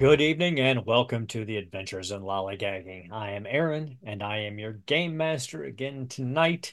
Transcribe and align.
Good 0.00 0.22
evening 0.22 0.60
and 0.60 0.86
welcome 0.86 1.26
to 1.26 1.44
the 1.44 1.58
Adventures 1.58 2.10
in 2.10 2.22
Lollygagging. 2.22 3.12
I 3.12 3.32
am 3.32 3.44
Aaron 3.46 3.98
and 4.02 4.22
I 4.22 4.38
am 4.38 4.58
your 4.58 4.72
game 4.72 5.14
master 5.14 5.64
again 5.64 6.08
tonight. 6.08 6.72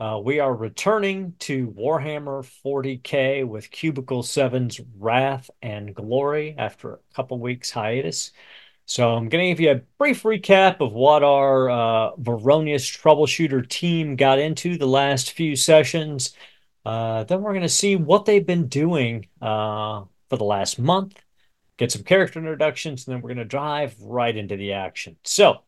Uh, 0.00 0.20
we 0.20 0.40
are 0.40 0.52
returning 0.52 1.34
to 1.38 1.70
Warhammer 1.70 2.44
40k 2.64 3.46
with 3.46 3.70
Cubicle 3.70 4.24
7's 4.24 4.80
Wrath 4.98 5.50
and 5.62 5.94
Glory 5.94 6.56
after 6.58 6.94
a 6.94 6.98
couple 7.14 7.38
weeks 7.38 7.70
hiatus. 7.70 8.32
So 8.86 9.14
I'm 9.14 9.28
going 9.28 9.44
to 9.44 9.50
give 9.50 9.60
you 9.60 9.70
a 9.70 9.82
brief 9.96 10.24
recap 10.24 10.80
of 10.80 10.92
what 10.92 11.22
our 11.22 11.70
uh, 11.70 12.16
Varonius 12.16 12.90
troubleshooter 12.90 13.68
team 13.68 14.16
got 14.16 14.40
into 14.40 14.78
the 14.78 14.88
last 14.88 15.30
few 15.30 15.54
sessions. 15.54 16.34
Uh, 16.84 17.22
then 17.22 17.40
we're 17.40 17.52
going 17.52 17.62
to 17.62 17.68
see 17.68 17.94
what 17.94 18.24
they've 18.24 18.44
been 18.44 18.66
doing 18.66 19.28
uh, 19.40 20.02
for 20.28 20.36
the 20.36 20.44
last 20.44 20.80
month 20.80 21.23
get 21.76 21.92
some 21.92 22.02
character 22.02 22.38
introductions, 22.38 23.06
and 23.06 23.14
then 23.14 23.22
we're 23.22 23.34
going 23.34 23.38
to 23.38 23.44
dive 23.44 23.94
right 24.00 24.36
into 24.36 24.56
the 24.56 24.72
action. 24.72 25.16
So, 25.24 25.62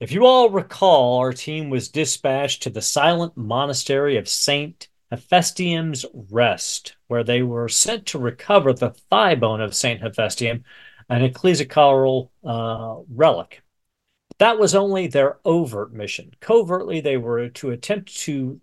if 0.00 0.10
you 0.12 0.26
all 0.26 0.50
recall, 0.50 1.18
our 1.18 1.32
team 1.32 1.70
was 1.70 1.88
dispatched 1.88 2.64
to 2.64 2.70
the 2.70 2.82
silent 2.82 3.36
monastery 3.36 4.16
of 4.16 4.28
Saint 4.28 4.88
Hephaestium's 5.10 6.04
Rest, 6.12 6.96
where 7.06 7.22
they 7.22 7.42
were 7.42 7.68
sent 7.68 8.06
to 8.06 8.18
recover 8.18 8.72
the 8.72 8.90
thigh 9.10 9.34
bone 9.36 9.60
of 9.60 9.74
Saint 9.74 10.02
Hephaestium, 10.02 10.64
an 11.08 11.22
ecclesiastical 11.22 12.32
uh, 12.44 12.96
relic. 13.08 13.62
That 14.38 14.58
was 14.58 14.74
only 14.74 15.06
their 15.06 15.38
overt 15.44 15.92
mission. 15.92 16.32
Covertly, 16.40 17.00
they 17.00 17.16
were 17.16 17.48
to 17.50 17.70
attempt 17.70 18.16
to 18.22 18.60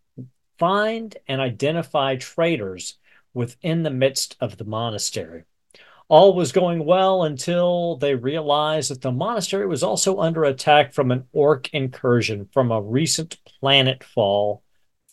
find 0.57 1.15
and 1.27 1.39
identify 1.39 2.17
traitors 2.17 2.97
within 3.33 3.83
the 3.83 3.89
midst 3.89 4.35
of 4.41 4.57
the 4.57 4.65
monastery. 4.65 5.43
All 6.11 6.33
was 6.33 6.51
going 6.51 6.83
well 6.83 7.23
until 7.23 7.95
they 7.95 8.15
realized 8.15 8.91
that 8.91 8.99
the 8.99 9.13
monastery 9.13 9.65
was 9.65 9.81
also 9.81 10.19
under 10.19 10.43
attack 10.43 10.91
from 10.91 11.09
an 11.09 11.23
orc 11.31 11.73
incursion 11.73 12.49
from 12.51 12.69
a 12.69 12.81
recent 12.81 13.37
planet 13.45 14.03
fall 14.03 14.61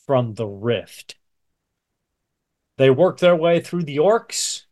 from 0.06 0.34
the 0.34 0.48
rift. 0.48 1.14
They 2.78 2.90
worked 2.90 3.20
their 3.20 3.36
way 3.36 3.60
through 3.60 3.84
the 3.84 3.98
orcs. 3.98 4.64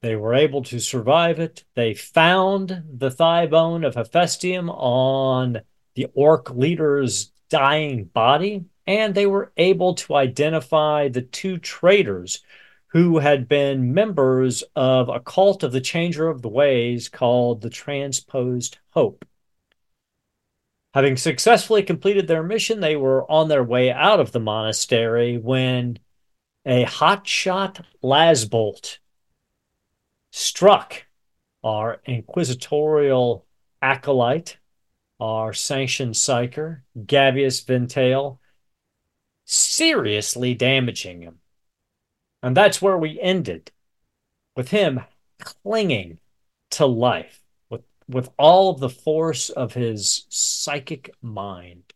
They 0.00 0.16
were 0.16 0.32
able 0.32 0.62
to 0.62 0.78
survive 0.78 1.38
it. 1.38 1.64
They 1.74 1.92
found 1.92 2.82
the 2.90 3.10
thigh 3.10 3.44
bone 3.44 3.84
of 3.84 3.96
Hephaestium 3.96 4.70
on 4.70 5.60
the 5.94 6.06
orc 6.14 6.48
leader's 6.48 7.32
dying 7.50 8.04
body, 8.04 8.64
and 8.86 9.14
they 9.14 9.26
were 9.26 9.52
able 9.58 9.94
to 9.96 10.14
identify 10.14 11.08
the 11.08 11.20
two 11.20 11.58
traitors 11.58 12.42
who 12.90 13.18
had 13.18 13.48
been 13.48 13.94
members 13.94 14.64
of 14.74 15.08
a 15.08 15.20
cult 15.20 15.62
of 15.62 15.72
the 15.72 15.80
changer 15.80 16.28
of 16.28 16.42
the 16.42 16.48
ways 16.48 17.08
called 17.08 17.60
the 17.60 17.70
Transposed 17.70 18.78
Hope. 18.90 19.24
Having 20.94 21.18
successfully 21.18 21.84
completed 21.84 22.26
their 22.26 22.42
mission, 22.42 22.80
they 22.80 22.96
were 22.96 23.30
on 23.30 23.48
their 23.48 23.62
way 23.62 23.92
out 23.92 24.18
of 24.18 24.32
the 24.32 24.40
monastery 24.40 25.38
when 25.38 26.00
a 26.66 26.84
hotshot 26.84 27.84
lasbolt 28.02 28.98
struck 30.32 31.06
our 31.62 32.00
inquisitorial 32.06 33.46
acolyte, 33.80 34.58
our 35.20 35.52
sanctioned 35.52 36.14
psyker, 36.14 36.80
Gavious 37.06 37.64
Vintael, 37.64 38.38
seriously 39.44 40.54
damaging 40.54 41.22
him. 41.22 41.39
And 42.42 42.56
that's 42.56 42.80
where 42.80 42.96
we 42.96 43.20
ended 43.20 43.70
with 44.56 44.70
him 44.70 45.00
clinging 45.40 46.18
to 46.70 46.86
life 46.86 47.42
with, 47.68 47.82
with 48.08 48.30
all 48.38 48.70
of 48.70 48.80
the 48.80 48.88
force 48.88 49.50
of 49.50 49.74
his 49.74 50.26
psychic 50.28 51.14
mind. 51.20 51.92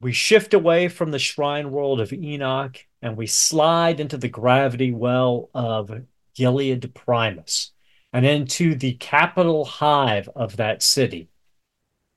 We 0.00 0.12
shift 0.12 0.54
away 0.54 0.88
from 0.88 1.10
the 1.10 1.18
shrine 1.18 1.70
world 1.70 2.00
of 2.00 2.12
Enoch 2.12 2.78
and 3.02 3.16
we 3.16 3.26
slide 3.26 4.00
into 4.00 4.16
the 4.16 4.28
gravity 4.28 4.92
well 4.92 5.50
of 5.54 5.90
Gilead 6.34 6.94
Primus 6.94 7.72
and 8.12 8.24
into 8.24 8.74
the 8.74 8.94
capital 8.94 9.64
hive 9.64 10.28
of 10.34 10.56
that 10.56 10.82
city. 10.82 11.28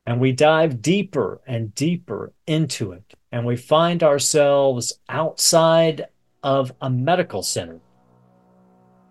And 0.06 0.20
we 0.20 0.32
dive 0.32 0.82
deeper 0.82 1.42
and 1.48 1.74
deeper 1.74 2.34
into 2.48 2.92
it 2.92 3.14
and 3.32 3.46
we 3.46 3.56
find 3.56 4.04
ourselves 4.04 5.00
outside 5.10 6.08
of 6.44 6.74
a 6.82 6.90
medical 6.90 7.44
center. 7.44 7.80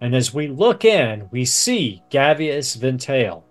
And 0.00 0.14
as 0.14 0.32
we 0.32 0.48
look 0.48 0.84
in, 0.84 1.28
we 1.31 1.44
see 1.44 2.03
Gavious 2.10 2.76
Vintael 2.76 3.42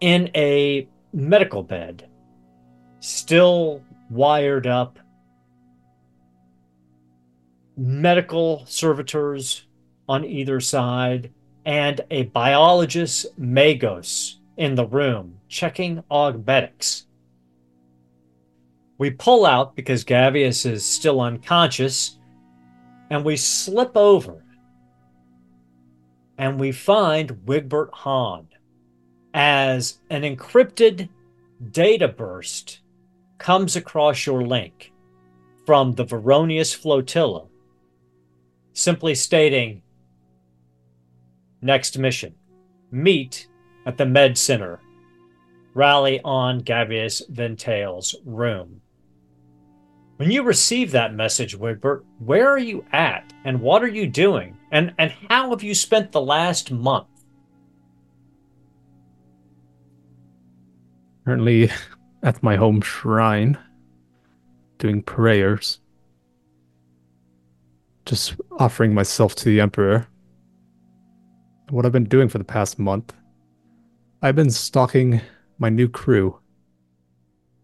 in 0.00 0.30
a 0.34 0.88
medical 1.12 1.62
bed, 1.62 2.08
still 3.00 3.82
wired 4.10 4.66
up, 4.66 4.98
medical 7.76 8.64
servitors 8.66 9.66
on 10.08 10.24
either 10.24 10.60
side, 10.60 11.30
and 11.64 12.00
a 12.10 12.24
biologist 12.24 13.26
Magos 13.40 14.36
in 14.56 14.74
the 14.74 14.86
room 14.86 15.38
checking 15.48 16.02
augmetics. 16.10 17.06
We 19.02 19.10
pull 19.10 19.44
out 19.44 19.74
because 19.74 20.04
Gavious 20.04 20.64
is 20.64 20.86
still 20.86 21.20
unconscious, 21.20 22.18
and 23.10 23.24
we 23.24 23.36
slip 23.36 23.96
over 23.96 24.44
and 26.38 26.60
we 26.60 26.70
find 26.70 27.44
Wigbert 27.44 27.90
Hahn 27.92 28.46
as 29.34 29.98
an 30.08 30.22
encrypted 30.22 31.08
data 31.72 32.06
burst 32.06 32.78
comes 33.38 33.74
across 33.74 34.24
your 34.24 34.42
link 34.42 34.92
from 35.66 35.94
the 35.94 36.04
Varonius 36.04 36.72
flotilla, 36.72 37.48
simply 38.72 39.16
stating 39.16 39.82
next 41.60 41.98
mission. 41.98 42.36
Meet 42.92 43.48
at 43.84 43.98
the 43.98 44.06
med 44.06 44.38
center. 44.38 44.78
Rally 45.74 46.20
on 46.22 46.60
Gavious 46.60 47.20
Vintael's 47.28 48.14
room 48.24 48.81
when 50.22 50.30
you 50.30 50.44
receive 50.44 50.92
that 50.92 51.12
message, 51.12 51.58
Wigbert, 51.58 52.04
where 52.20 52.48
are 52.48 52.56
you 52.56 52.84
at 52.92 53.32
and 53.44 53.60
what 53.60 53.82
are 53.82 53.88
you 53.88 54.06
doing? 54.06 54.56
And 54.70 54.94
and 54.96 55.12
how 55.28 55.50
have 55.50 55.64
you 55.64 55.74
spent 55.74 56.12
the 56.12 56.20
last 56.20 56.70
month? 56.70 57.08
Currently 61.24 61.72
at 62.22 62.40
my 62.40 62.54
home 62.54 62.80
shrine 62.82 63.58
doing 64.78 65.02
prayers. 65.02 65.80
Just 68.06 68.36
offering 68.60 68.94
myself 68.94 69.34
to 69.34 69.46
the 69.46 69.60
Emperor. 69.60 70.06
What 71.70 71.84
I've 71.84 71.90
been 71.90 72.04
doing 72.04 72.28
for 72.28 72.38
the 72.38 72.44
past 72.44 72.78
month, 72.78 73.12
I've 74.22 74.36
been 74.36 74.50
stalking 74.50 75.20
my 75.58 75.68
new 75.68 75.88
crew 75.88 76.38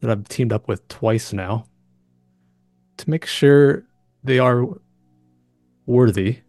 that 0.00 0.10
I've 0.10 0.26
teamed 0.28 0.52
up 0.52 0.66
with 0.66 0.88
twice 0.88 1.32
now 1.32 1.64
to 2.98 3.10
make 3.10 3.26
sure 3.26 3.84
they 4.22 4.38
are 4.38 4.66
worthy 5.86 6.40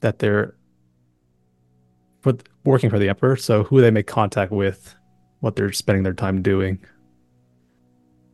that 0.00 0.18
they're 0.18 0.54
for 2.20 2.34
working 2.64 2.90
for 2.90 2.98
the 2.98 3.08
emperor. 3.08 3.36
So 3.36 3.64
who 3.64 3.80
they 3.80 3.90
make 3.90 4.06
contact 4.06 4.52
with 4.52 4.94
what 5.40 5.56
they're 5.56 5.72
spending 5.72 6.02
their 6.02 6.14
time 6.14 6.42
doing. 6.42 6.78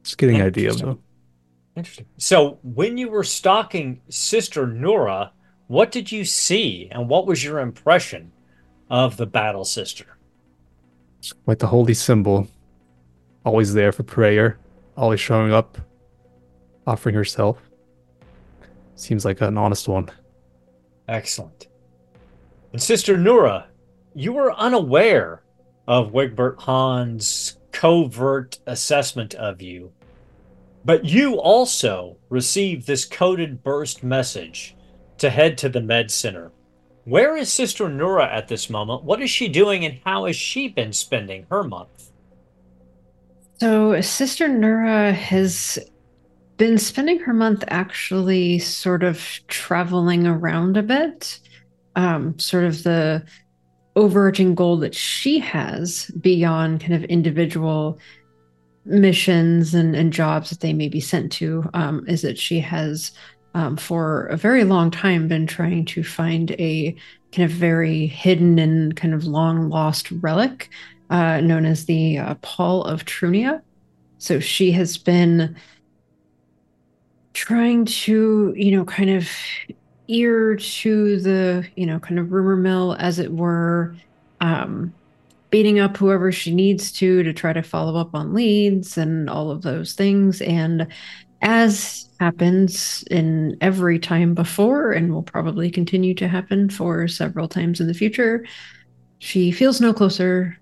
Just 0.03 0.19
getting 0.19 0.37
an 0.37 0.47
idea 0.47 0.71
of 0.71 0.79
them. 0.79 1.03
Interesting. 1.77 2.07
So 2.19 2.59
when 2.63 2.99
you 2.99 3.09
were 3.09 3.25
stalking 3.25 4.01
sister 4.09 4.67
nura 4.67 5.31
what 5.69 5.91
did 5.91 6.13
you 6.13 6.25
see 6.25 6.89
and 6.91 7.09
what 7.09 7.27
was 7.27 7.43
your 7.43 7.59
impression 7.59 8.33
of 8.89 9.17
the 9.17 9.27
battle 9.27 9.65
sister? 9.65 10.17
Like 11.47 11.59
the 11.59 11.67
holy 11.67 11.95
symbol 11.95 12.47
always 13.45 13.75
there 13.75 13.93
for 13.93 14.03
prayer 14.03 14.59
always 14.97 15.21
showing 15.21 15.53
up 15.53 15.79
offering 16.87 17.15
herself. 17.15 17.59
Seems 18.95 19.25
like 19.25 19.41
an 19.41 19.59
honest 19.59 19.89
one. 19.89 20.11
Excellent. 21.09 21.69
And 22.73 22.83
Sister 22.83 23.17
Nura, 23.17 23.67
you 24.15 24.33
were 24.33 24.55
unaware 24.55 25.43
of 25.87 26.13
Wigbert 26.13 26.61
Hahn's 26.61 27.59
covert 27.73 28.59
assessment 28.67 29.35
of 29.35 29.61
you, 29.61 29.93
but 30.85 31.05
you 31.05 31.39
also 31.39 32.17
received 32.29 32.87
this 32.87 33.05
coded 33.05 33.63
burst 33.63 34.03
message 34.03 34.75
to 35.19 35.31
head 35.31 35.59
to 35.59 35.69
the 35.69 35.81
med 35.81 36.11
center. 36.11 36.51
Where 37.05 37.37
is 37.37 37.53
Sister 37.53 37.87
Nura 37.87 38.27
at 38.27 38.49
this 38.49 38.69
moment? 38.69 39.05
What 39.05 39.23
is 39.23 39.31
she 39.31 39.49
doing, 39.49 39.85
and 39.85 40.01
how 40.05 40.27
has 40.27 40.35
she 40.35 40.69
been 40.69 40.93
spending 40.93 41.47
her 41.51 41.63
month? 41.63 42.11
So, 43.61 44.01
Sister 44.01 44.49
Nura 44.49 45.13
has 45.13 45.79
been 46.57 46.79
spending 46.79 47.19
her 47.21 47.35
month 47.35 47.65
actually 47.69 48.59
sort 48.59 49.03
of 49.03 49.21
traveling 49.49 50.27
around 50.27 50.77
a 50.77 50.83
bit. 50.83 51.41
um, 51.97 52.39
sort 52.39 52.65
of 52.65 52.83
the 52.85 53.25
overarching 53.97 54.55
goal 54.55 54.77
that 54.77 54.95
she 54.95 55.39
has 55.39 56.11
beyond 56.21 56.81
kind 56.81 56.95
of 56.95 57.03
individual 57.05 57.99
missions 58.85 59.75
and, 59.75 59.97
and 59.97 60.13
jobs 60.13 60.51
that 60.51 60.61
they 60.61 60.73
may 60.73 60.89
be 60.89 61.01
sent 61.01 61.33
to 61.33 61.69
um, 61.75 62.05
is 62.07 62.23
that 62.23 62.39
she 62.39 62.61
has 62.61 63.11
um, 63.55 63.77
for 63.77 64.27
a 64.27 64.37
very 64.37 64.65
long 64.65 64.91
time 64.91 65.27
been 65.27 65.47
trying 65.47 65.85
to 65.87 66.05
find 66.05 66.51
a 66.53 66.95
kind 67.33 67.51
of 67.51 67.57
very 67.57 68.07
hidden 68.07 68.59
and 68.59 68.95
kind 68.97 69.15
of 69.15 69.25
long 69.25 69.71
lost 69.71 70.11
relic 70.21 70.69
uh, 71.09 71.41
known 71.41 71.65
as 71.65 71.87
the 71.87 72.19
uh, 72.19 72.35
Pall 72.43 72.85
of 72.85 73.07
Trunia. 73.07 73.63
So 74.19 74.41
she 74.41 74.73
has 74.73 74.99
been 74.99 75.57
trying 77.37 77.85
to, 77.85 78.55
you 78.57 78.75
know, 78.75 78.85
kind 78.87 79.11
of 79.11 79.29
ear 80.09 80.57
to 80.57 81.21
the, 81.21 81.69
you 81.77 81.85
know, 81.85 81.99
kind 81.99 82.19
of 82.19 82.33
rumor 82.33 82.57
mill, 82.57 82.97
as 82.99 83.19
it 83.19 83.31
were, 83.31 83.95
um, 84.41 84.93
beating 85.51 85.79
up 85.79 85.99
whoever 85.99 86.33
she 86.33 86.55
needs 86.55 86.91
to 86.91 87.23
to 87.23 87.35
try 87.35 87.53
to 87.53 87.63
follow 87.63 88.01
up 88.01 88.15
on 88.15 88.33
leads 88.33 88.97
and 88.97 89.29
all 89.29 89.51
of 89.51 89.61
those 89.61 89.93
things. 89.93 90.41
And 90.41 90.87
as 91.43 92.09
happens 92.19 93.05
in 93.11 93.59
every 93.61 93.99
time 93.99 94.35
before, 94.35 94.93
and 94.93 95.13
will 95.13 95.23
probably 95.23 95.71
continue 95.71 96.15
to 96.15 96.29
happen 96.29 96.71
for 96.71 97.07
several 97.07 97.49
times 97.49 97.81
in 97.81 97.87
the 97.87 97.93
future, 97.93 98.47
she 99.19 99.53
feels 99.53 99.79
no 99.79 99.93
closer 99.93 100.59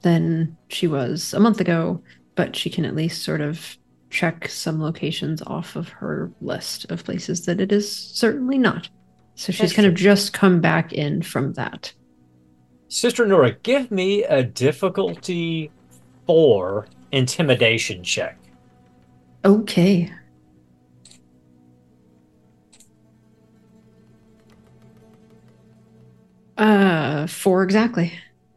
than 0.00 0.56
she 0.68 0.88
was 0.88 1.32
a 1.32 1.38
month 1.38 1.60
ago, 1.60 2.02
but 2.34 2.56
she 2.56 2.70
can 2.70 2.84
at 2.84 2.96
least 2.96 3.22
sort 3.22 3.40
of 3.40 3.78
check 4.12 4.46
some 4.48 4.80
locations 4.80 5.42
off 5.42 5.74
of 5.74 5.88
her 5.88 6.30
list 6.40 6.90
of 6.90 7.02
places 7.02 7.46
that 7.46 7.60
it 7.60 7.72
is 7.72 7.90
certainly 7.90 8.58
not. 8.58 8.88
So 9.34 9.50
she's 9.50 9.60
That's 9.60 9.72
kind 9.72 9.86
true. 9.86 9.92
of 9.92 9.98
just 9.98 10.32
come 10.32 10.60
back 10.60 10.92
in 10.92 11.22
from 11.22 11.54
that. 11.54 11.92
Sister 12.88 13.26
Nora, 13.26 13.52
give 13.62 13.90
me 13.90 14.22
a 14.24 14.42
difficulty 14.42 15.70
four 16.26 16.86
intimidation 17.10 18.04
check. 18.04 18.38
Okay. 19.44 20.12
Uh, 26.58 27.26
four 27.26 27.62
exactly. 27.62 28.12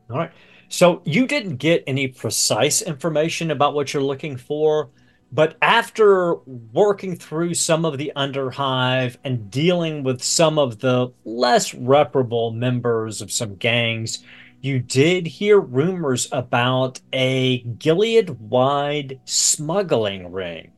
All 0.10 0.18
right. 0.18 0.32
So 0.68 1.02
you 1.06 1.26
didn't 1.26 1.56
get 1.56 1.84
any 1.88 2.10
precise 2.10 2.82
information 2.82 3.52
about 3.52 3.74
what 3.74 3.94
you're 3.94 4.04
looking 4.04 4.36
for, 4.36 4.90
but 5.32 5.58
after 5.62 6.36
working 6.74 7.16
through 7.16 7.54
some 7.56 7.86
of 7.86 7.98
the 7.98 8.12
underhive 8.16 9.18
and 9.24 9.52
dealing 9.52 10.04
with 10.04 10.24
some 10.24 10.58
of 10.58 10.80
the 10.80 11.12
less 11.26 11.74
reparable 11.74 12.52
members 12.52 13.22
of 13.22 13.32
some 13.32 13.56
gangs, 13.56 14.24
you 14.62 14.80
did 14.80 15.28
hear 15.28 15.60
rumors 15.60 16.28
about 16.32 17.00
a 17.14 17.60
Gilead 17.60 18.30
wide 18.40 19.20
smuggling 19.26 20.32
ring 20.32 20.72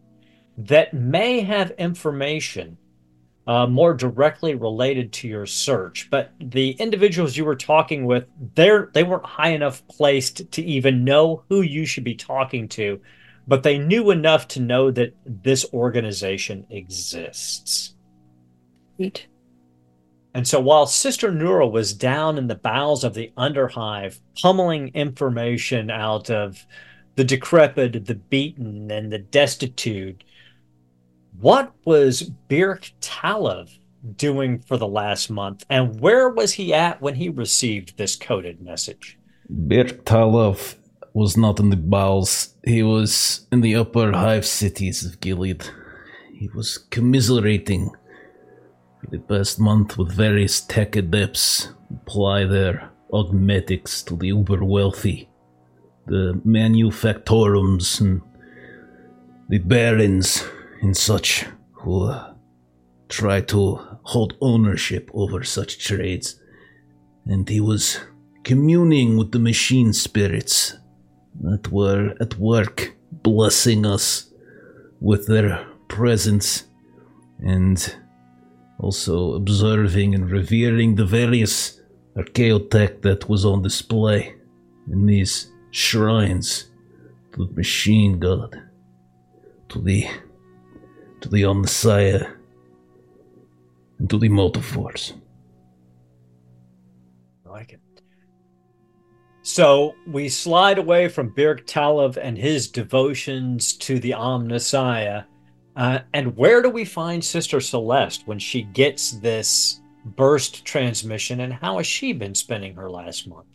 that 0.57 0.93
may 0.93 1.41
have 1.41 1.71
information 1.71 2.77
uh, 3.47 3.65
more 3.65 3.93
directly 3.93 4.55
related 4.55 5.13
to 5.13 5.27
your 5.27 5.45
search. 5.45 6.09
But 6.09 6.33
the 6.39 6.71
individuals 6.71 7.37
you 7.37 7.45
were 7.45 7.55
talking 7.55 8.05
with, 8.05 8.25
they're 8.55 8.89
they 8.93 9.03
weren't 9.03 9.25
high 9.25 9.49
enough 9.51 9.87
placed 9.87 10.51
to 10.51 10.61
even 10.63 11.05
know 11.05 11.43
who 11.47 11.61
you 11.61 11.85
should 11.85 12.03
be 12.03 12.15
talking 12.15 12.67
to, 12.69 12.99
but 13.47 13.63
they 13.63 13.77
knew 13.77 14.11
enough 14.11 14.47
to 14.49 14.59
know 14.59 14.91
that 14.91 15.15
this 15.25 15.65
organization 15.73 16.67
exists. 16.69 17.95
Right. 18.99 19.25
And 20.33 20.47
so 20.47 20.59
while 20.59 20.85
Sister 20.85 21.31
Nura 21.31 21.71
was 21.71 21.93
down 21.93 22.37
in 22.37 22.47
the 22.47 22.55
bowels 22.55 23.03
of 23.03 23.13
the 23.13 23.31
underhive, 23.37 24.19
pummeling 24.41 24.89
information 24.89 25.89
out 25.89 26.29
of 26.29 26.65
the 27.15 27.23
decrepit, 27.23 28.05
the 28.05 28.15
beaten, 28.15 28.91
and 28.91 29.11
the 29.11 29.17
destitute, 29.17 30.23
what 31.39 31.73
was 31.85 32.29
Byrrc 32.49 32.91
Tallov 33.01 33.75
doing 34.15 34.59
for 34.59 34.77
the 34.77 34.87
last 34.87 35.29
month, 35.29 35.65
and 35.69 35.99
where 35.99 36.29
was 36.29 36.53
he 36.53 36.73
at 36.73 37.01
when 37.01 37.15
he 37.15 37.29
received 37.29 37.97
this 37.97 38.15
coded 38.15 38.61
message? 38.61 39.17
Byrrc 39.49 40.03
Tallov 40.03 40.75
was 41.17 41.35
not 41.35 41.59
in 41.59 41.71
the 41.71 41.75
bowels. 41.75 42.53
He 42.63 42.83
was 42.83 43.47
in 43.51 43.61
the 43.61 43.75
upper 43.75 44.11
hive 44.11 44.45
cities 44.45 45.03
of 45.03 45.19
Gilead. 45.19 45.67
He 46.31 46.47
was 46.53 46.77
commiserating 46.77 47.89
for 49.01 49.07
the 49.09 49.17
past 49.17 49.59
month 49.59 49.97
with 49.97 50.11
various 50.11 50.61
tech 50.61 50.95
adepts 50.95 51.71
who 51.89 51.95
apply 51.95 52.45
their 52.45 52.91
augmetics 53.11 54.03
to 54.03 54.15
the 54.15 54.27
uber 54.27 54.63
wealthy, 54.63 55.27
the 56.05 56.39
manufactorums 56.45 57.99
and 57.99 58.21
the 59.49 59.57
barons 59.57 60.43
and 60.83 60.95
such 60.95 61.47
who 61.71 62.03
uh, 62.03 62.31
try 63.09 63.41
to 63.41 63.79
hold 64.03 64.37
ownership 64.39 65.09
over 65.15 65.43
such 65.43 65.83
trades. 65.83 66.39
And 67.25 67.49
he 67.49 67.59
was 67.59 68.01
communing 68.43 69.17
with 69.17 69.31
the 69.31 69.39
machine 69.39 69.93
spirits 69.93 70.75
that 71.41 71.71
were 71.71 72.15
at 72.19 72.37
work, 72.37 72.95
blessing 73.11 73.85
us 73.85 74.31
with 74.99 75.27
their 75.27 75.65
presence 75.87 76.65
and 77.39 77.95
also 78.79 79.33
observing 79.33 80.15
and 80.15 80.29
revering 80.29 80.95
the 80.95 81.05
various 81.05 81.81
archaeotech 82.15 83.01
that 83.01 83.29
was 83.29 83.45
on 83.45 83.61
display 83.61 84.33
in 84.91 85.05
these 85.05 85.51
shrines 85.71 86.71
to 87.33 87.45
the 87.45 87.53
machine 87.53 88.19
god, 88.19 88.59
to 89.69 89.79
the 89.81 90.07
to 91.21 91.29
the 91.29 91.41
Omnissiah, 91.43 92.35
and 93.99 94.09
to 94.09 94.19
the 94.19 94.29
motive 94.29 94.65
force. 94.65 95.13
I 97.45 97.49
like 97.49 97.73
it. 97.73 97.79
So 99.57 99.95
we 100.05 100.29
slide 100.29 100.77
away 100.77 101.07
from 101.07 101.33
Byrrc 101.33 101.65
Tallov 101.65 102.15
and 102.21 102.37
his 102.37 102.67
devotions 102.67 103.73
to 103.77 103.97
the 103.97 104.11
Omnissiah. 104.11 105.25
Uh, 105.75 105.99
and 106.13 106.37
where 106.37 106.61
do 106.61 106.69
we 106.69 106.85
find 106.85 107.25
Sister 107.25 107.59
Celeste 107.59 108.27
when 108.27 108.37
she 108.37 108.61
gets 108.61 109.13
this 109.13 109.81
burst 110.15 110.63
transmission, 110.63 111.39
and 111.39 111.51
how 111.51 111.77
has 111.77 111.87
she 111.87 112.13
been 112.13 112.35
spending 112.35 112.75
her 112.75 112.87
last 112.87 113.27
month? 113.27 113.47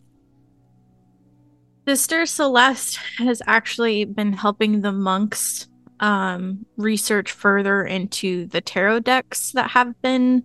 Sister 1.87 2.25
Celeste 2.25 2.99
has 3.19 3.41
actually 3.47 4.03
been 4.03 4.33
helping 4.33 4.81
the 4.81 4.91
monks 4.91 5.69
um, 6.01 6.65
research 6.75 7.31
further 7.31 7.85
into 7.85 8.45
the 8.47 8.59
tarot 8.59 8.99
decks 8.99 9.53
that 9.53 9.71
have 9.71 10.01
been 10.01 10.43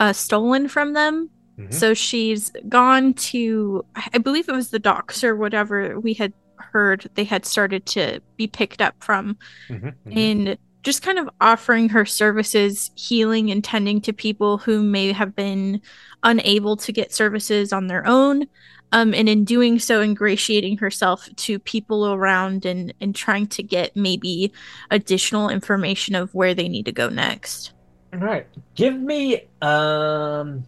uh, 0.00 0.12
stolen 0.12 0.68
from 0.68 0.92
them. 0.92 1.30
Mm-hmm. 1.58 1.72
So 1.72 1.94
she's 1.94 2.50
gone 2.68 3.14
to, 3.14 3.84
I 4.12 4.18
believe 4.18 4.48
it 4.48 4.54
was 4.54 4.70
the 4.70 4.78
docks 4.78 5.22
or 5.22 5.36
whatever 5.36 6.00
we 6.00 6.14
had 6.14 6.32
heard 6.56 7.08
they 7.14 7.24
had 7.24 7.44
started 7.44 7.84
to 7.86 8.20
be 8.36 8.46
picked 8.46 8.80
up 8.80 8.94
from, 9.02 9.36
mm-hmm. 9.68 9.88
Mm-hmm. 9.88 10.18
and 10.18 10.58
just 10.82 11.02
kind 11.02 11.18
of 11.18 11.30
offering 11.40 11.88
her 11.90 12.04
services, 12.04 12.90
healing 12.94 13.50
and 13.50 13.62
tending 13.62 14.00
to 14.00 14.12
people 14.12 14.58
who 14.58 14.82
may 14.82 15.12
have 15.12 15.36
been 15.36 15.80
unable 16.22 16.76
to 16.76 16.92
get 16.92 17.12
services 17.12 17.72
on 17.72 17.86
their 17.86 18.06
own 18.06 18.46
um, 18.92 19.14
and 19.14 19.28
in 19.28 19.44
doing 19.44 19.78
so 19.78 20.02
ingratiating 20.02 20.78
herself 20.78 21.28
to 21.36 21.58
people 21.58 22.12
around 22.12 22.64
and 22.64 22.92
and 23.00 23.14
trying 23.16 23.46
to 23.48 23.62
get 23.62 23.96
maybe 23.96 24.52
additional 24.90 25.48
information 25.48 26.14
of 26.14 26.32
where 26.34 26.54
they 26.54 26.68
need 26.68 26.84
to 26.84 26.92
go 26.92 27.08
next 27.08 27.72
all 28.12 28.20
right 28.20 28.46
give 28.74 28.98
me 28.98 29.48
um 29.62 30.64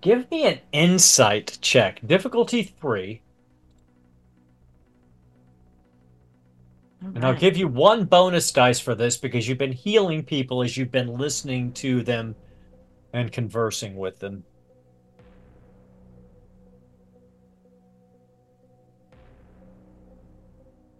give 0.00 0.30
me 0.30 0.44
an 0.46 0.60
insight 0.72 1.58
check 1.60 2.00
difficulty 2.06 2.62
three 2.62 3.22
And 7.02 7.24
I'll 7.24 7.34
give 7.34 7.56
you 7.56 7.66
one 7.66 8.04
bonus 8.04 8.52
dice 8.52 8.78
for 8.78 8.94
this 8.94 9.16
because 9.16 9.48
you've 9.48 9.58
been 9.58 9.72
healing 9.72 10.22
people 10.22 10.62
as 10.62 10.76
you've 10.76 10.92
been 10.92 11.16
listening 11.16 11.72
to 11.74 12.02
them 12.02 12.34
and 13.14 13.32
conversing 13.32 13.96
with 13.96 14.18
them. 14.18 14.44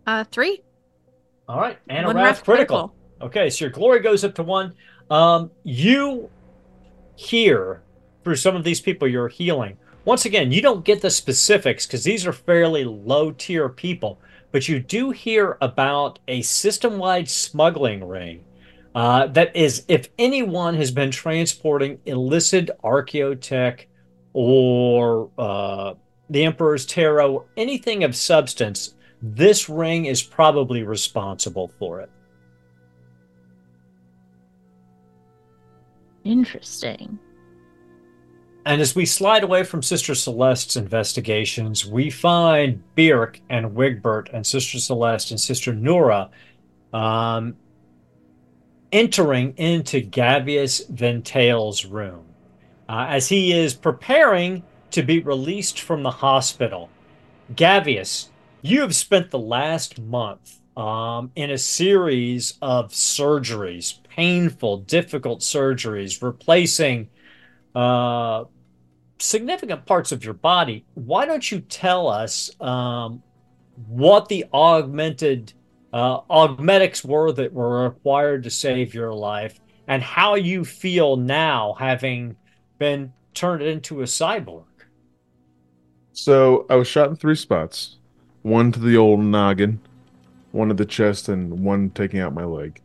Uh, 0.07 0.25
three. 0.25 0.63
All 1.49 1.61
right, 1.61 1.79
and 1.89 2.07
one 2.07 2.17
a 2.17 2.23
wrath 2.23 2.45
critical. 2.45 2.89
critical. 2.89 3.27
Okay, 3.27 3.51
so 3.51 3.67
your 3.67 3.71
glory 3.71 4.01
goes 4.01 4.25
up 4.25 4.35
to 4.37 4.43
one. 4.43 4.73
Um, 5.11 5.51
you 5.65 6.31
hear 7.17 7.83
through 8.25 8.37
some 8.37 8.57
of 8.57 8.65
these 8.65 8.81
people 8.81 9.09
you're 9.09 9.29
healing. 9.29 9.77
Once 10.05 10.25
again, 10.25 10.51
you 10.51 10.63
don't 10.63 10.85
get 10.85 11.01
the 11.01 11.11
specifics 11.11 11.87
because 11.87 12.05
these 12.05 12.27
are 12.27 12.33
fairly 12.33 12.85
low 12.85 13.31
tier 13.33 13.69
people, 13.69 14.19
but 14.51 14.69
you 14.69 14.81
do 14.81 15.11
hear 15.11 15.59
about 15.61 16.19
a 16.29 16.43
system 16.43 16.99
wide 16.99 17.29
smuggling 17.29 18.07
ring 18.07 18.45
uh, 18.95 19.27
that 19.29 19.55
is, 19.55 19.85
if 19.89 20.09
anyone 20.19 20.75
has 20.75 20.91
been 20.91 21.11
transporting 21.11 21.99
illicit 22.07 22.71
archaeotech 22.83 23.87
or 24.33 25.31
uh, 25.39 25.95
the 26.29 26.45
Emperor's 26.45 26.87
Tarot, 26.87 27.45
anything 27.57 28.03
of 28.03 28.17
substance, 28.17 28.95
this 29.23 29.69
ring 29.69 30.07
is 30.07 30.23
probably 30.23 30.83
responsible 30.83 31.71
for 31.79 32.01
it. 32.01 32.11
Interesting. 36.25 37.19
And 38.67 38.81
as 38.81 38.95
we 38.95 39.07
slide 39.07 39.43
away 39.43 39.65
from 39.65 39.83
Sister 39.83 40.15
Celeste's 40.15 40.77
investigations, 40.77 41.87
we 41.87 42.11
find 42.11 42.83
Byrrc 42.97 43.41
and 43.49 43.75
Wigbert 43.75 44.29
and 44.33 44.47
Sister 44.47 44.79
Celeste 44.79 45.31
and 45.31 45.41
Sister 45.41 45.73
Nora 45.73 46.31
um, 46.93 47.57
entering 48.93 49.55
into 49.57 50.01
Gavious 50.01 50.87
Vintael's 50.89 51.87
room 51.87 52.27
uh, 52.89 53.07
as 53.09 53.29
he 53.29 53.53
is 53.53 53.73
preparing 53.73 54.63
to 54.91 55.03
be 55.03 55.21
released 55.21 55.81
from 55.81 56.03
the 56.03 56.11
hospital. 56.11 56.91
Gavious, 57.55 58.29
you 58.63 58.81
have 58.81 58.95
spent 58.95 59.31
the 59.31 59.39
last 59.39 59.99
month 60.01 60.59
um, 60.77 61.31
in 61.35 61.51
a 61.51 61.59
series 61.59 62.55
of 62.61 62.91
surgeries, 62.91 63.99
painful, 64.09 64.79
difficult 64.79 65.41
surgeries, 65.41 66.23
replacing 66.23 67.09
uh, 67.75 68.45
significant 69.19 69.87
parts 69.87 70.13
of 70.13 70.25
your 70.25 70.35
body. 70.35 70.85
Why 70.95 71.27
don't 71.27 71.51
you 71.51 71.61
tell 71.61 72.09
us 72.09 72.51
um, 72.61 73.23
what 73.89 74.29
the 74.29 74.47
augmented 74.53 75.53
uh, 75.93 76.21
augmetics 76.31 77.05
were 77.05 77.33
that 77.33 77.53
were 77.53 77.85
required 77.85 78.45
to 78.45 78.51
save 78.51 78.95
your 78.95 79.13
life, 79.13 79.59
and 79.89 80.03
how 80.03 80.35
you 80.37 80.65
feel 80.65 81.17
now, 81.17 81.75
having 81.79 82.37
been 82.79 83.13
turned 83.35 83.63
into 83.63 84.03
a 84.03 84.05
cyborg? 84.05 84.65
So 86.13 86.67
I 86.69 86.77
was 86.77 86.89
shot 86.89 87.09
in 87.09 87.17
three 87.17 87.37
spots. 87.37 87.97
One 88.43 88.73
to 88.73 88.81
the 88.81 88.97
old 88.97 89.21
noggin, 89.21 89.81
one 90.53 90.69
to 90.69 90.75
the 90.75 90.85
chest, 90.85 91.29
and 91.29 91.65
one 91.65 91.91
taking 91.91 92.21
out 92.21 92.35
my 92.35 92.45
leg. 92.45 92.81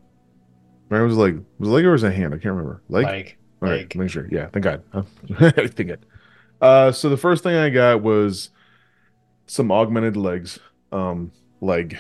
Where 0.88 1.04
was 1.04 1.18
leg? 1.18 1.44
Was 1.60 1.70
it 1.70 1.72
leg 1.72 1.86
or 1.86 1.92
was 1.92 2.04
it 2.04 2.14
hand? 2.14 2.34
I 2.34 2.38
can't 2.38 2.56
remember. 2.56 2.82
Leg. 2.90 3.06
Like, 3.06 3.38
All 3.66 3.72
right, 3.72 3.82
like 3.82 3.96
make 3.96 4.10
sure. 4.10 4.28
Yeah, 4.32 4.48
thank 4.48 4.64
God. 4.64 4.84
thank 5.40 5.88
God. 5.88 6.06
Uh, 6.62 6.92
so 6.92 7.10
the 7.10 7.18
first 7.18 7.44
thing 7.44 7.56
I 7.56 7.70
got 7.70 8.02
was 8.02 8.50
some 9.48 9.72
augmented 9.72 10.18
legs, 10.18 10.60
um, 10.92 11.32
leg, 11.62 11.98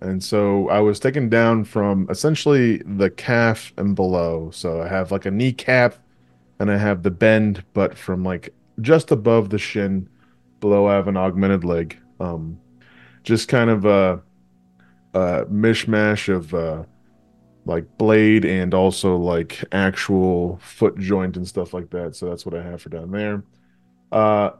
and 0.00 0.22
so 0.22 0.68
I 0.68 0.80
was 0.80 1.00
taken 1.00 1.28
down 1.28 1.64
from 1.64 2.06
essentially 2.10 2.78
the 2.78 3.10
calf 3.10 3.72
and 3.76 3.94
below. 3.94 4.50
So 4.52 4.80
I 4.82 4.88
have 4.88 5.10
like 5.12 5.26
a 5.26 5.30
kneecap, 5.30 5.96
and 6.58 6.70
I 6.70 6.76
have 6.76 7.02
the 7.02 7.10
bend, 7.10 7.64
but 7.74 7.96
from 7.96 8.24
like 8.24 8.54
just 8.80 9.10
above 9.10 9.50
the 9.50 9.58
shin, 9.58 10.08
below 10.60 10.86
I 10.86 10.94
have 10.94 11.08
an 11.08 11.16
augmented 11.16 11.64
leg. 11.64 11.98
Um, 12.20 12.58
just 13.22 13.48
kind 13.48 13.70
of 13.70 13.84
a, 13.84 14.22
a 15.14 15.44
mishmash 15.46 16.32
of 16.32 16.54
uh, 16.54 16.84
like 17.68 17.98
blade 17.98 18.44
and 18.44 18.72
also 18.72 19.16
like 19.16 19.62
actual 19.72 20.58
foot 20.62 20.98
joint 20.98 21.36
and 21.36 21.46
stuff 21.46 21.74
like 21.74 21.90
that. 21.90 22.16
So 22.16 22.28
that's 22.28 22.46
what 22.46 22.54
I 22.54 22.62
have 22.62 22.80
for 22.82 22.88
down 22.88 23.10
there. 23.10 23.44
Uh, 24.10 24.50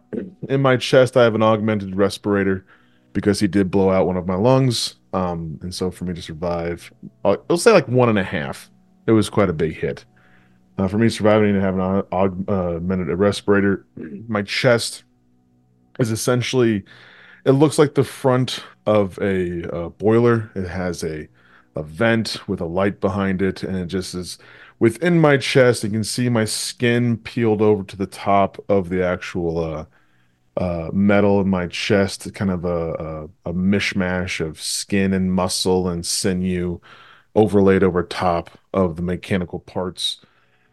in 0.49 0.61
my 0.61 0.77
chest, 0.77 1.17
I 1.17 1.25
have 1.25 1.35
an 1.35 1.43
augmented 1.43 1.97
respirator 1.97 2.67
because 3.15 3.41
he 3.41 3.49
did 3.49 3.71
blow 3.71 3.91
out 3.91 4.07
one 4.07 4.19
of 4.19 4.27
my 4.27 4.35
lungs. 4.35 4.97
Um, 5.15 5.59
and 5.63 5.75
so 5.75 5.91
for 5.91 6.05
me 6.05 6.13
to 6.13 6.21
survive, 6.21 6.93
I'll, 7.25 7.43
I'll 7.49 7.57
say 7.57 7.73
like 7.73 7.89
one 7.89 8.11
and 8.11 8.19
a 8.19 8.25
half. 8.25 8.71
It 9.07 9.13
was 9.13 9.31
quite 9.31 9.49
a 9.49 9.55
big 9.55 9.75
hit. 9.75 10.05
Uh, 10.77 10.87
for 10.87 10.99
me 10.99 11.07
need 11.07 11.55
to 11.55 11.61
have 11.61 11.75
an 11.75 12.03
aug- 12.13 12.49
augmented 12.49 13.09
respirator. 13.19 13.87
My 14.29 14.43
chest 14.43 15.05
is 15.99 16.11
essentially, 16.11 16.85
it 17.47 17.53
looks 17.53 17.79
like 17.79 17.95
the 17.95 18.05
front 18.05 18.63
of 18.85 19.19
a, 19.23 19.65
uh 19.75 19.89
boiler. 19.89 20.51
It 20.55 20.69
has 20.69 21.03
a 21.03 21.27
a 21.79 21.83
vent 21.83 22.49
with 22.49 22.61
a 22.61 22.67
light 22.67 23.01
behind 23.01 23.41
it, 23.41 23.63
and 23.63 23.77
it 23.77 23.87
just 23.87 24.15
is 24.15 24.39
within 24.79 25.21
my 25.21 25.37
chest. 25.37 25.85
You 25.85 25.91
can 25.91 26.05
see 26.05 26.29
my 26.29 26.45
skin 26.45 27.17
peeled 27.17 27.63
over 27.63 27.85
to 27.85 27.97
the 27.97 28.07
top 28.07 28.59
of 28.69 28.89
the 28.89 29.05
actual 29.05 29.59
uh, 29.59 29.85
uh, 30.57 30.91
metal 30.93 31.41
in 31.41 31.49
my 31.49 31.69
chest, 31.69 32.33
kind 32.35 32.51
of 32.51 32.65
a, 32.65 33.29
a, 33.45 33.51
a 33.51 33.55
mishmash 33.55 34.45
of 34.45 34.61
skin 34.61 35.13
and 35.13 35.33
muscle 35.33 35.89
and 35.89 36.05
sinew 36.05 36.81
overlaid 37.37 37.85
over 37.85 38.03
top 38.03 38.51
of 38.75 38.97
the 38.97 39.03
mechanical 39.03 39.61
parts. 39.61 40.21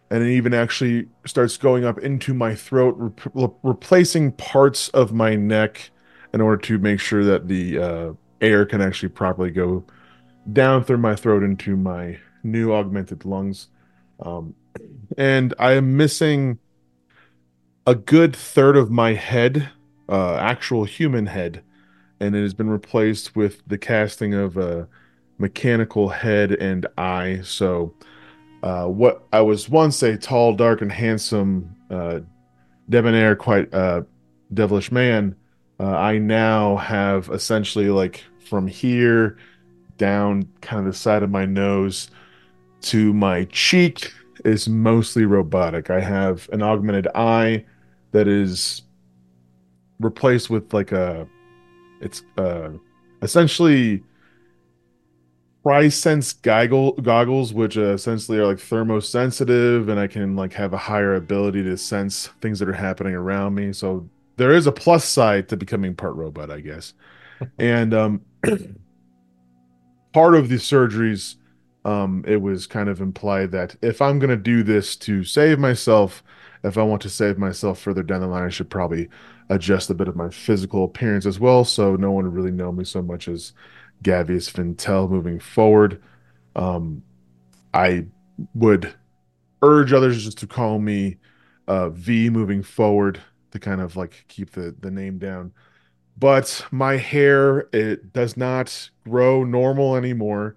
And 0.10 0.24
it 0.24 0.32
even 0.32 0.54
actually 0.54 1.08
starts 1.26 1.58
going 1.58 1.86
up 1.86 2.00
into 2.00 2.34
my 2.34 2.56
throat, 2.56 2.96
re- 2.98 3.48
replacing 3.62 4.32
parts 4.32 4.90
of 4.90 5.14
my 5.14 5.36
neck 5.36 5.92
in 6.34 6.42
order 6.42 6.58
to 6.64 6.80
make 6.80 7.00
sure 7.00 7.24
that 7.24 7.48
the 7.48 7.78
uh, 7.78 8.14
air 8.42 8.66
can 8.66 8.82
actually 8.82 9.10
properly 9.10 9.52
go 9.52 9.84
down 10.52 10.84
through 10.84 10.98
my 10.98 11.16
throat 11.16 11.44
into 11.44 11.76
my 11.76 12.20
new 12.44 12.74
augmented 12.74 13.26
lungs. 13.26 13.68
Um, 14.20 14.56
and 15.18 15.54
I 15.60 15.74
am 15.74 15.98
missing 15.98 16.60
a 17.88 17.96
good 17.96 18.36
third 18.36 18.78
of 18.78 18.92
my 18.92 19.14
head, 19.14 19.70
uh, 20.10 20.36
actual 20.36 20.86
human 20.86 21.28
head, 21.28 21.64
and 22.20 22.36
it 22.36 22.42
has 22.42 22.54
been 22.54 22.70
replaced 22.70 23.36
with 23.36 23.62
the 23.68 23.78
casting 23.78 24.34
of 24.34 24.58
a 24.58 24.88
mechanical 25.38 26.10
head 26.10 26.52
and 26.52 26.88
eye. 26.98 27.42
So, 27.44 27.94
uh, 28.64 28.86
what 28.86 29.28
I 29.32 29.42
was 29.42 29.70
once 29.70 30.02
a 30.02 30.18
tall, 30.18 30.56
dark, 30.56 30.82
and 30.82 30.92
handsome, 30.92 31.76
uh, 31.92 32.22
debonair, 32.90 33.36
quite 33.36 33.72
uh, 33.74 34.04
devilish 34.54 34.92
man, 34.92 35.36
uh, 35.80 35.84
I 35.84 36.18
now 36.18 36.78
have 36.78 37.30
essentially 37.30 37.90
like 37.90 38.24
from 38.40 38.68
here 38.68 39.38
down 39.98 40.48
kind 40.62 40.80
of 40.80 40.86
the 40.86 40.98
side 40.98 41.24
of 41.24 41.30
my 41.30 41.46
nose 41.46 42.10
to 42.82 43.14
my 43.14 43.46
cheek 43.46 44.12
is 44.44 44.70
mostly 44.70 45.26
robotic. 45.26 45.90
I 45.90 46.00
have 46.00 46.50
an 46.52 46.62
augmented 46.62 47.08
eye 47.16 47.66
that 48.12 48.28
is 48.28 48.84
replaced 50.00 50.50
with 50.50 50.74
like 50.74 50.92
a 50.92 51.28
it's 52.02 52.22
uh 52.38 52.70
essentially 53.22 54.04
preysense 55.66 56.40
goggle 56.42 56.92
goggles 56.94 57.54
which 57.54 57.78
uh, 57.78 57.94
essentially 57.94 58.38
are 58.38 58.46
like 58.46 58.58
thermosensitive 58.58 59.90
and 59.90 60.00
I 60.00 60.06
can 60.06 60.36
like 60.36 60.54
have 60.54 60.74
a 60.74 60.78
higher 60.78 61.16
ability 61.16 61.64
to 61.64 61.78
sense 61.78 62.28
things 62.40 62.60
that 62.60 62.70
are 62.70 62.74
happening 62.74 63.16
around 63.16 63.56
me. 63.56 63.74
So 63.74 64.08
there 64.38 64.52
is 64.52 64.68
a 64.68 64.72
plus 64.72 65.06
side 65.06 65.50
to 65.50 65.58
becoming 65.58 65.96
part 65.96 66.16
robot, 66.16 66.52
I 66.52 66.60
guess. 66.60 66.94
and 67.58 67.94
um 67.94 68.22
part 70.16 70.34
of 70.34 70.48
the 70.48 70.56
surgeries, 70.56 71.36
um, 71.84 72.24
it 72.26 72.42
was 72.42 72.66
kind 72.66 72.88
of 72.88 73.02
implied 73.02 73.52
that 73.52 73.76
if 73.82 74.02
I'm 74.02 74.18
going 74.18 74.30
to 74.30 74.38
do 74.38 74.64
this 74.64 74.96
to 74.96 75.26
save 75.26 75.60
myself, 75.60 76.24
if 76.64 76.78
I 76.78 76.84
want 76.84 77.02
to 77.02 77.10
save 77.10 77.38
myself 77.38 77.80
further 77.80 78.02
down 78.02 78.22
the 78.22 78.28
line, 78.28 78.46
I 78.46 78.50
should 78.50 78.70
probably 78.70 79.10
adjust 79.50 79.90
a 79.90 79.94
bit 79.94 80.08
of 80.08 80.16
my 80.16 80.30
physical 80.30 80.86
appearance 80.86 81.26
as 81.26 81.38
well, 81.38 81.66
so 81.66 81.98
no 81.98 82.12
one 82.12 82.32
really 82.32 82.50
know 82.50 82.72
me 82.72 82.86
so 82.86 83.02
much 83.02 83.28
as 83.28 83.52
Gavious 84.04 84.50
Vintael 84.50 85.10
moving 85.10 85.38
forward. 85.38 86.02
Um, 86.56 87.04
I 87.74 88.06
would 88.54 88.96
urge 89.62 89.92
others 89.92 90.24
just 90.24 90.38
to 90.38 90.48
call 90.48 90.80
me 90.80 91.18
uh, 91.68 91.90
V 91.90 92.30
moving 92.30 92.64
forward 92.64 93.20
to 93.52 93.60
kind 93.60 93.82
of 93.82 93.98
like 93.98 94.24
keep 94.30 94.52
the 94.52 94.74
the 94.80 94.92
name 94.92 95.18
down 95.18 95.52
but 96.18 96.66
my 96.72 96.98
hair 96.98 97.68
it 97.74 98.14
does 98.14 98.38
not 98.38 98.90
grow 99.04 99.44
normal 99.44 99.96
anymore. 99.96 100.56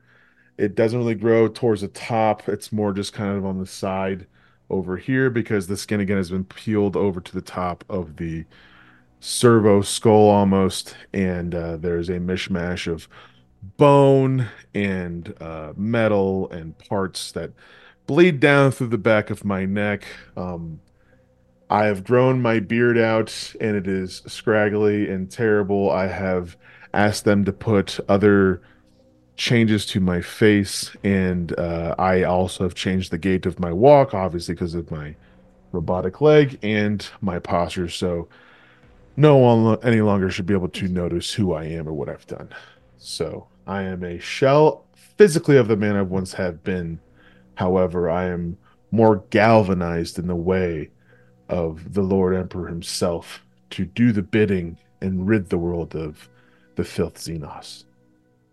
It 0.56 0.74
doesn't 0.74 0.98
really 0.98 1.14
grow 1.14 1.48
towards 1.48 1.82
the 1.82 1.88
top. 1.88 2.48
It's 2.48 2.72
more 2.72 2.92
just 2.92 3.12
kind 3.12 3.36
of 3.36 3.44
on 3.44 3.58
the 3.58 3.66
side 3.66 4.26
over 4.70 4.96
here 4.96 5.30
because 5.30 5.66
the 5.66 5.76
skin 5.76 6.00
again 6.00 6.16
has 6.16 6.30
been 6.30 6.44
peeled 6.44 6.96
over 6.96 7.20
to 7.20 7.32
the 7.32 7.40
top 7.40 7.84
of 7.88 8.16
the 8.16 8.44
servo 9.20 9.82
skull 9.82 10.28
almost. 10.28 10.96
And 11.12 11.54
uh, 11.54 11.76
there's 11.76 12.08
a 12.08 12.18
mishmash 12.18 12.90
of 12.90 13.08
bone 13.76 14.48
and 14.74 15.34
uh, 15.40 15.72
metal 15.76 16.50
and 16.50 16.76
parts 16.78 17.32
that 17.32 17.52
bleed 18.06 18.40
down 18.40 18.70
through 18.70 18.88
the 18.88 18.98
back 18.98 19.30
of 19.30 19.44
my 19.44 19.64
neck. 19.64 20.04
Um, 20.36 20.80
I 21.70 21.84
have 21.84 22.04
grown 22.04 22.40
my 22.40 22.60
beard 22.60 22.96
out 22.96 23.54
and 23.60 23.76
it 23.76 23.87
is 23.87 24.22
scraggly 24.26 25.08
and 25.08 25.30
terrible. 25.30 25.90
I 25.90 26.06
have 26.06 26.56
asked 26.94 27.25
them 27.25 27.44
to 27.44 27.52
put 27.52 28.00
other 28.08 28.62
changes 29.37 29.84
to 29.87 30.00
my 30.00 30.20
face 30.20 30.96
and 31.04 31.56
uh, 31.58 31.94
I 31.98 32.22
also 32.22 32.64
have 32.64 32.75
changed 32.75 33.10
the 33.10 33.18
gait 33.18 33.44
of 33.44 33.60
my 33.60 33.72
walk, 33.72 34.14
obviously 34.14 34.54
because 34.54 34.75
of 34.75 34.90
my 34.90 35.14
robotic 35.72 36.20
leg 36.20 36.58
and 36.62 37.06
my 37.20 37.38
posture. 37.38 37.88
So 37.88 38.28
no 39.16 39.37
one 39.37 39.78
any 39.82 40.00
longer 40.00 40.30
should 40.30 40.46
be 40.46 40.54
able 40.54 40.70
to 40.70 40.88
notice 40.88 41.34
who 41.34 41.52
I 41.52 41.64
am 41.64 41.87
or 41.87 41.92
what 41.92 42.08
I've 42.08 42.26
done. 42.26 42.48
So 42.96 43.46
I 43.66 43.82
am 43.82 44.02
a 44.02 44.18
shell 44.18 44.87
physically 44.94 45.58
of 45.58 45.68
the 45.68 45.76
man 45.76 45.96
I 45.96 46.02
once 46.02 46.32
have 46.34 46.64
been. 46.64 47.00
However, 47.56 48.08
I 48.08 48.26
am 48.26 48.56
more 48.90 49.25
galvanized 49.30 50.18
in 50.18 50.28
the 50.28 50.37
way 50.37 50.90
of 51.48 51.94
the 51.94 52.02
Lord 52.02 52.34
Emperor 52.34 52.68
himself 52.68 53.42
to 53.70 53.84
do 53.84 54.12
the 54.12 54.22
bidding 54.22 54.78
and 55.00 55.26
rid 55.26 55.48
the 55.48 55.58
world 55.58 55.94
of 55.94 56.28
the 56.76 56.84
filth 56.84 57.14
Xenos. 57.14 57.84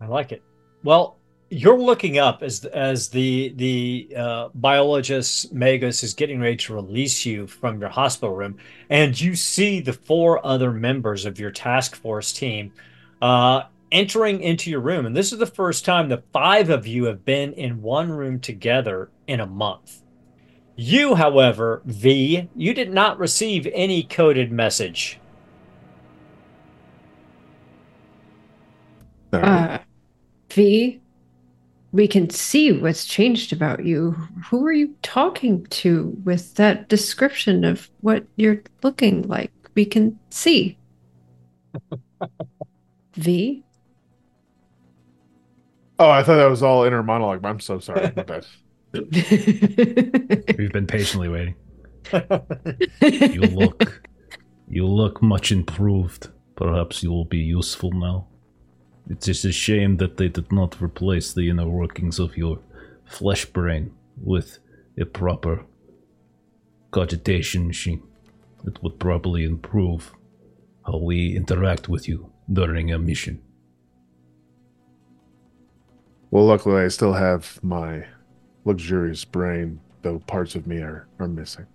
I 0.00 0.06
like 0.06 0.32
it. 0.32 0.42
Well, 0.84 1.16
you're 1.50 1.78
looking 1.78 2.18
up 2.18 2.42
as 2.42 2.64
as 2.64 3.08
the 3.08 3.52
the 3.56 4.08
uh, 4.16 4.48
biologist 4.54 5.52
Magus 5.52 6.02
is 6.02 6.12
getting 6.12 6.40
ready 6.40 6.56
to 6.56 6.74
release 6.74 7.24
you 7.24 7.46
from 7.46 7.80
your 7.80 7.88
hospital 7.88 8.34
room, 8.34 8.58
and 8.90 9.18
you 9.18 9.36
see 9.36 9.80
the 9.80 9.92
four 9.92 10.44
other 10.44 10.72
members 10.72 11.24
of 11.24 11.38
your 11.38 11.52
task 11.52 11.94
force 11.94 12.32
team 12.32 12.72
uh, 13.22 13.62
entering 13.92 14.42
into 14.42 14.70
your 14.70 14.80
room. 14.80 15.06
And 15.06 15.16
this 15.16 15.32
is 15.32 15.38
the 15.38 15.46
first 15.46 15.84
time 15.84 16.08
the 16.08 16.22
five 16.32 16.68
of 16.68 16.86
you 16.86 17.04
have 17.04 17.24
been 17.24 17.52
in 17.52 17.80
one 17.80 18.10
room 18.10 18.40
together 18.40 19.10
in 19.28 19.40
a 19.40 19.46
month. 19.46 20.02
You, 20.76 21.14
however, 21.14 21.80
V, 21.86 22.50
you 22.54 22.74
did 22.74 22.92
not 22.92 23.18
receive 23.18 23.66
any 23.72 24.02
coded 24.02 24.52
message. 24.52 25.18
Uh, 29.32 29.78
v, 30.50 31.00
we 31.92 32.06
can 32.06 32.28
see 32.28 32.72
what's 32.72 33.06
changed 33.06 33.54
about 33.54 33.84
you. 33.86 34.10
Who 34.50 34.66
are 34.66 34.72
you 34.72 34.94
talking 35.02 35.64
to 35.66 36.14
with 36.24 36.54
that 36.56 36.88
description 36.88 37.64
of 37.64 37.90
what 38.02 38.26
you're 38.36 38.62
looking 38.82 39.22
like? 39.22 39.52
We 39.74 39.86
can 39.86 40.18
see. 40.28 40.76
v? 43.14 43.64
Oh, 45.98 46.10
I 46.10 46.22
thought 46.22 46.36
that 46.36 46.50
was 46.50 46.62
all 46.62 46.84
inner 46.84 47.02
monologue. 47.02 47.44
I'm 47.44 47.60
so 47.60 47.78
sorry. 47.78 48.12
My 48.14 48.22
bad. 48.22 48.46
We've 50.58 50.72
been 50.72 50.86
patiently 50.86 51.28
waiting. 51.28 51.54
you 53.00 53.42
look 53.42 54.02
you 54.68 54.86
look 54.86 55.22
much 55.22 55.52
improved. 55.52 56.28
Perhaps 56.56 57.02
you 57.02 57.10
will 57.10 57.24
be 57.24 57.38
useful 57.38 57.92
now. 57.92 58.28
It 59.08 59.28
is 59.28 59.44
a 59.44 59.52
shame 59.52 59.98
that 59.98 60.16
they 60.16 60.28
did 60.28 60.50
not 60.50 60.80
replace 60.80 61.32
the 61.32 61.48
inner 61.48 61.68
workings 61.68 62.18
of 62.18 62.36
your 62.36 62.58
flesh 63.04 63.44
brain 63.44 63.92
with 64.20 64.58
a 64.98 65.04
proper 65.04 65.64
cogitation 66.90 67.66
machine 67.66 68.02
that 68.64 68.82
would 68.82 68.98
probably 68.98 69.44
improve 69.44 70.12
how 70.84 70.98
we 70.98 71.36
interact 71.36 71.88
with 71.88 72.08
you 72.08 72.32
during 72.52 72.92
a 72.92 72.98
mission. 72.98 73.40
Well, 76.30 76.46
luckily, 76.46 76.82
I 76.82 76.88
still 76.88 77.12
have 77.12 77.60
my 77.62 78.06
luxurious 78.66 79.24
brain, 79.24 79.80
though 80.02 80.18
parts 80.18 80.54
of 80.54 80.66
me 80.66 80.78
are, 80.78 81.08
are 81.18 81.28
missing. 81.28 81.66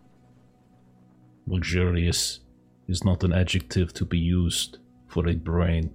Luxurious 1.48 2.41
is 2.88 3.03
not 3.03 3.24
an 3.24 3.33
adjective 3.33 3.93
to 3.93 4.05
be 4.05 4.19
used 4.19 4.77
for 5.07 5.27
a 5.27 5.33
brain. 5.33 5.89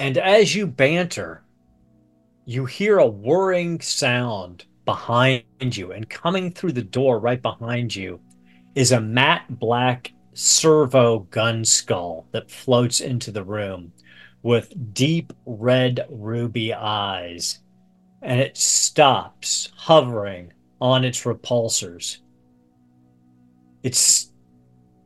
And 0.00 0.18
as 0.18 0.54
you 0.54 0.66
banter, 0.66 1.44
you 2.44 2.66
hear 2.66 2.98
a 2.98 3.06
whirring 3.06 3.80
sound 3.80 4.64
behind 4.84 5.44
you, 5.60 5.92
and 5.92 6.08
coming 6.08 6.50
through 6.50 6.72
the 6.72 6.82
door 6.82 7.20
right 7.20 7.40
behind 7.40 7.94
you 7.94 8.20
is 8.74 8.92
a 8.92 9.00
matte 9.00 9.46
black 9.58 10.12
servo 10.34 11.20
gun 11.30 11.64
skull 11.64 12.26
that 12.32 12.50
floats 12.50 13.00
into 13.00 13.30
the 13.30 13.42
room 13.42 13.92
with 14.42 14.94
deep 14.94 15.32
red 15.46 16.06
ruby 16.10 16.72
eyes. 16.72 17.60
And 18.22 18.40
it 18.40 18.56
stops, 18.56 19.70
hovering 19.76 20.52
on 20.80 21.04
its 21.04 21.22
repulsors. 21.24 22.18
It's 23.82 24.32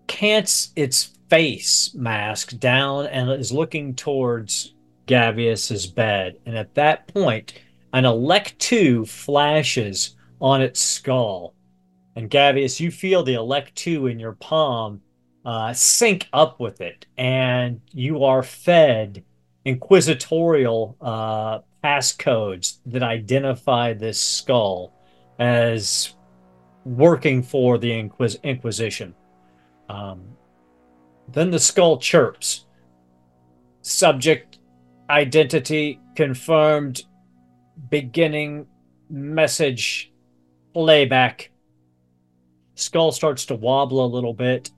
cants 0.06 0.72
its 0.76 1.10
face 1.28 1.94
mask 1.94 2.58
down 2.58 3.06
and 3.06 3.30
is 3.30 3.52
looking 3.52 3.94
towards 3.94 4.74
Gavious's 5.06 5.86
bed, 5.86 6.38
and 6.46 6.56
at 6.56 6.74
that 6.74 7.08
point, 7.08 7.54
an 7.92 8.04
electoo 8.04 9.08
flashes 9.08 10.16
on 10.40 10.62
its 10.62 10.80
skull. 10.80 11.54
And 12.16 12.30
Gavious, 12.30 12.80
you 12.80 12.90
feel 12.90 13.22
the 13.22 13.34
electoo 13.34 14.10
in 14.10 14.18
your 14.18 14.32
palm 14.32 15.00
uh, 15.44 15.72
sync 15.72 16.28
up 16.32 16.60
with 16.60 16.80
it, 16.80 17.06
and 17.16 17.80
you 17.92 18.24
are 18.24 18.42
fed 18.42 19.24
inquisitorial 19.64 20.96
uh, 21.00 21.60
passcodes 21.82 22.78
that 22.86 23.02
identify 23.02 23.92
this 23.92 24.20
skull 24.20 24.92
as 25.38 26.14
working 26.84 27.42
for 27.42 27.78
the 27.78 27.90
Inquis- 27.90 28.38
Inquisition. 28.42 29.14
Um, 29.88 30.22
then 31.28 31.50
the 31.50 31.58
skull 31.58 31.98
chirps. 31.98 32.66
Subject 33.82 34.58
identity 35.10 36.00
confirmed. 36.14 37.02
Beginning 37.90 38.66
message 39.10 40.12
playback. 40.72 41.50
Skull 42.74 43.12
starts 43.12 43.46
to 43.46 43.54
wobble 43.54 44.04
a 44.04 44.06
little 44.06 44.34
bit, 44.34 44.70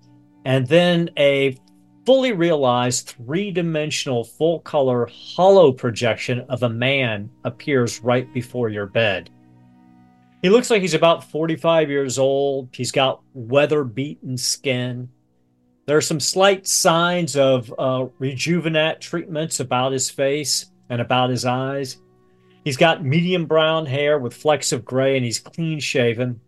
and 0.45 0.67
then 0.67 1.11
a 1.19 1.57
fully 2.05 2.33
realized 2.33 3.09
three 3.09 3.51
dimensional, 3.51 4.25
full 4.25 4.61
color 4.61 5.09
hollow 5.11 5.73
projection 5.73 6.41
of 6.49 6.63
a 6.63 6.69
man 6.69 7.31
appears 7.45 8.03
right 8.03 8.33
before 8.35 8.69
your 8.69 8.87
bed. 8.87 9.31
He 10.43 10.51
looks 10.51 10.71
like 10.71 10.83
he's 10.83 10.95
about 10.95 11.25
45 11.25 11.89
years 11.89 12.19
old. 12.19 12.69
He's 12.73 12.93
got 12.93 13.23
weather 13.33 13.83
beaten 13.83 14.37
skin. 14.37 15.09
There 15.87 15.97
are 15.97 16.03
some 16.03 16.21
slight 16.21 16.67
signs 16.67 17.37
of 17.37 17.73
uh, 17.79 18.07
rejuvenat 18.21 19.01
treatments 19.01 19.61
about 19.61 19.93
his 19.93 20.11
face 20.11 20.67
and 20.91 21.01
about 21.01 21.31
his 21.31 21.47
eyes. 21.47 21.99
He's 22.65 22.77
got 22.77 23.05
medium 23.05 23.47
brown 23.47 23.87
hair 23.87 24.19
with 24.19 24.35
flecks 24.35 24.73
of 24.73 24.85
gray 24.85 25.17
and 25.17 25.25
he's 25.25 25.39
clean 25.39 25.81
shaven. 25.81 26.41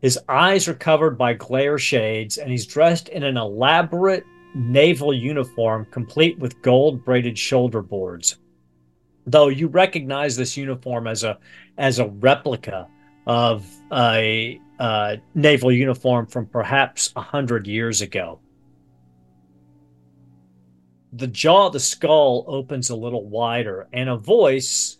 His 0.00 0.18
eyes 0.28 0.66
are 0.68 0.74
covered 0.74 1.18
by 1.18 1.34
glare 1.34 1.78
shades 1.78 2.38
and 2.38 2.50
he's 2.50 2.66
dressed 2.66 3.08
in 3.08 3.22
an 3.22 3.36
elaborate 3.36 4.24
naval 4.54 5.12
uniform 5.12 5.86
complete 5.90 6.38
with 6.38 6.60
gold 6.62 7.04
braided 7.04 7.38
shoulder 7.38 7.82
boards. 7.82 8.38
Though 9.26 9.48
you 9.48 9.68
recognize 9.68 10.36
this 10.36 10.56
uniform 10.56 11.06
as 11.06 11.22
a 11.22 11.38
as 11.78 11.98
a 11.98 12.08
replica 12.08 12.88
of 13.26 13.66
a, 13.92 14.58
a 14.78 15.18
naval 15.34 15.70
uniform 15.70 16.26
from 16.26 16.46
perhaps 16.46 17.12
a 17.14 17.20
hundred 17.20 17.66
years 17.66 18.00
ago 18.00 18.40
the 21.12 21.26
jaw 21.26 21.66
of 21.66 21.72
the 21.72 21.80
skull 21.80 22.44
opens 22.46 22.90
a 22.90 22.96
little 22.96 23.26
wider, 23.26 23.88
and 23.92 24.08
a 24.08 24.16
voice 24.16 24.98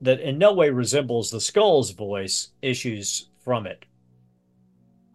that 0.00 0.20
in 0.20 0.38
no 0.38 0.52
way 0.52 0.70
resembles 0.70 1.30
the 1.30 1.40
skull's 1.40 1.90
voice 1.90 2.48
issues 2.62 3.28
from 3.44 3.66
it. 3.66 3.84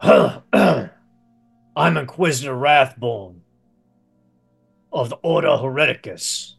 I'm 0.00 0.90
Inquisitor 1.76 2.54
Rathbone 2.54 3.40
of 4.92 5.10
the 5.10 5.16
Order 5.16 5.48
Hereticus. 5.48 6.54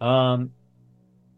Um, 0.00 0.52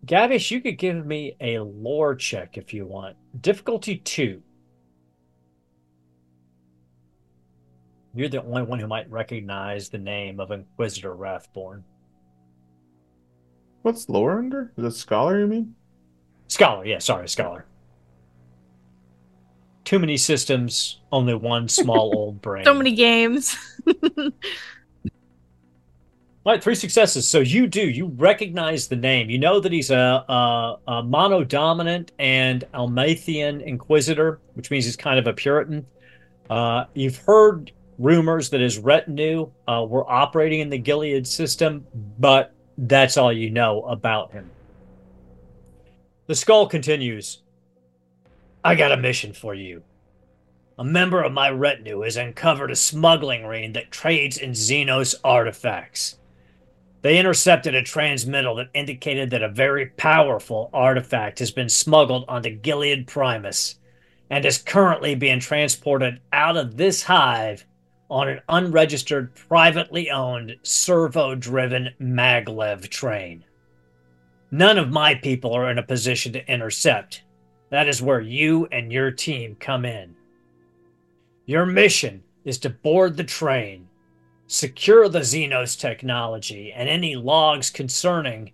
Gavish, 0.07 0.53
you 0.53 0.61
could 0.61 0.79
give 0.79 1.05
me 1.05 1.37
a 1.41 1.59
lore 1.59 2.15
check 2.15 2.57
if 2.57 2.73
you 2.73 2.87
want. 2.87 3.17
Difficulty 3.41 3.97
two. 3.97 4.41
You're 8.15 8.29
the 8.29 8.45
only 8.45 8.63
one 8.63 8.79
who 8.79 8.87
might 8.87 9.11
recognize 9.11 9.89
the 9.89 9.99
name 9.99 10.39
of 10.39 10.53
Inquisitor 10.53 11.15
Rathbone. 11.15 11.83
What's 13.83 14.09
lore 14.09 14.39
under? 14.39 14.73
Is 14.77 14.85
it 14.85 14.93
scholar, 14.93 15.41
you 15.41 15.49
mean? 15.49 15.75
Scholar, 16.47 16.87
yeah, 16.87 16.99
sorry, 17.01 17.29
scholar. 17.29 17.67
Too 19.85 19.99
many 19.99 20.16
systems, 20.16 21.01
only 21.12 21.35
one 21.35 21.68
small 21.68 22.12
old 22.16 22.40
brain. 22.40 22.64
So 22.64 22.75
many 22.75 22.92
games. 22.92 23.57
All 23.87 24.31
right, 26.47 26.62
three 26.62 26.75
successes. 26.75 27.29
So 27.29 27.40
you 27.40 27.66
do 27.66 27.88
you 27.88 28.07
recognize 28.07 28.88
the 28.88 28.97
name? 28.97 29.29
You 29.29 29.38
know 29.38 29.61
that 29.61 29.73
he's 29.73 29.90
a, 29.90 30.25
a, 30.29 30.79
a 30.88 31.03
monodominant 31.03 32.11
and 32.18 32.64
Amalathian 32.73 33.62
inquisitor, 33.62 34.40
which 34.55 34.70
means 34.70 34.87
he's 34.87 34.97
kind 34.97 35.18
of 35.18 35.27
a 35.27 35.33
Puritan. 35.35 35.87
Uh, 36.49 36.85
you've 36.94 37.16
heard 37.18 37.73
rumors 37.99 38.51
that 38.51 38.61
his 38.61 38.79
retinue 38.79 39.51
uh, 39.68 39.85
were 39.88 40.11
operating 40.11 40.61
in 40.61 40.68
the 40.68 40.79
Gilead 40.79 41.27
system, 41.27 41.87
but 42.18 42.53
that's 42.79 43.16
all 43.16 43.33
you 43.33 43.51
know 43.51 43.83
about 43.83 44.33
him. 44.33 44.51
The 46.27 46.35
skull 46.35 46.66
continues 46.66 47.42
I 48.64 48.74
got 48.77 48.92
a 48.92 48.96
mission 48.96 49.35
for 49.35 49.55
you. 49.55 49.83
A 50.79 50.85
member 50.85 51.22
of 51.22 51.33
my 51.33 51.50
retinue 51.50 52.00
has 52.00 52.16
uncovered 52.16 52.70
a 52.70 52.77
smuggling 52.77 53.44
ring 53.44 53.74
that 53.74 53.90
trades 53.90 54.38
in 54.38 54.53
Xenos 54.53 55.14
artifacts. 55.22 56.18
They 57.03 57.18
intercepted 57.18 57.74
a 57.74 57.83
transmittal 57.83 58.55
that 58.55 58.70
indicated 58.72 59.29
that 59.31 59.42
a 59.42 59.50
very 59.50 59.88
powerful 59.88 60.70
artifact 60.72 61.40
has 61.40 61.50
been 61.50 61.68
smuggled 61.68 62.24
onto 62.27 62.48
Gilead 62.48 63.07
Primus 63.07 63.77
and 64.31 64.46
is 64.46 64.57
currently 64.57 65.14
being 65.14 65.40
transported 65.40 66.22
out 66.33 66.57
of 66.57 66.79
this 66.79 67.03
hive 67.03 67.66
on 68.09 68.29
an 68.29 68.40
unregistered, 68.48 69.35
privately 69.35 70.11
owned, 70.11 70.57
servo 70.62 71.35
driven 71.35 71.90
maglev 72.00 72.88
train. 72.88 73.44
None 74.50 74.79
of 74.79 74.90
my 74.90 75.14
people 75.14 75.53
are 75.53 75.70
in 75.70 75.79
a 75.79 75.83
position 75.83 76.33
to 76.33 76.50
intercept. 76.50 77.24
That 77.75 77.89
is 77.89 78.01
where 78.01 78.21
you 78.21 78.69
and 78.71 78.93
your 78.93 79.11
team 79.11 79.57
come 79.59 79.85
in. 79.85 80.15
Your 81.45 81.67
mission 81.67 82.23
is 82.45 82.57
to 82.59 82.71
board 82.71 83.17
the 83.17 83.25
train, 83.25 83.89
secure 84.47 85.09
the 85.09 85.23
Xenos 85.23 85.77
technology, 85.77 86.73
and 86.73 86.89
any 86.89 87.17
logs 87.17 87.71
concerning 87.71 88.53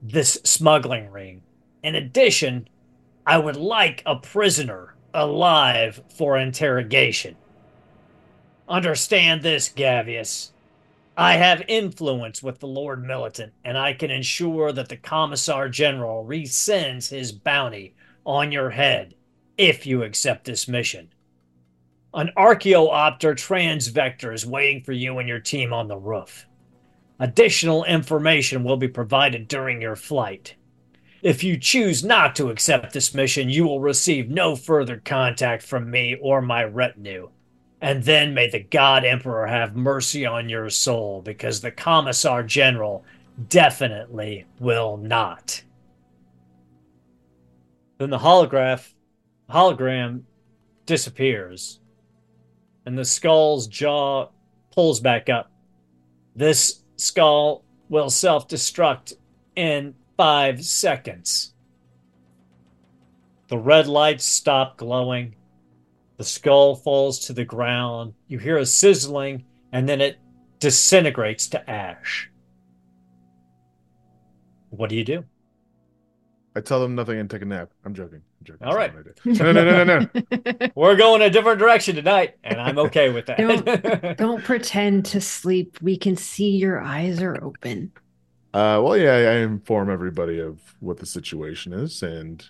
this 0.00 0.40
smuggling 0.44 1.10
ring. 1.10 1.42
In 1.82 1.94
addition, 1.94 2.70
I 3.26 3.36
would 3.36 3.56
like 3.56 4.02
a 4.06 4.16
prisoner 4.16 4.94
alive 5.12 6.02
for 6.08 6.38
interrogation. 6.38 7.36
Understand 8.66 9.42
this, 9.42 9.68
Gavious. 9.68 10.52
I 11.18 11.34
have 11.34 11.64
influence 11.68 12.42
with 12.42 12.60
the 12.60 12.66
Lord 12.66 13.04
Militant, 13.04 13.52
and 13.62 13.76
I 13.76 13.92
can 13.92 14.10
ensure 14.10 14.72
that 14.72 14.88
the 14.88 14.96
Commissar 14.96 15.68
General 15.68 16.24
rescinds 16.24 17.10
his 17.10 17.30
bounty 17.30 17.92
on 18.28 18.52
your 18.52 18.68
head 18.68 19.14
if 19.56 19.86
you 19.86 20.02
accept 20.02 20.44
this 20.44 20.68
mission. 20.68 21.08
An 22.12 22.30
Archaeopter 22.36 23.34
transvector 23.34 24.34
is 24.34 24.44
waiting 24.44 24.82
for 24.82 24.92
you 24.92 25.18
and 25.18 25.26
your 25.28 25.40
team 25.40 25.72
on 25.72 25.88
the 25.88 25.96
roof. 25.96 26.46
Additional 27.18 27.84
information 27.84 28.62
will 28.62 28.76
be 28.76 28.86
provided 28.86 29.48
during 29.48 29.80
your 29.80 29.96
flight. 29.96 30.54
If 31.22 31.42
you 31.42 31.56
choose 31.56 32.04
not 32.04 32.36
to 32.36 32.50
accept 32.50 32.92
this 32.92 33.14
mission, 33.14 33.48
you 33.48 33.64
will 33.64 33.80
receive 33.80 34.28
no 34.30 34.54
further 34.54 35.02
contact 35.04 35.62
from 35.62 35.90
me 35.90 36.16
or 36.20 36.40
my 36.42 36.64
retinue. 36.64 37.30
And 37.80 38.02
then 38.04 38.34
may 38.34 38.50
the 38.50 38.60
God 38.60 39.04
Emperor 39.04 39.46
have 39.46 39.74
mercy 39.74 40.26
on 40.26 40.48
your 40.48 40.68
soul, 40.68 41.22
because 41.22 41.60
the 41.60 41.70
Commissar 41.70 42.42
General 42.42 43.04
definitely 43.48 44.44
will 44.60 44.96
not. 44.96 45.62
Then 47.98 48.10
the 48.10 48.18
holograph 48.18 48.94
hologram 49.50 50.22
disappears, 50.86 51.80
and 52.86 52.96
the 52.96 53.04
skull's 53.04 53.66
jaw 53.66 54.28
pulls 54.72 55.00
back 55.00 55.28
up. 55.28 55.50
This 56.34 56.84
skull 56.96 57.64
will 57.88 58.10
self 58.10 58.48
destruct 58.48 59.14
in 59.56 59.94
five 60.16 60.64
seconds. 60.64 61.54
The 63.48 63.58
red 63.58 63.86
lights 63.86 64.24
stop 64.24 64.76
glowing. 64.76 65.34
The 66.18 66.24
skull 66.24 66.76
falls 66.76 67.18
to 67.26 67.32
the 67.32 67.44
ground. 67.44 68.14
You 68.26 68.38
hear 68.38 68.58
a 68.58 68.66
sizzling, 68.66 69.44
and 69.72 69.88
then 69.88 70.00
it 70.00 70.18
disintegrates 70.60 71.48
to 71.48 71.70
ash. 71.70 72.30
What 74.70 74.90
do 74.90 74.96
you 74.96 75.04
do? 75.04 75.24
I 76.58 76.60
tell 76.60 76.80
them 76.80 76.96
nothing 76.96 77.20
and 77.20 77.30
take 77.30 77.42
a 77.42 77.44
nap. 77.44 77.70
I'm 77.84 77.94
joking. 77.94 78.20
I'm 78.40 78.44
joking. 78.44 78.66
All 78.66 78.74
right. 78.74 78.92
No, 79.24 79.52
no, 79.52 79.64
no, 79.64 79.84
no, 79.84 79.98
no. 80.00 80.68
We're 80.74 80.96
going 80.96 81.22
a 81.22 81.30
different 81.30 81.60
direction 81.60 81.94
tonight, 81.94 82.34
and 82.42 82.60
I'm 82.60 82.78
okay 82.80 83.10
with 83.10 83.26
that. 83.26 83.38
Don't, 83.38 84.16
don't 84.18 84.42
pretend 84.42 85.04
to 85.06 85.20
sleep. 85.20 85.78
We 85.80 85.96
can 85.96 86.16
see 86.16 86.50
your 86.56 86.80
eyes 86.80 87.22
are 87.22 87.40
open. 87.40 87.92
Uh, 88.52 88.82
well, 88.82 88.96
yeah, 88.96 89.12
I 89.12 89.34
inform 89.36 89.88
everybody 89.88 90.40
of 90.40 90.58
what 90.80 90.96
the 90.96 91.06
situation 91.06 91.72
is, 91.72 92.02
and 92.02 92.44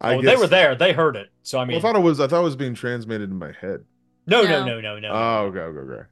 I 0.00 0.14
oh, 0.14 0.22
guess, 0.22 0.30
they 0.30 0.36
were 0.40 0.46
there. 0.46 0.76
They 0.76 0.92
heard 0.92 1.16
it. 1.16 1.30
So 1.42 1.58
I 1.58 1.64
mean, 1.64 1.74
Well, 1.74 1.78
I 1.78 1.82
thought 1.82 1.98
it 1.98 2.04
was. 2.04 2.20
I 2.20 2.28
thought 2.28 2.42
it 2.42 2.44
was 2.44 2.54
being 2.54 2.74
transmitted 2.74 3.30
in 3.30 3.36
my 3.36 3.50
head. 3.60 3.84
no, 4.28 4.42
no, 4.42 4.64
No. 4.64 4.80
no, 4.80 4.80
no, 4.80 4.98
no. 5.00 5.08
Oh, 5.10 5.46
okay, 5.46 5.58
okay, 5.58 5.92
okay. 5.92 6.08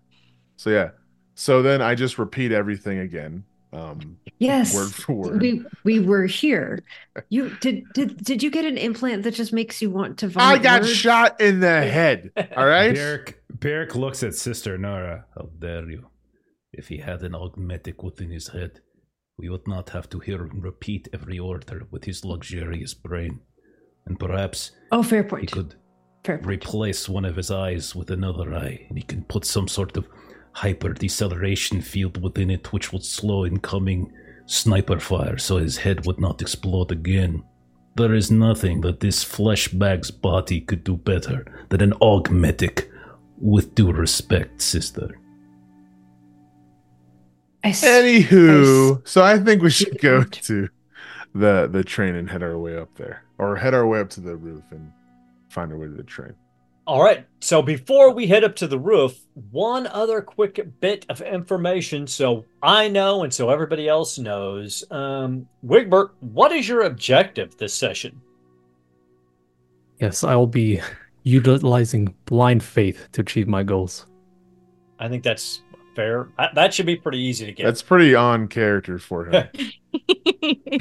So 0.56 0.70
yeah. 0.70 0.90
So 1.36 1.62
then 1.62 1.82
I 1.82 1.94
just 1.94 2.18
repeat 2.18 2.50
everything 2.50 2.98
again. 2.98 3.44
Um, 3.76 4.18
Yes. 4.38 4.74
word 4.74 4.92
for 4.94 5.14
word. 5.14 5.40
We 5.42 5.64
we 5.84 5.98
were 6.00 6.26
here. 6.26 6.82
You 7.30 7.50
did 7.60 7.76
did 7.94 8.22
did 8.22 8.42
you 8.42 8.50
get 8.50 8.64
an 8.66 8.76
implant 8.76 9.22
that 9.24 9.34
just 9.34 9.52
makes 9.52 9.80
you 9.82 9.90
want 9.90 10.18
to 10.18 10.28
vomit 10.28 10.60
I 10.60 10.62
got 10.62 10.82
words? 10.82 10.92
shot 10.92 11.40
in 11.40 11.60
the 11.60 11.80
head. 11.82 12.30
All 12.56 12.66
right. 12.76 12.94
Beric, 12.94 13.40
Beric 13.64 13.94
looks 13.94 14.22
at 14.22 14.34
Sister 14.34 14.76
Nora. 14.76 15.24
How 15.34 15.48
dare 15.58 15.88
you? 15.90 16.02
If 16.72 16.88
he 16.88 16.98
had 16.98 17.22
an 17.22 17.34
augmetic 17.34 18.02
within 18.02 18.30
his 18.30 18.48
head, 18.48 18.80
we 19.38 19.48
would 19.48 19.66
not 19.66 19.90
have 19.90 20.08
to 20.10 20.18
hear 20.20 20.38
him 20.44 20.60
repeat 20.60 21.08
every 21.14 21.38
order 21.38 21.86
with 21.90 22.04
his 22.04 22.22
luxurious 22.24 22.92
brain. 22.94 23.40
And 24.06 24.18
perhaps 24.20 24.72
Oh, 24.92 25.02
fair 25.02 25.24
point 25.24 25.42
he 25.42 25.46
could 25.46 25.74
Fair 26.24 26.36
point. 26.38 26.46
replace 26.48 27.08
one 27.08 27.24
of 27.24 27.36
his 27.36 27.50
eyes 27.50 27.94
with 27.96 28.10
another 28.10 28.54
eye, 28.54 28.84
and 28.88 28.98
he 28.98 29.04
can 29.04 29.24
put 29.24 29.44
some 29.46 29.68
sort 29.68 29.96
of 29.96 30.06
hyper 30.62 30.92
deceleration 30.94 31.82
field 31.82 32.22
within 32.22 32.50
it 32.50 32.72
which 32.72 32.90
would 32.92 33.04
slow 33.04 33.44
incoming 33.44 34.10
sniper 34.46 34.98
fire 34.98 35.36
so 35.36 35.58
his 35.58 35.76
head 35.76 36.06
would 36.06 36.18
not 36.18 36.40
explode 36.40 36.90
again. 36.90 37.42
There 37.96 38.14
is 38.14 38.30
nothing 38.30 38.80
that 38.82 39.00
this 39.00 39.22
flesh 39.22 39.68
bag's 39.68 40.10
body 40.10 40.60
could 40.62 40.82
do 40.84 40.96
better 40.96 41.44
than 41.68 41.80
an 41.82 41.92
augmetic, 41.94 42.90
with 43.38 43.74
due 43.74 43.92
respect, 43.92 44.62
sister. 44.62 45.18
I 47.64 47.68
s- 47.70 47.84
Anywho, 47.84 49.06
so 49.06 49.22
I 49.22 49.38
think 49.38 49.62
we 49.62 49.70
should 49.70 49.98
go 50.00 50.22
to 50.48 50.68
the 51.34 51.68
the 51.70 51.84
train 51.84 52.14
and 52.14 52.30
head 52.30 52.42
our 52.42 52.58
way 52.58 52.76
up 52.78 52.94
there, 52.96 53.22
or 53.38 53.56
head 53.56 53.74
our 53.74 53.86
way 53.86 54.00
up 54.00 54.10
to 54.10 54.20
the 54.20 54.36
roof 54.36 54.64
and 54.70 54.90
find 55.50 55.72
our 55.72 55.78
way 55.78 55.86
to 55.86 55.92
the 55.92 56.02
train. 56.02 56.34
All 56.86 57.02
right. 57.02 57.26
So 57.40 57.62
before 57.62 58.12
we 58.12 58.28
head 58.28 58.44
up 58.44 58.54
to 58.56 58.68
the 58.68 58.78
roof, 58.78 59.18
one 59.50 59.88
other 59.88 60.22
quick 60.22 60.80
bit 60.80 61.04
of 61.08 61.20
information 61.20 62.06
so 62.06 62.44
I 62.62 62.88
know 62.88 63.24
and 63.24 63.34
so 63.34 63.50
everybody 63.50 63.88
else 63.88 64.18
knows. 64.18 64.84
Um, 64.90 65.48
Wigbert, 65.64 66.10
what 66.20 66.52
is 66.52 66.68
your 66.68 66.82
objective 66.82 67.56
this 67.56 67.74
session? 67.74 68.20
Yes, 70.00 70.22
I 70.22 70.36
will 70.36 70.46
be 70.46 70.80
utilizing 71.24 72.14
blind 72.26 72.62
faith 72.62 73.08
to 73.12 73.22
achieve 73.22 73.48
my 73.48 73.64
goals. 73.64 74.06
I 75.00 75.08
think 75.08 75.24
that's 75.24 75.62
fair. 75.96 76.28
That, 76.38 76.54
that 76.54 76.72
should 76.72 76.86
be 76.86 76.96
pretty 76.96 77.18
easy 77.18 77.46
to 77.46 77.52
get. 77.52 77.64
That's 77.64 77.82
pretty 77.82 78.14
on 78.14 78.46
character 78.46 78.98
for 78.98 79.26
him. 79.26 79.48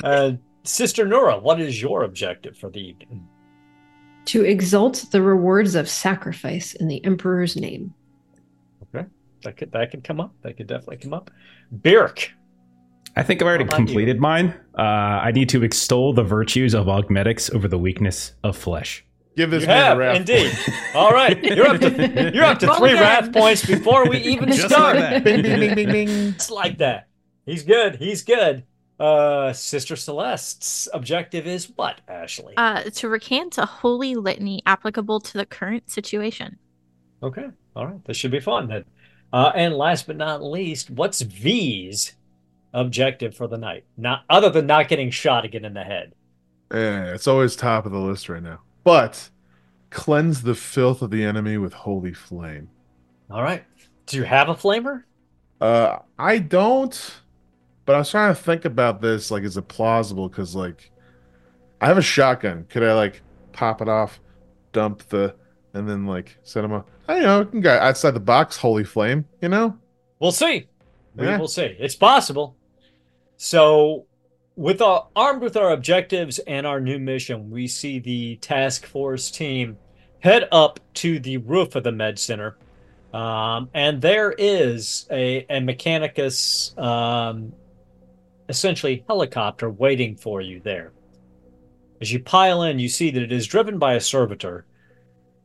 Uh, 0.03 0.33
Sister 0.63 1.07
Nora, 1.07 1.39
what 1.39 1.59
is 1.59 1.81
your 1.81 2.03
objective 2.03 2.55
for 2.57 2.69
the 2.69 2.79
evening? 2.79 3.27
To 4.25 4.43
exalt 4.43 5.05
the 5.11 5.21
rewards 5.21 5.75
of 5.75 5.88
sacrifice 5.89 6.73
in 6.73 6.88
the 6.88 7.03
emperor's 7.05 7.55
name. 7.55 7.93
Okay, 8.95 9.05
that 9.43 9.57
could 9.57 9.71
that 9.71 9.91
could 9.91 10.03
come 10.03 10.19
up. 10.19 10.33
That 10.41 10.57
could 10.57 10.67
definitely 10.67 10.97
come 10.97 11.13
up. 11.13 11.29
Byrrc. 11.71 12.29
I 13.15 13.23
think 13.23 13.41
I've 13.41 13.47
already 13.47 13.63
How 13.63 13.69
about 13.69 13.79
you? 13.79 13.85
completed 13.85 14.19
mine. 14.19 14.53
Uh, 14.77 14.81
I 14.81 15.31
need 15.31 15.47
to 15.49 15.63
extol 15.63 16.11
the 16.13 16.23
virtues 16.23 16.73
of 16.73 16.89
augmetics 16.89 17.49
over 17.51 17.67
the 17.67 17.77
weakness 17.77 18.33
of 18.43 18.57
flesh. 18.57 19.05
Give 19.38 19.49
this 19.51 19.61
You 19.61 19.67
man 19.67 19.83
have 19.83 19.97
a 19.97 19.99
wrath 19.99 20.15
indeed. 20.17 20.57
All 20.95 21.11
right, 21.11 21.41
you're 21.43 21.67
up 21.67 21.79
to 21.81 22.31
you're 22.33 22.43
up 22.45 22.59
to 22.59 22.73
three 22.75 22.91
done. 22.93 23.01
wrath 23.01 23.31
points 23.33 23.65
before 23.65 24.09
we 24.09 24.17
even 24.19 24.49
Just 24.51 24.67
start. 24.69 24.95
like 24.97 25.09
that. 25.09 25.23
Bing, 25.23 25.41
bing, 25.43 25.59
bing, 25.59 25.75
bing, 25.75 25.91
bing. 25.91 26.09
It's 26.09 26.49
like 26.49 26.77
that. 26.79 27.07
He's 27.45 27.63
good. 27.63 27.97
He's 27.97 28.23
good. 28.23 28.63
Uh, 28.99 29.51
Sister 29.51 29.95
Celeste's 29.95 30.88
objective 30.93 31.45
is 31.47 31.71
what, 31.75 31.99
Ashley? 32.08 32.53
uh, 32.58 32.84
to 32.84 33.10
recant 33.10 33.58
a 33.58 33.65
holy 33.65 34.15
litany 34.15 34.62
applicable 34.65 35.19
to 35.19 35.38
the 35.38 35.45
current 35.45 35.89
situation. 35.89 36.58
okay. 37.21 37.47
All 37.75 37.86
right. 37.88 38.05
This 38.05 38.15
should 38.15 38.31
be 38.31 38.39
fun 38.39 38.69
then. 38.69 38.86
Uh, 39.34 39.51
and 39.53 39.73
last 39.73 40.08
but 40.08 40.15
not 40.15 40.41
least, 40.41 40.89
what's 40.89 41.21
V's 41.21 42.13
objective 42.73 43.36
for 43.36 43.47
the 43.47 43.58
night? 43.58 43.84
Not 43.97 44.23
other 44.29 44.49
than 44.49 44.65
not 44.65 44.88
getting 44.88 45.12
shot 45.12 45.43
again 45.43 45.65
in 45.65 45.73
the 45.73 45.84
head. 45.84 46.13
Yeah, 46.73 47.13
it's 47.13 47.27
always 47.27 47.53
top 47.58 47.86
of 47.86 47.91
the 47.91 47.99
list 47.99 48.29
right 48.29 48.41
now. 48.41 48.62
But 48.86 49.29
cleanse 49.89 50.41
the 50.43 50.55
filth 50.55 51.01
of 51.01 51.12
the 51.12 51.25
enemy 51.25 51.58
with 51.58 51.73
holy 51.73 52.13
flame. 52.13 52.69
All 53.29 53.43
right. 53.43 53.65
Do 54.05 54.15
you 54.15 54.23
have 54.23 54.47
a 54.47 54.55
flamer? 54.55 55.03
Uh, 55.60 55.97
I 56.17 56.38
don't. 56.38 57.15
But 57.86 57.95
I 57.95 58.00
was 58.00 58.10
trying 58.10 58.34
to 58.34 58.41
think 58.41 58.65
about 58.65 59.02
this. 59.02 59.32
Like, 59.32 59.43
is 59.43 59.58
it 59.58 59.67
plausible? 59.67 60.28
Because 60.28 60.56
like, 60.56 60.91
I 61.80 61.88
have 61.88 61.98
a 61.98 62.02
shotgun. 62.02 62.65
Could 62.69 62.84
I 62.84 62.93
like 62.93 63.21
pop 63.52 63.82
it 63.82 63.89
off, 63.89 64.19
dump 64.71 65.08
the, 65.10 65.36
and 65.74 65.88
then 65.88 66.06
like 66.06 66.38
set 66.43 66.63
him 66.63 66.74
up? 66.74 66.89
I 67.08 67.13
don't 67.13 67.24
know. 67.24 67.41
I 67.41 67.43
can 67.45 67.62
go 67.62 67.71
outside 67.71 68.12
the 68.12 68.19
box. 68.19 68.58
Holy 68.58 68.84
flame. 68.84 69.26
You 69.41 69.50
know. 69.50 69.78
We'll 70.19 70.32
see. 70.32 70.67
We 71.15 71.28
will 71.38 71.48
see. 71.48 71.76
It's 71.80 71.95
possible. 71.95 72.56
So, 73.38 74.06
with 74.56 74.82
our 74.82 75.08
armed 75.15 75.41
with 75.41 75.58
our 75.58 75.71
objectives 75.71 76.39
and 76.39 76.65
our 76.65 76.80
new 76.80 77.00
mission, 77.00 77.50
we 77.50 77.67
see 77.67 78.00
the 78.00 78.38
task 78.38 78.86
force 78.86 79.32
team 79.32 79.78
head 80.19 80.48
up 80.52 80.80
to 80.95 81.19
the 81.19 81.38
roof 81.38 81.76
of 81.76 81.84
the 81.84 81.91
med 81.91 82.17
center, 82.17 82.58
um, 83.13 83.69
and 83.74 84.02
there 84.02 84.34
is 84.38 85.06
a 85.12 85.45
a 85.50 85.60
Mechanicus, 85.60 86.78
um, 86.78 87.54
essentially 88.49 89.03
helicopter, 89.08 89.69
waiting 89.69 90.15
for 90.15 90.41
you 90.41 90.60
there. 90.60 90.93
As 92.01 92.12
you 92.12 92.19
pile 92.19 92.63
in, 92.63 92.79
you 92.79 92.89
see 92.89 93.10
that 93.12 93.23
it 93.23 93.31
is 93.31 93.47
driven 93.47 93.79
by 93.79 93.93
a 93.93 94.01
servitor. 94.01 94.65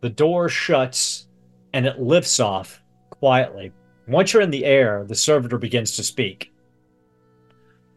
The 0.01 0.11
door 0.11 0.49
shuts 0.49 1.29
and 1.73 1.87
it 1.87 2.01
lifts 2.01 2.41
off 2.41 2.83
quietly. 3.11 3.73
Once 4.09 4.33
you're 4.33 4.43
in 4.43 4.51
the 4.51 4.65
air, 4.65 5.05
the 5.07 5.15
servitor 5.15 5.59
begins 5.59 5.97
to 5.97 6.03
speak. 6.03 6.53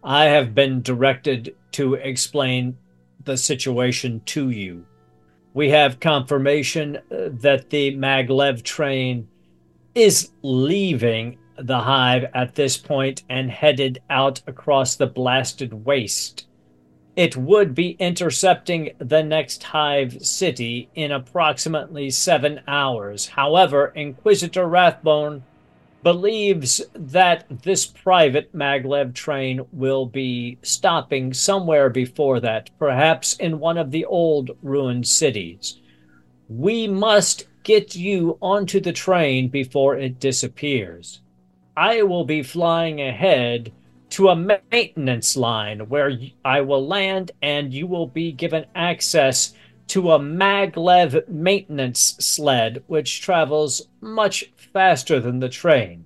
I 0.04 0.26
have 0.26 0.54
been 0.54 0.82
directed 0.82 1.56
to 1.72 1.96
explain 1.96 2.78
the 3.24 3.38
situation 3.38 4.22
to 4.26 4.50
you. 4.50 4.86
We 5.54 5.70
have 5.70 6.00
confirmation 6.00 7.00
that 7.10 7.70
the 7.70 7.96
maglev 7.96 8.64
train 8.64 9.28
is 9.96 10.32
leaving 10.42 11.38
the 11.58 11.80
hive 11.80 12.26
at 12.34 12.56
this 12.56 12.78
point 12.78 13.24
and 13.30 13.52
headed 13.52 14.02
out 14.10 14.42
across 14.48 14.96
the 14.96 15.08
blasted 15.08 15.86
waste. 15.86 16.46
It 17.16 17.38
would 17.38 17.76
be 17.76 17.92
intercepting 18.00 18.92
the 18.98 19.22
next 19.22 19.62
hive 19.64 20.26
city 20.26 20.90
in 20.96 21.12
approximately 21.12 22.10
seven 22.10 22.62
hours. 22.68 23.28
However, 23.28 23.92
Inquisitor 23.96 24.68
Rathbone 24.68 25.44
believes 26.02 26.82
that 26.94 27.46
this 27.64 27.86
private 27.86 28.54
maglev 28.54 29.14
train 29.14 29.62
will 29.72 30.06
be 30.06 30.58
stopping 30.62 31.34
somewhere 31.34 31.90
before 31.90 32.40
that, 32.42 32.70
perhaps 32.78 33.36
in 33.36 33.60
one 33.60 33.78
of 33.78 33.92
the 33.92 34.06
old 34.06 34.52
ruined 34.62 35.08
cities. 35.08 35.80
We 36.50 36.88
must 36.88 37.48
get 37.64 37.96
you 37.96 38.38
onto 38.42 38.82
the 38.82 38.92
train 38.92 39.48
before 39.48 39.96
it 39.98 40.20
disappears. 40.20 41.22
I 41.76 42.04
will 42.04 42.26
be 42.26 42.44
flying 42.44 43.02
ahead 43.02 43.72
to 44.12 44.30
a 44.30 44.36
maintenance 44.36 45.36
line 45.36 45.90
where 45.90 46.12
I 46.46 46.62
will 46.62 46.88
land 46.88 47.32
and 47.42 47.74
you 47.74 47.88
will 47.88 48.06
be 48.06 48.32
given 48.32 48.66
access 48.76 49.54
to 49.88 50.12
a 50.12 50.20
maglev 50.20 51.28
maintenance 51.28 52.16
sled, 52.20 52.84
which 52.88 53.22
travels 53.22 53.88
much 54.02 54.52
faster 54.56 55.20
than 55.20 55.40
the 55.40 55.50
train. 55.50 56.06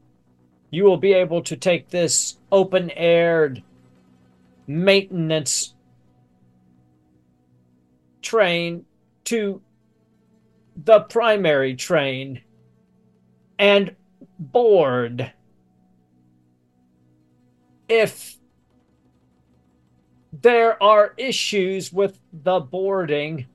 You 0.71 0.85
will 0.85 0.97
be 0.97 1.13
able 1.13 1.41
to 1.43 1.55
take 1.55 1.89
this 1.89 2.37
open 2.51 2.91
aired 2.91 3.61
maintenance 4.67 5.73
train 8.21 8.85
to 9.25 9.61
the 10.75 11.01
primary 11.01 11.75
train 11.75 12.41
and 13.59 13.95
board. 14.39 15.33
If 17.89 18.37
there 20.31 20.81
are 20.81 21.13
issues 21.17 21.91
with 21.91 22.19
the 22.33 22.59
boarding, 22.59 23.47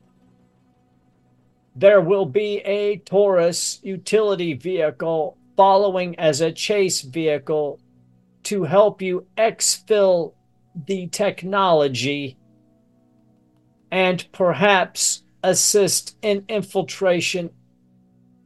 there 1.76 2.00
will 2.00 2.26
be 2.26 2.58
a 2.58 2.98
Tauros 2.98 3.82
utility 3.82 4.54
vehicle 4.54 5.36
following 5.56 6.18
as 6.18 6.40
a 6.40 6.52
chase 6.52 7.02
vehicle 7.02 7.80
to 8.44 8.64
help 8.64 9.00
you 9.00 9.26
exfil 9.36 10.34
the 10.86 11.06
technology 11.08 12.36
and 13.90 14.26
perhaps 14.32 15.22
assist 15.42 16.16
in 16.22 16.44
infiltration 16.48 17.50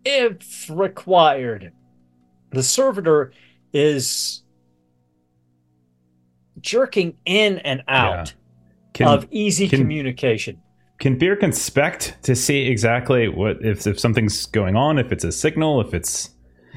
if 0.04 0.68
required. 0.68 1.72
The 2.50 2.62
servitor 2.62 3.32
is 3.72 4.42
jerking 6.66 7.16
in 7.24 7.58
and 7.58 7.82
out 7.88 8.28
yeah. 8.28 8.34
can, 8.92 9.06
of 9.06 9.26
easy 9.30 9.68
can, 9.68 9.78
communication. 9.78 10.60
Can 10.98 11.18
Byrrc 11.18 11.42
inspect 11.42 12.16
to 12.24 12.34
see 12.34 12.66
exactly 12.66 13.28
what 13.28 13.64
if, 13.64 13.86
if 13.86 14.00
something's 14.00 14.46
going 14.46 14.76
on, 14.76 14.98
if 14.98 15.12
it's 15.12 15.24
a 15.24 15.32
signal, 15.32 15.80
if 15.80 15.94
it's 15.94 16.30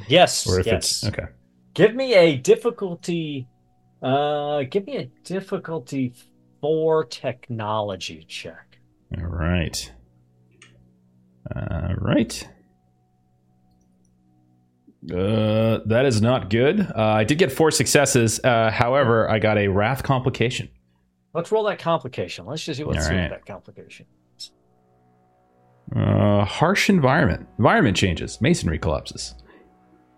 yes, 0.07 0.47
or 0.47 0.59
if 0.59 0.67
yes. 0.67 0.75
it's 0.75 1.05
okay. 1.07 1.27
Give 1.73 1.95
me 1.95 2.13
a 2.13 2.37
difficulty. 2.37 3.47
Uh, 4.01 4.63
give 4.69 4.85
me 4.85 4.97
a 4.97 5.05
difficulty 5.23 6.13
four 6.61 7.05
technology 7.05 8.25
check. 8.27 8.77
All 9.17 9.25
right. 9.25 9.91
All 11.55 11.95
right. 11.95 12.47
Uh, 15.05 15.79
that 15.85 16.05
is 16.05 16.21
not 16.21 16.49
good. 16.49 16.81
Uh, 16.81 16.93
I 16.95 17.23
did 17.23 17.37
get 17.37 17.51
four 17.51 17.71
successes. 17.71 18.39
Uh, 18.43 18.69
however, 18.69 19.29
I 19.29 19.39
got 19.39 19.57
a 19.57 19.67
wrath 19.67 20.03
complication. 20.03 20.69
Let's 21.33 21.51
roll 21.51 21.63
that 21.65 21.79
complication. 21.79 22.45
Let's 22.45 22.63
just 22.63 22.79
see 22.79 22.83
what's 22.83 23.07
right. 23.07 23.29
that 23.29 23.45
complication. 23.45 24.07
Uh, 25.95 26.43
harsh 26.43 26.89
environment. 26.89 27.47
Environment 27.57 27.95
changes. 27.95 28.41
Masonry 28.41 28.77
collapses. 28.77 29.35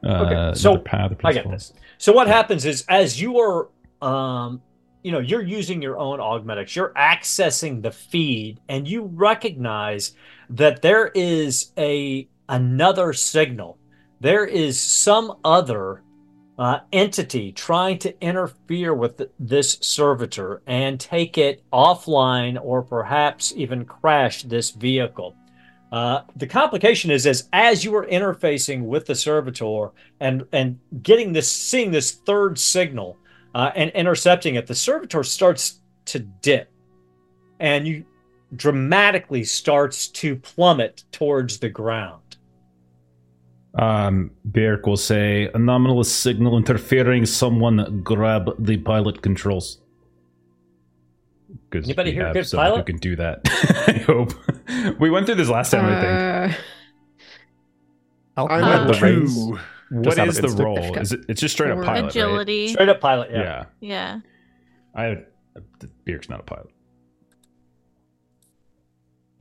Uh, 0.03 0.49
okay, 0.49 0.59
so 0.59 0.77
path 0.77 1.11
I 1.23 1.33
get 1.33 1.49
this. 1.49 1.73
So 1.97 2.11
what 2.11 2.27
happens 2.27 2.65
is, 2.65 2.83
as 2.89 3.21
you 3.21 3.37
are, 3.39 3.69
um, 4.01 4.61
you 5.03 5.11
know, 5.11 5.19
you're 5.19 5.43
using 5.43 5.81
your 5.81 5.99
own 5.99 6.19
augmetics. 6.19 6.75
You're 6.75 6.93
accessing 6.95 7.83
the 7.83 7.91
feed, 7.91 8.59
and 8.67 8.87
you 8.87 9.03
recognize 9.03 10.13
that 10.49 10.81
there 10.81 11.11
is 11.13 11.71
a 11.77 12.27
another 12.49 13.13
signal. 13.13 13.77
There 14.21 14.45
is 14.45 14.79
some 14.79 15.39
other 15.43 16.03
uh, 16.59 16.81
entity 16.93 17.51
trying 17.51 17.97
to 17.97 18.23
interfere 18.23 18.93
with 18.93 19.19
this 19.39 19.79
servitor 19.81 20.61
and 20.67 20.99
take 20.99 21.39
it 21.39 21.63
offline 21.73 22.59
or 22.61 22.83
perhaps 22.83 23.51
even 23.55 23.83
crash 23.83 24.43
this 24.43 24.69
vehicle. 24.69 25.35
Uh, 25.91 26.21
the 26.35 26.45
complication 26.45 27.09
is 27.09 27.25
as 27.25 27.49
as 27.51 27.83
you 27.83 27.95
are 27.95 28.05
interfacing 28.05 28.83
with 28.83 29.07
the 29.07 29.15
servitor 29.15 29.89
and 30.19 30.45
and 30.51 30.79
getting 31.01 31.33
this 31.33 31.51
seeing 31.51 31.89
this 31.89 32.11
third 32.11 32.59
signal 32.59 33.17
uh, 33.55 33.71
and 33.75 33.89
intercepting 33.91 34.53
it, 34.53 34.67
the 34.67 34.75
servitor 34.75 35.23
starts 35.23 35.81
to 36.05 36.19
dip, 36.19 36.71
and 37.59 37.87
you 37.87 38.05
dramatically 38.55 39.43
starts 39.43 40.07
to 40.09 40.35
plummet 40.35 41.05
towards 41.11 41.57
the 41.57 41.69
ground. 41.69 42.20
Um, 43.73 44.31
Byrrc 44.49 44.85
will 44.85 44.97
say, 44.97 45.45
a 45.45 45.51
anomalous 45.53 46.13
signal 46.13 46.57
interfering. 46.57 47.25
Someone 47.25 48.01
grab 48.01 48.51
the 48.59 48.77
pilot 48.77 49.21
controls. 49.21 49.79
Because 51.69 51.87
anybody 51.87 52.11
here 52.11 52.33
good 52.33 52.47
pilot 52.51 52.77
who 52.77 52.83
can 52.83 52.97
do 52.97 53.15
that? 53.15 53.41
I 53.87 53.93
hope 53.99 54.33
we 54.99 55.09
went 55.09 55.25
through 55.25 55.35
this 55.35 55.49
last 55.49 55.71
time. 55.71 55.85
Uh, 55.85 55.89
I 55.97 56.47
think. 56.47 56.59
I'm 58.37 58.63
uh, 58.63 58.85
the 58.87 58.93
two. 58.93 59.57
What 59.91 60.17
is 60.19 60.37
the 60.37 60.49
role? 60.49 60.97
Is 60.97 61.11
it? 61.11 61.21
It's 61.27 61.41
just 61.41 61.53
straight 61.53 61.71
up 61.71 61.83
pilot. 61.83 62.09
Agility. 62.09 62.65
Right? 62.65 62.71
Straight 62.71 62.89
up 62.89 62.99
pilot. 63.01 63.29
Yeah. 63.31 63.65
Yeah. 63.79 64.19
yeah. 64.95 65.01
I. 65.01 65.23
Byrrc's 66.05 66.29
not 66.29 66.39
a 66.39 66.43
pilot. 66.43 66.71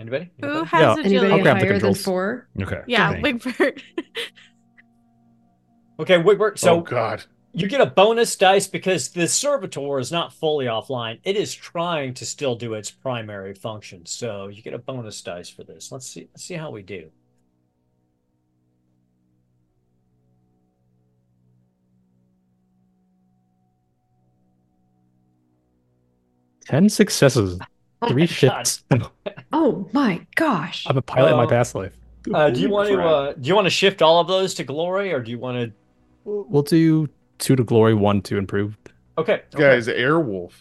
Anybody? 0.00 0.30
Anybody? 0.42 0.58
Who 0.58 0.64
has 0.64 0.80
yeah. 0.80 1.04
agility 1.04 1.32
Anybody 1.34 1.60
higher 1.60 1.78
than 1.78 1.94
four? 1.94 2.48
Okay. 2.60 2.82
Yeah, 2.86 3.20
Wigbert. 3.20 3.82
okay, 6.00 6.16
Wigbert. 6.16 6.58
So, 6.58 6.76
oh 6.76 6.80
God, 6.80 7.22
you 7.52 7.68
get 7.68 7.82
a 7.82 7.86
bonus 7.86 8.34
dice 8.34 8.66
because 8.66 9.10
the 9.10 9.28
servitor 9.28 9.98
is 9.98 10.10
not 10.10 10.32
fully 10.32 10.64
offline. 10.64 11.20
It 11.22 11.36
is 11.36 11.54
trying 11.54 12.14
to 12.14 12.24
still 12.24 12.54
do 12.54 12.72
its 12.72 12.90
primary 12.90 13.52
function. 13.52 14.06
So 14.06 14.48
you 14.48 14.62
get 14.62 14.72
a 14.72 14.78
bonus 14.78 15.20
dice 15.20 15.50
for 15.50 15.64
this. 15.64 15.92
Let's 15.92 16.06
see. 16.06 16.30
Let's 16.32 16.44
see 16.44 16.54
how 16.54 16.70
we 16.70 16.82
do. 16.82 17.10
Ten 26.64 26.88
successes. 26.88 27.58
Three 28.08 28.26
shifts. 28.26 28.84
oh 29.52 29.88
my 29.92 30.26
gosh! 30.34 30.86
I'm 30.86 30.96
a 30.96 31.02
pilot 31.02 31.30
uh, 31.30 31.32
in 31.32 31.36
my 31.36 31.46
past 31.46 31.74
life. 31.74 31.92
Uh, 32.32 32.50
do 32.50 32.60
you 32.60 32.70
want 32.70 32.88
to 32.88 33.00
uh, 33.00 33.32
do 33.34 33.48
you 33.48 33.54
want 33.54 33.66
to 33.66 33.70
shift 33.70 34.02
all 34.02 34.20
of 34.20 34.28
those 34.28 34.54
to 34.54 34.64
glory, 34.64 35.12
or 35.12 35.20
do 35.20 35.30
you 35.30 35.38
want 35.38 35.56
to? 35.56 35.72
We'll 36.24 36.62
do 36.62 37.08
two 37.38 37.56
to 37.56 37.64
glory, 37.64 37.94
one 37.94 38.22
to 38.22 38.38
improved. 38.38 38.92
Okay, 39.18 39.42
okay. 39.54 39.58
guys, 39.58 39.86
Airwolf. 39.86 40.52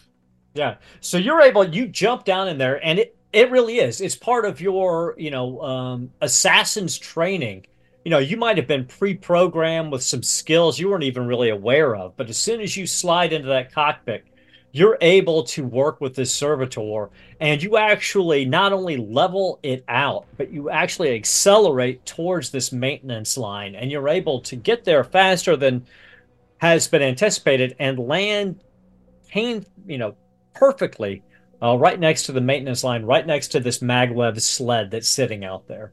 Yeah, 0.54 0.76
so 1.00 1.16
you're 1.16 1.40
able. 1.40 1.64
You 1.64 1.86
jump 1.86 2.24
down 2.24 2.48
in 2.48 2.58
there, 2.58 2.84
and 2.84 2.98
it 2.98 3.16
it 3.32 3.50
really 3.50 3.78
is. 3.78 4.00
It's 4.00 4.16
part 4.16 4.44
of 4.44 4.60
your 4.60 5.14
you 5.16 5.30
know 5.30 5.60
um, 5.62 6.10
assassin's 6.20 6.98
training. 6.98 7.66
You 8.04 8.10
know, 8.10 8.18
you 8.18 8.38
might 8.38 8.56
have 8.56 8.66
been 8.66 8.86
pre-programmed 8.86 9.92
with 9.92 10.02
some 10.02 10.22
skills 10.22 10.78
you 10.78 10.88
weren't 10.88 11.04
even 11.04 11.26
really 11.26 11.50
aware 11.50 11.94
of, 11.94 12.16
but 12.16 12.30
as 12.30 12.38
soon 12.38 12.62
as 12.62 12.74
you 12.74 12.86
slide 12.86 13.34
into 13.34 13.48
that 13.48 13.72
cockpit, 13.72 14.24
you're 14.72 14.98
able 15.00 15.42
to 15.42 15.64
work 15.64 16.00
with 16.00 16.14
this 16.14 16.32
servitor 16.32 17.10
and 17.40 17.62
you 17.62 17.76
actually 17.76 18.44
not 18.44 18.72
only 18.72 18.96
level 18.96 19.58
it 19.62 19.84
out, 19.88 20.26
but 20.36 20.52
you 20.52 20.70
actually 20.70 21.14
accelerate 21.14 22.04
towards 22.06 22.50
this 22.50 22.70
maintenance 22.70 23.36
line 23.36 23.74
and 23.74 23.90
you're 23.90 24.08
able 24.08 24.40
to 24.42 24.56
get 24.56 24.84
there 24.84 25.02
faster 25.02 25.56
than 25.56 25.84
has 26.58 26.86
been 26.86 27.02
anticipated 27.02 27.74
and 27.78 27.98
land 27.98 28.60
pain, 29.28 29.64
you 29.86 29.98
know, 29.98 30.14
perfectly 30.54 31.22
uh, 31.62 31.76
right 31.76 31.98
next 31.98 32.24
to 32.24 32.32
the 32.32 32.40
maintenance 32.40 32.84
line, 32.84 33.04
right 33.04 33.26
next 33.26 33.48
to 33.48 33.60
this 33.60 33.78
maglev 33.78 34.40
sled 34.40 34.90
that's 34.90 35.08
sitting 35.08 35.44
out 35.44 35.66
there. 35.66 35.92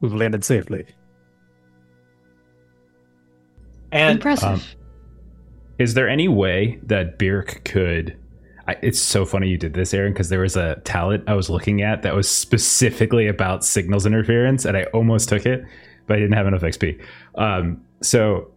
We've 0.00 0.12
landed 0.12 0.44
safely. 0.44 0.86
And 3.92 4.16
Impressive. 4.16 4.48
um, 4.48 4.60
Is 5.78 5.94
there 5.94 6.08
any 6.08 6.28
way 6.28 6.78
that 6.84 7.18
Byrrc 7.18 7.64
could? 7.64 8.16
I, 8.66 8.76
it's 8.82 9.00
so 9.00 9.24
funny 9.24 9.48
you 9.48 9.58
did 9.58 9.74
this, 9.74 9.92
Aaron, 9.92 10.12
because 10.12 10.28
there 10.28 10.40
was 10.40 10.56
a 10.56 10.76
talent 10.84 11.24
I 11.26 11.34
was 11.34 11.50
looking 11.50 11.82
at 11.82 12.02
that 12.02 12.14
was 12.14 12.28
specifically 12.28 13.26
about 13.26 13.64
signals 13.64 14.06
interference, 14.06 14.64
and 14.64 14.76
I 14.76 14.84
almost 14.94 15.28
took 15.28 15.44
it, 15.44 15.64
but 16.06 16.16
I 16.16 16.20
didn't 16.20 16.36
have 16.36 16.46
enough 16.46 16.62
XP. 16.62 17.00
Um, 17.34 17.82
so, 18.02 18.50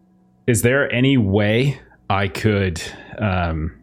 is 0.46 0.62
there 0.62 0.92
any 0.94 1.18
way 1.18 1.80
I 2.10 2.30
could 2.30 2.82
um, 3.18 3.74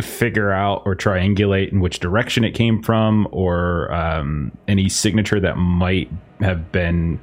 figure 0.00 0.50
out 0.50 0.82
or 0.86 0.96
triangulate 0.96 1.70
in 1.70 1.80
which 1.80 2.00
direction 2.00 2.44
it 2.44 2.52
came 2.52 2.82
from, 2.82 3.28
or 3.30 3.92
um, 3.92 4.56
any 4.66 4.88
signature 4.88 5.38
that 5.38 5.56
might 5.56 6.10
have 6.40 6.72
been 6.72 7.20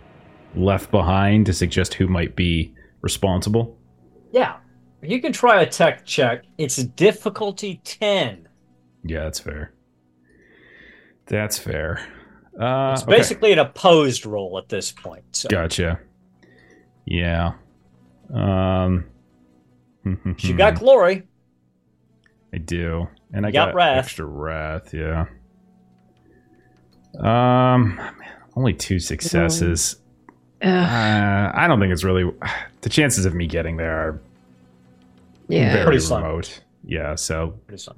left 0.55 0.91
behind 0.91 1.47
to 1.47 1.53
suggest 1.53 1.95
who 1.95 2.07
might 2.07 2.35
be 2.35 2.73
responsible? 3.01 3.77
yeah, 4.31 4.57
you 5.07 5.21
can 5.21 5.31
try 5.31 5.61
a 5.61 5.65
tech 5.65 6.05
check. 6.05 6.43
It's 6.57 6.75
difficulty 6.77 7.81
10. 7.83 8.47
Yeah, 9.03 9.23
that's 9.23 9.39
fair. 9.39 9.73
That's 11.27 11.57
fair. 11.57 11.99
Uh, 12.59 12.91
It's 12.93 13.03
okay. 13.03 13.11
basically 13.17 13.51
an 13.53 13.59
opposed 13.59 14.25
roll 14.25 14.57
at 14.57 14.69
this 14.69 14.91
point. 14.91 15.23
So 15.33 15.49
Gotcha. 15.49 15.99
Yeah. 17.05 17.53
Um. 18.33 19.05
you 20.39 20.53
got 20.55 20.75
glory. 20.79 21.23
I 22.53 22.57
do, 22.59 23.07
and 23.33 23.45
I 23.45 23.51
got 23.51 23.67
got, 23.69 23.75
wrath. 23.75 24.05
extra 24.05 24.25
wrath. 24.25 24.93
Yeah. 24.93 25.25
Um, 27.19 27.99
only 28.55 28.73
two 28.73 28.99
successes. 28.99 29.97
Ugh, 30.61 30.69
Uh, 30.69 31.51
I 31.53 31.67
don't 31.67 31.79
think 31.79 31.93
it's 31.93 32.03
really. 32.03 32.31
The 32.81 32.89
chances 32.89 33.25
of 33.25 33.33
me 33.33 33.47
getting 33.47 33.75
there 33.75 33.91
are 33.99 34.21
yeah. 35.47 35.73
very 35.73 35.85
Pretty 35.85 35.99
slim. 35.99 36.23
remote. 36.23 36.61
Yeah. 36.85 37.15
So 37.15 37.55
Pretty 37.67 37.81
son. 37.81 37.95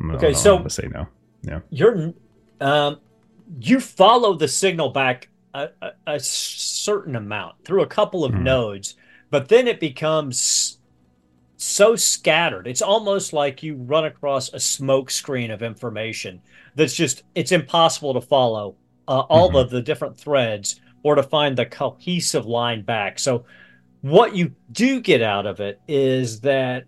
mm, 0.00 0.12
I 0.12 0.14
Okay, 0.16 0.32
so- 0.32 0.58
gonna 0.58 0.70
say 0.70 0.88
no. 0.92 1.06
Yeah, 1.42 1.60
You're 1.70 2.12
um 2.60 3.00
you 3.60 3.80
follow 3.80 4.34
the 4.34 4.48
signal 4.48 4.90
back 4.90 5.28
a, 5.54 5.68
a, 5.80 5.90
a 6.06 6.20
certain 6.20 7.16
amount 7.16 7.64
through 7.64 7.82
a 7.82 7.86
couple 7.86 8.24
of 8.24 8.32
Mhm. 8.32 8.42
nodes, 8.42 8.96
but 9.30 9.48
then 9.48 9.66
it 9.68 9.80
becomes 9.80 10.78
so 11.56 11.96
scattered. 11.96 12.66
It's 12.66 12.82
almost 12.82 13.32
like 13.32 13.62
you 13.62 13.74
run 13.76 14.04
across 14.04 14.52
a 14.52 14.60
smoke 14.60 15.10
screen 15.10 15.50
of 15.50 15.62
information 15.62 16.40
that's 16.74 16.94
just 16.94 17.22
it's 17.34 17.52
impossible 17.52 18.14
to 18.14 18.20
follow 18.20 18.76
uh, 19.08 19.20
all 19.20 19.50
Mhm. 19.52 19.60
of 19.62 19.70
the 19.70 19.80
different 19.80 20.16
threads 20.18 20.80
or 21.02 21.14
to 21.14 21.22
find 21.22 21.56
the 21.56 21.64
cohesive 21.66 22.44
line 22.46 22.82
back. 22.82 23.18
So 23.18 23.44
what 24.02 24.34
you 24.34 24.54
do 24.72 25.00
get 25.00 25.22
out 25.22 25.46
of 25.46 25.60
it 25.60 25.80
is 25.88 26.40
that 26.40 26.84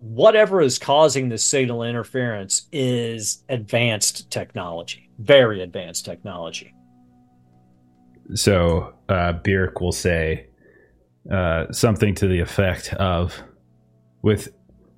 whatever 0.00 0.60
is 0.60 0.78
causing 0.78 1.28
the 1.28 1.38
signal 1.38 1.82
interference 1.82 2.66
is 2.72 3.44
advanced 3.48 4.30
technology, 4.30 5.10
very 5.18 5.62
advanced 5.62 6.04
technology. 6.04 6.74
So 8.34 8.94
uh, 9.08 9.34
will 9.80 9.92
say 9.92 10.46
uh, 11.30 11.70
something 11.72 12.14
to 12.16 12.28
the 12.28 12.40
effect 12.40 12.94
of, 12.94 13.42
with 14.22 14.52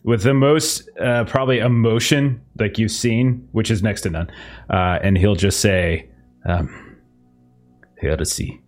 with 0.05 0.23
the 0.25 0.35
most 0.35 0.89
uh, 1.01 1.25
probably 1.25 1.59
emotion 1.59 2.41
like 2.59 2.77
you've 2.77 2.91
seen, 2.91 3.49
which 3.53 3.71
is 3.71 3.85
next 3.85 4.01
to 4.03 4.11
none, 4.11 4.31
uh, 4.69 4.99
and 5.01 5.17
he'll 5.17 5.37
just 5.37 5.61
say, 5.61 6.09
um, 6.45 6.97
Heresy. 8.01 8.62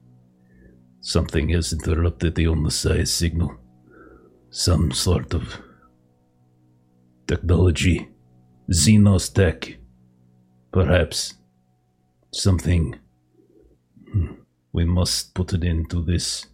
Something 1.07 1.51
has 1.51 1.71
interrupted 1.71 2.35
the 2.35 2.47
Omnissiah 2.47 3.07
signal. 3.07 3.55
Some 4.49 4.91
sort 4.91 5.35
of 5.35 5.61
technology. 7.27 8.09
Xenos 8.73 9.31
tech. 9.31 9.77
Perhaps. 10.73 11.35
Something. 12.33 12.99
Hmm. 14.11 14.33
We 14.73 14.87
must 14.87 15.35
put 15.35 15.53
it 15.53 15.63
into 15.63 16.03
this. 16.03 16.47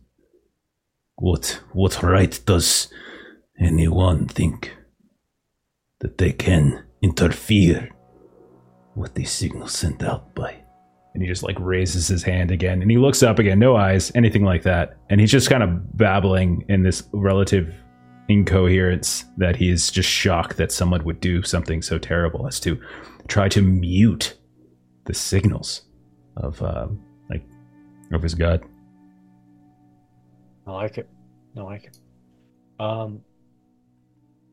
What 1.14 1.60
what 1.72 2.02
right 2.02 2.40
does 2.44 2.92
anyone 3.56 4.26
think 4.26 4.74
that 6.00 6.18
they 6.18 6.32
can 6.32 6.86
interfere 7.00 7.90
with 8.96 9.14
the 9.14 9.26
signal 9.26 9.68
sent 9.68 10.02
out 10.02 10.34
by 10.34 10.59
and 11.14 11.22
he 11.22 11.28
just 11.28 11.42
like 11.42 11.58
raises 11.58 12.08
his 12.08 12.22
hand 12.22 12.50
again, 12.50 12.82
and 12.82 12.90
he 12.90 12.98
looks 12.98 13.22
up 13.22 13.38
again, 13.38 13.58
no 13.58 13.76
eyes, 13.76 14.12
anything 14.14 14.44
like 14.44 14.62
that, 14.62 14.96
and 15.08 15.20
he's 15.20 15.30
just 15.30 15.50
kind 15.50 15.62
of 15.62 15.96
babbling 15.96 16.64
in 16.68 16.82
this 16.82 17.02
relative 17.12 17.74
incoherence 18.28 19.24
that 19.38 19.56
he's 19.56 19.90
just 19.90 20.08
shocked 20.08 20.56
that 20.56 20.70
someone 20.70 21.02
would 21.04 21.20
do 21.20 21.42
something 21.42 21.82
so 21.82 21.98
terrible 21.98 22.46
as 22.46 22.60
to 22.60 22.80
try 23.26 23.48
to 23.48 23.60
mute 23.60 24.36
the 25.06 25.14
signals 25.14 25.82
of 26.36 26.62
uh, 26.62 26.86
like 27.28 27.44
of 28.12 28.22
his 28.22 28.34
god. 28.34 28.62
I 30.66 30.72
like 30.72 30.98
it. 30.98 31.08
I 31.56 31.60
like 31.62 31.84
it. 31.84 31.98
Um, 32.78 33.22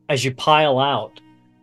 as 0.08 0.24
you 0.24 0.34
pile 0.34 0.78
out, 0.80 1.20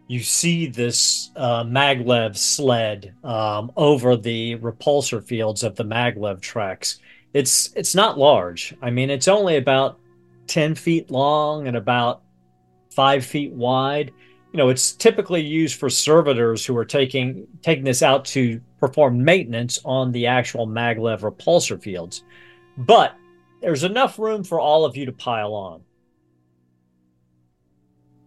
you 0.08 0.20
see 0.20 0.68
this 0.68 1.32
uh, 1.36 1.63
maglev 1.63 2.38
sled 2.38 3.13
um, 3.24 3.72
over 3.76 4.15
the 4.15 4.56
repulsor 4.58 5.24
fields 5.24 5.63
of 5.63 5.76
the 5.76 5.84
maglev 5.84 6.41
tracks. 6.41 7.00
It's 7.34 7.74
it's 7.76 7.96
not 7.96 8.18
large. 8.18 8.76
I 8.82 8.91
mean, 8.91 9.10
it's 9.10 9.28
only 9.28 9.58
about 9.58 10.00
ten 10.48 10.76
feet 10.76 11.10
long 11.10 11.68
and 11.68 11.76
about 11.76 12.22
five 12.91 13.26
feet 13.26 13.52
wide. 13.52 14.13
You 14.54 14.58
know, 14.58 14.70
it's 14.70 14.94
typically 14.94 15.41
used 15.41 15.80
for 15.80 15.89
servitors 15.89 16.65
who 16.65 16.78
are 16.78 16.86
taking 16.86 17.48
taking 17.62 17.84
this 17.84 18.04
out 18.04 18.26
to 18.26 18.62
perform 18.80 19.24
maintenance 19.24 19.80
on 19.84 20.12
the 20.12 20.28
actual 20.28 20.68
maglev 20.68 21.22
repulsor 21.22 21.82
fields. 21.82 22.24
But 22.78 23.15
there's 23.62 23.84
enough 23.84 24.20
room 24.20 24.44
for 24.44 24.60
all 24.60 24.86
of 24.86 24.96
you 24.96 25.06
to 25.08 25.12
pile 25.12 25.54
on. 25.54 25.82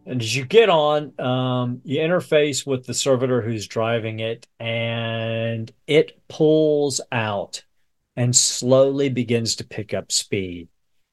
And 0.09 0.23
as 0.23 0.35
you 0.35 0.47
get 0.47 0.71
on, 0.71 1.13
um, 1.21 1.83
you 1.85 2.01
interface 2.01 2.67
with 2.67 2.87
the 2.87 2.95
servitor 2.95 3.43
who's 3.43 3.67
driving 3.67 4.21
it, 4.21 4.47
and 4.59 5.71
it 5.87 6.19
pulls 6.29 7.03
out 7.13 7.63
and 8.17 8.35
slowly 8.35 9.11
begins 9.11 9.57
to 9.57 9.67
pick 9.67 9.93
up 9.93 10.11
speed. 10.11 10.69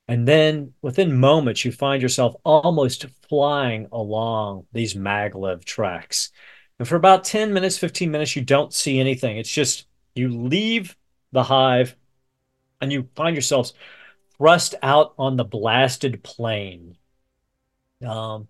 And 0.08 0.26
then 0.26 0.74
within 0.82 1.20
moments, 1.20 1.66
you 1.66 1.74
find 1.74 2.02
yourself 2.02 2.36
almost 2.46 3.06
flying 3.28 3.90
along 3.92 4.66
these 4.72 4.94
maglev 4.94 5.66
tracks. 5.66 6.32
And 6.80 6.88
for 6.88 6.96
about 6.96 7.26
10 7.26 7.54
minutes, 7.54 7.78
15 7.78 8.10
minutes, 8.10 8.36
you 8.36 8.44
don't 8.44 8.74
see 8.74 9.00
anything. 9.00 9.38
It's 9.38 9.52
just 9.52 9.88
you 10.14 10.30
leave 10.30 10.96
the 11.34 11.44
hive 11.44 11.98
and 12.80 12.94
you 12.94 13.10
find 13.16 13.36
yourselves 13.36 13.74
thrust 14.38 14.76
out 14.82 15.14
on 15.18 15.36
the 15.36 15.44
blasted 15.44 16.24
plain. 16.24 16.96
Um, 18.06 18.48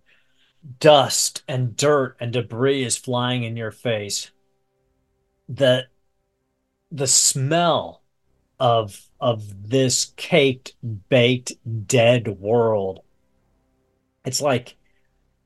dust 0.80 1.42
and 1.48 1.76
dirt 1.76 2.16
and 2.20 2.32
debris 2.32 2.84
is 2.84 2.96
flying 2.96 3.44
in 3.44 3.56
your 3.56 3.70
face. 3.70 4.30
The 5.48 5.86
the 6.90 7.06
smell 7.06 8.02
of 8.58 9.08
of 9.20 9.70
this 9.70 10.12
caked, 10.16 10.74
baked, 11.08 11.52
dead 11.86 12.28
world. 12.28 13.00
It's 14.24 14.40
like 14.40 14.76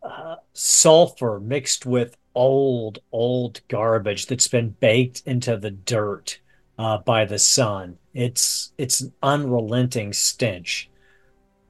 uh, 0.03 0.36
sulfur 0.53 1.40
mixed 1.40 1.86
with 1.86 2.16
old, 2.34 3.01
old 3.12 3.61
garbage 3.68 4.26
that's 4.26 4.49
been 4.49 4.70
baked 4.80 5.22
into 5.26 5.57
the 5.57 5.70
dirt 5.70 6.40
uh, 6.78 6.99
by 6.99 7.24
the 7.24 7.38
sun. 7.38 7.99
It's 8.14 8.72
it's 8.78 9.01
an 9.01 9.12
unrelenting 9.22 10.12
stench, 10.12 10.89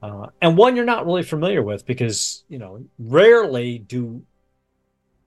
uh, 0.01 0.27
and 0.41 0.57
one 0.57 0.75
you're 0.75 0.85
not 0.85 1.05
really 1.05 1.23
familiar 1.23 1.61
with 1.61 1.85
because 1.85 2.43
you 2.47 2.57
know 2.57 2.83
rarely 2.97 3.77
do 3.77 4.23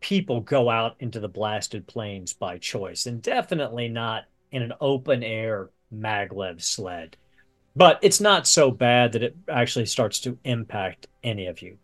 people 0.00 0.40
go 0.40 0.68
out 0.68 0.96
into 1.00 1.18
the 1.18 1.28
blasted 1.28 1.86
plains 1.86 2.34
by 2.34 2.58
choice, 2.58 3.06
and 3.06 3.22
definitely 3.22 3.88
not 3.88 4.24
in 4.50 4.62
an 4.62 4.72
open 4.80 5.22
air 5.22 5.70
maglev 5.94 6.62
sled. 6.62 7.16
But 7.74 7.98
it's 8.02 8.20
not 8.20 8.46
so 8.46 8.70
bad 8.70 9.12
that 9.12 9.22
it 9.22 9.36
actually 9.48 9.86
starts 9.86 10.20
to 10.20 10.38
impact 10.44 11.06
any 11.22 11.46
of 11.46 11.62
you. 11.62 11.78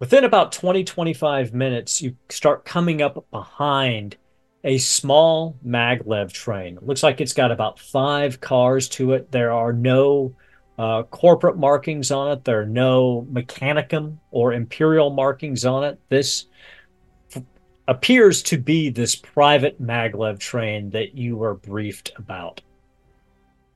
Within 0.00 0.24
about 0.24 0.50
20 0.50 0.82
25 0.82 1.54
minutes, 1.54 2.02
you 2.02 2.16
start 2.28 2.64
coming 2.64 3.00
up 3.00 3.24
behind 3.30 4.16
a 4.64 4.78
small 4.78 5.56
maglev 5.64 6.32
train. 6.32 6.76
It 6.76 6.86
looks 6.86 7.04
like 7.04 7.20
it's 7.20 7.32
got 7.32 7.52
about 7.52 7.78
five 7.78 8.40
cars 8.40 8.88
to 8.90 9.12
it. 9.12 9.30
There 9.30 9.52
are 9.52 9.72
no 9.72 10.34
uh, 10.82 11.04
corporate 11.04 11.56
markings 11.56 12.10
on 12.10 12.32
it. 12.32 12.42
There 12.42 12.60
are 12.60 12.66
no 12.66 13.24
Mechanicum 13.30 14.16
or 14.32 14.52
Imperial 14.52 15.10
markings 15.10 15.64
on 15.64 15.84
it. 15.84 16.00
This 16.08 16.46
f- 17.32 17.44
appears 17.86 18.42
to 18.42 18.58
be 18.58 18.90
this 18.90 19.14
private 19.14 19.80
maglev 19.80 20.40
train 20.40 20.90
that 20.90 21.14
you 21.14 21.36
were 21.36 21.54
briefed 21.54 22.10
about. 22.16 22.62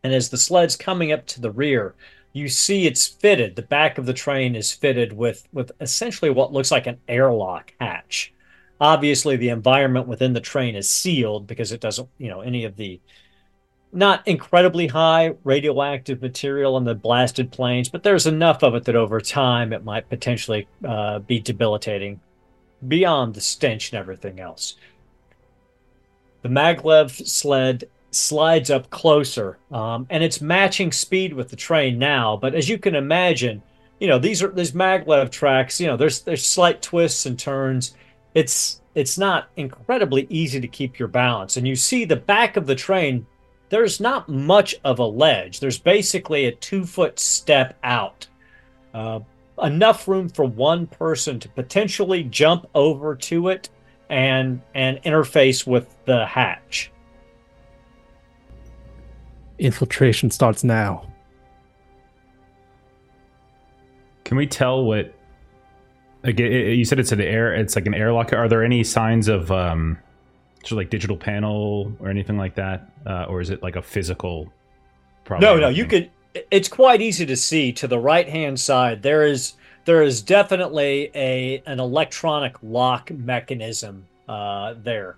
And 0.03 0.13
as 0.13 0.31
the 0.31 0.37
sled's 0.37 0.75
coming 0.75 1.13
up 1.13 1.25
to 1.27 1.41
the 1.41 1.53
rear, 1.53 1.95
you 2.33 2.49
see 2.49 2.87
it's 2.87 3.07
fitted. 3.07 3.55
The 3.55 3.63
back 3.63 3.99
of 3.99 4.07
the 4.07 4.13
train 4.13 4.57
is 4.57 4.73
fitted 4.73 5.13
with 5.13 5.47
with 5.53 5.71
essentially 5.81 6.33
what 6.33 6.53
looks 6.53 6.73
like 6.73 6.89
an 6.89 6.99
airlock 7.07 7.73
hatch. 7.79 8.33
Obviously, 8.81 9.37
the 9.37 9.51
environment 9.51 10.09
within 10.09 10.33
the 10.33 10.41
train 10.41 10.75
is 10.75 10.91
sealed 10.91 11.47
because 11.47 11.71
it 11.71 11.81
doesn't, 11.81 12.09
you 12.19 12.31
know, 12.31 12.41
any 12.41 12.65
of 12.65 12.75
the 12.75 13.01
not 13.97 14.27
incredibly 14.27 14.87
high 14.87 15.35
radioactive 15.45 16.21
material 16.23 16.77
on 16.77 16.85
the 16.85 16.95
blasted 16.95 17.51
planes, 17.51 17.89
but 17.89 18.03
there's 18.03 18.27
enough 18.27 18.63
of 18.63 18.75
it 18.75 18.85
that 18.85 18.97
over 18.97 19.21
time 19.21 19.73
it 19.73 19.85
might 19.85 20.09
potentially 20.09 20.69
uh, 20.87 21.19
be 21.21 21.41
debilitating 21.41 22.21
beyond 22.87 23.35
the 23.35 23.41
stench 23.41 23.93
and 23.93 23.99
everything 23.99 24.39
else. 24.39 24.77
The 26.43 26.49
maglev 26.49 27.27
sled 27.27 27.85
slides 28.11 28.71
up 28.71 28.91
closer, 28.91 29.59
um, 29.71 30.07
and 30.11 30.23
it's 30.23 30.41
matching 30.41 30.93
speed 30.93 31.33
with 31.33 31.49
the 31.49 31.57
train 31.57 31.99
now. 31.99 32.37
But 32.37 32.55
as 32.55 32.69
you 32.69 32.79
can 32.79 32.95
imagine, 32.95 33.63
you 33.99 34.09
know 34.09 34.19
these 34.19 34.43
are 34.43 34.53
these 34.53 34.73
maglev 34.73 35.31
tracks. 35.31 35.81
You 35.81 35.87
know, 35.89 35.97
there's 35.97 36.21
there's 36.23 36.47
slight 36.47 36.83
twists 36.83 37.27
and 37.27 37.39
turns. 37.39 37.95
It's 38.35 38.81
it's 38.95 39.19
not 39.19 39.49
incredibly 39.57 40.27
easy 40.31 40.61
to 40.61 40.69
keep 40.69 40.99
your 40.99 41.09
balance, 41.09 41.57
and 41.57 41.67
you 41.67 41.77
see 41.77 42.05
the 42.05 42.17
back 42.17 42.57
of 42.57 42.67
the 42.67 42.75
train. 42.75 43.27
There's 43.69 44.01
not 44.01 44.29
much 44.29 44.77
of 44.85 44.99
a 44.99 45.05
ledge. 45.05 45.61
There's 45.61 45.79
basically 45.79 46.47
a 46.47 46.53
two 46.53 46.85
foot 46.85 47.19
step 47.19 47.77
out. 47.83 48.27
Uh, 48.95 49.21
enough 49.63 50.07
room 50.07 50.29
for 50.29 50.45
one 50.45 50.87
person 50.87 51.41
to 51.41 51.49
potentially 51.49 52.23
jump 52.25 52.67
over 52.75 53.15
to 53.15 53.49
it 53.49 53.69
and 54.09 54.63
and 54.75 55.03
interface 55.03 55.67
with 55.67 55.95
the 56.05 56.25
hatch. 56.27 56.93
Infiltration 59.59 60.31
starts 60.31 60.63
now. 60.63 61.11
Can 64.25 64.37
we 64.37 64.47
tell 64.47 64.85
what? 64.85 65.13
Like 66.23 66.39
you 66.39 66.85
said, 66.85 66.99
it's 66.99 67.13
an 67.13 67.21
air. 67.21 67.55
It's 67.55 67.77
like 67.77 67.87
an 67.87 67.95
airlock. 67.95 68.33
Are 68.33 68.49
there 68.49 68.65
any 68.65 68.83
signs 68.83 69.29
of 69.29 69.51
um, 69.53 69.99
sort 70.67 70.73
of 70.73 70.79
like 70.79 70.91
digital 70.91 71.17
panel 71.17 71.93
or 72.01 72.09
anything 72.09 72.37
like 72.37 72.57
that, 72.57 72.91
uh, 73.07 73.27
or 73.29 73.41
is 73.41 73.51
it 73.51 73.63
like 73.63 73.77
a 73.77 73.83
physical? 73.83 74.53
Problem 75.25 75.49
no, 75.49 75.61
no. 75.61 75.69
You 75.69 75.87
could. 75.87 76.11
It's 76.51 76.69
quite 76.69 77.01
easy 77.01 77.25
to 77.27 77.37
see 77.37 77.73
to 77.73 77.89
the 77.89 77.99
right 77.99 78.29
hand 78.29 78.61
side. 78.61 79.03
There 79.03 79.25
is 79.25 79.55
there 79.87 80.03
is 80.03 80.21
definitely 80.21 81.11
a 81.15 81.63
an 81.67 81.81
electronic 81.81 82.57
lock 82.63 83.11
mechanism 83.11 84.07
uh, 84.29 84.75
there. 84.83 85.17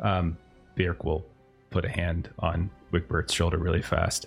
Um, 0.00 0.36
Byrrc 0.76 1.04
will 1.04 1.24
put 1.70 1.84
a 1.84 1.88
hand 1.88 2.30
on 2.38 2.70
Wigbert's 2.92 3.32
shoulder 3.32 3.58
really 3.58 3.82
fast. 3.82 4.26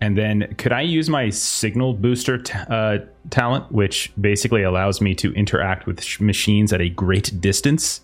And 0.00 0.16
then, 0.16 0.54
could 0.58 0.72
I 0.72 0.82
use 0.82 1.10
my 1.10 1.28
signal 1.28 1.92
booster 1.92 2.38
t- 2.38 2.56
uh, 2.70 2.98
talent, 3.30 3.72
which 3.72 4.12
basically 4.20 4.62
allows 4.62 5.00
me 5.00 5.12
to 5.16 5.32
interact 5.32 5.86
with 5.86 6.02
sh- 6.02 6.20
machines 6.20 6.72
at 6.72 6.80
a 6.80 6.88
great 6.88 7.40
distance? 7.40 8.02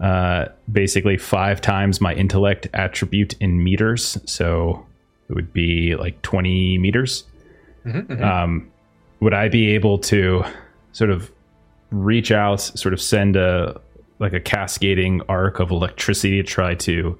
Uh, 0.00 0.46
basically, 0.70 1.16
five 1.16 1.60
times 1.60 2.00
my 2.00 2.14
intellect 2.14 2.68
attribute 2.74 3.34
in 3.40 3.62
meters. 3.62 4.18
So 4.26 4.84
it 5.28 5.34
would 5.34 5.52
be 5.52 5.94
like 5.94 6.20
20 6.22 6.78
meters. 6.78 7.24
Mm-hmm, 7.84 8.12
mm-hmm. 8.12 8.24
Um, 8.24 8.70
would 9.20 9.34
I 9.34 9.48
be 9.48 9.74
able 9.74 9.98
to 9.98 10.44
sort 10.92 11.10
of 11.10 11.30
reach 11.90 12.32
out, 12.32 12.60
sort 12.60 12.94
of 12.94 13.00
send 13.00 13.36
a 13.36 13.80
like 14.18 14.32
a 14.32 14.40
cascading 14.40 15.20
arc 15.28 15.58
of 15.58 15.70
electricity 15.70 16.36
to 16.36 16.42
try 16.44 16.74
to 16.76 17.18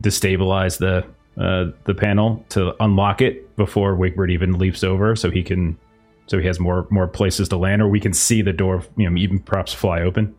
destabilize 0.00 0.78
the 0.78 1.04
uh, 1.42 1.72
the 1.84 1.94
panel 1.94 2.44
to 2.50 2.74
unlock 2.82 3.20
it 3.20 3.54
before 3.56 3.96
Wigbert 3.96 4.30
even 4.30 4.58
leaps 4.58 4.82
over, 4.82 5.14
so 5.14 5.30
he 5.30 5.42
can 5.42 5.78
so 6.26 6.38
he 6.38 6.46
has 6.46 6.58
more 6.58 6.86
more 6.90 7.06
places 7.06 7.48
to 7.50 7.56
land, 7.56 7.82
or 7.82 7.88
we 7.88 8.00
can 8.00 8.12
see 8.12 8.42
the 8.42 8.52
door, 8.52 8.82
you 8.96 9.08
know, 9.08 9.16
even 9.16 9.38
perhaps 9.38 9.72
fly 9.72 10.00
open. 10.00 10.34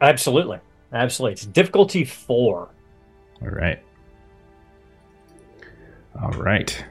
Absolutely, 0.00 0.58
absolutely. 0.94 1.32
It's 1.34 1.46
difficulty 1.46 2.04
four. 2.04 2.70
All 3.42 3.48
right. 3.48 3.82
All 6.22 6.30
right. 6.30 6.84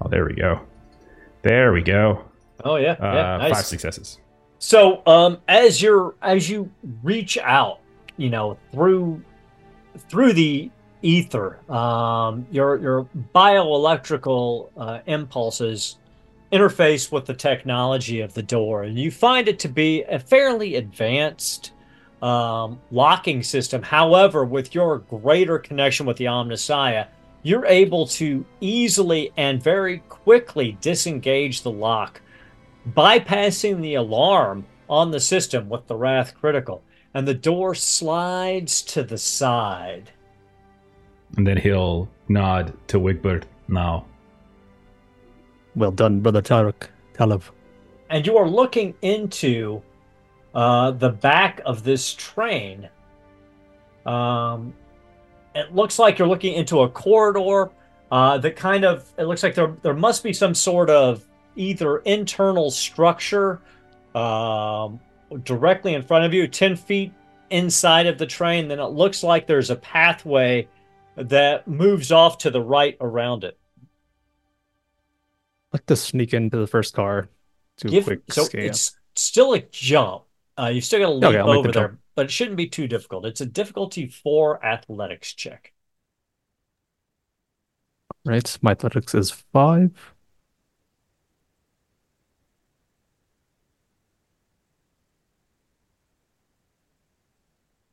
Oh, 0.00 0.08
there 0.08 0.24
we 0.24 0.34
go. 0.34 0.60
There 1.42 1.72
we 1.72 1.82
go. 1.82 2.24
Oh 2.64 2.76
yeah, 2.76 2.96
yeah 2.98 3.34
uh, 3.34 3.38
nice. 3.38 3.52
five 3.52 3.64
successes. 3.66 4.18
So, 4.58 5.02
um, 5.06 5.38
as 5.48 5.82
you're 5.82 6.14
as 6.22 6.48
you 6.48 6.70
reach 7.02 7.38
out, 7.38 7.80
you 8.16 8.30
know, 8.30 8.56
through 8.72 9.22
through 10.08 10.32
the 10.32 10.70
ether, 11.02 11.58
um, 11.70 12.46
your 12.50 12.80
your 12.80 13.08
bioelectrical 13.34 14.70
uh, 14.76 15.00
impulses 15.06 15.98
interface 16.52 17.10
with 17.10 17.26
the 17.26 17.34
technology 17.34 18.20
of 18.20 18.34
the 18.34 18.42
door, 18.42 18.84
and 18.84 18.98
you 18.98 19.10
find 19.10 19.48
it 19.48 19.58
to 19.60 19.68
be 19.68 20.02
a 20.04 20.18
fairly 20.18 20.76
advanced 20.76 21.72
um, 22.22 22.80
locking 22.90 23.42
system. 23.42 23.82
However, 23.82 24.44
with 24.44 24.74
your 24.74 24.98
greater 24.98 25.58
connection 25.58 26.06
with 26.06 26.16
the 26.16 26.26
Omnissiah, 26.26 27.08
you're 27.42 27.66
able 27.66 28.06
to 28.08 28.44
easily 28.60 29.32
and 29.36 29.62
very 29.62 29.98
quickly 30.08 30.76
disengage 30.80 31.62
the 31.62 31.70
lock, 31.70 32.20
bypassing 32.90 33.80
the 33.80 33.94
alarm 33.94 34.66
on 34.88 35.10
the 35.10 35.20
system 35.20 35.68
with 35.68 35.86
the 35.86 35.96
Wrath 35.96 36.34
Critical 36.34 36.82
and 37.14 37.26
the 37.26 37.34
door 37.34 37.74
slides 37.74 38.82
to 38.82 39.02
the 39.02 39.16
side. 39.16 40.10
And 41.36 41.46
then 41.46 41.56
he'll 41.56 42.08
nod 42.28 42.74
to 42.88 42.98
Wigbert 42.98 43.44
now. 43.68 44.04
Well 45.76 45.92
done, 45.92 46.20
Brother 46.20 46.42
Tarek. 46.42 46.88
Talib. 47.12 47.42
And 48.10 48.26
you 48.26 48.36
are 48.36 48.48
looking 48.48 48.94
into 49.02 49.82
uh, 50.54 50.90
the 50.92 51.10
back 51.10 51.60
of 51.64 51.84
this 51.84 52.14
train. 52.14 52.88
Um, 54.04 54.74
it 55.54 55.74
looks 55.74 55.98
like 55.98 56.18
you're 56.18 56.28
looking 56.28 56.54
into 56.54 56.80
a 56.80 56.88
corridor 56.88 57.70
uh, 58.10 58.38
that 58.38 58.56
kind 58.56 58.84
of, 58.84 59.10
it 59.18 59.24
looks 59.24 59.42
like 59.42 59.54
there, 59.54 59.76
there 59.82 59.94
must 59.94 60.22
be 60.22 60.32
some 60.32 60.54
sort 60.54 60.90
of 60.90 61.24
either 61.56 61.98
internal 61.98 62.70
structure 62.70 63.60
um, 64.14 65.00
directly 65.42 65.94
in 65.94 66.02
front 66.02 66.24
of 66.24 66.32
you, 66.32 66.46
10 66.46 66.76
feet 66.76 67.12
inside 67.50 68.06
of 68.06 68.18
the 68.18 68.26
train, 68.26 68.68
then 68.68 68.78
it 68.78 68.86
looks 68.86 69.22
like 69.22 69.46
there's 69.46 69.70
a 69.70 69.76
pathway 69.76 70.68
that 71.16 71.66
moves 71.66 72.12
off 72.12 72.38
to 72.38 72.50
the 72.50 72.60
right 72.60 72.96
around 73.00 73.44
it. 73.44 73.58
Like 75.76 75.84
to 75.88 75.96
sneak 75.96 76.32
into 76.32 76.56
the 76.56 76.66
first 76.66 76.94
car. 76.94 77.28
Do 77.76 77.90
Give, 77.90 78.04
a 78.04 78.06
quick 78.06 78.32
so 78.32 78.44
scan. 78.44 78.62
It's 78.62 78.96
still 79.14 79.52
a 79.52 79.60
jump. 79.60 80.22
Uh, 80.58 80.68
you 80.68 80.80
still 80.80 81.00
got 81.00 81.06
to 81.06 81.12
leap 81.12 81.24
okay, 81.24 81.38
over 81.38 81.68
the 81.68 81.72
there, 81.78 81.98
but 82.14 82.24
it 82.24 82.30
shouldn't 82.30 82.56
be 82.56 82.66
too 82.66 82.88
difficult. 82.88 83.26
It's 83.26 83.42
a 83.42 83.46
difficulty 83.46 84.06
four 84.06 84.64
athletics 84.64 85.34
check. 85.34 85.74
Right, 88.24 88.58
my 88.62 88.70
athletics 88.70 89.14
is 89.14 89.30
five. 89.30 89.90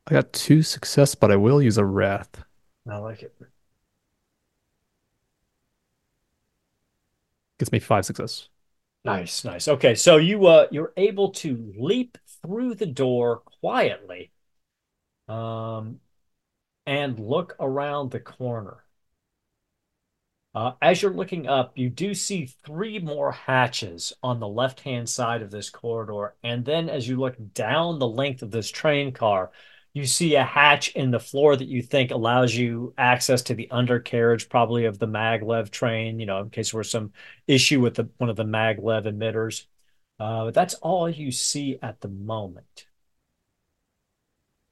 I 0.06 0.14
got 0.14 0.32
two 0.32 0.62
success, 0.62 1.14
but 1.14 1.30
I 1.30 1.36
will 1.36 1.60
use 1.60 1.76
a 1.76 1.84
wrath. 1.84 2.44
I 2.88 2.96
like 2.96 3.22
it. 3.22 3.34
Gets 7.64 7.72
me 7.72 7.78
five 7.78 8.04
success. 8.04 8.50
Nice, 9.06 9.42
nice. 9.42 9.68
Okay, 9.68 9.94
so 9.94 10.18
you 10.18 10.46
uh 10.46 10.66
you're 10.70 10.92
able 10.98 11.30
to 11.30 11.72
leap 11.78 12.18
through 12.42 12.74
the 12.74 12.84
door 12.84 13.38
quietly, 13.38 14.32
um, 15.28 16.00
and 16.84 17.18
look 17.18 17.56
around 17.58 18.10
the 18.10 18.20
corner. 18.20 18.84
Uh, 20.54 20.72
as 20.82 21.00
you're 21.00 21.10
looking 21.10 21.48
up, 21.48 21.72
you 21.78 21.88
do 21.88 22.12
see 22.12 22.44
three 22.44 22.98
more 22.98 23.32
hatches 23.32 24.12
on 24.22 24.40
the 24.40 24.46
left 24.46 24.80
hand 24.80 25.08
side 25.08 25.40
of 25.40 25.50
this 25.50 25.70
corridor. 25.70 26.34
And 26.42 26.66
then 26.66 26.90
as 26.90 27.08
you 27.08 27.16
look 27.16 27.36
down 27.54 27.98
the 27.98 28.06
length 28.06 28.42
of 28.42 28.50
this 28.50 28.70
train 28.70 29.10
car, 29.12 29.52
you 29.94 30.04
see 30.04 30.34
a 30.34 30.42
hatch 30.42 30.88
in 30.90 31.12
the 31.12 31.20
floor 31.20 31.54
that 31.54 31.68
you 31.68 31.80
think 31.80 32.10
allows 32.10 32.52
you 32.52 32.92
access 32.98 33.42
to 33.42 33.54
the 33.54 33.70
undercarriage, 33.70 34.48
probably 34.48 34.86
of 34.86 34.98
the 34.98 35.06
maglev 35.06 35.70
train, 35.70 36.18
you 36.18 36.26
know, 36.26 36.40
in 36.40 36.50
case 36.50 36.72
there 36.72 36.78
was 36.78 36.90
some 36.90 37.12
issue 37.46 37.80
with 37.80 37.94
the, 37.94 38.08
one 38.18 38.28
of 38.28 38.34
the 38.34 38.44
maglev 38.44 39.06
emitters. 39.06 39.66
Uh, 40.18 40.46
but 40.46 40.54
that's 40.54 40.74
all 40.74 41.08
you 41.08 41.30
see 41.30 41.78
at 41.80 42.00
the 42.00 42.08
moment. 42.08 42.86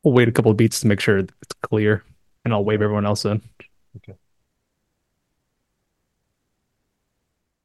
We'll 0.03 0.15
wait 0.15 0.29
a 0.29 0.33
couple 0.33 0.51
of 0.51 0.57
beats 0.57 0.81
to 0.81 0.89
make 0.89 0.99
sure 0.99 1.19
it's 1.19 1.33
clear, 1.63 2.03
and 2.45 2.53
I'll 2.53 2.65
wave 2.65 2.83
everyone 2.83 3.07
else 3.07 3.25
in. 3.25 3.41
Okay. 3.99 4.19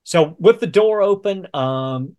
So 0.03 0.35
with 0.37 0.59
the 0.59 0.67
door 0.67 1.01
open, 1.01 1.47
um, 1.55 2.15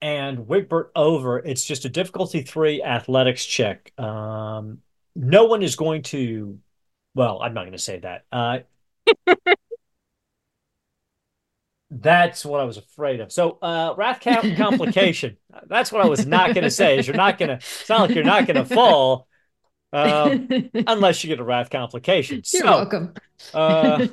and 0.00 0.46
Wigbert 0.46 0.90
over, 0.94 1.38
it's 1.38 1.64
just 1.64 1.84
a 1.84 1.88
difficulty 1.88 2.42
three 2.42 2.82
athletics 2.82 3.44
check. 3.44 3.92
Um, 3.98 4.78
no 5.16 5.46
one 5.46 5.62
is 5.62 5.76
going 5.76 6.02
to. 6.02 6.58
Well, 7.14 7.40
I'm 7.42 7.54
not 7.54 7.62
going 7.62 7.72
to 7.72 7.78
say 7.78 7.98
that. 8.00 8.24
Uh, 8.30 8.58
that's 11.90 12.44
what 12.44 12.60
I 12.60 12.64
was 12.64 12.76
afraid 12.76 13.20
of. 13.20 13.32
So, 13.32 13.58
uh, 13.60 13.94
wrath 13.96 14.20
complication. 14.20 15.36
that's 15.66 15.90
what 15.90 16.04
I 16.04 16.08
was 16.08 16.26
not 16.26 16.54
going 16.54 16.64
to 16.64 16.70
say. 16.70 16.98
Is 16.98 17.06
you're 17.06 17.16
not 17.16 17.38
going 17.38 17.48
to. 17.48 17.54
It's 17.56 17.88
not 17.88 18.02
like 18.02 18.14
you're 18.14 18.24
not 18.24 18.46
going 18.46 18.64
to 18.64 18.74
fall, 18.74 19.26
um, 19.92 20.48
unless 20.86 21.24
you 21.24 21.28
get 21.28 21.40
a 21.40 21.44
wrath 21.44 21.70
complication. 21.70 22.42
You're 22.52 22.62
so, 22.62 22.66
welcome. 22.66 23.14
uh, 23.52 24.06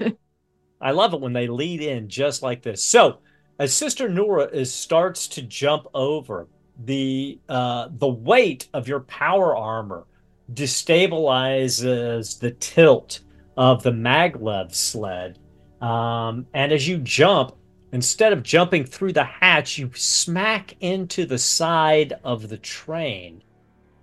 I 0.81 0.91
love 0.91 1.13
it 1.13 1.21
when 1.21 1.33
they 1.33 1.47
lead 1.47 1.81
in 1.81 2.09
just 2.09 2.41
like 2.41 2.63
this. 2.63 2.83
So, 2.83 3.19
as 3.59 3.73
Sister 3.73 4.09
Nura 4.09 4.51
is 4.53 4.73
starts 4.73 5.27
to 5.29 5.41
jump 5.41 5.87
over, 5.93 6.47
the 6.83 7.39
uh, 7.47 7.87
the 7.97 8.07
weight 8.07 8.67
of 8.73 8.87
your 8.87 8.99
power 9.01 9.55
armor 9.55 10.05
destabilizes 10.53 12.39
the 12.39 12.51
tilt 12.51 13.21
of 13.57 13.81
the 13.83 13.91
maglev 13.91 14.73
sled. 14.75 15.39
Um, 15.81 16.45
and 16.53 16.71
as 16.71 16.87
you 16.87 16.97
jump, 16.97 17.55
instead 17.93 18.33
of 18.33 18.43
jumping 18.43 18.85
through 18.85 19.13
the 19.13 19.23
hatch, 19.23 19.77
you 19.77 19.89
smack 19.95 20.75
into 20.81 21.25
the 21.25 21.37
side 21.37 22.13
of 22.23 22.49
the 22.49 22.57
train 22.57 23.41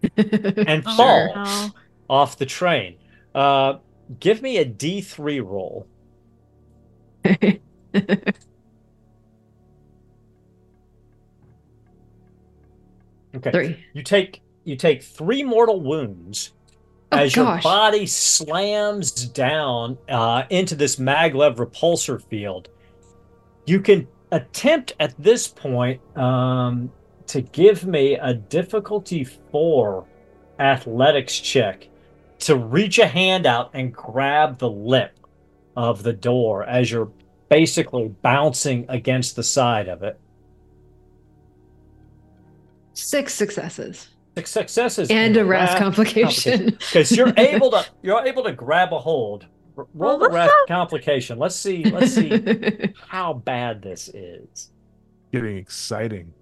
and 0.17 0.83
Oh, 0.87 0.97
fall 0.97 1.35
no. 1.35 1.71
off 2.09 2.39
the 2.39 2.47
train. 2.47 2.97
Uh, 3.35 3.75
give 4.21 4.41
me 4.43 4.57
a 4.59 4.65
D3 4.65 5.45
roll. 5.45 5.87
Okay. 13.35 13.51
Three. 13.51 13.87
You 13.93 14.03
take 14.03 14.43
you 14.65 14.77
take 14.77 15.03
three 15.03 15.43
mortal 15.43 15.81
wounds 15.81 16.53
Oh, 17.13 17.19
as 17.19 17.37
your 17.37 17.61
body 17.61 18.07
slams 18.07 19.13
down 19.13 19.99
uh, 20.09 20.45
into 20.49 20.75
this 20.75 20.97
maglev 20.97 21.57
repulsor 21.57 22.23
field. 22.23 22.71
You 23.67 23.81
can 23.81 24.09
attempt 24.31 24.95
at 24.99 25.15
this 25.23 25.47
point 25.47 26.01
um, 26.17 26.91
to 27.27 27.43
give 27.43 27.85
me 27.85 28.15
a 28.15 28.33
difficulty 28.33 29.25
four 29.25 30.07
athletics 30.59 31.39
check 31.39 31.87
to 32.39 32.57
reach 32.57 32.99
a 32.99 33.07
hand 33.07 33.45
out 33.45 33.71
and 33.75 33.93
grab 33.93 34.59
the 34.59 34.71
lip 34.71 35.19
of 35.77 36.03
the 36.03 36.15
door 36.15 36.65
as 36.65 36.91
you're 36.91 37.13
basically 37.51 38.09
bouncing 38.23 38.87
against 38.89 39.37
the 39.37 39.43
side 39.43 39.89
of 39.89 40.03
it. 40.03 40.19
Six 42.95 43.35
successes. 43.35 44.09
Six 44.37 44.51
successes 44.51 45.11
And 45.11 45.37
in 45.37 45.43
a 45.43 45.45
wrath 45.47 45.71
wrath 45.71 45.79
complication. 45.79 46.67
because 46.79 47.13
you're 47.17 47.33
able 47.37 47.71
to 47.71 47.85
you're 48.03 48.25
able 48.27 48.43
to 48.45 48.53
grab 48.53 48.93
a 48.93 48.99
hold. 48.99 49.47
R- 49.77 49.87
Roll 49.95 50.19
the 50.19 50.29
Well, 50.29 50.33
wrath 50.33 50.51
complication. 50.69 51.39
Let's 51.39 51.57
see. 51.57 51.85
Let's 51.85 52.13
see 52.15 52.93
how 53.09 53.35
bad 53.35 53.83
this 53.83 54.09
is. 54.09 54.71
Getting 55.33 55.57
exciting. 55.57 56.33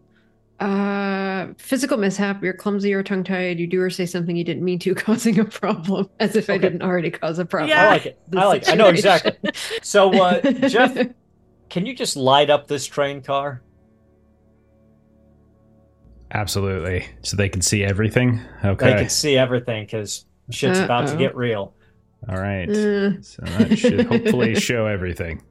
uh, 0.58 1.48
physical 1.58 1.96
mishap. 1.96 2.42
You're 2.42 2.52
clumsy 2.52 2.92
or 2.92 3.02
tongue 3.02 3.24
tied. 3.24 3.58
You 3.58 3.66
do 3.66 3.80
or 3.80 3.90
say 3.90 4.04
something 4.06 4.36
you 4.36 4.44
didn't 4.44 4.64
mean 4.64 4.78
to, 4.80 4.94
causing 5.06 5.38
a 5.38 5.44
problem, 5.44 6.08
as 6.20 6.36
if 6.36 6.50
I 6.50 6.58
didn't 6.58 6.82
already 6.82 7.10
cause 7.10 7.38
a 7.38 7.44
problem. 7.44 7.76
I 7.78 7.86
like 7.88 8.06
it. 8.06 8.18
I 8.36 8.44
like. 8.46 8.62
It. 8.62 8.70
I 8.70 8.74
know 8.74 8.88
exactly. 8.88 9.32
So, 9.82 10.10
uh, 10.22 10.40
Jeff, 10.68 10.96
can 11.70 11.86
you 11.86 11.94
just 11.94 12.16
light 12.16 12.50
up 12.50 12.66
this 12.68 12.84
train 12.86 13.22
car? 13.22 13.62
Absolutely. 16.32 17.06
So 17.22 17.36
they 17.36 17.48
can 17.48 17.62
see 17.62 17.84
everything. 17.84 18.40
Okay. 18.64 18.90
They 18.92 18.98
can 19.00 19.08
see 19.08 19.36
everything 19.36 19.84
because 19.84 20.26
shit's 20.50 20.78
about 20.78 21.08
to 21.08 21.16
get 21.16 21.34
real. 21.36 21.74
All 22.28 22.36
right. 22.36 22.68
Uh, 22.68 23.20
So 23.22 23.42
that 23.44 23.76
should 23.78 24.06
hopefully 24.06 24.54
show 24.60 24.86
everything. 24.86 25.42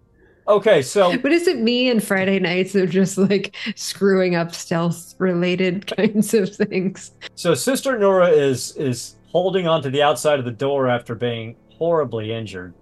Okay, 0.48 0.82
so 0.82 1.16
but 1.20 1.32
is 1.32 1.48
it 1.48 1.60
me 1.60 1.92
and 1.92 2.04
Friday 2.04 2.40
nights 2.40 2.74
of 2.74 2.90
just 2.90 3.20
like 3.20 3.56
screwing 3.76 4.36
up 4.36 4.56
stealth 4.56 5.14
related 5.20 5.86
kinds 5.98 6.34
of 6.34 6.56
things? 6.56 7.12
So 7.36 7.54
Sister 7.54 8.00
Nura 8.00 8.32
is 8.36 8.76
is 8.76 9.16
holding 9.28 9.68
onto 9.68 9.92
the 9.92 10.02
outside 10.02 10.40
of 10.40 10.46
the 10.46 10.52
door 10.52 10.88
after 10.88 11.14
being 11.14 11.56
horribly 11.70 12.32
injured. 12.34 12.74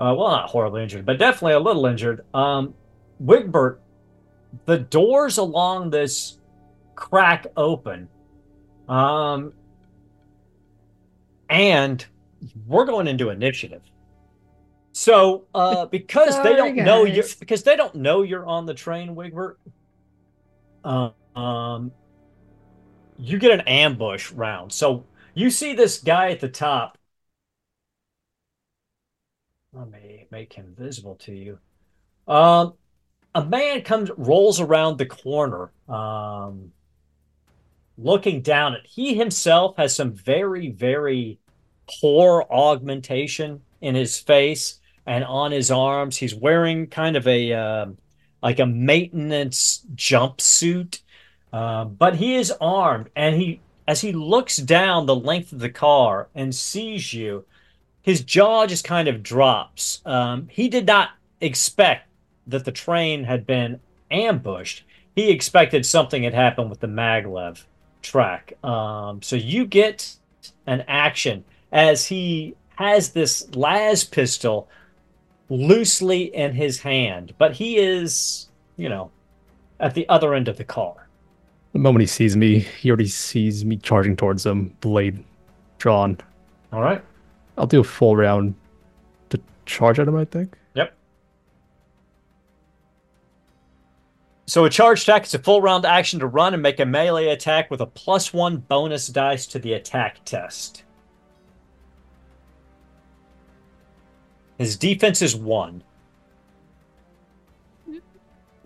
Uh, 0.00 0.14
well, 0.16 0.28
not 0.30 0.48
horribly 0.48 0.82
injured, 0.82 1.04
but 1.04 1.18
definitely 1.18 1.52
a 1.52 1.60
little 1.60 1.84
injured. 1.84 2.24
Um, 2.32 2.72
Wigbert, 3.22 3.80
the 4.64 4.78
doors 4.78 5.36
along 5.36 5.90
this 5.90 6.38
crack 6.94 7.46
open, 7.56 8.08
um, 8.88 9.52
and 11.48 12.04
we're 12.66 12.84
going 12.84 13.06
into 13.08 13.30
initiative. 13.30 13.82
So, 14.92 15.46
uh, 15.54 15.86
because 15.90 16.42
they 16.42 16.54
don't 16.54 16.76
know 16.76 17.04
you, 17.04 17.24
because 17.40 17.62
they 17.62 17.76
don't 17.76 17.94
know 17.96 18.22
you're 18.22 18.46
on 18.46 18.66
the 18.66 18.74
train, 18.74 19.14
Wigbert. 19.14 19.56
Uh, 20.84 21.10
um, 21.34 21.92
you 23.18 23.38
get 23.38 23.52
an 23.52 23.60
ambush 23.62 24.30
round. 24.32 24.72
So 24.72 25.04
you 25.34 25.50
see 25.50 25.74
this 25.74 25.98
guy 25.98 26.30
at 26.30 26.40
the 26.40 26.48
top. 26.48 26.98
Let 29.72 29.90
me 29.90 30.26
make 30.30 30.52
him 30.52 30.74
visible 30.78 31.16
to 31.16 31.32
you. 31.32 31.58
Um, 32.28 32.74
a 33.34 33.44
man 33.44 33.82
comes, 33.82 34.10
rolls 34.16 34.60
around 34.60 34.98
the 34.98 35.06
corner, 35.06 35.72
um, 35.88 36.70
looking 37.96 38.40
down 38.40 38.74
at. 38.74 38.86
He 38.86 39.14
himself 39.14 39.76
has 39.76 39.94
some 39.94 40.12
very, 40.12 40.68
very 40.70 41.38
poor 42.00 42.44
augmentation 42.50 43.60
in 43.80 43.94
his 43.94 44.18
face 44.18 44.80
and 45.06 45.24
on 45.24 45.52
his 45.52 45.70
arms. 45.70 46.16
He's 46.16 46.34
wearing 46.34 46.86
kind 46.86 47.16
of 47.16 47.26
a 47.26 47.52
um 47.52 47.98
like 48.42 48.58
a 48.58 48.66
maintenance 48.66 49.86
jumpsuit. 49.94 51.00
Uh, 51.52 51.84
but 51.84 52.16
he 52.16 52.34
is 52.34 52.52
armed, 52.60 53.08
and 53.14 53.40
he, 53.40 53.60
as 53.86 54.00
he 54.00 54.12
looks 54.12 54.56
down 54.56 55.06
the 55.06 55.14
length 55.14 55.52
of 55.52 55.60
the 55.60 55.70
car 55.70 56.28
and 56.34 56.54
sees 56.54 57.14
you, 57.14 57.44
his 58.02 58.22
jaw 58.22 58.66
just 58.66 58.84
kind 58.84 59.08
of 59.08 59.22
drops. 59.22 60.02
Um, 60.04 60.48
he 60.50 60.68
did 60.68 60.84
not 60.84 61.10
expect 61.40 62.08
that 62.46 62.64
the 62.64 62.72
train 62.72 63.24
had 63.24 63.46
been 63.46 63.80
ambushed. 64.10 64.82
He 65.14 65.30
expected 65.30 65.86
something 65.86 66.24
had 66.24 66.34
happened 66.34 66.68
with 66.70 66.80
the 66.80 66.86
maglev 66.88 67.64
track. 68.04 68.52
Um, 68.62 69.20
so 69.22 69.34
you 69.34 69.66
get 69.66 70.14
an 70.66 70.84
action 70.86 71.44
as 71.72 72.06
he 72.06 72.54
has 72.76 73.10
this 73.10 73.48
las 73.56 74.04
pistol 74.04 74.68
loosely 75.48 76.34
in 76.34 76.54
his 76.54 76.78
hand, 76.80 77.34
but 77.38 77.52
he 77.52 77.76
is, 77.76 78.48
you 78.76 78.88
know, 78.88 79.10
at 79.80 79.94
the 79.94 80.08
other 80.08 80.34
end 80.34 80.48
of 80.48 80.56
the 80.56 80.64
car. 80.64 81.08
The 81.72 81.78
moment 81.80 82.02
he 82.02 82.06
sees 82.06 82.36
me, 82.36 82.60
he 82.60 82.88
already 82.88 83.08
sees 83.08 83.64
me 83.64 83.76
charging 83.76 84.14
towards 84.14 84.46
him, 84.46 84.76
blade 84.80 85.24
drawn. 85.78 86.18
All 86.72 86.80
right. 86.80 87.02
I'll 87.58 87.66
do 87.66 87.80
a 87.80 87.84
full 87.84 88.16
round 88.16 88.54
to 89.30 89.40
charge 89.66 89.98
at 89.98 90.06
him, 90.06 90.16
I 90.16 90.24
think. 90.24 90.56
So 94.46 94.64
a 94.64 94.70
charge 94.70 95.02
attack 95.02 95.24
is 95.24 95.34
a 95.34 95.38
full 95.38 95.62
round 95.62 95.86
action 95.86 96.20
to 96.20 96.26
run 96.26 96.52
and 96.52 96.62
make 96.62 96.78
a 96.78 96.84
melee 96.84 97.28
attack 97.28 97.70
with 97.70 97.80
a 97.80 97.86
plus 97.86 98.32
one 98.32 98.58
bonus 98.58 99.06
dice 99.06 99.46
to 99.48 99.58
the 99.58 99.72
attack 99.72 100.24
test. 100.24 100.84
His 104.58 104.76
defense 104.76 105.22
is 105.22 105.34
one. 105.34 105.82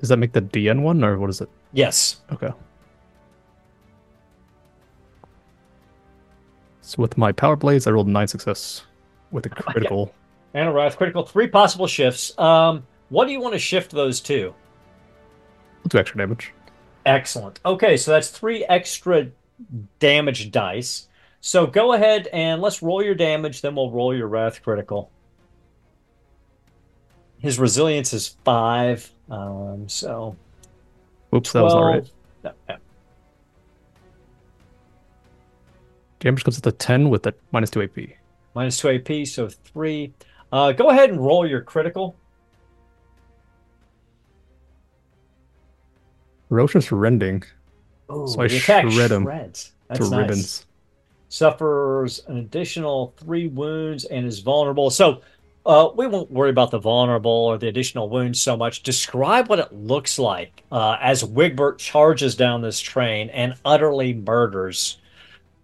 Does 0.01 0.11
that 0.11 0.19
make 0.19 0.33
the 0.33 0.43
DN 0.43 0.83
one, 0.83 1.03
or 1.03 1.19
what 1.19 1.31
is 1.31 1.41
it? 1.41 1.49
Yes. 1.73 2.21
Okay. 2.33 2.51
So 6.83 7.03
with 7.03 7.19
my 7.19 7.33
power 7.33 7.57
blades, 7.57 7.87
I 7.87 7.91
rolled 7.91 8.09
nine 8.09 8.29
success 8.29 8.85
with 9.31 9.47
a 9.47 9.49
critical. 9.51 10.15
And 10.55 10.69
a 10.69 10.73
wrath 10.73 10.97
critical. 10.97 11.25
Three 11.25 11.49
possible 11.49 11.87
shifts. 11.87 12.37
Um, 12.39 12.87
what 13.09 13.27
do 13.27 13.33
you 13.33 13.41
want 13.41 13.55
to 13.55 13.59
shift 13.59 13.91
those 13.91 14.21
to? 14.23 14.55
I'll 15.89 15.97
do 15.97 15.99
extra 15.99 16.19
damage. 16.19 16.53
Excellent. 17.07 17.61
Okay, 17.65 17.97
so 17.97 18.11
that's 18.11 18.29
three 18.29 18.63
extra 18.67 19.29
damage 20.01 20.51
dice. 20.51 21.09
So 21.41 21.67
go 21.67 21.95
ahead 21.95 22.27
and 22.33 22.61
let's 22.61 22.83
roll 22.83 23.03
your 23.03 23.15
damage, 23.15 23.63
then 23.63 23.75
we'll 23.75 23.91
roll 23.91 24.15
your 24.15 24.29
wrath 24.29 24.63
critical. 24.63 25.11
His 27.39 27.59
resilience 27.59 28.13
is 28.13 28.37
five. 28.45 29.11
Um, 29.31 29.89
so 29.89 30.37
Oops, 31.35 31.51
that 31.53 31.63
was 31.63 31.73
12 31.73 31.95
right. 31.95 32.11
No, 32.45 32.53
no. 32.69 32.77
Damage 36.21 36.45
comes 36.45 36.59
at 36.59 36.65
the 36.65 36.73
10 36.73 37.09
with 37.09 37.27
a 37.27 37.35
minus 37.53 37.71
2 37.71 37.83
AP. 37.83 37.99
minus 38.55 38.79
two 38.79 38.91
AP, 38.91 39.27
so 39.27 39.49
three. 39.49 40.13
Uh, 40.53 40.73
go 40.73 40.91
ahead 40.91 41.09
and 41.11 41.25
roll 41.25 41.47
your 41.47 41.61
critical. 41.63 42.17
Ferocious 46.49 46.91
rending 46.91 47.43
Ooh, 48.11 48.27
So 48.27 48.41
I 48.41 48.47
attack 48.47 48.91
shred 48.91 49.11
him 49.11 49.25
shreds. 49.25 49.73
to 49.95 50.01
nice. 50.01 50.13
ribbons. 50.13 50.67
Suffers 51.29 52.23
an 52.27 52.39
additional 52.39 53.13
three 53.19 53.49
wounds 53.49 54.05
and 54.07 54.27
is 54.27 54.39
vulnerable. 54.39 54.89
So 54.91 55.21
uh, 55.67 55.91
we 55.95 56.07
won't 56.07 56.31
worry 56.31 56.49
about 56.49 56.71
the 56.71 56.79
vulnerable 56.79 57.31
or 57.31 57.59
the 57.59 57.69
additional 57.69 58.09
wounds 58.09 58.41
so 58.41 58.57
much. 58.57 58.83
Describe 58.83 59.49
what 59.49 59.59
it 59.59 59.73
looks 59.73 60.19
like 60.19 60.63
uh, 60.73 60.97
as 61.01 61.23
Wigbert 61.23 61.79
charges 61.79 62.35
down 62.35 62.63
this 62.63 62.81
train 62.81 63.29
and 63.31 63.55
utterly 63.65 64.15
murders 64.15 64.99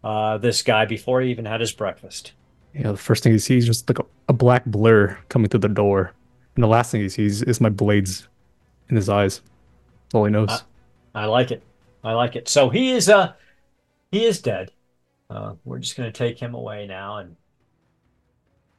uh, 0.02 0.36
this 0.36 0.60
guy 0.60 0.84
before 0.84 1.22
he 1.22 1.30
even 1.30 1.46
had 1.46 1.60
his 1.60 1.72
breakfast. 1.72 2.32
Yeah, 2.74 2.90
the 2.90 2.98
first 2.98 3.22
thing 3.22 3.32
he 3.32 3.38
sees 3.38 3.62
is 3.62 3.68
just 3.68 3.88
like 3.88 4.00
a, 4.00 4.04
a 4.28 4.32
black 4.34 4.66
blur 4.66 5.16
coming 5.30 5.48
through 5.48 5.60
the 5.60 5.68
door. 5.68 6.12
And 6.56 6.62
the 6.62 6.68
last 6.68 6.90
thing 6.90 7.00
he 7.00 7.08
sees 7.08 7.40
is 7.42 7.60
my 7.60 7.70
blades 7.70 8.28
in 8.90 8.96
his 8.96 9.08
eyes. 9.08 9.40
That's 10.02 10.14
all 10.14 10.26
he 10.26 10.30
knows. 10.30 10.62
I 11.14 11.26
like 11.26 11.50
it. 11.50 11.62
I 12.02 12.12
like 12.12 12.36
it. 12.36 12.48
So 12.48 12.68
he 12.68 12.90
is 12.90 13.08
uh 13.08 13.32
he 14.10 14.24
is 14.24 14.40
dead. 14.40 14.70
Uh, 15.30 15.54
we're 15.64 15.78
just 15.78 15.96
gonna 15.96 16.12
take 16.12 16.38
him 16.38 16.54
away 16.54 16.86
now 16.86 17.18
and 17.18 17.36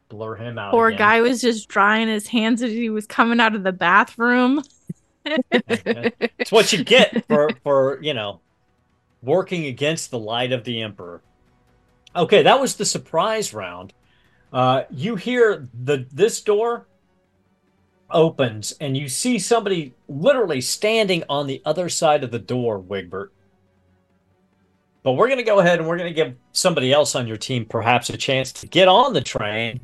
blur 0.10 0.36
him 0.36 0.58
out. 0.58 0.72
Poor 0.72 0.88
again. 0.88 0.98
guy 1.00 1.22
was 1.22 1.42
just 1.42 1.68
drying 1.68 2.08
his 2.08 2.28
hands 2.28 2.62
as 2.62 2.72
he 2.72 2.90
was 2.90 3.06
coming 3.06 3.40
out 3.40 3.56
of 3.56 3.64
the 3.64 3.74
bathroom. 3.74 4.64
It's 5.50 6.52
what 6.52 6.72
you 6.72 6.84
get 6.84 7.26
for 7.26 7.50
for 7.64 7.98
you 8.00 8.14
know 8.14 8.42
working 9.24 9.66
against 9.66 10.12
the 10.12 10.20
light 10.20 10.52
of 10.52 10.64
the 10.64 10.84
emperor. 10.84 11.22
Okay, 12.16 12.44
that 12.44 12.62
was 12.62 12.76
the 12.76 12.86
surprise 12.86 13.52
round. 13.52 13.92
Uh, 14.54 14.84
you 14.92 15.16
hear 15.16 15.68
the 15.74 16.06
this 16.12 16.42
door 16.42 16.86
opens 18.12 18.74
and 18.80 18.96
you 18.96 19.10
see 19.10 19.40
somebody 19.40 19.94
literally 20.08 20.62
standing 20.62 21.24
on 21.30 21.48
the 21.48 21.62
other 21.66 21.90
side 21.90 22.24
of 22.24 22.32
the 22.32 22.40
door, 22.40 22.80
Wigbert. 22.80 23.30
But 25.04 25.14
we're 25.14 25.28
going 25.28 25.38
to 25.38 25.44
go 25.44 25.60
ahead 25.60 25.80
and 25.80 25.88
we're 25.88 25.98
going 25.98 26.10
to 26.10 26.16
give 26.16 26.36
somebody 26.52 26.92
else 26.92 27.16
on 27.16 27.28
your 27.28 27.38
team 27.38 27.66
perhaps 27.66 28.10
a 28.10 28.18
chance 28.18 28.52
to 28.54 28.68
get 28.68 28.88
on 28.88 29.14
the 29.14 29.22
train. 29.22 29.80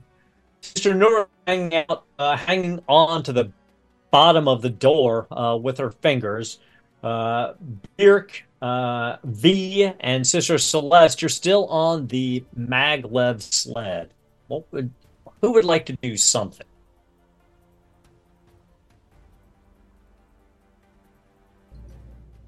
Sister 0.61 0.93
Nura 0.93 1.27
hanging 1.45 1.85
out, 1.89 2.05
uh, 2.17 2.35
hanging 2.35 2.81
on 2.87 3.21
to 3.23 3.33
the 3.33 3.51
bottom 4.09 4.47
of 4.47 4.61
the 4.61 4.69
door 4.69 5.27
uh, 5.31 5.57
with 5.61 5.77
her 5.77 5.91
fingers. 5.91 6.59
Uh, 7.03 7.53
Byrrc, 7.97 8.41
uh, 8.61 9.17
V, 9.23 9.91
and 9.99 10.25
Sister 10.25 10.57
Celeste, 10.57 11.21
you're 11.21 11.29
still 11.29 11.65
on 11.67 12.07
the 12.07 12.43
maglev 12.57 13.41
sled. 13.41 14.11
What 14.47 14.65
would, 14.71 14.91
who 15.41 15.53
would 15.53 15.65
like 15.65 15.85
to 15.87 15.93
do 16.01 16.17
something? 16.17 16.65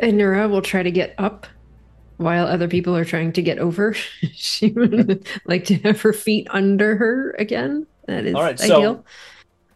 And 0.03 0.19
Nura 0.19 0.49
will 0.49 0.61
try 0.61 0.83
to 0.83 0.91
get 0.91 1.15
up 1.17 1.47
while 2.17 2.45
other 2.45 2.67
people 2.67 2.95
are 2.95 3.05
trying 3.05 3.31
to 3.33 3.41
get 3.41 3.57
over. 3.57 3.93
she 4.33 4.71
would 4.71 5.27
like 5.45 5.65
to 5.65 5.75
have 5.79 6.01
her 6.01 6.13
feet 6.13 6.47
under 6.51 6.95
her 6.97 7.35
again. 7.39 7.87
That 8.07 8.25
is 8.25 8.35
All 8.35 8.43
right, 8.43 8.59
so- 8.59 9.03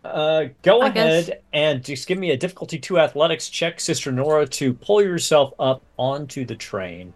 Uh, 0.04 0.46
go 0.64 0.82
I 0.82 0.90
guess- 0.90 1.28
ahead 1.30 1.42
and 1.54 1.84
just 1.84 2.08
give 2.08 2.18
me 2.18 2.32
a 2.32 2.38
difficulty 2.38 2.78
two 2.78 3.00
athletics 3.00 3.50
check, 3.50 3.80
Sister 3.80 4.12
Nura, 4.12 4.50
to 4.52 4.74
pull 4.74 5.02
yourself 5.02 5.54
up 5.60 5.82
onto 5.98 6.46
the 6.46 6.56
train. 6.56 7.14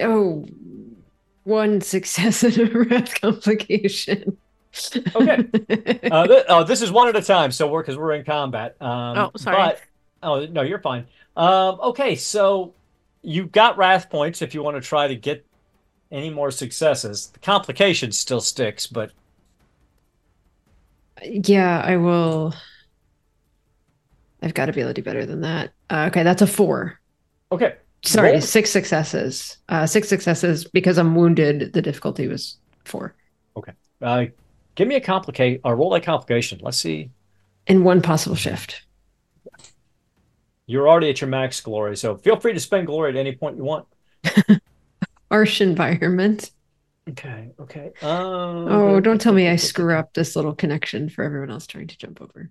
oh, 0.00 0.44
one 1.44 1.80
success 1.80 2.42
and 2.42 2.58
a 2.58 2.78
wrath 2.78 3.20
complication. 3.20 4.36
Okay. 5.14 5.44
Uh, 6.10 6.26
th- 6.26 6.44
oh, 6.48 6.62
this 6.64 6.82
is 6.82 6.90
one 6.92 7.08
at 7.08 7.16
a 7.16 7.22
time, 7.22 7.50
so 7.50 7.66
we're 7.68 7.82
because 7.82 7.96
we're 7.96 8.12
in 8.14 8.24
combat. 8.24 8.76
Um, 8.80 9.18
Oh, 9.18 9.30
sorry. 9.36 9.56
But, 9.56 9.80
oh 10.22 10.46
no, 10.46 10.62
you're 10.62 10.78
fine. 10.80 11.06
Um, 11.36 11.78
okay, 11.82 12.14
so 12.16 12.74
you've 13.22 13.50
got 13.52 13.76
wrath 13.76 14.08
points 14.08 14.40
if 14.42 14.54
you 14.54 14.62
want 14.62 14.76
to 14.76 14.80
try 14.80 15.08
to 15.08 15.16
get 15.16 15.44
any 16.12 16.30
more 16.30 16.50
successes. 16.50 17.26
The 17.28 17.38
complication 17.40 18.12
still 18.12 18.40
sticks, 18.40 18.86
but 18.86 19.10
yeah, 21.22 21.80
I 21.84 21.96
will. 21.96 22.54
I've 24.42 24.54
got 24.54 24.66
to 24.66 24.72
be 24.72 24.80
able 24.80 24.90
to 24.90 24.94
do 24.94 25.02
better 25.02 25.26
than 25.26 25.40
that. 25.40 25.72
Uh, 25.90 26.06
okay, 26.08 26.22
that's 26.22 26.42
a 26.42 26.46
four. 26.46 27.00
okay. 27.50 27.76
Sorry, 28.04 28.32
Roll. 28.32 28.40
six 28.40 28.70
successes. 28.70 29.56
Uh, 29.68 29.86
six 29.86 30.08
successes 30.08 30.64
because 30.64 30.96
I'm 30.98 31.16
wounded. 31.16 31.72
The 31.72 31.82
difficulty 31.82 32.28
was 32.28 32.58
four. 32.84 33.14
Uh, 34.02 34.26
give 34.76 34.86
me 34.88 34.94
a 34.94 35.00
complicate 35.00 35.60
or 35.64 35.74
roll 35.76 35.94
a 35.94 36.00
complication. 36.00 36.60
Let's 36.62 36.78
see. 36.78 37.10
And 37.66 37.84
one 37.84 38.00
possible 38.02 38.36
shift. 38.36 38.82
You're 40.66 40.88
already 40.88 41.10
at 41.10 41.20
your 41.20 41.30
max 41.30 41.60
glory, 41.60 41.96
so 41.96 42.16
feel 42.16 42.36
free 42.36 42.52
to 42.52 42.60
spend 42.60 42.86
glory 42.86 43.10
at 43.10 43.16
any 43.16 43.34
point 43.34 43.56
you 43.56 43.64
want. 43.64 43.86
Harsh 45.30 45.60
environment. 45.60 46.50
Okay. 47.08 47.52
Okay. 47.60 47.92
Um, 48.02 48.68
Oh, 48.68 49.00
don't 49.00 49.20
tell 49.20 49.32
me 49.32 49.48
I 49.48 49.56
screw 49.56 49.94
up 49.96 50.12
this 50.14 50.34
little 50.34 50.54
connection 50.54 51.08
for 51.08 51.22
everyone 51.24 51.50
else 51.50 51.66
trying 51.66 51.86
to 51.88 51.98
jump 51.98 52.20
over. 52.20 52.50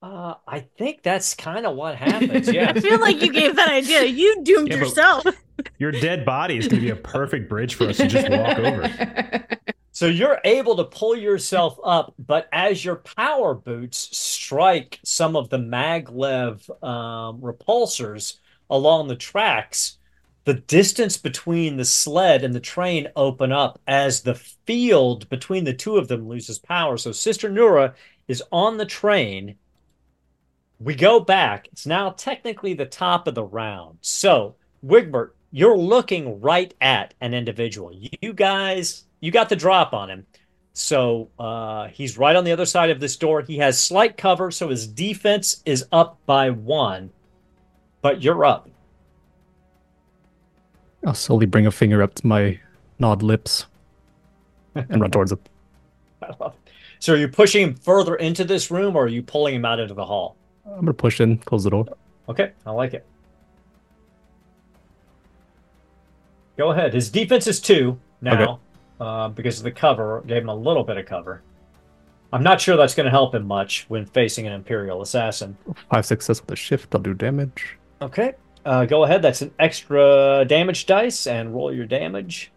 Uh, 0.00 0.34
I 0.46 0.60
think 0.78 1.02
that's 1.02 1.34
kind 1.34 1.66
of 1.66 1.76
what 1.76 1.96
happens. 2.08 2.52
Yeah. 2.52 2.70
I 2.74 2.80
feel 2.80 3.00
like 3.00 3.20
you 3.22 3.32
gave 3.32 3.56
that 3.56 3.70
idea. 3.70 4.04
You 4.04 4.42
doomed 4.44 4.68
Yeah, 4.68 4.76
yourself. 4.76 5.24
Your 5.78 5.92
dead 5.92 6.24
body 6.24 6.56
is 6.56 6.66
going 6.68 6.80
to 6.80 6.86
be 6.86 6.90
a 6.90 6.96
perfect 6.96 7.48
bridge 7.48 7.74
for 7.74 7.88
us 7.88 7.96
to 7.98 8.06
just 8.06 8.28
walk 8.30 8.58
over. 8.58 9.46
So 9.94 10.06
you're 10.06 10.40
able 10.44 10.76
to 10.76 10.84
pull 10.84 11.14
yourself 11.14 11.78
up, 11.84 12.14
but 12.18 12.48
as 12.50 12.82
your 12.82 12.96
power 12.96 13.54
boots 13.54 14.16
strike 14.16 14.98
some 15.04 15.36
of 15.36 15.50
the 15.50 15.58
maglev 15.58 16.68
um, 16.82 17.40
repulsors 17.42 18.38
along 18.70 19.08
the 19.08 19.16
tracks, 19.16 19.98
the 20.44 20.54
distance 20.54 21.18
between 21.18 21.76
the 21.76 21.84
sled 21.84 22.42
and 22.42 22.54
the 22.54 22.60
train 22.60 23.08
open 23.16 23.52
up 23.52 23.80
as 23.86 24.22
the 24.22 24.34
field 24.34 25.28
between 25.28 25.64
the 25.64 25.74
two 25.74 25.98
of 25.98 26.08
them 26.08 26.26
loses 26.26 26.58
power. 26.58 26.96
So 26.96 27.12
Sister 27.12 27.50
Nura 27.50 27.92
is 28.28 28.42
on 28.50 28.78
the 28.78 28.86
train. 28.86 29.56
We 30.80 30.94
go 30.94 31.20
back. 31.20 31.68
It's 31.70 31.86
now 31.86 32.10
technically 32.10 32.72
the 32.72 32.86
top 32.86 33.28
of 33.28 33.34
the 33.34 33.44
round. 33.44 33.98
So 34.00 34.56
Wigbert, 34.82 35.36
you're 35.50 35.76
looking 35.76 36.40
right 36.40 36.72
at 36.80 37.12
an 37.20 37.34
individual. 37.34 37.92
You 37.92 38.32
guys, 38.32 39.04
you 39.22 39.30
got 39.30 39.48
the 39.48 39.56
drop 39.56 39.94
on 39.94 40.10
him. 40.10 40.26
So 40.74 41.30
uh, 41.38 41.88
he's 41.88 42.18
right 42.18 42.36
on 42.36 42.44
the 42.44 42.52
other 42.52 42.66
side 42.66 42.90
of 42.90 43.00
this 43.00 43.16
door. 43.16 43.40
He 43.40 43.56
has 43.58 43.80
slight 43.80 44.18
cover, 44.18 44.50
so 44.50 44.68
his 44.68 44.86
defense 44.86 45.62
is 45.64 45.86
up 45.92 46.18
by 46.26 46.50
one. 46.50 47.10
But 48.02 48.22
you're 48.22 48.44
up. 48.44 48.68
I'll 51.06 51.14
slowly 51.14 51.46
bring 51.46 51.66
a 51.66 51.70
finger 51.70 52.02
up 52.02 52.14
to 52.14 52.26
my 52.26 52.58
gnawed 52.98 53.22
lips 53.22 53.66
and 54.74 55.00
run 55.00 55.10
towards 55.10 55.32
him. 55.32 55.38
I 56.22 56.34
love 56.40 56.54
it. 56.54 56.72
So 56.98 57.14
are 57.14 57.16
you 57.16 57.28
pushing 57.28 57.62
him 57.62 57.74
further 57.74 58.16
into 58.16 58.44
this 58.44 58.70
room, 58.70 58.96
or 58.96 59.04
are 59.04 59.08
you 59.08 59.22
pulling 59.22 59.54
him 59.54 59.64
out 59.64 59.78
into 59.78 59.94
the 59.94 60.04
hall? 60.04 60.36
I'm 60.66 60.80
gonna 60.80 60.94
push 60.94 61.20
in, 61.20 61.38
close 61.38 61.64
the 61.64 61.70
door. 61.70 61.86
Okay, 62.28 62.52
I 62.64 62.70
like 62.70 62.94
it. 62.94 63.04
Go 66.56 66.70
ahead. 66.70 66.94
His 66.94 67.10
defense 67.10 67.46
is 67.46 67.60
two 67.60 67.98
now 68.20 68.60
uh, 69.00 69.28
because 69.28 69.58
of 69.58 69.64
the 69.64 69.70
cover. 69.70 70.22
Gave 70.26 70.42
him 70.42 70.48
a 70.48 70.54
little 70.54 70.84
bit 70.84 70.96
of 70.96 71.06
cover. 71.06 71.42
I'm 72.32 72.42
not 72.42 72.60
sure 72.60 72.76
that's 72.76 72.94
going 72.94 73.04
to 73.04 73.10
help 73.10 73.34
him 73.34 73.46
much 73.46 73.84
when 73.88 74.06
facing 74.06 74.46
an 74.46 74.54
Imperial 74.54 75.02
assassin. 75.02 75.56
Five 75.90 76.06
success 76.06 76.40
with 76.40 76.50
a 76.50 76.56
shift, 76.56 76.94
I'll 76.94 77.00
do 77.00 77.12
damage. 77.12 77.76
Okay, 78.00 78.34
uh, 78.64 78.86
go 78.86 79.04
ahead. 79.04 79.20
That's 79.20 79.42
an 79.42 79.52
extra 79.58 80.44
damage 80.48 80.86
dice 80.86 81.26
and 81.26 81.54
roll 81.54 81.74
your 81.74 81.86
damage. 81.86 82.50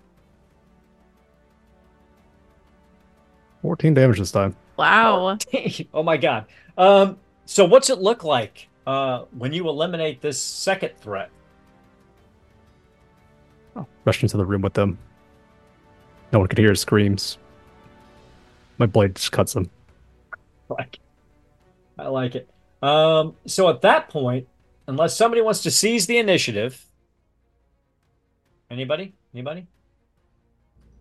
14 3.64 3.94
damage 3.96 4.20
this 4.20 4.32
time. 4.32 4.56
Wow. 4.78 5.38
oh 5.94 6.04
my 6.04 6.18
god. 6.18 6.46
Um, 6.78 7.18
so 7.46 7.66
what's 7.66 7.90
it 7.90 8.00
look 8.00 8.24
like 8.24 8.68
uh, 8.86 9.24
when 9.38 9.54
you 9.54 9.68
eliminate 9.68 10.22
this 10.22 10.40
second 10.40 10.92
threat? 11.00 11.32
Rush 14.06 14.22
into 14.22 14.38
the 14.38 14.46
room 14.46 14.62
with 14.62 14.74
them. 14.74 14.98
No 16.36 16.40
one 16.40 16.50
could 16.50 16.58
hear 16.58 16.72
his 16.72 16.82
screams. 16.82 17.38
My 18.78 18.86
blade 18.88 19.16
just 19.16 19.32
cuts 19.32 19.56
him. 19.56 19.70
Like, 20.68 21.00
I 21.98 22.08
like 22.08 22.36
it. 22.36 22.50
Um, 22.82 23.36
so 23.46 23.70
at 23.70 23.80
that 23.84 24.10
point, 24.10 24.48
unless 24.88 25.16
somebody 25.16 25.42
wants 25.42 25.62
to 25.64 25.72
seize 25.72 26.08
the 26.08 26.18
initiative, 26.18 26.84
anybody, 28.70 29.14
anybody? 29.34 29.68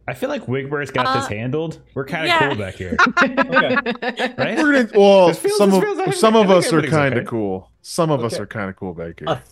I 0.06 0.14
feel 0.14 0.28
like 0.28 0.42
Wigbert's 0.46 0.90
got 0.92 1.06
Uh, 1.06 1.14
this 1.18 1.26
handled. 1.28 1.80
We're 1.94 2.04
kind 2.04 2.24
of 2.24 2.28
yeah. 2.28 2.46
cool 2.46 2.56
back 2.56 2.74
here, 2.74 2.96
Okay. 3.22 4.34
right? 4.38 4.58
We're 4.58 4.84
gonna, 4.84 4.88
well, 4.94 5.32
feels- 5.32 5.56
some 5.58 5.72
of 5.72 5.82
feels- 5.82 5.98
I 5.98 6.04
think- 6.04 6.14
some 6.16 6.36
of 6.36 6.50
us 6.50 6.72
are 6.72 6.82
kind 6.82 7.14
of 7.14 7.20
okay. 7.20 7.26
cool. 7.28 7.72
Some 7.82 8.10
of 8.12 8.22
us 8.22 8.38
are 8.38 8.46
kind 8.46 8.68
of 8.70 8.76
cool 8.76 8.94
back 8.94 9.18
here. 9.18 9.28
A, 9.28 9.42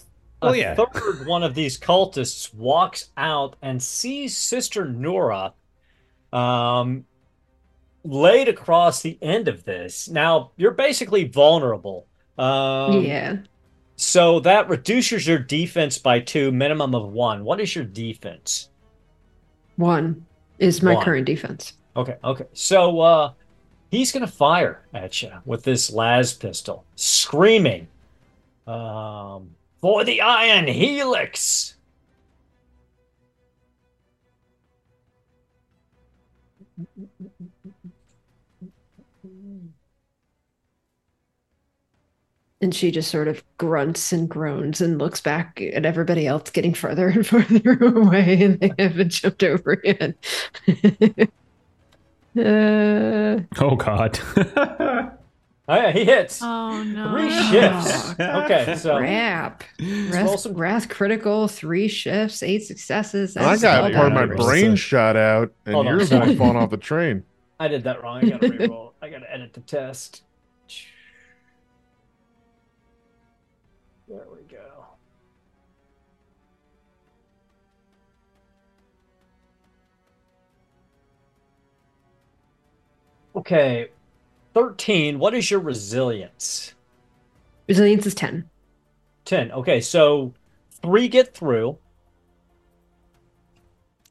Oh, 0.43 0.53
yeah. 0.53 0.75
third 0.75 1.27
one 1.27 1.43
of 1.43 1.55
these 1.55 1.79
cultists 1.81 2.53
walks 2.55 3.09
out 3.17 3.57
and 3.63 3.83
sees 3.83 4.37
Sister 4.37 4.85
Nura 4.85 5.55
um, 6.33 7.05
laid 8.05 8.49
across 8.49 9.03
the 9.03 9.19
end 9.23 9.49
of 9.49 9.65
this. 9.65 10.09
Now 10.09 10.53
you're 10.57 10.73
basically 10.73 11.25
vulnerable. 11.25 12.07
Um, 12.39 13.03
yeah. 13.05 13.37
So 13.97 14.41
that 14.41 14.69
reduces 14.69 15.27
your 15.27 15.39
defense 15.39 15.99
by 15.99 16.21
two, 16.21 16.51
minimum 16.53 16.95
of 16.95 17.13
one. 17.13 17.45
What 17.45 17.61
is 17.61 17.75
your 17.75 17.85
defense? 17.85 18.71
One 19.77 20.27
is 20.59 20.83
my 20.83 20.95
One. 20.95 21.05
current 21.05 21.27
defense. 21.27 21.75
Okay, 21.97 22.17
okay. 22.25 22.47
So 22.53 23.01
uh 23.01 23.33
he's 23.91 24.13
gonna 24.13 24.27
fire 24.27 24.87
at 24.95 25.23
you 25.23 25.33
with 25.45 25.63
this 25.65 25.91
las 25.91 26.33
pistol, 26.33 26.87
screaming, 26.97 27.89
um, 28.67 29.57
for 29.81 30.05
the 30.05 30.21
iron 30.21 30.67
helix. 30.67 31.77
And 42.63 42.73
she 42.75 42.91
just 42.93 43.11
sort 43.11 43.27
of 43.29 43.43
grunts 43.59 44.13
and 44.13 44.29
groans 44.29 44.81
and 44.81 44.97
looks 44.99 45.21
back 45.21 45.61
at 45.75 45.85
everybody 45.85 46.27
else 46.29 46.49
getting 46.51 46.73
further 46.75 47.09
and 47.11 47.27
further 47.27 47.73
away, 47.85 48.41
and 48.43 48.61
they 48.61 48.73
haven't 48.79 49.11
jumped 49.11 49.43
over 49.43 49.81
yet. 49.83 50.15
uh, 52.39 53.41
Oh 53.61 53.77
God. 53.77 54.19
Oh 55.69 55.77
yeah, 55.77 55.93
he 55.93 56.05
hits. 56.05 56.41
Oh 56.43 56.83
no. 56.83 57.13
Three 57.13 57.31
shifts. 57.31 58.15
Oh, 58.19 58.43
Okay, 58.45 58.75
so 58.77 58.99
crap. 58.99 59.63
roll 59.81 60.11
Wrath, 60.11 60.41
some- 60.41 60.55
wrath 60.55 60.89
critical, 60.89 61.47
three 61.47 61.87
shifts, 61.87 62.43
eight 62.43 62.65
successes. 62.65 63.37
I 63.37 63.43
That's 63.45 63.63
got 63.63 63.93
part 63.93 64.09
of 64.09 64.13
my 64.13 64.27
bad. 64.27 64.37
bad. 64.37 64.45
brain 64.45 64.75
shot 64.75 65.15
out, 65.17 65.53
and 65.65 65.75
Hold 65.77 65.87
on, 65.87 65.93
yours 65.95 66.11
the 66.11 66.17
sorry. 66.17 66.27
one 66.31 66.37
falling 66.37 66.57
off 66.57 66.71
the 66.71 66.77
train. 66.79 67.23
I 67.61 67.69
did 67.69 67.85
that 67.85 68.03
wrong. 68.03 68.25
I 68.25 68.31
gotta 68.31 68.49
reroll. 68.49 68.93
I 69.01 69.09
gotta 69.09 69.33
edit 69.33 69.53
the 69.55 69.61
test. 69.61 70.25
Okay. 83.37 83.89
13. 84.55 85.19
What 85.19 85.35
is 85.35 85.51
your 85.51 85.61
resilience? 85.61 86.75
Resilience 87.69 88.07
is 88.07 88.15
10. 88.15 88.49
10. 89.25 89.53
Okay, 89.53 89.81
so 89.81 90.35
three 90.83 91.09
get 91.09 91.35
through. 91.35 91.79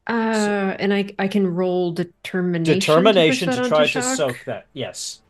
Uh, 0.07 0.75
and 0.79 0.93
I 0.93 1.13
I 1.19 1.27
can 1.27 1.47
roll 1.47 1.91
determination. 1.91 2.79
Determination 2.79 3.49
to, 3.51 3.63
to 3.63 3.69
try 3.69 3.87
to 3.87 4.01
soak 4.01 4.43
that. 4.45 4.65
Yes. 4.73 5.21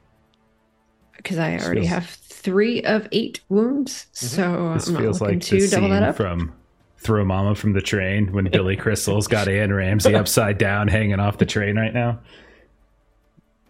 Because 1.17 1.37
I 1.37 1.57
already 1.57 1.81
feels- 1.81 1.89
have 1.89 2.05
three 2.09 2.81
of 2.83 3.07
eight 3.11 3.41
wounds, 3.49 4.07
so 4.11 4.73
This 4.73 4.87
I'm 4.87 4.93
not 4.93 5.01
feels 5.01 5.21
looking 5.21 5.39
like 5.39 5.47
the 5.47 5.59
to 5.59 5.67
double 5.67 5.89
that 5.89 6.03
up. 6.03 6.15
from 6.15 6.53
Throw 6.97 7.23
Momma 7.25 7.53
from 7.53 7.73
the 7.73 7.81
Train 7.81 8.31
when 8.31 8.45
Billy 8.49 8.75
Crystal's 8.75 9.27
got 9.27 9.47
Anne 9.47 9.71
Ramsey 9.73 10.15
upside 10.15 10.57
down 10.57 10.87
hanging 10.87 11.19
off 11.19 11.37
the 11.37 11.45
train 11.45 11.75
right 11.77 11.93
now. 11.93 12.19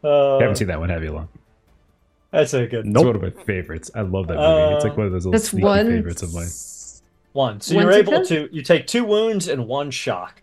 Uh, 0.03 0.35
You 0.37 0.41
haven't 0.41 0.55
seen 0.57 0.67
that 0.67 0.79
one, 0.79 0.89
have 0.89 1.03
you, 1.03 1.11
Lon? 1.11 1.27
that's 2.31 2.53
a 2.53 2.65
good 2.65 2.85
It's 2.85 2.87
Nope. 2.93 3.05
one 3.07 3.15
of 3.17 3.21
my 3.21 3.43
favorites. 3.43 3.91
I 3.93 4.01
love 4.01 4.27
that 4.27 4.37
movie. 4.37 4.75
it's 4.75 4.83
like 4.85 4.95
one 4.97 5.05
of 5.05 5.11
those 5.11 5.25
little 5.25 5.33
That's 5.37 5.49
sneaky 5.49 5.65
one 5.65 5.87
favorites 5.87 6.21
of 6.23 6.33
mine. 6.33 6.47
one. 7.33 7.61
So 7.61 7.75
One 7.75 7.83
you're 7.83 7.93
able 7.93 8.13
success? 8.13 8.27
to 8.29 8.49
you 8.55 8.61
take 8.61 8.87
two 8.87 9.03
wounds 9.03 9.47
and 9.47 9.67
one 9.67 9.91
shock. 9.91 10.41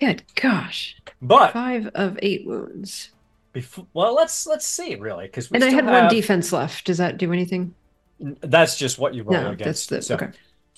Good 0.00 0.22
gosh, 0.34 0.96
But 1.20 1.52
five 1.52 1.86
of 1.94 2.18
eight 2.22 2.46
wounds, 2.46 3.10
before, 3.52 3.86
well, 3.92 4.14
let's 4.14 4.46
let's 4.46 4.66
see 4.66 4.94
really 4.96 5.26
because 5.26 5.50
and 5.52 5.62
I 5.62 5.68
had 5.68 5.84
one 5.86 6.08
defense 6.08 6.52
left. 6.52 6.86
Does 6.86 6.96
that 6.98 7.18
do 7.18 7.32
anything? 7.32 7.74
That's 8.18 8.76
just 8.78 8.98
what 8.98 9.14
you 9.14 9.22
roll 9.22 9.32
no, 9.34 9.48
that's 9.50 9.60
against. 9.60 9.90
the 9.90 10.02
so 10.02 10.14
okay. 10.14 10.30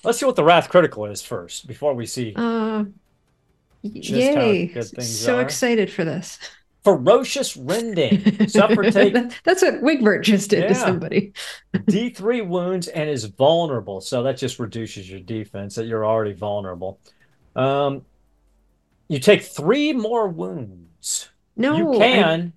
let's 0.03 0.19
see 0.19 0.27
what 0.27 0.35
the 0.37 0.45
wrath 0.45 0.69
critical 0.69 1.07
is 1.07 1.23
first 1.23 1.67
before 1.69 1.95
we 1.95 2.07
see 2.07 2.33
Uh, 2.37 2.85
Just 3.85 4.35
how 4.35 4.41
yay! 4.41 4.67
good 4.67 4.85
things 4.85 5.19
So 5.21 5.37
are. 5.39 5.43
excited 5.43 5.91
for 5.93 6.05
this. 6.05 6.39
Ferocious 6.85 7.57
rending. 7.57 8.49
Suffer 8.49 8.83
take 8.91 9.15
That's 9.45 9.63
what 9.63 9.83
Wigbert 9.83 10.23
just 10.23 10.51
did 10.51 10.69
to 10.69 10.75
somebody. 10.75 11.33
D3 11.75 12.47
wounds 12.47 12.89
and 12.89 13.09
is 13.11 13.25
vulnerable. 13.25 14.01
So 14.01 14.23
that 14.25 14.37
just 14.37 14.59
reduces 14.59 15.11
your 15.11 15.21
defense 15.21 15.75
that 15.77 15.87
you're 15.87 16.07
already 16.07 16.35
vulnerable. 16.35 17.01
Um, 17.57 18.03
you 19.09 19.19
take 19.19 19.43
three 19.43 19.93
more 19.93 20.29
wounds. 20.29 21.29
No, 21.57 21.77
you 21.77 21.95
I- 21.95 21.99
can. 21.99 22.53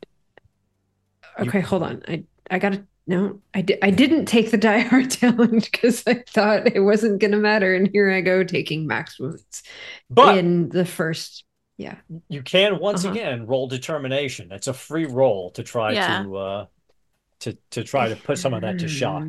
you- 1.39 1.45
okay, 1.47 1.59
hold 1.61 1.83
on. 1.83 2.03
I 2.07 2.23
I 2.49 2.59
gotta 2.59 2.85
no. 3.05 3.39
I 3.53 3.61
di- 3.61 3.81
I 3.81 3.89
didn't 3.91 4.25
take 4.25 4.51
the 4.51 4.57
die 4.69 4.79
hard 4.79 5.11
challenge 5.11 5.71
because 5.71 6.03
I 6.07 6.23
thought 6.27 6.67
it 6.75 6.79
wasn't 6.81 7.19
gonna 7.19 7.37
matter, 7.37 7.75
and 7.75 7.89
here 7.91 8.09
I 8.11 8.21
go 8.21 8.43
taking 8.43 8.87
max 8.87 9.19
wounds 9.19 9.63
but 10.09 10.37
in 10.37 10.69
the 10.69 10.85
first. 10.85 11.43
Yeah. 11.77 11.95
you 12.27 12.41
can 12.41 12.79
once 12.79 13.05
Uh-huh. 13.05 13.13
again 13.13 13.45
roll 13.45 13.67
determination. 13.67 14.51
It's 14.51 14.67
a 14.67 14.73
free 14.73 15.05
roll 15.05 15.51
to 15.51 15.63
try 15.63 15.91
Yeah. 15.93 16.23
to 16.23 16.35
uh 16.37 16.65
to 17.41 17.57
to 17.71 17.83
try 17.83 18.09
to 18.09 18.15
put 18.15 18.39
some 18.39 18.53
of 18.55 18.61
that 18.61 18.79
to 18.79 18.87
shock. 18.87 19.25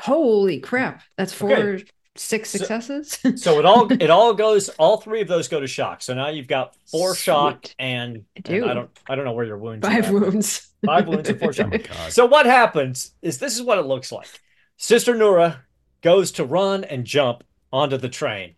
Holy 0.00 0.60
crap! 0.60 1.02
That's 1.16 1.32
four, 1.32 1.52
Okay. 1.52 1.84
six 2.16 2.50
successes. 2.50 3.18
So 3.36 3.58
it 3.58 3.64
all 3.64 3.90
it 3.92 4.10
all 4.10 4.34
goes 4.34 4.68
all 4.70 4.98
three 4.98 5.20
of 5.22 5.28
those 5.28 5.48
go 5.48 5.60
to 5.60 5.66
shock. 5.66 6.02
So 6.02 6.14
now 6.14 6.28
you've 6.28 6.48
got 6.48 6.76
four 6.90 7.14
shock 7.14 7.66
and, 7.78 8.18
I 8.18 8.20
and 8.36 8.44
do. 8.44 8.68
I 8.68 8.74
don't 8.74 8.90
I 9.08 9.14
don't 9.14 9.24
know 9.24 9.32
where 9.32 9.46
your 9.46 9.58
wounds 9.58 9.86
are 9.86 9.90
Five 9.92 10.04
at. 10.06 10.12
wounds. 10.12 10.68
Five 10.84 11.06
wounds 11.08 11.28
and 11.28 11.38
four 11.38 11.48
Oh 11.50 11.52
shock. 11.52 11.70
my 11.70 11.76
god. 11.78 12.12
So 12.12 12.26
what 12.26 12.46
happens 12.46 13.14
is 13.22 13.38
this 13.38 13.54
is 13.54 13.62
what 13.62 13.78
it 13.78 13.86
looks 13.86 14.10
like. 14.12 14.28
Sister 14.76 15.14
Nura 15.14 15.60
goes 16.02 16.32
to 16.32 16.44
run 16.44 16.84
and 16.84 17.04
jump 17.04 17.44
onto 17.72 17.96
the 17.96 18.08
train. 18.08 18.54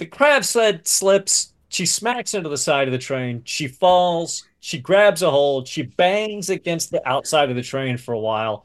The 0.00 0.06
crab 0.06 0.46
sled 0.46 0.88
slips. 0.88 1.52
She 1.68 1.84
smacks 1.84 2.32
into 2.32 2.48
the 2.48 2.56
side 2.56 2.88
of 2.88 2.92
the 2.92 2.98
train. 2.98 3.42
She 3.44 3.68
falls. 3.68 4.44
She 4.58 4.78
grabs 4.78 5.20
a 5.20 5.30
hold. 5.30 5.68
She 5.68 5.82
bangs 5.82 6.48
against 6.48 6.90
the 6.90 7.06
outside 7.06 7.50
of 7.50 7.56
the 7.56 7.62
train 7.62 7.98
for 7.98 8.14
a 8.14 8.18
while. 8.18 8.64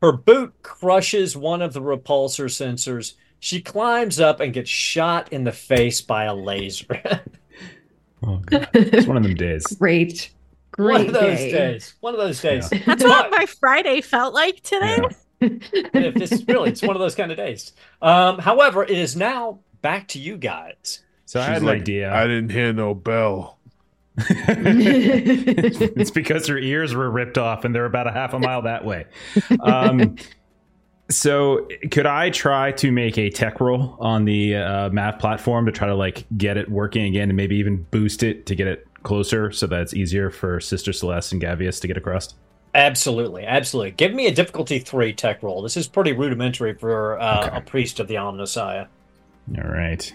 Her 0.00 0.12
boot 0.12 0.54
crushes 0.62 1.36
one 1.36 1.60
of 1.60 1.74
the 1.74 1.82
repulsor 1.82 2.46
sensors. 2.46 3.12
She 3.40 3.60
climbs 3.60 4.20
up 4.20 4.40
and 4.40 4.54
gets 4.54 4.70
shot 4.70 5.30
in 5.34 5.44
the 5.44 5.52
face 5.52 6.00
by 6.00 6.24
a 6.24 6.34
laser. 6.34 7.00
Oh 8.22 8.36
god. 8.44 8.68
It's 8.74 9.06
one 9.06 9.16
of 9.16 9.22
them 9.22 9.34
days. 9.34 9.66
Great. 9.78 10.30
Great 10.72 10.92
one 10.92 11.06
of 11.06 11.14
those 11.14 11.38
day. 11.38 11.52
days. 11.52 11.94
One 12.00 12.12
of 12.12 12.20
those 12.20 12.38
days. 12.38 12.68
That's 12.84 13.02
what 13.02 13.30
my 13.30 13.46
Friday 13.46 14.02
felt 14.02 14.34
like 14.34 14.60
today. 14.60 14.98
Yeah. 15.40 15.48
If 15.94 16.14
this 16.16 16.44
really, 16.46 16.68
it's 16.68 16.82
one 16.82 16.94
of 16.94 17.00
those 17.00 17.14
kind 17.14 17.30
of 17.30 17.38
days. 17.38 17.72
Um, 18.02 18.38
however, 18.38 18.82
it 18.82 18.90
is 18.90 19.16
now 19.16 19.60
back 19.82 20.08
to 20.08 20.18
you 20.18 20.36
guys. 20.36 21.00
So 21.26 21.40
I 21.40 21.44
had 21.44 21.58
an 21.58 21.66
like, 21.66 21.82
idea. 21.82 22.12
I 22.12 22.26
didn't 22.26 22.50
hear 22.50 22.72
no 22.72 22.94
bell. 22.94 23.58
it's 24.18 26.10
because 26.10 26.46
her 26.48 26.58
ears 26.58 26.94
were 26.94 27.10
ripped 27.10 27.38
off 27.38 27.64
and 27.64 27.74
they're 27.74 27.86
about 27.86 28.06
a 28.06 28.12
half 28.12 28.34
a 28.34 28.38
mile 28.38 28.62
that 28.62 28.84
way. 28.84 29.06
Um, 29.60 30.16
so 31.08 31.68
could 31.90 32.06
I 32.06 32.30
try 32.30 32.72
to 32.72 32.92
make 32.92 33.18
a 33.18 33.30
tech 33.30 33.60
roll 33.60 33.96
on 34.00 34.24
the 34.24 34.56
uh, 34.56 34.90
math 34.90 35.18
platform 35.18 35.66
to 35.66 35.72
try 35.72 35.86
to 35.86 35.94
like 35.94 36.26
get 36.36 36.56
it 36.56 36.70
working 36.70 37.04
again 37.04 37.30
and 37.30 37.36
maybe 37.36 37.56
even 37.56 37.86
boost 37.90 38.22
it 38.22 38.46
to 38.46 38.54
get 38.54 38.66
it 38.66 38.86
closer 39.02 39.50
so 39.50 39.66
that 39.66 39.80
it's 39.82 39.94
easier 39.94 40.30
for 40.30 40.60
Sister 40.60 40.92
Celeste 40.92 41.32
and 41.32 41.40
Gavious 41.40 41.80
to 41.80 41.88
get 41.88 41.96
across? 41.96 42.34
Absolutely, 42.74 43.44
absolutely. 43.44 43.90
Give 43.92 44.14
me 44.14 44.26
a 44.26 44.32
difficulty 44.32 44.78
three 44.78 45.12
tech 45.12 45.42
roll. 45.42 45.62
This 45.62 45.76
is 45.76 45.88
pretty 45.88 46.12
rudimentary 46.12 46.74
for 46.74 47.18
uh, 47.20 47.46
Okay. 47.46 47.56
a 47.56 47.60
priest 47.60 47.98
of 47.98 48.06
the 48.06 48.14
Omnissiah. 48.14 48.86
All 49.56 49.68
right. 49.70 50.14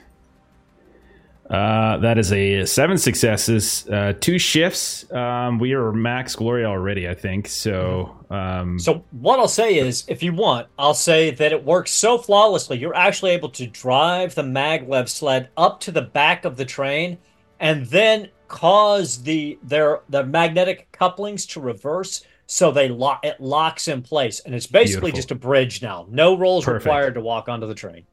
Uh, 1.50 1.98
that 1.98 2.18
is 2.18 2.32
a 2.34 2.66
seven 2.66 2.98
successes, 2.98 3.88
uh, 3.90 4.14
two 4.20 4.40
shifts. 4.40 5.12
Um, 5.12 5.60
we 5.60 5.74
are 5.74 5.92
max 5.92 6.36
glory 6.36 6.66
already, 6.66 7.08
I 7.08 7.14
think. 7.14 7.48
So, 7.48 8.18
um, 8.32 8.80
So 8.80 9.04
what 9.12 9.40
I'll 9.40 9.48
say 9.48 9.76
is, 9.76 10.06
if 10.08 10.24
you 10.24 10.34
want, 10.34 10.68
I'll 10.80 10.96
say 10.96 11.30
that 11.30 11.52
it 11.52 11.64
works 11.64 11.92
so 11.92 12.18
flawlessly. 12.18 12.80
You're 12.80 12.96
actually 12.96 13.32
able 13.32 13.50
to 13.50 13.68
drive 13.68 14.34
the 14.34 14.42
maglev 14.42 15.08
sled 15.08 15.50
up 15.56 15.80
to 15.82 15.92
the 15.92 16.02
back 16.02 16.46
of 16.46 16.58
the 16.58 16.66
train, 16.66 17.20
and 17.60 17.86
then 17.88 18.30
cause 18.48 19.22
the 19.22 19.60
their 19.62 20.02
the 20.10 20.24
magnetic 20.24 20.92
couplings 20.94 21.46
to 21.48 21.60
reverse, 21.60 22.26
so 22.48 22.72
they 22.72 22.90
lock 22.90 23.24
it 23.24 23.40
locks 23.40 23.88
in 23.88 24.02
place, 24.02 24.40
and 24.40 24.56
it's 24.56 24.66
basically 24.68 25.12
Beautiful. 25.12 25.18
just 25.18 25.32
a 25.32 25.36
bridge 25.36 25.84
now. 25.84 26.08
No 26.10 26.36
rolls 26.36 26.66
Perfect. 26.66 26.86
required 26.86 27.14
to 27.14 27.22
walk 27.22 27.50
onto 27.50 27.68
the 27.68 27.76
train. 27.76 28.04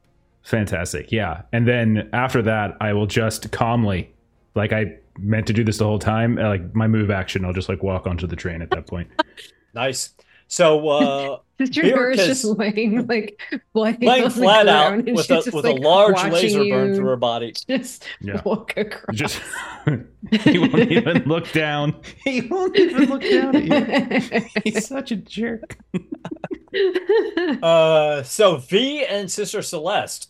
Fantastic. 0.43 1.11
Yeah. 1.11 1.43
And 1.51 1.67
then 1.67 2.09
after 2.13 2.41
that, 2.43 2.77
I 2.81 2.93
will 2.93 3.07
just 3.07 3.51
calmly, 3.51 4.13
like 4.55 4.73
I 4.73 4.97
meant 5.17 5.47
to 5.47 5.53
do 5.53 5.63
this 5.63 5.77
the 5.77 5.85
whole 5.85 5.99
time, 5.99 6.37
uh, 6.37 6.49
like 6.49 6.75
my 6.75 6.87
move 6.87 7.09
action, 7.11 7.45
I'll 7.45 7.53
just 7.53 7.69
like 7.69 7.81
walk 7.81 8.07
onto 8.07 8.27
the 8.27 8.35
train 8.35 8.61
at 8.61 8.69
that 8.71 8.87
point. 8.87 9.09
Nice. 9.75 10.13
So 10.49 10.87
uh 10.87 11.39
Sister 11.59 11.81
Bjork 11.81 11.95
Nora 11.95 12.13
is 12.15 12.27
just 12.27 12.45
laying 12.45 13.07
like 13.07 13.41
laying, 13.73 13.97
laying 14.01 14.23
on 14.25 14.29
the 14.29 14.35
flat 14.35 14.67
out 14.67 14.93
and 14.93 15.15
with 15.15 15.31
a 15.31 15.37
with 15.51 15.65
like, 15.65 15.77
a 15.77 15.81
large 15.81 16.31
laser 16.31 16.63
burn 16.63 16.93
through 16.93 17.05
her 17.07 17.15
body. 17.15 17.53
Just 17.67 18.05
Yeah. 18.21 18.39
walk 18.45 18.77
across. 18.77 19.15
Just 19.15 19.41
he 20.43 20.59
won't 20.59 20.91
even 20.91 21.23
look 21.25 21.51
down. 21.53 21.95
He 22.23 22.41
won't 22.41 22.77
even 22.77 23.05
look 23.09 23.23
down 23.23 23.55
at 23.71 24.31
you. 24.31 24.61
He's 24.63 24.87
such 24.87 25.11
a 25.11 25.15
jerk. 25.15 25.79
Uh, 27.63 28.21
so 28.23 28.57
V 28.57 29.05
and 29.05 29.31
Sister 29.31 29.61
Celeste, 29.63 30.29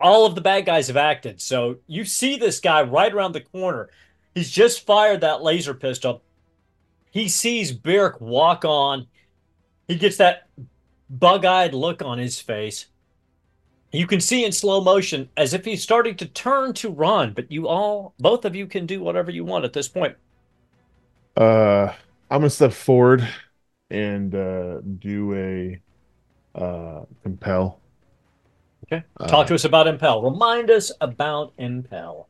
all 0.00 0.26
of 0.26 0.34
the 0.34 0.40
bad 0.40 0.66
guys 0.66 0.88
have 0.88 0.96
acted. 0.96 1.40
So 1.40 1.76
you 1.86 2.04
see 2.04 2.36
this 2.36 2.60
guy 2.60 2.82
right 2.82 3.12
around 3.12 3.32
the 3.32 3.40
corner. 3.40 3.90
He's 4.34 4.50
just 4.50 4.84
fired 4.84 5.22
that 5.22 5.42
laser 5.42 5.74
pistol. 5.74 6.22
He 7.10 7.28
sees 7.28 7.72
Byrrc 7.72 8.20
walk 8.20 8.64
on. 8.64 9.06
He 9.88 9.96
gets 9.96 10.18
that 10.18 10.48
bug-eyed 11.08 11.72
look 11.72 12.02
on 12.02 12.18
his 12.18 12.40
face. 12.40 12.86
You 13.92 14.06
can 14.06 14.20
see 14.20 14.44
in 14.44 14.52
slow 14.52 14.82
motion 14.82 15.30
as 15.36 15.54
if 15.54 15.64
he's 15.64 15.82
starting 15.82 16.16
to 16.16 16.26
turn 16.26 16.74
to 16.74 16.90
run, 16.90 17.32
but 17.32 17.50
you 17.50 17.68
all, 17.68 18.12
both 18.18 18.44
of 18.44 18.54
you, 18.54 18.66
can 18.66 18.84
do 18.84 19.00
whatever 19.00 19.30
you 19.30 19.44
want 19.44 19.64
at 19.64 19.72
this 19.72 19.88
point. 19.88 20.16
Uh, 21.36 21.92
I'm 22.30 22.40
gonna 22.40 22.50
step 22.50 22.72
forward 22.72 23.26
and 23.90 24.34
uh, 24.34 24.80
do 24.98 25.34
a 25.34 25.80
uh, 26.60 27.04
compel. 27.22 27.80
Okay. 28.90 29.04
Uh, 29.18 29.26
Talk 29.26 29.46
to 29.48 29.54
us 29.54 29.64
about 29.64 29.86
Impel. 29.88 30.22
Remind 30.22 30.70
us 30.70 30.92
about 31.00 31.52
Impel. 31.58 32.28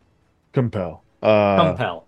Compel. 0.53 1.03
Uh, 1.23 1.57
Compel. 1.57 2.07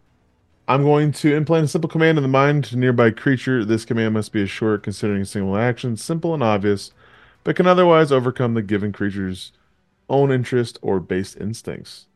I'm 0.67 0.83
going 0.83 1.13
to 1.13 1.35
implant 1.35 1.65
a 1.65 1.69
simple 1.69 1.89
command 1.89 2.19
in 2.19 2.23
the 2.23 2.29
mind 2.29 2.65
to 2.65 2.77
a 2.77 2.79
nearby 2.79 3.11
creature. 3.11 3.65
This 3.65 3.85
command 3.85 4.15
must 4.15 4.33
be 4.33 4.43
a 4.43 4.47
short, 4.47 4.83
considering 4.83 5.23
a 5.23 5.27
single 5.27 5.57
action, 5.57 5.97
simple 5.97 6.35
and 6.35 6.43
obvious, 6.43 6.93
but 7.45 7.57
can 7.57 7.67
otherwise 7.67 8.13
overcome 8.13 8.55
the 8.55 8.63
given 8.63 8.93
creature's 8.93 9.53
own 10.11 10.31
interest 10.31 10.79
or 10.83 11.01
base 11.01 11.37
instincts. 11.37 12.07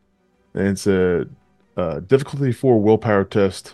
And 0.53 0.67
it's 0.69 0.87
a, 0.87 1.27
uh 1.77 1.99
difficulty 2.01 2.51
four 2.51 2.79
willpower 2.79 3.23
test, 3.23 3.73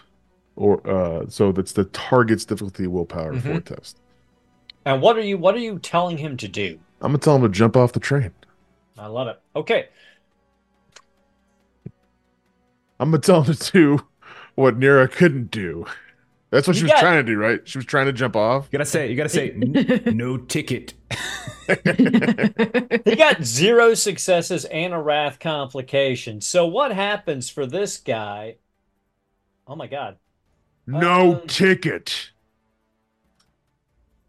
or 0.56 0.86
uh, 0.90 1.26
so 1.28 1.52
that's 1.52 1.74
the 1.74 1.84
target's 1.86 2.46
difficulty 2.46 2.88
willpower 2.88 3.38
four 3.40 3.56
Mhm. 3.56 3.66
test. 3.66 3.98
And 4.86 5.02
what 5.02 5.18
are 5.18 5.22
you 5.22 5.38
what 5.38 5.56
are 5.56 5.60
you 5.60 5.80
telling 5.80 6.18
him 6.18 6.38
to 6.38 6.48
do? 6.48 6.80
I'm 7.02 7.12
gonna 7.12 7.18
tell 7.18 7.36
him 7.36 7.42
to 7.42 7.50
jump 7.50 7.76
off 7.76 7.92
the 7.92 8.00
train. 8.00 8.32
I 9.00 9.08
love 9.08 9.28
it. 9.30 9.40
Okay. 9.56 9.88
I'm 13.00 13.12
gonna 13.12 13.22
tell 13.22 13.44
him 13.44 13.54
to 13.56 13.72
do 13.72 14.00
what 14.56 14.78
Nura 14.78 15.10
couldn't 15.10 15.52
do. 15.52 15.86
That's 16.50 16.68
what 16.68 16.76
You 16.76 16.80
she 16.80 16.84
was 16.86 16.92
got- 16.94 17.00
trying 17.02 17.24
to 17.26 17.32
do, 17.32 17.38
right? 17.38 17.60
She 17.68 17.78
was 17.78 17.86
trying 17.86 18.08
to 18.08 18.14
jump 18.14 18.36
off. 18.36 18.68
You 18.72 18.78
gotta 18.80 18.90
say, 18.90 19.10
you 19.10 19.16
gotta 19.16 19.30
say, 19.30 19.52
"N- 20.06 20.18
no 20.18 20.38
ticket. 20.38 20.94
He 23.06 23.16
got 23.16 23.44
zero 23.44 23.94
successes 23.94 24.66
and 24.66 24.92
a 24.92 24.98
wrath 25.00 25.38
complication. 25.40 26.42
So 26.42 26.66
what 26.66 26.92
happens 26.92 27.48
for 27.52 27.68
this 27.68 27.98
guy? 27.98 28.56
Oh 29.68 29.76
my 29.76 29.86
god. 29.86 30.18
No 30.88 31.36
Um, 31.36 31.48
ticket. 31.48 32.32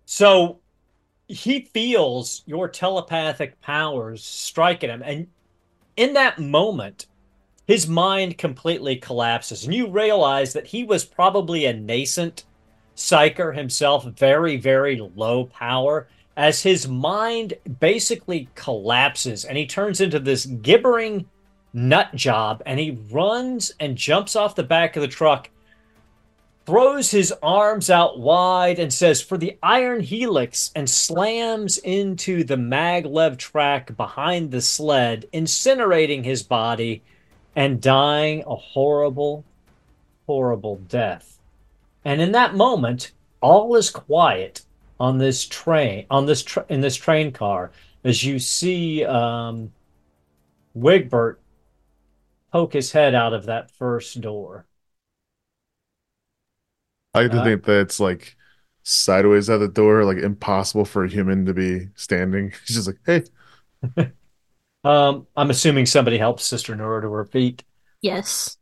So 0.04 0.60
he 1.30 1.62
feels 1.72 2.42
your 2.46 2.68
telepathic 2.68 3.60
powers 3.60 4.24
strike 4.24 4.84
at 4.84 4.90
him, 4.90 5.02
and 5.04 5.26
in 5.96 6.14
that 6.14 6.38
moment, 6.38 7.06
his 7.66 7.86
mind 7.86 8.38
completely 8.38 8.96
collapses, 8.96 9.64
and 9.64 9.74
you 9.74 9.88
realize 9.88 10.52
that 10.52 10.66
he 10.66 10.84
was 10.84 11.04
probably 11.04 11.66
a 11.66 11.72
nascent 11.72 12.44
psyker 12.96 13.54
himself, 13.54 14.04
very, 14.04 14.56
very 14.56 15.00
low 15.14 15.44
power, 15.46 16.08
as 16.36 16.62
his 16.62 16.88
mind 16.88 17.54
basically 17.80 18.48
collapses 18.54 19.44
and 19.44 19.58
he 19.58 19.66
turns 19.66 20.00
into 20.00 20.18
this 20.18 20.46
gibbering 20.46 21.26
nut 21.72 22.14
job 22.14 22.62
and 22.64 22.80
he 22.80 22.98
runs 23.10 23.72
and 23.78 23.96
jumps 23.96 24.34
off 24.34 24.54
the 24.54 24.62
back 24.62 24.96
of 24.96 25.02
the 25.02 25.08
truck 25.08 25.50
throws 26.66 27.10
his 27.10 27.32
arms 27.42 27.90
out 27.90 28.18
wide 28.18 28.78
and 28.78 28.92
says, 28.92 29.20
For 29.20 29.36
the 29.38 29.58
iron 29.62 30.00
helix, 30.00 30.70
and 30.74 30.88
slams 30.88 31.78
into 31.78 32.44
the 32.44 32.56
maglev 32.56 33.38
track 33.38 33.96
behind 33.96 34.50
the 34.50 34.60
sled, 34.60 35.26
incinerating 35.32 36.24
his 36.24 36.42
body 36.42 37.02
and 37.56 37.80
dying 37.80 38.44
a 38.46 38.54
horrible, 38.54 39.44
horrible 40.26 40.76
death. 40.88 41.38
And 42.04 42.20
in 42.20 42.32
that 42.32 42.54
moment, 42.54 43.12
all 43.40 43.74
is 43.76 43.90
quiet 43.90 44.62
on 44.98 45.18
this 45.18 45.46
train, 45.46 46.06
on 46.10 46.26
this 46.26 46.42
tra- 46.42 46.66
in 46.68 46.80
this 46.80 46.96
train 46.96 47.32
car, 47.32 47.72
as 48.04 48.22
you 48.22 48.38
see 48.38 49.04
um, 49.04 49.72
Wigbert 50.74 51.40
poke 52.52 52.72
his 52.72 52.92
head 52.92 53.14
out 53.14 53.32
of 53.32 53.46
that 53.46 53.70
first 53.70 54.20
door. 54.20 54.66
I 57.14 57.22
like 57.22 57.32
to 57.32 57.40
think 57.40 57.64
that 57.64 57.80
it's 57.82 58.00
like 58.00 58.36
sideways 58.82 59.50
at 59.50 59.58
the 59.58 59.68
door, 59.68 60.04
like 60.04 60.18
impossible 60.18 60.84
for 60.84 61.04
a 61.04 61.08
human 61.08 61.46
to 61.46 61.54
be 61.54 61.88
standing. 61.96 62.50
He's 62.66 62.76
just 62.76 62.86
like, 62.88 62.98
hey, 63.06 63.24
Um, 64.84 65.26
I'm 65.36 65.50
assuming 65.50 65.86
somebody 65.86 66.18
helped 66.18 66.40
Sister 66.40 66.74
Nura 66.74 67.02
to 67.02 67.12
her 67.12 67.24
feet. 67.26 67.64
Yes. 68.02 68.56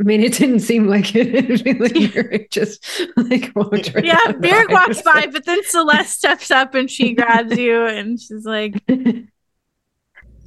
I 0.00 0.04
mean, 0.04 0.22
it 0.22 0.32
didn't 0.32 0.60
seem 0.60 0.86
like 0.86 1.14
it. 1.14 1.28
It'd 1.66 2.24
like 2.34 2.50
just 2.50 2.84
like 3.16 3.52
walked 3.54 3.92
right 3.94 4.04
Yeah, 4.04 4.16
by. 4.16 4.32
Byrrc 4.40 4.70
walks 4.70 5.02
by, 5.02 5.26
but 5.26 5.44
then 5.44 5.62
Celeste 5.64 6.16
steps 6.18 6.50
up 6.50 6.74
and 6.74 6.90
she 6.90 7.12
grabs 7.14 7.56
you 7.56 7.84
and 7.86 8.18
she's 8.20 8.44
like, 8.46 8.82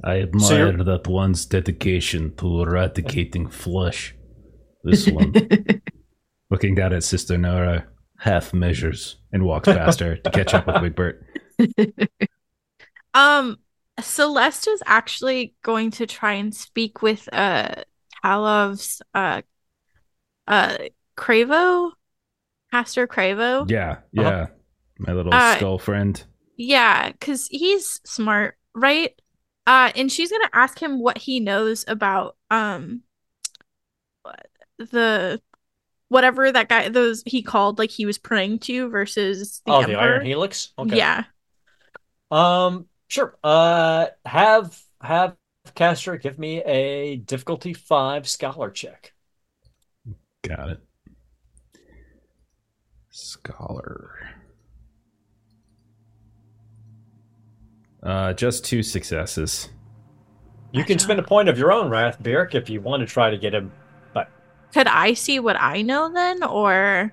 I 0.04 0.20
So 0.36 0.70
admire 0.70 0.84
that 0.84 1.08
one's 1.08 1.46
dedication 1.46 2.36
to 2.36 2.62
eradicating 2.62 3.48
flesh. 3.48 4.14
This 4.84 5.08
one, 5.08 5.42
Looking 6.50 6.74
down 6.74 6.92
at 6.92 7.02
Sister 7.04 7.36
Nura 7.36 7.86
half 8.18 8.52
measures. 8.54 9.16
and 9.32 9.44
walks 9.44 9.66
faster 9.68 10.16
to 10.16 10.30
catch 10.30 10.54
up 10.54 10.66
with 10.66 10.76
Wigbert. 10.76 11.24
um, 13.14 13.56
Celeste 14.00 14.68
is 14.68 14.82
actually 14.86 15.54
going 15.62 15.90
to 15.92 16.06
try 16.06 16.34
and 16.34 16.54
speak 16.54 17.02
with 17.02 17.28
uh 17.32 17.74
Tallov's 18.24 19.02
uh 19.14 19.42
uh 20.48 20.76
Cravo, 21.16 21.92
Pastor 22.72 23.06
Cravo. 23.06 23.68
Yeah, 23.70 23.98
yeah. 24.12 24.46
My 24.98 25.12
little 25.12 25.34
Uh, 25.34 25.56
skull 25.56 25.78
friend. 25.78 26.22
Yeah, 26.56 27.10
because 27.10 27.46
he's 27.48 28.00
smart, 28.04 28.56
right? 28.74 29.20
Uh, 29.66 29.90
and 29.96 30.10
she's 30.12 30.30
gonna 30.30 30.50
ask 30.52 30.80
him 30.80 31.00
what 31.00 31.18
he 31.18 31.40
knows 31.40 31.84
about 31.88 32.36
um 32.50 33.02
the 34.78 35.40
whatever 36.08 36.50
that 36.50 36.68
guy 36.68 36.88
those 36.88 37.22
he 37.26 37.42
called 37.42 37.78
like 37.78 37.90
he 37.90 38.06
was 38.06 38.18
praying 38.18 38.58
to 38.60 38.88
versus 38.88 39.62
the 39.66 39.72
oh, 39.72 39.80
Emperor. 39.80 39.92
the 39.92 40.00
Iron 40.00 40.26
Helix. 40.26 40.72
Okay. 40.78 40.96
Yeah. 40.96 41.24
Um. 42.30 42.86
Sure. 43.08 43.36
Uh. 43.42 44.06
Have 44.24 44.78
have 45.00 45.36
Castor 45.74 46.16
give 46.16 46.38
me 46.38 46.62
a 46.62 47.16
difficulty 47.16 47.72
five 47.72 48.28
scholar 48.28 48.70
check. 48.70 49.12
Got 50.42 50.68
it. 50.70 50.80
Scholar. 53.10 54.10
Uh, 58.02 58.34
just 58.34 58.64
two 58.64 58.82
successes. 58.82 59.70
You 60.72 60.84
can 60.84 60.98
spend 60.98 61.18
a 61.18 61.22
point 61.22 61.48
of 61.48 61.56
your 61.56 61.72
own 61.72 61.88
wrath, 61.88 62.22
Byrrc, 62.22 62.54
if 62.54 62.68
you 62.68 62.80
want 62.80 63.00
to 63.00 63.06
try 63.06 63.30
to 63.30 63.38
get 63.38 63.54
him. 63.54 63.72
But 64.74 64.80
Could 64.80 64.88
I 64.88 65.14
see 65.14 65.38
what 65.38 65.56
I 65.60 65.82
know 65.82 66.12
then, 66.12 66.42
or 66.42 67.12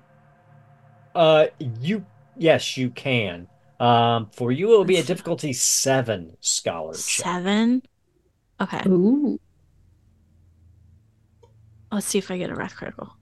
uh, 1.13 1.47
you 1.79 2.05
yes, 2.37 2.75
you 2.77 2.89
can. 2.89 3.47
Um, 3.79 4.29
for 4.31 4.51
you, 4.51 4.73
it 4.73 4.77
will 4.77 4.85
be 4.85 4.97
a 4.97 5.03
difficulty 5.03 5.53
seven 5.53 6.37
scholar 6.39 6.93
seven? 6.93 7.83
Okay, 8.59 8.81
Ooh. 8.87 9.39
let's 11.91 12.05
see 12.07 12.17
if 12.17 12.29
I 12.31 12.37
get 12.37 12.49
a 12.49 12.55
wrath 12.55 12.75
critical. 12.75 13.15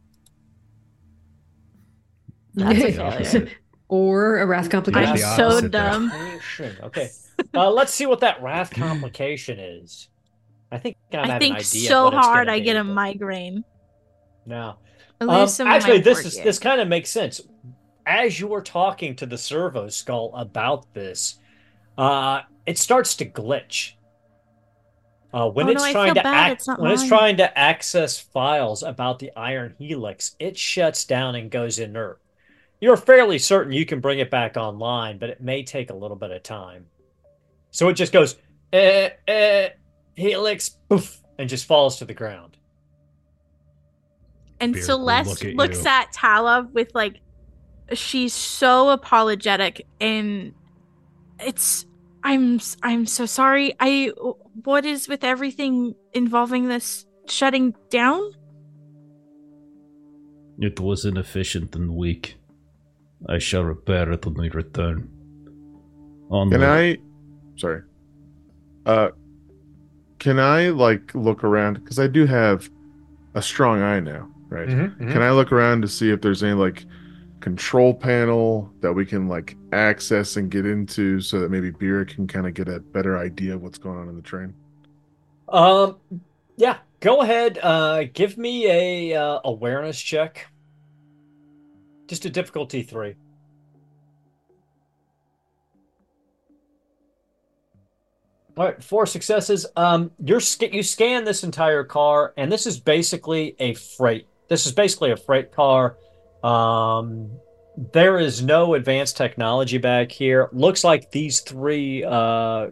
That's 2.55 2.79
a 2.79 2.87
a 2.87 3.23
failure. 3.23 3.49
or 3.87 4.39
a 4.39 4.45
wrath 4.45 4.69
complication. 4.69 5.11
I'm 5.11 5.17
so 5.37 5.67
dumb. 5.67 6.11
Okay. 6.83 7.09
Uh, 7.53 7.71
let's 7.71 7.93
see 7.93 8.05
what 8.05 8.19
that 8.19 8.41
wrath 8.41 8.71
complication 8.71 9.59
is. 9.59 10.09
I 10.71 10.77
think 10.77 10.97
I, 11.13 11.17
I 11.17 11.19
have 11.27 11.29
an 11.35 11.39
think 11.39 11.55
idea 11.55 11.87
so 11.89 12.11
hard 12.11 12.49
I 12.49 12.59
get 12.59 12.75
a 12.75 12.83
but- 12.83 12.93
migraine. 12.93 13.63
No. 14.49 14.75
I 15.21 15.25
Um, 15.25 15.29
lose 15.41 15.53
some 15.53 15.67
of 15.67 15.73
actually, 15.73 15.99
this 15.99 16.25
is 16.25 16.35
gear. 16.35 16.43
this 16.43 16.59
kind 16.59 16.81
of 16.81 16.87
makes 16.87 17.09
sense. 17.09 17.41
As 18.05 18.39
you 18.39 18.47
were 18.47 18.61
talking 18.61 19.15
to 19.17 19.25
the 19.25 19.37
servo 19.37 19.87
skull 19.89 20.31
about 20.35 20.91
this, 20.93 21.37
uh, 21.97 22.41
it 22.65 22.77
starts 22.77 23.15
to 23.17 23.25
glitch. 23.25 23.93
Uh, 25.31 25.47
when 25.49 25.67
Oh, 25.67 25.71
it's 25.71 25.83
no, 25.85 25.91
trying 25.91 26.15
to 26.15 26.23
bad. 26.23 26.47
ac- 26.47 26.53
It's 26.53 26.67
not 26.67 26.79
when 26.79 26.91
it's 26.91 27.07
trying 27.07 27.37
to 27.37 27.55
access 27.57 28.17
files 28.19 28.81
about 28.81 29.19
the 29.19 29.31
iron 29.35 29.75
helix, 29.77 30.35
it 30.39 30.57
shuts 30.57 31.05
down 31.05 31.35
and 31.35 31.51
goes 31.51 31.77
inert. 31.79 32.19
you're 32.81 32.95
fairly 32.97 33.37
certain 33.37 33.73
you 33.73 33.85
can 33.85 33.99
bring 33.99 34.19
it 34.19 34.31
back 34.31 34.55
online, 34.55 35.17
but 35.19 35.29
it 35.29 35.41
may 35.41 35.61
take 35.61 35.89
a 35.89 35.93
little 35.93 36.15
bit 36.15 36.31
of 36.31 36.41
time. 36.41 36.85
So 37.71 37.89
it 37.89 37.93
just 37.95 38.13
goes, 38.13 38.37
eh, 38.71 39.09
eh, 39.27 39.69
helix, 40.15 40.69
poof, 40.69 41.21
and 41.37 41.49
just 41.49 41.65
falls 41.65 41.97
to 41.97 42.05
the 42.05 42.13
ground. 42.13 42.55
And 44.59 44.73
Beard 44.73 44.85
Celeste 44.85 45.29
look 45.29 45.45
at 45.45 45.55
looks 45.55 45.83
you. 45.83 45.89
at 45.89 46.11
Tala 46.13 46.67
with 46.73 46.93
like 46.93 47.21
she's 47.93 48.33
so 48.33 48.89
apologetic 48.89 49.85
and 49.99 50.53
it's 51.39 51.85
I'm 52.23 52.59
I'm 52.83 53.05
so 53.05 53.25
sorry. 53.25 53.73
I 53.79 54.11
what 54.63 54.85
is 54.85 55.07
with 55.07 55.23
everything 55.23 55.95
involving 56.13 56.67
this 56.67 57.05
shutting 57.27 57.73
down? 57.89 58.31
It 60.59 60.79
was 60.79 61.05
inefficient 61.05 61.75
and 61.75 61.95
weak. 61.95 62.35
I 63.27 63.37
shall 63.37 63.63
repair 63.63 64.11
it 64.11 64.25
when 64.25 64.35
we 64.35 64.49
return. 64.49 65.09
On 66.29 66.49
Can 66.49 66.59
the- 66.61 66.67
I? 66.67 66.97
Sorry. 67.57 67.81
Uh, 68.85 69.09
can 70.19 70.39
I 70.39 70.69
like 70.69 71.13
look 71.15 71.43
around 71.43 71.75
because 71.75 71.99
I 71.99 72.07
do 72.07 72.25
have 72.25 72.69
a 73.35 73.41
strong 73.41 73.81
eye 73.81 73.99
now, 73.99 74.29
right? 74.49 74.67
Mm-hmm. 74.67 75.11
Can 75.11 75.21
I 75.21 75.31
look 75.31 75.51
around 75.51 75.81
to 75.81 75.87
see 75.87 76.09
if 76.09 76.21
there's 76.21 76.43
any 76.43 76.53
like 76.53 76.85
control 77.39 77.93
panel 77.93 78.71
that 78.81 78.91
we 78.91 79.05
can 79.05 79.27
like 79.27 79.55
access 79.71 80.35
and 80.37 80.51
get 80.51 80.65
into 80.65 81.21
so 81.21 81.39
that 81.39 81.49
maybe 81.49 81.71
Byrrc 81.71 82.15
can 82.15 82.27
kind 82.27 82.47
of 82.47 82.53
get 82.53 82.67
a 82.67 82.79
better 82.79 83.17
idea 83.17 83.55
of 83.55 83.61
what's 83.61 83.77
going 83.77 83.97
on 83.97 84.09
in 84.09 84.15
the 84.15 84.21
train? 84.21 84.53
Um, 85.47 85.97
yeah, 86.57 86.77
go 86.99 87.21
ahead. 87.21 87.59
Uh, 87.61 88.03
give 88.13 88.37
me 88.37 88.67
a 88.67 89.15
uh, 89.15 89.39
awareness 89.45 89.99
check. 89.99 90.47
Just 92.07 92.25
a 92.25 92.29
difficulty 92.29 92.83
three. 92.83 93.15
All 98.57 98.65
right, 98.65 98.83
four 98.83 99.05
successes. 99.05 99.65
Um, 99.77 100.11
you're 100.21 100.41
you 100.71 100.83
scan 100.83 101.23
this 101.23 101.45
entire 101.45 101.85
car, 101.85 102.33
and 102.35 102.51
this 102.51 102.67
is 102.67 102.77
basically 102.77 103.55
a 103.59 103.73
freight. 103.75 104.27
This 104.49 104.65
is 104.65 104.71
basically 104.71 105.11
a 105.11 105.17
freight 105.17 105.51
car. 105.51 105.95
Um, 106.43 107.31
there 107.93 108.17
is 108.19 108.43
no 108.43 108.73
advanced 108.73 109.15
technology 109.15 109.77
back 109.77 110.11
here. 110.11 110.49
Looks 110.51 110.83
like 110.83 111.11
these 111.11 111.39
three 111.41 112.03
uh, 112.03 112.71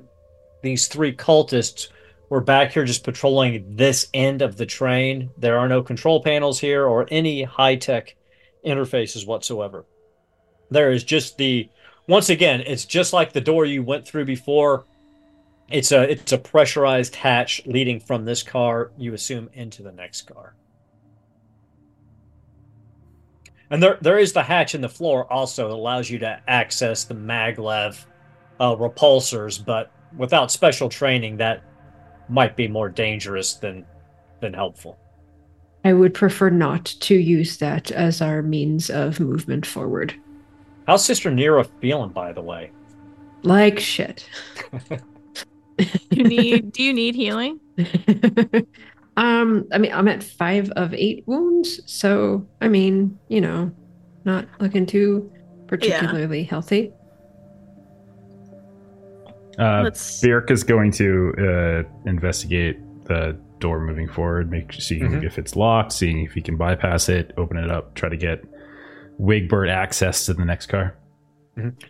these 0.61 0.87
three 0.87 1.15
cultists 1.15 1.87
were 2.29 2.41
back 2.41 2.73
here 2.73 2.83
just 2.83 3.03
patrolling 3.03 3.75
this 3.75 4.09
end 4.13 4.41
of 4.41 4.57
the 4.57 4.65
train. 4.65 5.29
There 5.37 5.57
are 5.57 5.69
no 5.69 5.81
control 5.81 6.21
panels 6.21 6.59
here 6.59 6.85
or 6.85 7.07
any 7.09 7.43
high 7.43 7.75
tech 7.75 8.15
interfaces 8.65 9.25
whatsoever. 9.25 9.85
There 10.69 10.91
is 10.91 11.03
just 11.03 11.37
the 11.37 11.69
once 12.07 12.29
again, 12.29 12.61
it's 12.65 12.85
just 12.85 13.13
like 13.13 13.33
the 13.33 13.41
door 13.41 13.65
you 13.65 13.83
went 13.83 14.07
through 14.07 14.25
before. 14.25 14.85
It's 15.69 15.91
a 15.91 16.11
it's 16.11 16.31
a 16.31 16.37
pressurized 16.37 17.15
hatch 17.15 17.61
leading 17.65 17.99
from 17.99 18.25
this 18.25 18.43
car, 18.43 18.91
you 18.97 19.13
assume, 19.13 19.49
into 19.53 19.83
the 19.83 19.91
next 19.91 20.23
car. 20.23 20.55
And 23.69 23.83
there 23.83 23.97
there 24.01 24.17
is 24.17 24.33
the 24.33 24.43
hatch 24.43 24.75
in 24.75 24.81
the 24.81 24.89
floor 24.89 25.31
also 25.31 25.67
that 25.67 25.73
allows 25.73 26.09
you 26.09 26.19
to 26.19 26.41
access 26.47 27.03
the 27.03 27.13
maglev 27.13 28.05
uh, 28.59 28.75
repulsors, 28.75 29.63
but 29.63 29.91
without 30.15 30.51
special 30.51 30.89
training, 30.89 31.37
that 31.37 31.63
might 32.29 32.55
be 32.55 32.67
more 32.67 32.89
dangerous 32.89 33.55
than 33.55 33.85
than 34.39 34.53
helpful. 34.53 34.97
I 35.83 35.93
would 35.93 36.13
prefer 36.13 36.49
not 36.49 36.85
to 36.85 37.15
use 37.15 37.57
that 37.57 37.91
as 37.91 38.21
our 38.21 38.41
means 38.41 38.89
of 38.89 39.19
movement 39.19 39.65
forward. 39.65 40.13
How's 40.85 41.03
Sister 41.05 41.29
Nura 41.29 41.69
feeling, 41.81 42.11
by 42.11 42.33
the 42.33 42.41
way? 42.41 42.71
Like 43.43 43.79
shit. 43.79 44.27
You 46.09 46.23
need 46.23 46.71
do 46.71 46.83
you 46.83 46.93
need 46.93 47.15
healing? 47.15 47.59
um, 49.17 49.67
I 49.73 49.77
mean, 49.79 49.91
I'm 49.91 50.07
at 50.07 50.23
five 50.23 50.69
of 50.71 50.93
eight 50.93 51.23
wounds, 51.27 51.81
so 51.85 52.47
I 52.61 52.69
mean, 52.69 53.19
you 53.27 53.41
know, 53.41 53.71
not 54.23 54.47
looking 54.59 54.85
too 54.85 55.29
particularly 55.67 56.43
healthy. 56.43 56.93
Uh, 59.59 59.81
Let's 59.83 60.21
Byrrc 60.21 60.51
is 60.51 60.63
going 60.63 60.91
to 60.93 61.33
uh, 61.39 62.09
investigate 62.09 62.77
the 63.05 63.35
door 63.59 63.79
moving 63.79 64.07
forward, 64.07 64.51
make 64.51 64.71
seeing 64.73 65.09
Mhm. 65.09 65.23
if 65.23 65.39
it's 65.39 65.55
locked, 65.55 65.91
seeing 65.91 66.23
if 66.23 66.33
he 66.33 66.41
can 66.41 66.57
bypass 66.57 67.09
it, 67.09 67.33
open 67.37 67.57
it 67.57 67.71
up, 67.71 67.95
try 67.95 68.07
to 68.07 68.17
get 68.17 68.43
Wigbert 69.19 69.67
access 69.69 70.27
to 70.27 70.35
the 70.35 70.45
next 70.45 70.67
car. 70.67 70.95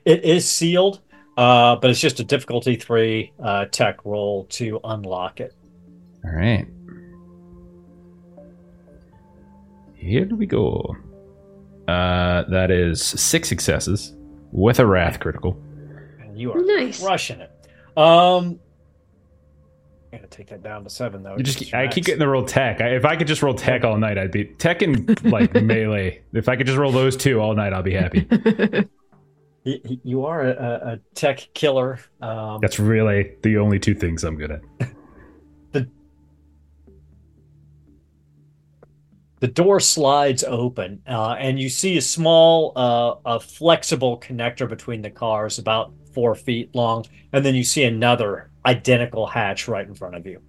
It 0.05 0.23
is 0.23 0.49
sealed, 0.49 1.01
uh, 1.35 1.75
but 1.75 1.89
it's 1.89 1.99
just 1.99 2.21
a 2.21 2.23
difficulty 2.23 2.77
three 2.77 3.33
uh, 3.43 3.65
tech 3.65 4.05
roll 4.05 4.45
to 4.51 4.79
unlock 4.85 5.41
it. 5.41 5.53
All 6.23 6.31
right. 6.31 6.65
Here 10.07 10.25
we 10.35 10.45
go. 10.45 10.95
Uh, 11.87 12.43
that 12.49 12.71
is 12.71 13.01
six 13.03 13.47
successes 13.49 14.13
with 14.51 14.79
a 14.79 14.85
wrath 14.85 15.19
critical. 15.19 15.61
And 16.21 16.39
you 16.39 16.51
are 16.53 16.61
Nice. 16.61 17.01
crushing 17.03 17.39
it. 17.41 17.51
Um, 17.97 18.59
I 20.13 20.17
gotta 20.17 20.27
take 20.27 20.47
that 20.47 20.63
down 20.63 20.83
to 20.85 20.89
seven 20.89 21.23
though. 21.23 21.35
You 21.37 21.43
just 21.43 21.61
It's 21.61 21.73
I 21.73 21.83
max. 21.83 21.95
keep 21.95 22.05
getting 22.05 22.19
the 22.19 22.27
roll 22.27 22.45
tech. 22.45 22.79
I, 22.81 22.95
if 22.95 23.03
I 23.05 23.15
could 23.15 23.27
just 23.27 23.41
roll 23.43 23.53
tech 23.53 23.83
all 23.83 23.97
night, 23.97 24.17
I'd 24.17 24.31
be 24.31 24.45
tech 24.45 24.81
and 24.81 25.21
like 25.29 25.53
melee. 25.61 26.21
If 26.33 26.47
I 26.47 26.55
could 26.55 26.65
just 26.67 26.77
roll 26.77 26.91
those 26.91 27.17
two 27.17 27.39
all 27.41 27.53
night, 27.55 27.73
I'll 27.73 27.83
be 27.83 27.93
happy. 27.93 28.25
Y- 29.65 29.81
y- 29.83 29.99
You 30.03 30.25
are 30.25 30.41
a, 30.41 30.51
a 30.51 30.93
a 30.93 30.99
tech 31.13 31.49
killer. 31.53 31.99
Um, 32.21 32.59
That's 32.61 32.79
really 32.79 33.33
the 33.43 33.57
only 33.57 33.79
two 33.79 33.95
things 33.95 34.23
I'm 34.23 34.37
good 34.37 34.51
at. 34.51 34.61
The 39.39 39.47
door 39.47 39.79
slides 39.79 40.43
open, 40.43 41.01
uh, 41.07 41.35
and 41.39 41.59
you 41.59 41.69
see 41.69 41.97
a 41.97 42.01
small, 42.01 42.73
uh, 42.75 43.15
a 43.25 43.39
flexible 43.39 44.19
connector 44.19 44.67
between 44.67 45.01
the 45.03 45.11
cars, 45.11 45.59
about 45.59 45.93
four 46.13 46.33
feet 46.33 46.73
long, 46.73 47.05
and 47.33 47.45
then 47.45 47.53
you 47.53 47.63
see 47.63 47.83
another 47.83 48.49
identical 48.65 49.27
hatch 49.27 49.67
right 49.67 49.87
in 49.87 49.93
front 49.93 50.15
of 50.15 50.25
you. 50.25 50.41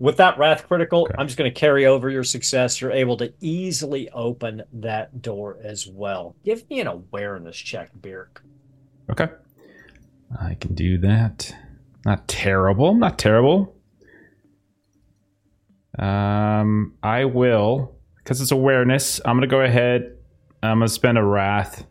With 0.00 0.16
that 0.16 0.36
wrath 0.38 0.66
critical, 0.66 1.02
Okay. 1.04 1.14
I'm 1.16 1.28
just 1.28 1.38
going 1.38 1.50
to 1.52 1.58
carry 1.58 1.86
over 1.86 2.10
your 2.10 2.24
success. 2.24 2.80
You're 2.80 2.90
able 2.90 3.16
to 3.18 3.32
easily 3.40 4.10
open 4.10 4.62
that 4.72 5.22
door 5.22 5.58
as 5.62 5.86
well. 5.86 6.34
Give 6.44 6.68
me 6.68 6.80
an 6.80 6.88
awareness 6.88 7.56
check, 7.56 7.90
Byrrc. 8.00 8.40
Okay. 9.08 9.28
I 10.40 10.54
can 10.54 10.74
do 10.74 10.98
that. 10.98 11.54
Not 12.04 12.26
terrible. 12.26 12.94
Not 12.94 13.18
terrible. 13.20 13.76
Um, 15.98 16.94
I 17.02 17.24
will 17.26 17.96
because 18.18 18.40
it's 18.40 18.50
awareness. 18.50 19.20
I'm 19.24 19.36
gonna 19.36 19.46
go 19.46 19.60
ahead. 19.60 20.16
I'm 20.62 20.78
gonna 20.78 20.88
spend 20.88 21.18
a 21.18 21.22
wrath, 21.24 21.86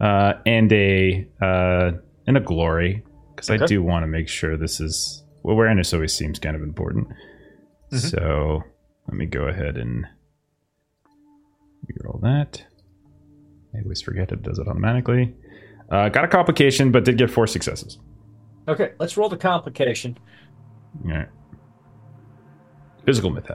uh, 0.00 0.34
and 0.46 0.72
a 0.72 1.28
uh, 1.40 1.92
and 2.26 2.36
a 2.36 2.40
glory 2.40 3.04
because 3.34 3.50
I 3.50 3.58
do 3.58 3.82
want 3.82 4.02
to 4.02 4.06
make 4.06 4.28
sure 4.28 4.56
this 4.56 4.80
is 4.80 5.24
awareness. 5.44 5.92
Always 5.94 6.12
seems 6.14 6.38
kind 6.38 6.56
of 6.56 6.62
important. 6.62 7.08
Mhm. 7.92 7.98
So 8.10 8.62
let 9.08 9.16
me 9.16 9.26
go 9.26 9.44
ahead 9.44 9.76
and 9.76 10.06
roll 12.04 12.20
that. 12.22 12.64
I 13.74 13.82
always 13.82 14.00
forget 14.00 14.30
it 14.32 14.42
does 14.42 14.58
it 14.58 14.66
automatically. 14.68 15.34
Uh, 15.90 16.08
got 16.08 16.24
a 16.24 16.28
complication, 16.28 16.92
but 16.92 17.04
did 17.04 17.18
get 17.18 17.30
four 17.30 17.46
successes. 17.46 17.98
Okay, 18.68 18.92
let's 19.00 19.16
roll 19.16 19.28
the 19.28 19.36
complication. 19.36 20.16
All 21.04 21.10
right. 21.10 21.28
Physical 23.04 23.30
myth. 23.30 23.50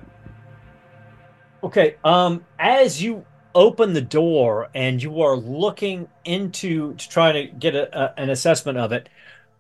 Okay, 1.64 1.96
um, 2.04 2.46
as 2.60 3.02
you 3.02 3.26
open 3.56 3.94
the 3.94 4.02
door 4.02 4.70
and 4.76 5.02
you 5.02 5.22
are 5.22 5.36
looking 5.36 6.08
into 6.26 6.94
to 6.96 7.10
try 7.10 7.32
to 7.32 7.46
get 7.46 7.74
a, 7.74 7.98
a, 7.98 8.14
an 8.18 8.30
assessment 8.30 8.78
of 8.78 8.92
it, 8.92 9.10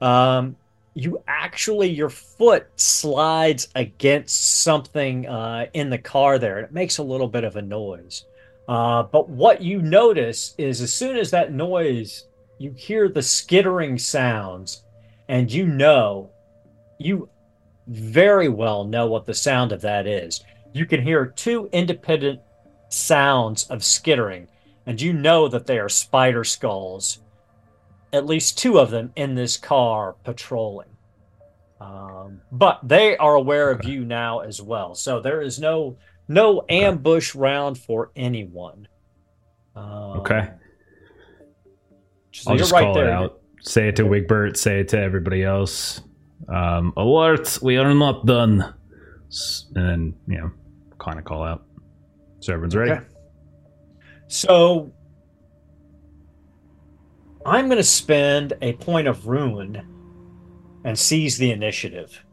um, 0.02 0.56
you 0.94 1.22
actually 1.28 1.90
your 1.90 2.10
foot 2.10 2.68
slides 2.76 3.68
against 3.76 4.64
something 4.64 5.28
uh, 5.28 5.66
in 5.74 5.90
the 5.90 5.98
car 5.98 6.40
there, 6.40 6.58
and 6.58 6.66
it 6.66 6.74
makes 6.74 6.98
a 6.98 7.04
little 7.04 7.28
bit 7.28 7.44
of 7.44 7.56
a 7.56 7.62
noise. 7.62 8.26
Uh, 8.68 9.04
but 9.04 9.30
what 9.30 9.62
you 9.62 9.82
notice 9.82 10.56
is 10.58 10.82
as 10.82 10.94
soon 10.94 11.18
as 11.18 11.32
that 11.32 11.52
noise, 11.52 12.26
you 12.58 12.72
hear 12.72 13.10
the 13.10 13.22
skittering 13.22 13.98
sounds, 13.98 14.84
and 15.28 15.52
you 15.52 15.66
know, 15.66 16.30
you 16.98 17.30
very 17.88 18.50
well 18.50 18.84
know 18.84 19.08
what 19.08 19.26
the 19.26 19.34
sound 19.34 19.72
of 19.72 19.82
that 19.82 20.08
is 20.08 20.44
you 20.76 20.86
can 20.86 21.02
hear 21.02 21.26
two 21.26 21.70
independent 21.72 22.42
sounds 22.90 23.66
of 23.68 23.82
skittering, 23.82 24.50
and 24.86 25.00
you 25.00 25.14
know 25.14 25.48
that 25.48 25.66
they 25.66 25.80
are 25.80 25.88
spider 25.88 26.44
skulls. 26.44 27.20
At 28.12 28.26
least 28.26 28.58
two 28.58 28.78
of 28.78 28.92
them 28.92 29.14
in 29.16 29.36
this 29.36 29.56
car 29.56 30.16
patrolling. 30.26 30.90
Um, 31.80 32.42
but 32.52 32.82
they 32.84 33.16
are 33.16 33.36
aware 33.36 33.72
of 33.72 33.86
you 33.86 34.04
now 34.04 34.40
as 34.40 34.62
well, 34.62 34.96
so 34.96 35.22
there 35.22 35.42
is 35.42 35.60
no 35.60 35.96
no 36.28 36.66
ambush 36.68 37.36
round 37.36 37.78
for 37.78 38.12
anyone. 38.16 38.90
Um, 39.78 40.20
Okay. 40.20 40.50
So 42.34 42.52
I'll 42.52 42.58
just 42.58 42.74
right 42.74 42.84
call 42.84 42.96
there. 42.96 43.08
it 43.08 43.12
out. 43.12 43.40
Say 43.62 43.88
it 43.88 43.96
to 43.96 44.04
Wigbert. 44.04 44.58
Say 44.58 44.82
it 44.82 44.90
to 44.90 45.00
everybody 45.00 45.44
else. 45.44 46.02
Um, 46.48 46.94
alert! 46.98 47.60
We 47.62 47.78
are 47.78 47.94
not 47.94 48.26
done. 48.26 48.74
And 49.76 49.88
then 49.88 50.14
you 50.28 50.38
know, 50.38 50.52
kind 51.00 51.18
of 51.20 51.26
call 51.26 51.44
out. 51.44 51.66
So 52.40 52.54
everyone's 52.54 52.76
ready. 52.76 52.92
Okay. 52.92 53.04
So 54.28 54.92
I'm 57.46 57.66
going 57.66 57.78
to 57.78 57.84
spend 57.84 58.54
a 58.62 58.74
point 58.74 59.08
of 59.08 59.28
ruin 59.28 59.82
and 60.84 60.98
seize 60.98 61.38
the 61.38 61.52
initiative. 61.52 62.24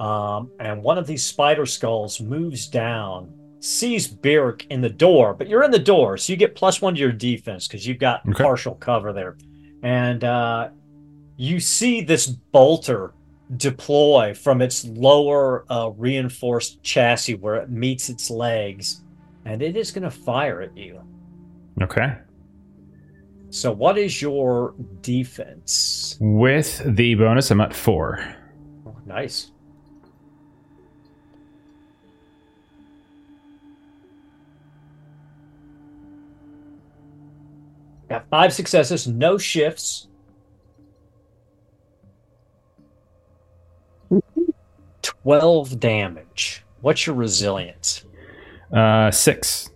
Um, 0.00 0.50
and 0.60 0.82
one 0.82 0.96
of 0.98 1.06
these 1.06 1.24
spider 1.24 1.66
skulls 1.66 2.20
moves 2.20 2.68
down, 2.68 3.32
sees 3.60 4.06
Byrrc 4.08 4.64
in 4.70 4.80
the 4.80 4.88
door, 4.88 5.34
but 5.34 5.48
you're 5.48 5.64
in 5.64 5.72
the 5.72 5.78
door, 5.78 6.16
so 6.16 6.32
you 6.32 6.36
get 6.36 6.54
plus 6.54 6.80
one 6.80 6.94
to 6.94 7.00
your 7.00 7.10
defense 7.12 7.66
because 7.66 7.84
you've 7.86 7.98
got 7.98 8.22
Okay. 8.28 8.44
partial 8.44 8.76
cover 8.76 9.12
there. 9.12 9.36
And 9.82 10.22
uh, 10.22 10.68
you 11.38 11.60
see 11.60 12.00
this 12.02 12.26
bolter 12.26 13.14
deploy 13.56 14.34
from 14.34 14.60
its 14.60 14.84
lower 14.84 15.64
uh, 15.70 15.88
reinforced 15.96 16.82
chassis 16.82 17.36
where 17.36 17.54
it 17.54 17.70
meets 17.70 18.10
its 18.10 18.28
legs, 18.28 19.02
and 19.44 19.62
it 19.62 19.76
is 19.76 19.92
going 19.92 20.02
to 20.02 20.10
fire 20.10 20.60
at 20.60 20.76
you. 20.76 21.00
Okay. 21.80 22.16
So, 23.50 23.72
what 23.72 23.96
is 23.96 24.20
your 24.20 24.74
defense? 25.00 26.18
With 26.20 26.82
the 26.84 27.14
bonus, 27.14 27.50
I'm 27.52 27.60
at 27.60 27.72
four. 27.72 28.18
Oh, 28.84 28.96
nice. 29.06 29.52
Got 38.10 38.28
five 38.28 38.52
successes, 38.52 39.06
no 39.06 39.38
shifts. 39.38 40.07
Twelve 45.28 45.78
damage. 45.78 46.64
What's 46.80 47.06
your 47.06 47.14
resilience? 47.14 48.02
Uh, 48.72 49.10
six. 49.10 49.68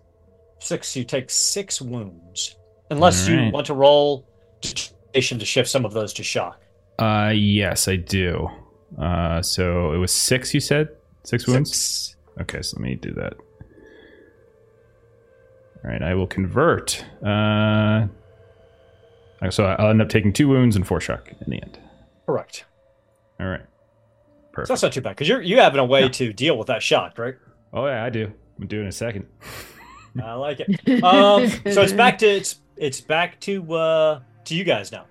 Six. 0.60 0.96
You 0.96 1.04
take 1.04 1.28
six 1.28 1.78
wounds, 1.78 2.56
unless 2.90 3.28
you 3.28 3.50
want 3.52 3.66
to 3.66 3.74
roll 3.74 4.26
determination 4.62 5.38
to 5.38 5.44
shift 5.44 5.68
some 5.68 5.84
of 5.84 5.92
those 5.92 6.14
to 6.14 6.22
shock. 6.22 6.62
Uh, 6.98 7.32
yes, 7.34 7.86
I 7.86 7.96
do. 7.96 8.48
Uh, 8.98 9.42
so 9.42 9.92
it 9.92 9.98
was 9.98 10.10
six. 10.10 10.54
You 10.54 10.60
said 10.60 10.88
six 11.22 11.46
wounds. 11.46 11.70
Six. 11.70 12.16
Okay, 12.40 12.62
so 12.62 12.78
let 12.78 12.82
me 12.82 12.94
do 12.94 13.12
that. 13.12 13.34
All 15.84 15.90
right, 15.90 16.02
I 16.02 16.14
will 16.14 16.28
convert. 16.28 17.04
Uh, 17.22 18.06
so 19.50 19.66
I'll 19.66 19.90
end 19.90 20.00
up 20.00 20.08
taking 20.08 20.32
two 20.32 20.48
wounds 20.48 20.76
and 20.76 20.86
four 20.86 21.02
shock 21.02 21.30
in 21.44 21.50
the 21.50 21.60
end. 21.60 21.78
Correct. 22.24 22.64
All 23.38 23.48
right, 23.48 23.66
So 24.52 24.56
perfect. 24.56 24.68
that's 24.68 24.82
not 24.82 24.92
too 24.92 25.00
bad 25.00 25.10
because 25.10 25.28
you're 25.28 25.40
you 25.40 25.58
having 25.58 25.80
a 25.80 25.84
way 25.84 26.08
to 26.08 26.32
deal 26.32 26.58
with 26.58 26.66
that 26.66 26.82
shock, 26.82 27.18
right? 27.18 27.36
Oh 27.72 27.86
yeah, 27.86 28.04
I 28.04 28.10
do. 28.10 28.30
I'm 28.60 28.66
doing 28.66 28.86
a 28.86 28.92
second. 28.92 29.26
I 30.22 30.34
like 30.34 30.60
it. 30.60 30.68
Um, 31.02 31.48
so 31.72 31.80
it's 31.82 31.92
back 31.92 32.18
to 32.18 32.26
it's 32.26 32.60
it's 32.76 33.00
back 33.00 33.40
to 33.40 33.74
uh 33.74 34.20
to 34.44 34.54
you 34.54 34.64
guys 34.64 34.92
now. 34.92 35.06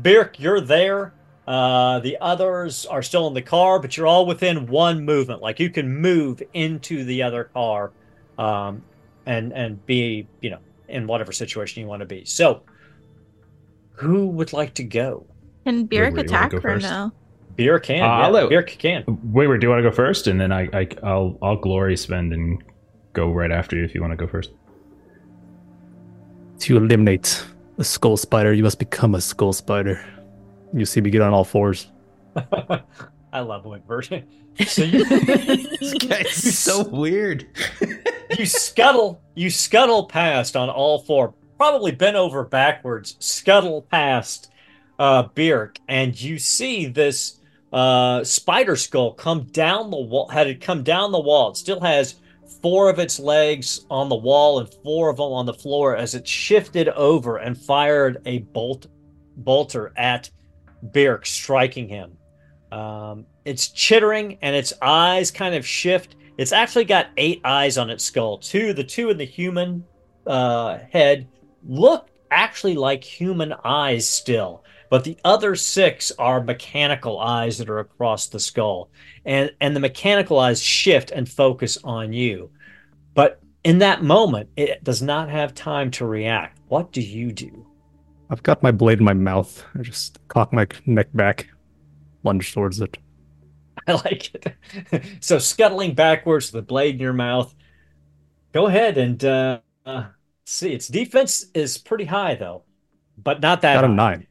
Byrrc, 0.00 0.38
you're 0.38 0.60
there. 0.60 1.14
Uh, 1.46 1.98
the 2.00 2.18
others 2.20 2.86
are 2.86 3.02
still 3.02 3.26
in 3.26 3.34
the 3.34 3.42
car, 3.42 3.80
but 3.80 3.96
you're 3.96 4.06
all 4.06 4.26
within 4.26 4.66
one 4.66 5.04
movement. 5.04 5.40
Like 5.40 5.58
you 5.58 5.70
can 5.70 6.00
move 6.00 6.42
into 6.52 7.04
the 7.04 7.22
other 7.22 7.44
car, 7.44 7.92
um, 8.38 8.82
and 9.26 9.52
and 9.52 9.84
be 9.86 10.28
you 10.40 10.50
know 10.50 10.58
in 10.88 11.06
whatever 11.06 11.32
situation 11.32 11.80
you 11.80 11.88
want 11.88 12.00
to 12.00 12.06
be. 12.06 12.24
So, 12.26 12.62
who 13.92 14.28
would 14.28 14.52
like 14.52 14.74
to 14.74 14.84
go? 14.84 15.26
Can 15.64 15.82
Wait, 15.82 15.90
Byrrc 15.90 15.90
where 15.90 16.10
do 16.10 16.10
you 16.10 16.16
wanna 16.16 16.22
attack 16.22 16.50
go 16.50 16.58
or 16.58 16.60
first? 16.60 16.84
no? 16.84 17.12
Byrrc 17.56 17.82
can. 17.84 18.02
Uh, 18.02 18.06
yeah, 18.06 18.26
I'll 18.26 18.30
let- 18.30 18.48
Byrrc 18.50 18.78
can. 18.78 19.04
Wait, 19.32 19.46
wait. 19.46 19.60
Do 19.60 19.66
you 19.66 19.70
want 19.70 19.82
to 19.82 19.88
go 19.88 19.94
first, 19.94 20.26
and 20.26 20.40
then 20.40 20.52
I, 20.52 20.68
I 20.72 20.88
I'll 21.02 21.38
I'll 21.42 21.56
glory 21.56 21.96
spend 21.96 22.32
and 22.32 22.62
go 23.12 23.30
right 23.32 23.50
after 23.52 23.76
you 23.76 23.84
if 23.84 23.94
you 23.94 24.00
want 24.00 24.12
to 24.12 24.16
go 24.16 24.26
first. 24.26 24.50
To 26.60 26.76
eliminate 26.76 27.44
a 27.78 27.84
skull 27.84 28.16
spider, 28.16 28.52
you 28.52 28.62
must 28.62 28.78
become 28.78 29.14
a 29.14 29.20
skull 29.20 29.52
spider. 29.52 30.04
You 30.72 30.84
see 30.86 31.00
me 31.00 31.10
get 31.10 31.20
on 31.22 31.32
all 31.32 31.44
fours. 31.44 31.88
I 33.32 33.40
love 33.40 33.64
Wigbert. 33.64 34.24
So 34.66 34.84
you, 34.84 35.02
This 35.06 35.94
guy's 35.94 36.58
so 36.58 36.86
weird. 36.86 37.46
you 38.38 38.44
scuttle 38.44 39.18
you 39.34 39.48
scuttle 39.48 40.04
past 40.04 40.56
on 40.56 40.68
all 40.68 40.98
four 40.98 41.32
probably 41.56 41.90
bent 41.90 42.16
over 42.16 42.44
backwards 42.44 43.16
scuttle 43.18 43.80
past 43.80 44.50
uh 44.98 45.22
Byrrc, 45.28 45.78
and 45.88 46.20
you 46.20 46.38
see 46.38 46.84
this 46.84 47.40
uh 47.72 48.22
spider 48.22 48.76
skull 48.76 49.12
come 49.14 49.44
down 49.44 49.90
the 49.90 49.96
wall 49.96 50.28
had 50.28 50.46
it 50.46 50.60
come 50.60 50.82
down 50.82 51.12
the 51.12 51.20
wall. 51.20 51.50
It 51.50 51.56
still 51.56 51.80
has 51.80 52.16
four 52.60 52.90
of 52.90 52.98
its 52.98 53.18
legs 53.18 53.86
on 53.90 54.08
the 54.08 54.14
wall 54.14 54.60
and 54.60 54.72
four 54.82 55.08
of 55.08 55.16
them 55.16 55.32
on 55.32 55.46
the 55.46 55.54
floor 55.54 55.96
as 55.96 56.14
it 56.14 56.26
shifted 56.26 56.88
over 56.90 57.38
and 57.38 57.58
fired 57.58 58.20
a 58.26 58.38
bolt 58.38 58.86
bolter 59.36 59.92
at 59.96 60.30
Byrrc, 60.82 61.26
striking 61.26 61.88
him. 61.88 62.16
Um, 62.70 63.26
it's 63.44 63.68
chittering 63.68 64.38
and 64.42 64.54
its 64.54 64.72
eyes 64.82 65.30
kind 65.30 65.54
of 65.54 65.66
shift. 65.66 66.16
It's 66.38 66.52
actually 66.52 66.84
got 66.84 67.08
eight 67.16 67.40
eyes 67.44 67.78
on 67.78 67.90
its 67.90 68.04
skull. 68.04 68.38
Two, 68.38 68.72
the 68.72 68.84
two 68.84 69.10
in 69.10 69.18
the 69.18 69.24
human 69.24 69.84
uh, 70.26 70.78
head 70.90 71.28
look 71.64 72.08
actually 72.30 72.74
like 72.74 73.04
human 73.04 73.52
eyes 73.64 74.08
still, 74.08 74.64
but 74.92 75.04
the 75.04 75.16
other 75.24 75.56
six 75.56 76.12
are 76.18 76.44
mechanical 76.44 77.18
eyes 77.18 77.56
that 77.56 77.70
are 77.70 77.78
across 77.78 78.26
the 78.26 78.38
skull, 78.38 78.90
and 79.24 79.50
and 79.62 79.74
the 79.74 79.80
mechanical 79.80 80.38
eyes 80.38 80.62
shift 80.62 81.10
and 81.12 81.26
focus 81.26 81.78
on 81.82 82.12
you. 82.12 82.50
But 83.14 83.40
in 83.64 83.78
that 83.78 84.02
moment, 84.02 84.50
it 84.54 84.84
does 84.84 85.00
not 85.00 85.30
have 85.30 85.54
time 85.54 85.90
to 85.92 86.04
react. 86.04 86.58
What 86.68 86.92
do 86.92 87.00
you 87.00 87.32
do? 87.32 87.66
I've 88.28 88.42
got 88.42 88.62
my 88.62 88.70
blade 88.70 88.98
in 88.98 89.04
my 89.06 89.14
mouth. 89.14 89.64
I 89.74 89.80
just 89.80 90.18
cock 90.28 90.52
my 90.52 90.66
neck 90.84 91.08
back, 91.14 91.48
lunge 92.22 92.52
towards 92.52 92.82
it. 92.82 92.98
I 93.88 93.92
like 93.92 94.34
it. 94.34 95.04
so 95.20 95.38
scuttling 95.38 95.94
backwards 95.94 96.52
with 96.52 96.64
the 96.64 96.66
blade 96.66 96.96
in 96.96 97.00
your 97.00 97.14
mouth. 97.14 97.54
Go 98.52 98.66
ahead 98.66 98.98
and 98.98 99.24
uh, 99.24 99.60
uh, 99.86 100.08
see. 100.44 100.74
Its 100.74 100.88
defense 100.88 101.46
is 101.54 101.78
pretty 101.78 102.04
high 102.04 102.34
though, 102.34 102.64
but 103.16 103.40
not 103.40 103.62
that 103.62 103.80
Got 103.80 103.88
nine. 103.88 104.26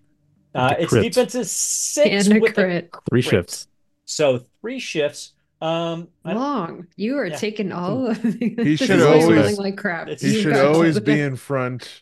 Uh, 0.54 0.76
its 0.80 0.90
crit. 0.90 1.04
defense 1.04 1.36
is 1.36 1.52
six 1.52 2.28
And 2.28 2.38
a 2.38 2.40
with 2.42 2.56
the 2.56 2.62
crit. 2.62 2.90
Three 3.10 3.22
shifts. 3.22 3.68
So 4.06 4.44
three 4.62 4.80
shifts. 4.80 5.34
Um, 5.62 6.08
Long. 6.26 6.88
You 6.96 7.18
are 7.20 7.28
Yeah. 7.28 7.36
taking 7.38 7.72
all 7.72 8.08
of 8.08 8.22
the. 8.22 8.56
He 8.58 8.76
should 8.76 9.02
always- 9.02 9.58
like 9.60 9.78
crap. 9.78 10.08
He 10.10 10.34
You've 10.34 10.42
should 10.42 10.58
always 10.58 11.00
be 11.00 11.20
in 11.20 11.36
front. 11.36 12.02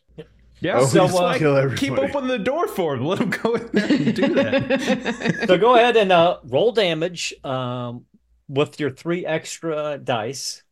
Yeah, 0.61 0.79
Oh, 0.79 0.85
so, 0.85 1.05
uh, 1.05 1.37
kill 1.37 1.55
keep 1.75 1.91
everybody. 1.91 2.09
opening 2.11 2.27
the 2.29 2.39
door 2.39 2.67
for 2.67 2.93
him. 2.95 3.05
Let 3.05 3.19
him 3.19 3.29
go 3.29 3.55
in 3.55 3.69
there 3.71 3.85
and 3.85 4.13
do 4.15 4.33
that. 4.33 5.43
so 5.47 5.57
go 5.57 5.75
ahead 5.75 5.95
and 5.95 6.11
uh, 6.11 6.39
roll 6.43 6.73
damage 6.73 7.33
um, 7.45 8.05
with 8.49 8.77
your 8.77 8.89
three 8.89 9.25
extra 9.25 9.97
dice. 9.97 10.63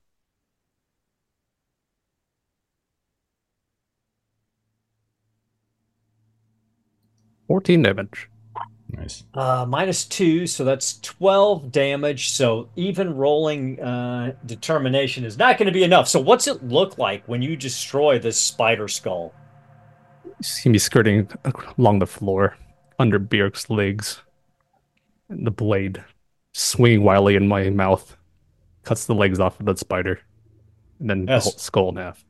Fourteen 7.48 7.82
damage. 7.82 8.30
nice. 8.90 9.24
Uh, 9.34 9.66
minus 9.68 10.06
two, 10.06 10.48
so 10.48 10.64
that's 10.66 11.00
12 11.00 11.72
damage. 11.72 12.30
So 12.32 12.70
even 12.76 13.16
rolling 13.16 13.80
uh, 13.82 14.34
determination 14.46 15.24
is 15.24 15.38
not 15.38 15.58
going 15.58 15.68
to 15.68 15.72
be 15.74 15.84
enough. 15.84 16.08
So, 16.08 16.20
what's 16.20 16.48
it 16.48 16.64
look 16.64 16.98
like 16.98 17.26
when 17.28 17.42
you 17.42 17.56
destroy 17.56 18.20
this 18.20 18.40
spider 18.40 18.88
skull? 18.88 19.34
You 20.26 20.34
see 20.44 20.70
me 20.70 20.78
skirting 20.78 21.30
along 21.78 22.00
the 22.00 22.08
floor, 22.08 22.56
under 23.00 23.20
Byrrc's 23.20 23.70
legs. 23.70 24.22
And 25.30 25.46
the 25.46 25.52
blade 25.52 26.04
swinging 26.54 27.04
wildly 27.04 27.36
in 27.36 27.48
my 27.48 27.70
mouth 27.70 28.16
cuts 28.84 29.06
the 29.06 29.14
legs 29.16 29.40
off 29.40 29.60
of 29.60 29.66
the 29.66 29.76
spider. 29.76 30.20
And 31.00 31.10
then 31.10 31.26
Yes. 31.28 31.44
the 31.46 31.50
whole 31.52 31.60
skull 31.60 31.90
in 31.90 31.98
half. 31.98 32.24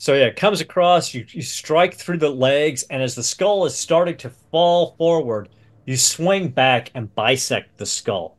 So, 0.00 0.14
yeah, 0.14 0.24
it 0.24 0.36
comes 0.36 0.62
across, 0.62 1.12
you, 1.12 1.26
you 1.28 1.42
strike 1.42 1.92
through 1.92 2.16
the 2.16 2.30
legs, 2.30 2.84
and 2.84 3.02
as 3.02 3.14
the 3.14 3.22
skull 3.22 3.66
is 3.66 3.76
starting 3.76 4.16
to 4.16 4.30
fall 4.30 4.94
forward, 4.96 5.50
you 5.84 5.98
swing 5.98 6.48
back 6.48 6.90
and 6.94 7.14
bisect 7.14 7.76
the 7.76 7.84
skull. 7.84 8.38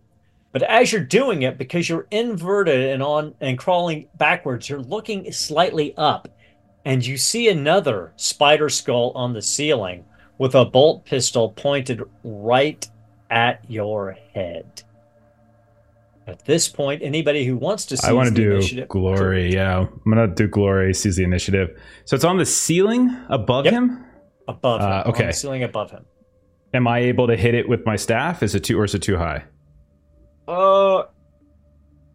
But 0.53 0.63
as 0.63 0.91
you're 0.91 1.03
doing 1.03 1.43
it, 1.43 1.59
because 1.59 1.88
you're 1.88 2.07
inverted 2.09 2.89
and 2.89 3.03
on 3.03 3.35
and 3.41 3.59
crawling 3.59 4.07
backwards, 4.17 4.69
you're 4.69 4.81
looking 4.81 5.31
slightly 5.31 5.93
up, 5.97 6.27
and 6.83 7.05
you 7.05 7.15
see 7.15 7.47
another 7.47 8.11
spider 8.15 8.67
skull 8.67 9.11
on 9.13 9.33
the 9.33 9.41
ceiling 9.43 10.03
with 10.39 10.55
a 10.55 10.65
bolt 10.65 11.05
pistol 11.05 11.49
pointed 11.51 12.01
right 12.23 12.89
at 13.29 13.63
your 13.69 14.17
head. 14.33 14.81
At 16.27 16.45
this 16.45 16.69
point, 16.69 17.02
anybody 17.03 17.45
who 17.45 17.57
wants 17.57 17.85
to 17.88 17.99
I 18.07 18.14
want 18.14 18.30
to 18.30 18.34
do 18.34 18.52
initiative, 18.53 18.88
glory. 18.89 19.52
Yeah, 19.53 19.80
I'm 19.80 19.99
gonna 20.11 20.27
do 20.27 20.48
glory. 20.48 20.93
Seize 20.93 21.15
the 21.15 21.23
initiative. 21.23 21.76
So 22.06 22.15
it's 22.15 22.23
on 22.23 22.38
the 22.38 22.45
ceiling 22.45 23.15
above 23.30 23.65
Yep. 23.65 23.73
him. 23.73 24.06
above 24.48 24.81
him, 24.81 24.88
Uh, 24.88 24.91
on 25.06 25.07
okay. 25.07 25.26
the 25.27 25.34
ceiling 25.34 25.64
above 25.64 25.91
him. 25.91 26.06
Am 26.73 26.88
I 26.88 26.99
able 26.99 27.27
to 27.27 27.35
hit 27.35 27.53
it 27.56 27.68
with 27.69 27.85
my 27.85 27.95
staff? 27.95 28.43
Is 28.43 28.53
it 28.56 28.64
too 28.64 28.80
or 28.80 28.84
is 28.85 28.93
it 28.95 29.02
too 29.02 29.18
high? 29.18 29.43
Uh, 30.48 31.03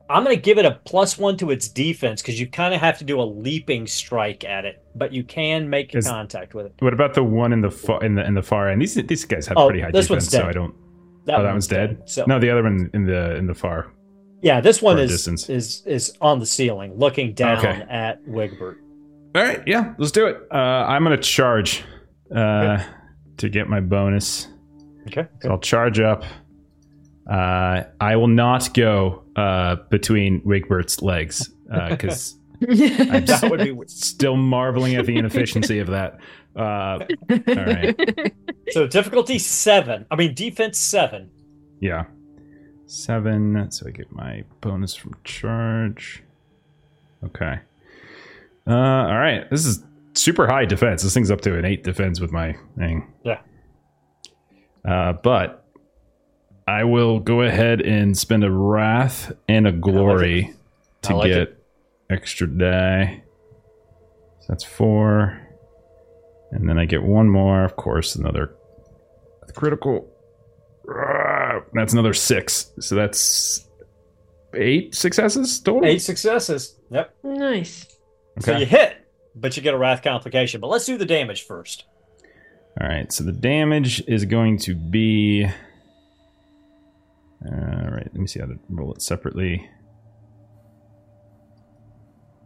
I'm 0.09 0.23
going 0.23 0.37
to 0.37 0.41
give 0.43 0.59
it 0.59 0.65
a 0.65 0.73
plus 0.85 1.19
one 1.19 1.37
to 1.39 1.51
its 1.51 1.69
defense 1.69 2.23
because 2.23 2.39
you 2.39 2.47
kind 2.47 2.74
of 2.74 2.81
have 2.81 2.99
to 2.99 3.05
do 3.05 3.20
a 3.20 3.24
leaping 3.24 3.87
strike 3.87 4.45
at 4.45 4.65
it, 4.65 4.83
but 4.95 5.12
you 5.12 5.24
can 5.24 5.69
make 5.70 5.95
Is- 5.95 6.07
contact 6.07 6.55
with 6.55 6.66
it. 6.66 6.74
What 6.81 6.93
about 6.93 7.15
the 7.15 7.24
one 7.24 7.53
in 7.53 7.61
the 7.61 7.70
far, 7.70 8.05
in 8.05 8.15
the 8.15 8.24
in 8.27 8.35
the 8.35 8.43
far 8.43 8.69
end? 8.69 8.81
These 8.83 8.95
these 8.95 9.24
guys 9.24 9.47
have 9.49 9.57
Oh, 9.57 9.66
pretty 9.69 9.81
high 9.83 9.91
defense, 9.91 10.11
one's 10.11 10.28
so. 10.28 10.43
I 10.47 10.53
don't. 10.53 10.74
oh, 11.28 11.43
that 11.43 11.43
one's 11.53 11.66
dead. 11.66 12.03
So 12.07 12.24
No, 12.27 12.39
the 12.39 12.51
other 12.51 12.62
one 12.62 12.91
in 12.95 13.05
the 13.07 13.35
in 13.37 13.47
the 13.47 13.55
far. 13.55 13.87
Yeah, 14.42 14.60
this 14.60 14.80
one 14.82 14.98
is 14.98 15.10
distance. 15.10 15.48
is 15.48 15.82
is 15.86 16.12
on 16.20 16.38
the 16.38 16.46
ceiling, 16.46 16.96
looking 16.98 17.32
down 17.34 17.58
Okay. 17.58 17.82
at 17.88 18.24
Wigbert. 18.26 18.76
All 19.34 19.42
right, 19.42 19.62
yeah, 19.66 19.94
let's 19.98 20.12
do 20.12 20.26
it. 20.26 20.38
Uh, 20.50 20.54
I'm 20.56 21.02
gonna 21.02 21.16
charge 21.18 21.82
uh, 22.34 22.82
to 23.38 23.48
get 23.48 23.68
my 23.68 23.80
bonus. 23.80 24.48
Okay. 25.08 25.26
So 25.42 25.50
I'll 25.50 25.58
charge 25.58 26.00
up. 26.00 26.24
Uh, 27.30 27.82
I 28.00 28.16
will 28.16 28.28
not 28.28 28.72
go 28.74 29.24
uh, 29.36 29.76
between 29.90 30.40
Wigbert's 30.42 31.02
legs 31.02 31.50
because 31.90 32.38
That 32.60 33.48
would 33.50 33.60
be 33.60 33.76
still 33.88 34.36
marveling 34.36 34.94
at 34.94 35.04
the 35.06 35.16
inefficiency 35.18 35.78
of 35.80 35.88
that. 35.88 36.18
Uh, 36.54 37.04
all 37.30 37.54
right, 37.54 38.32
so 38.70 38.86
difficulty 38.86 39.38
seven. 39.38 40.06
I 40.10 40.16
mean 40.16 40.34
defense 40.34 40.78
seven. 40.78 41.30
yeah, 41.80 42.04
seven. 42.86 43.70
So 43.70 43.86
I 43.86 43.90
get 43.90 44.10
my 44.12 44.44
bonus 44.60 44.94
from 44.94 45.14
charge. 45.24 46.22
Okay. 47.24 47.60
Uh, 48.66 48.72
all 48.74 49.18
right. 49.18 49.48
This 49.50 49.66
is 49.66 49.82
super 50.14 50.46
high 50.46 50.64
defense. 50.64 51.02
This 51.02 51.14
thing's 51.14 51.30
up 51.30 51.40
to 51.42 51.56
an 51.58 51.64
eight 51.64 51.84
defense 51.84 52.20
with 52.20 52.32
my 52.32 52.56
thing. 52.76 53.12
Yeah. 53.24 53.40
Uh, 54.84 55.12
but 55.14 55.64
I 56.68 56.84
will 56.84 57.20
go 57.20 57.42
ahead 57.42 57.80
and 57.80 58.16
spend 58.16 58.44
a 58.44 58.50
wrath 58.50 59.32
and 59.48 59.66
a 59.66 59.72
glory 59.72 60.52
I 61.04 61.06
to 61.08 61.16
like 61.16 61.28
get 61.28 61.38
it. 61.38 61.64
extra 62.10 62.46
die. 62.46 63.22
So 64.40 64.46
that's 64.48 64.64
four. 64.64 65.40
And 66.52 66.68
then 66.68 66.78
I 66.78 66.84
get 66.84 67.02
one 67.02 67.28
more, 67.28 67.64
of 67.64 67.76
course, 67.76 68.14
another 68.14 68.54
critical. 69.54 70.08
That's 71.73 71.93
another 71.93 72.12
six. 72.14 72.73
So 72.81 72.94
that's 72.94 73.66
eight 74.55 74.94
successes 74.94 75.60
total. 75.60 75.89
Eight 75.89 76.01
successes. 76.02 76.77
Yep. 76.90 77.14
nice. 77.24 77.86
So 78.40 78.52
Okay. 78.52 78.60
you 78.60 78.66
hit, 78.66 78.97
but 79.35 79.56
you 79.56 79.62
get 79.62 79.74
a 79.74 79.78
wrath 79.78 80.02
complication. 80.02 80.60
But 80.60 80.68
let's 80.68 80.85
do 80.86 80.97
the 80.98 81.06
damage 81.06 81.44
first. 81.44 81.85
All 82.81 82.86
right, 82.89 83.10
so 83.10 83.24
the 83.24 83.32
damage 83.32 84.02
is 84.06 84.24
going 84.27 84.59
to 84.59 84.74
be. 84.74 85.47
All 87.44 87.51
right, 87.90 88.05
let 88.05 88.14
me 88.16 88.27
see 88.27 88.40
how 88.40 88.47
to 88.47 88.59
roll 88.68 88.93
it 88.93 89.01
separately. 89.02 89.68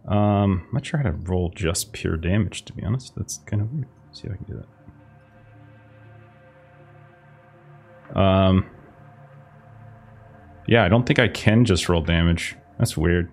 Um, 0.07 0.65
I'm 0.69 0.69
not 0.73 0.87
sure 0.87 0.99
how 0.99 1.11
to 1.11 1.17
roll 1.17 1.51
just 1.51 1.93
pure 1.93 2.17
damage. 2.17 2.65
To 2.67 2.73
be 2.73 2.83
honest, 2.85 3.15
that's 3.17 3.39
kind 3.47 3.63
of 3.63 3.73
weird. 3.73 3.87
Let's 4.07 4.21
see 4.23 4.29
if 4.29 4.33
I 4.33 4.37
can 4.37 4.45
do 4.47 4.63
that. 8.15 8.19
Um, 8.21 8.67
yeah, 10.67 10.85
I 10.85 10.89
don't 10.89 11.07
think 11.07 11.19
I 11.19 11.29
can 11.29 11.65
just 11.65 11.89
roll 11.89 12.03
damage. 12.03 12.57
That's 12.79 12.97
weird. 12.97 13.31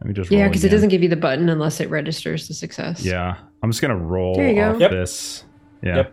Let 0.00 0.08
me 0.08 0.14
just 0.14 0.30
roll 0.30 0.38
Yeah, 0.40 0.48
because 0.48 0.64
it 0.64 0.68
doesn't 0.70 0.88
give 0.88 1.02
you 1.02 1.08
the 1.08 1.16
button 1.16 1.48
unless 1.48 1.80
it 1.80 1.88
registers 1.90 2.48
the 2.48 2.54
success. 2.54 3.04
Yeah, 3.04 3.36
I'm 3.62 3.70
just 3.70 3.80
gonna 3.82 3.96
roll 3.96 4.34
There 4.34 4.48
you 4.48 4.54
go. 4.56 4.74
off 4.74 4.80
Yep. 4.80 4.90
this. 4.90 5.44
Yeah. 5.82 5.96
Yep. 5.96 6.12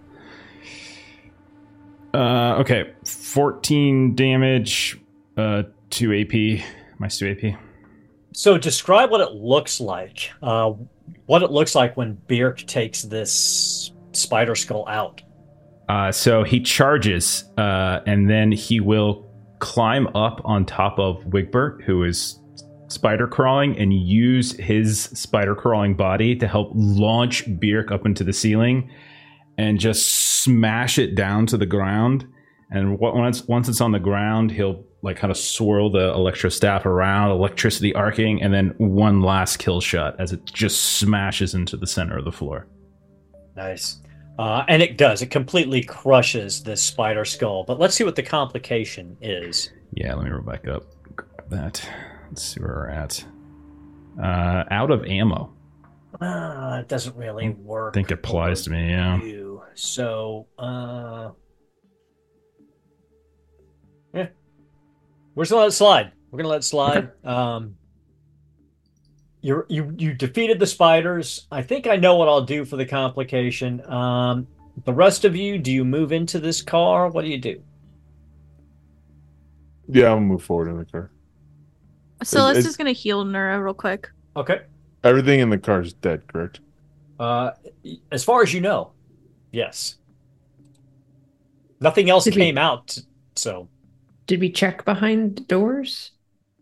Uh, 2.14 2.56
okay, 2.60 2.92
14 3.06 4.16
damage, 4.16 5.00
uh, 5.38 5.64
2 5.92 6.14
AP, 6.14 6.64
minus 6.98 7.18
2 7.20 7.28
AP. 7.32 7.56
So 8.34 8.58
describe 8.58 9.12
what 9.12 9.22
it 9.22 9.32
looks 9.34 9.80
like. 9.80 10.32
Uh, 10.42 10.74
what 11.28 11.44
it 11.44 11.52
looks 11.52 11.76
like 11.76 11.96
when 11.98 12.18
Byrrc 12.28 12.66
takes 12.66 13.04
this 13.04 13.92
spider 14.14 14.56
skull 14.56 14.88
out. 14.88 15.22
Uh, 15.88 16.12
so 16.12 16.44
he 16.44 16.60
charges, 16.60 17.44
uh, 17.58 18.00
and 18.06 18.30
then 18.30 18.52
he 18.52 18.80
will 18.80 19.29
climb 19.60 20.08
up 20.16 20.42
on 20.46 20.66
top 20.66 21.00
of 21.00 21.24
Wigbert, 21.26 21.84
who 21.84 22.04
is 22.04 22.40
spider 22.88 23.28
crawling, 23.28 23.78
and 23.78 23.94
use 23.94 24.54
his 24.54 25.04
spider 25.04 25.56
crawling 25.56 25.96
body 25.96 26.36
to 26.36 26.48
help 26.48 26.72
launch 26.74 27.46
Byrrc 27.60 27.92
up 27.92 28.06
into 28.06 28.24
the 28.24 28.34
ceiling 28.34 28.90
and 29.58 29.80
just 29.80 30.42
smash 30.44 30.98
it 30.98 31.16
down 31.16 31.46
to 31.48 31.58
the 31.58 31.66
ground. 31.66 32.26
And 32.72 33.00
once 33.00 33.48
once 33.48 33.68
it's 33.68 33.82
on 33.82 33.92
the 33.92 34.00
ground, 34.00 34.52
he'll 34.52 34.86
like 35.02 35.18
kind 35.18 35.32
of 35.32 35.38
swirl 35.38 35.92
the 35.92 36.10
electro 36.14 36.50
staff 36.50 36.86
around, 36.86 37.32
electricity 37.32 37.94
arcing, 37.94 38.42
and 38.42 38.54
then 38.54 38.74
one 38.78 39.22
last 39.22 39.58
kill 39.58 39.82
shot 39.82 40.16
as 40.20 40.32
it 40.34 40.46
just 40.46 40.98
smashes 40.98 41.54
into 41.54 41.78
the 41.78 41.88
center 41.88 42.18
of 42.18 42.26
the 42.26 42.32
floor. 42.32 42.68
Nice. 43.56 44.00
Uh, 44.40 44.64
and 44.70 44.82
it 44.82 44.98
does. 44.98 45.22
It 45.22 45.28
completely 45.28 45.84
crushes 45.84 46.64
this 46.64 46.82
spider 46.82 47.26
skull. 47.26 47.66
But 47.66 47.78
let's 47.78 47.94
see 47.94 48.06
what 48.06 48.16
the 48.16 48.24
complication 48.24 49.18
is. 49.22 49.74
Yeah, 49.94 50.14
let 50.14 50.24
me 50.24 50.32
roll 50.32 50.44
back 50.44 50.66
up. 50.66 50.86
Grab 51.14 51.50
that. 51.50 51.90
Let's 52.30 52.44
see 52.44 52.62
where 52.62 52.70
we're 52.70 52.88
at. 52.88 53.26
Uh, 54.18 54.64
out 54.72 54.92
of 54.92 55.04
ammo. 55.04 55.54
Uh, 56.22 56.78
it 56.80 56.88
doesn't 56.88 57.18
really 57.18 57.50
work. 57.50 57.94
I 57.94 57.96
think 57.96 58.12
it 58.12 58.14
applies 58.14 58.64
to 58.64 58.70
me, 58.70 58.92
yeah. 58.92 59.22
you. 59.22 59.62
So, 59.76 60.48
uh, 60.58 61.32
yeah, 64.14 64.28
we're 65.36 65.44
just 65.44 65.52
gonna 65.52 65.64
let 65.64 65.68
it 65.68 65.74
slide. 65.74 66.14
We're 66.32 66.38
gonna 66.38 66.50
let 66.50 66.62
it 66.62 66.64
slide. 66.64 67.12
Um, 67.26 67.76
you 69.42 69.66
you 69.70 69.94
you 69.98 70.14
defeated 70.14 70.60
the 70.60 70.68
spiders. 70.68 71.48
I 71.52 71.62
think 71.62 71.88
I 71.88 71.96
know 71.96 72.16
what 72.16 72.28
I'll 72.28 72.42
do 72.46 72.66
for 72.66 72.76
the 72.76 72.86
complication. 72.86 73.86
Um, 73.90 74.48
the 74.86 74.94
rest 74.94 75.26
of 75.26 75.36
you, 75.36 75.58
do 75.58 75.72
you 75.72 75.84
move 75.86 76.12
into 76.12 76.40
this 76.40 76.62
car? 76.62 77.10
What 77.10 77.24
do 77.24 77.30
you 77.30 77.38
do? 77.38 77.62
Yeah, 79.88 80.08
I'm 80.12 80.18
gonna 80.18 80.26
move 80.28 80.44
forward 80.44 80.70
in 80.70 80.78
the 80.78 80.86
car. 80.86 81.10
So 82.24 82.48
Is- 82.48 82.56
let's 82.56 82.66
just 82.68 82.78
gonna 82.78 82.92
heal 82.92 83.26
Nura 83.26 83.64
real 83.64 83.74
quick. 83.74 84.10
Okay. 84.36 84.62
Everything 85.04 85.40
in 85.40 85.50
the 85.50 85.58
car 85.58 85.82
is 85.82 85.94
dead, 85.94 86.28
correct? 86.28 86.60
Uh, 87.20 87.52
as 88.12 88.24
far 88.24 88.42
as 88.44 88.54
you 88.54 88.62
know, 88.62 88.92
yes. 89.52 89.96
Nothing 91.80 92.10
else 92.10 92.26
Did 92.26 92.36
we- 92.36 92.42
came 92.42 92.58
out, 92.58 92.98
so 93.36 93.70
Did 94.28 94.42
we 94.42 94.52
check 94.52 94.86
behind 94.86 95.48
doors? 95.48 96.12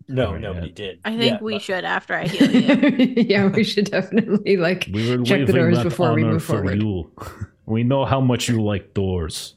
No, 0.07 0.31
Not 0.31 0.41
nobody 0.41 0.67
yet. 0.67 0.75
did. 0.75 0.99
I 1.05 1.17
think 1.17 1.33
Yeah, 1.33 1.39
we 1.41 1.53
but- 1.53 1.61
should 1.61 1.85
after 1.85 2.13
I 2.15 2.27
heal 2.27 2.51
you. 2.51 3.13
yeah, 3.27 3.47
we 3.47 3.63
should 3.63 3.89
definitely 3.91 4.57
like 4.57 4.87
We 4.91 5.15
will 5.17 5.25
check 5.25 5.45
the 5.47 5.53
doors 5.53 5.83
before 5.83 6.13
we 6.13 6.23
move 6.23 6.43
for 6.43 6.57
forward. 6.57 6.81
you. 6.81 7.11
We 7.65 7.83
know 7.83 8.05
how 8.05 8.21
much 8.21 8.47
you 8.47 8.63
like 8.63 8.93
doors 8.93 9.55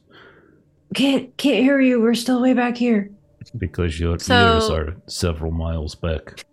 Can't 0.93 1.35
can't 1.37 1.63
hear 1.63 1.79
you. 1.79 2.01
We're 2.01 2.13
still 2.15 2.41
way 2.41 2.53
back 2.53 2.75
here. 2.75 3.09
because 3.57 3.99
your 3.99 4.19
So- 4.19 4.55
ears 4.55 4.69
are 4.69 4.95
several 5.07 5.51
miles 5.51 5.95
back. 5.95 6.45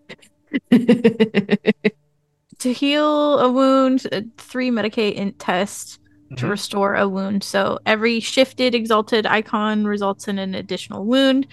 to 0.70 2.72
heal 2.72 3.38
a 3.38 3.50
wound, 3.52 4.06
uh, 4.12 4.22
three 4.36 4.70
medicate 4.70 5.14
in 5.14 5.32
test 5.34 6.00
to 6.36 6.46
Mhm. 6.46 6.50
restore 6.50 6.94
a 6.94 7.08
wound. 7.08 7.42
So 7.44 7.78
every 7.86 8.20
shifted 8.20 8.74
exalted 8.74 9.26
icon 9.26 9.84
results 9.84 10.28
in 10.28 10.38
an 10.38 10.54
additional 10.54 11.04
wound. 11.04 11.46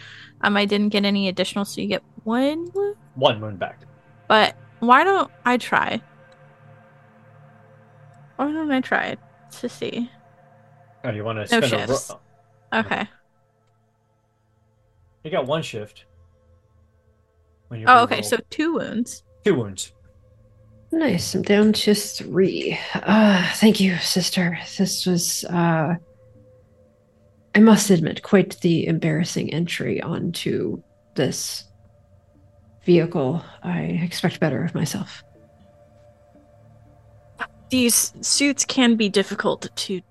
Um, 0.46 0.56
I 0.56 0.66
didn't 0.66 0.90
get 0.90 1.06
any 1.06 1.28
additional, 1.28 1.66
so 1.66 1.82
you 1.82 1.88
get 1.88 2.04
one 2.24 2.70
wound. 2.76 2.96
one 3.16 3.40
moon 3.40 3.56
back. 3.58 3.80
But 4.28 4.56
why 4.80 5.04
don't 5.04 5.32
I 5.44 5.58
try? 5.58 6.00
Why 8.36 8.52
don't 8.52 8.72
I 8.72 8.80
try 8.82 9.18
to 9.60 9.70
see? 9.70 10.08
Oh, 11.04 11.10
you 11.10 11.24
want 11.24 11.38
to 11.48 11.52
No 11.60 11.66
spend 11.68 11.74
a 11.74 11.78
ro- 11.78 11.86
shifts. 11.88 12.12
Okay. 12.74 13.08
You 15.24 15.32
got 15.32 15.48
one 15.48 15.64
shift. 15.64 16.06
When 17.70 17.80
you 17.80 17.88
Oh, 17.90 18.04
okay. 18.04 18.20
reroll. 18.20 18.26
So 18.26 18.38
two 18.52 18.74
wounds. 18.76 19.24
two 19.44 19.56
wounds. 19.56 19.94
Nice. 20.92 21.34
I'm 21.34 21.42
down 21.42 21.74
to 21.74 21.96
three. 21.96 22.78
Uh, 22.94 23.52
thank 23.56 23.80
you, 23.80 23.98
sister. 23.98 24.60
This 24.78 25.08
was, 25.08 25.44
uh, 25.46 25.96
I 27.56 27.60
must 27.60 27.90
admit, 27.90 28.22
quite 28.22 28.60
the 28.60 28.86
embarrassing 28.86 29.54
entry 29.54 30.02
onto 30.02 30.84
this 31.16 31.64
vehicle. 32.84 33.44
I 33.64 34.00
expect 34.04 34.42
better 34.42 34.64
of 34.64 34.76
myself. 34.76 35.24
These 37.70 38.14
suits 38.20 38.66
can 38.66 38.96
be 38.96 39.08
difficult 39.08 39.70
to 39.74 40.02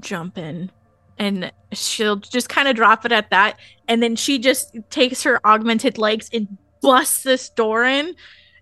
jump 0.00 0.38
in. 0.38 0.70
And 1.18 1.52
she'll 1.72 2.16
just 2.16 2.48
kind 2.48 2.68
of 2.68 2.74
drop 2.74 3.04
it 3.04 3.12
at 3.12 3.30
that. 3.30 3.58
And 3.86 4.02
then 4.02 4.16
she 4.16 4.38
just 4.38 4.74
takes 4.90 5.22
her 5.22 5.46
augmented 5.46 5.98
legs 5.98 6.30
and 6.32 6.56
busts 6.80 7.22
this 7.22 7.50
door 7.50 7.84
in. 7.84 8.16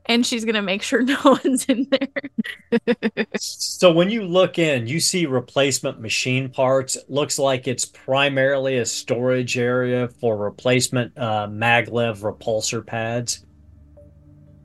And 0.07 0.27
she's 0.27 0.45
gonna 0.45 0.63
make 0.63 0.83
sure 0.83 1.03
no 1.03 1.19
one's 1.25 1.65
in 1.67 1.89
there. 1.91 2.97
so 3.37 3.93
when 3.93 4.11
you 4.11 4.23
look 4.23 4.59
in, 4.59 4.87
you 4.87 5.01
see 5.01 5.27
replacement 5.27 6.01
machine 6.01 6.49
parts. 6.49 6.97
It 6.97 7.09
looks 7.09 7.39
like 7.39 7.69
it's 7.69 7.85
primarily 7.85 8.79
a 8.79 8.87
storage 8.87 9.57
area 9.59 10.09
for 10.21 10.37
replacement 10.37 11.17
uh, 11.17 11.47
maglev 11.49 12.21
repulsor 12.21 12.87
pads. 12.87 13.45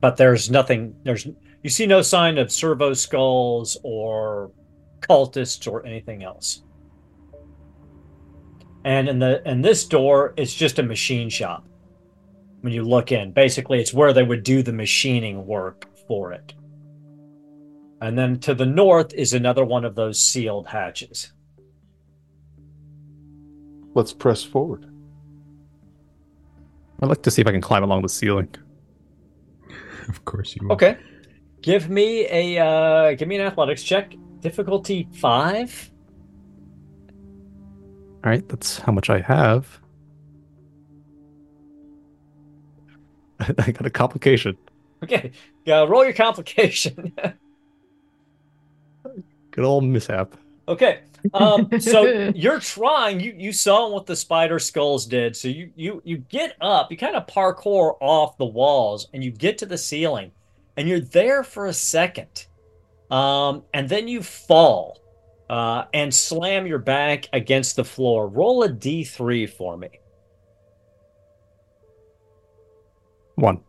But 0.00 0.16
there's 0.16 0.50
nothing. 0.50 0.94
There's 1.04 1.26
you 1.62 1.70
see 1.70 1.86
no 1.86 2.02
sign 2.02 2.38
of 2.38 2.52
servo 2.52 2.94
skulls 2.94 3.76
or 3.82 4.52
cultists 5.00 5.70
or 5.70 5.84
anything 5.84 6.22
else. 6.22 6.62
And 8.84 9.08
in 9.08 9.18
the 9.18 9.42
in 9.48 9.60
this 9.60 9.84
door, 9.84 10.34
it's 10.36 10.54
just 10.54 10.78
a 10.78 10.82
machine 10.82 11.28
shop. 11.28 11.66
When 12.60 12.72
you 12.72 12.82
look 12.82 13.12
in, 13.12 13.32
basically, 13.32 13.80
it's 13.80 13.94
where 13.94 14.12
they 14.12 14.22
would 14.22 14.42
do 14.42 14.62
the 14.62 14.72
machining 14.72 15.46
work 15.46 15.86
for 16.08 16.32
it. 16.32 16.54
And 18.00 18.16
then 18.16 18.38
to 18.40 18.54
the 18.54 18.66
north 18.66 19.12
is 19.14 19.32
another 19.32 19.64
one 19.64 19.84
of 19.84 19.94
those 19.94 20.20
sealed 20.20 20.66
hatches. 20.66 21.32
Let's 23.94 24.12
press 24.12 24.44
forward. 24.44 24.86
I'd 27.00 27.08
like 27.08 27.22
to 27.22 27.30
see 27.30 27.40
if 27.40 27.48
I 27.48 27.52
can 27.52 27.60
climb 27.60 27.82
along 27.82 28.02
the 28.02 28.08
ceiling. 28.08 28.48
Of 30.08 30.24
course 30.24 30.56
you 30.56 30.66
will. 30.66 30.72
Okay. 30.72 30.96
Give 31.60 31.90
me 31.90 32.26
a 32.30 32.64
uh 32.64 33.14
give 33.14 33.28
me 33.28 33.36
an 33.36 33.42
athletics 33.42 33.82
check. 33.82 34.14
Difficulty 34.40 35.06
five. 35.12 35.90
All 38.24 38.30
right, 38.30 38.48
that's 38.48 38.78
how 38.78 38.90
much 38.90 39.10
I 39.10 39.20
have. 39.20 39.80
I 43.58 43.70
got 43.72 43.86
a 43.86 43.90
complication. 43.90 44.56
Okay. 45.02 45.32
Yeah, 45.64 45.84
roll 45.84 46.04
your 46.04 46.12
complication. 46.12 47.12
Good 49.50 49.64
old 49.64 49.84
mishap. 49.84 50.34
okay. 50.66 51.00
Um 51.34 51.68
so 51.80 52.02
you're 52.34 52.60
trying, 52.60 53.20
you 53.20 53.34
you 53.36 53.52
saw 53.52 53.88
what 53.88 54.06
the 54.06 54.16
spider 54.16 54.58
skulls 54.58 55.06
did. 55.06 55.36
So 55.36 55.48
you 55.48 55.70
you 55.76 56.02
you 56.04 56.18
get 56.18 56.56
up, 56.60 56.90
you 56.90 56.96
kind 56.96 57.16
of 57.16 57.26
parkour 57.26 57.96
off 58.00 58.36
the 58.38 58.46
walls 58.46 59.08
and 59.12 59.22
you 59.24 59.30
get 59.30 59.58
to 59.58 59.66
the 59.66 59.78
ceiling 59.78 60.32
and 60.76 60.88
you're 60.88 61.00
there 61.00 61.42
for 61.42 61.66
a 61.66 61.72
second. 61.72 62.46
Um 63.10 63.64
and 63.74 63.88
then 63.88 64.08
you 64.08 64.22
fall 64.22 64.98
uh, 65.50 65.84
and 65.94 66.14
slam 66.14 66.66
your 66.66 66.78
back 66.78 67.28
against 67.32 67.76
the 67.76 67.84
floor. 67.84 68.28
Roll 68.28 68.62
a 68.64 68.68
d3 68.68 69.48
for 69.48 69.76
me. 69.76 69.88
One. 73.38 73.60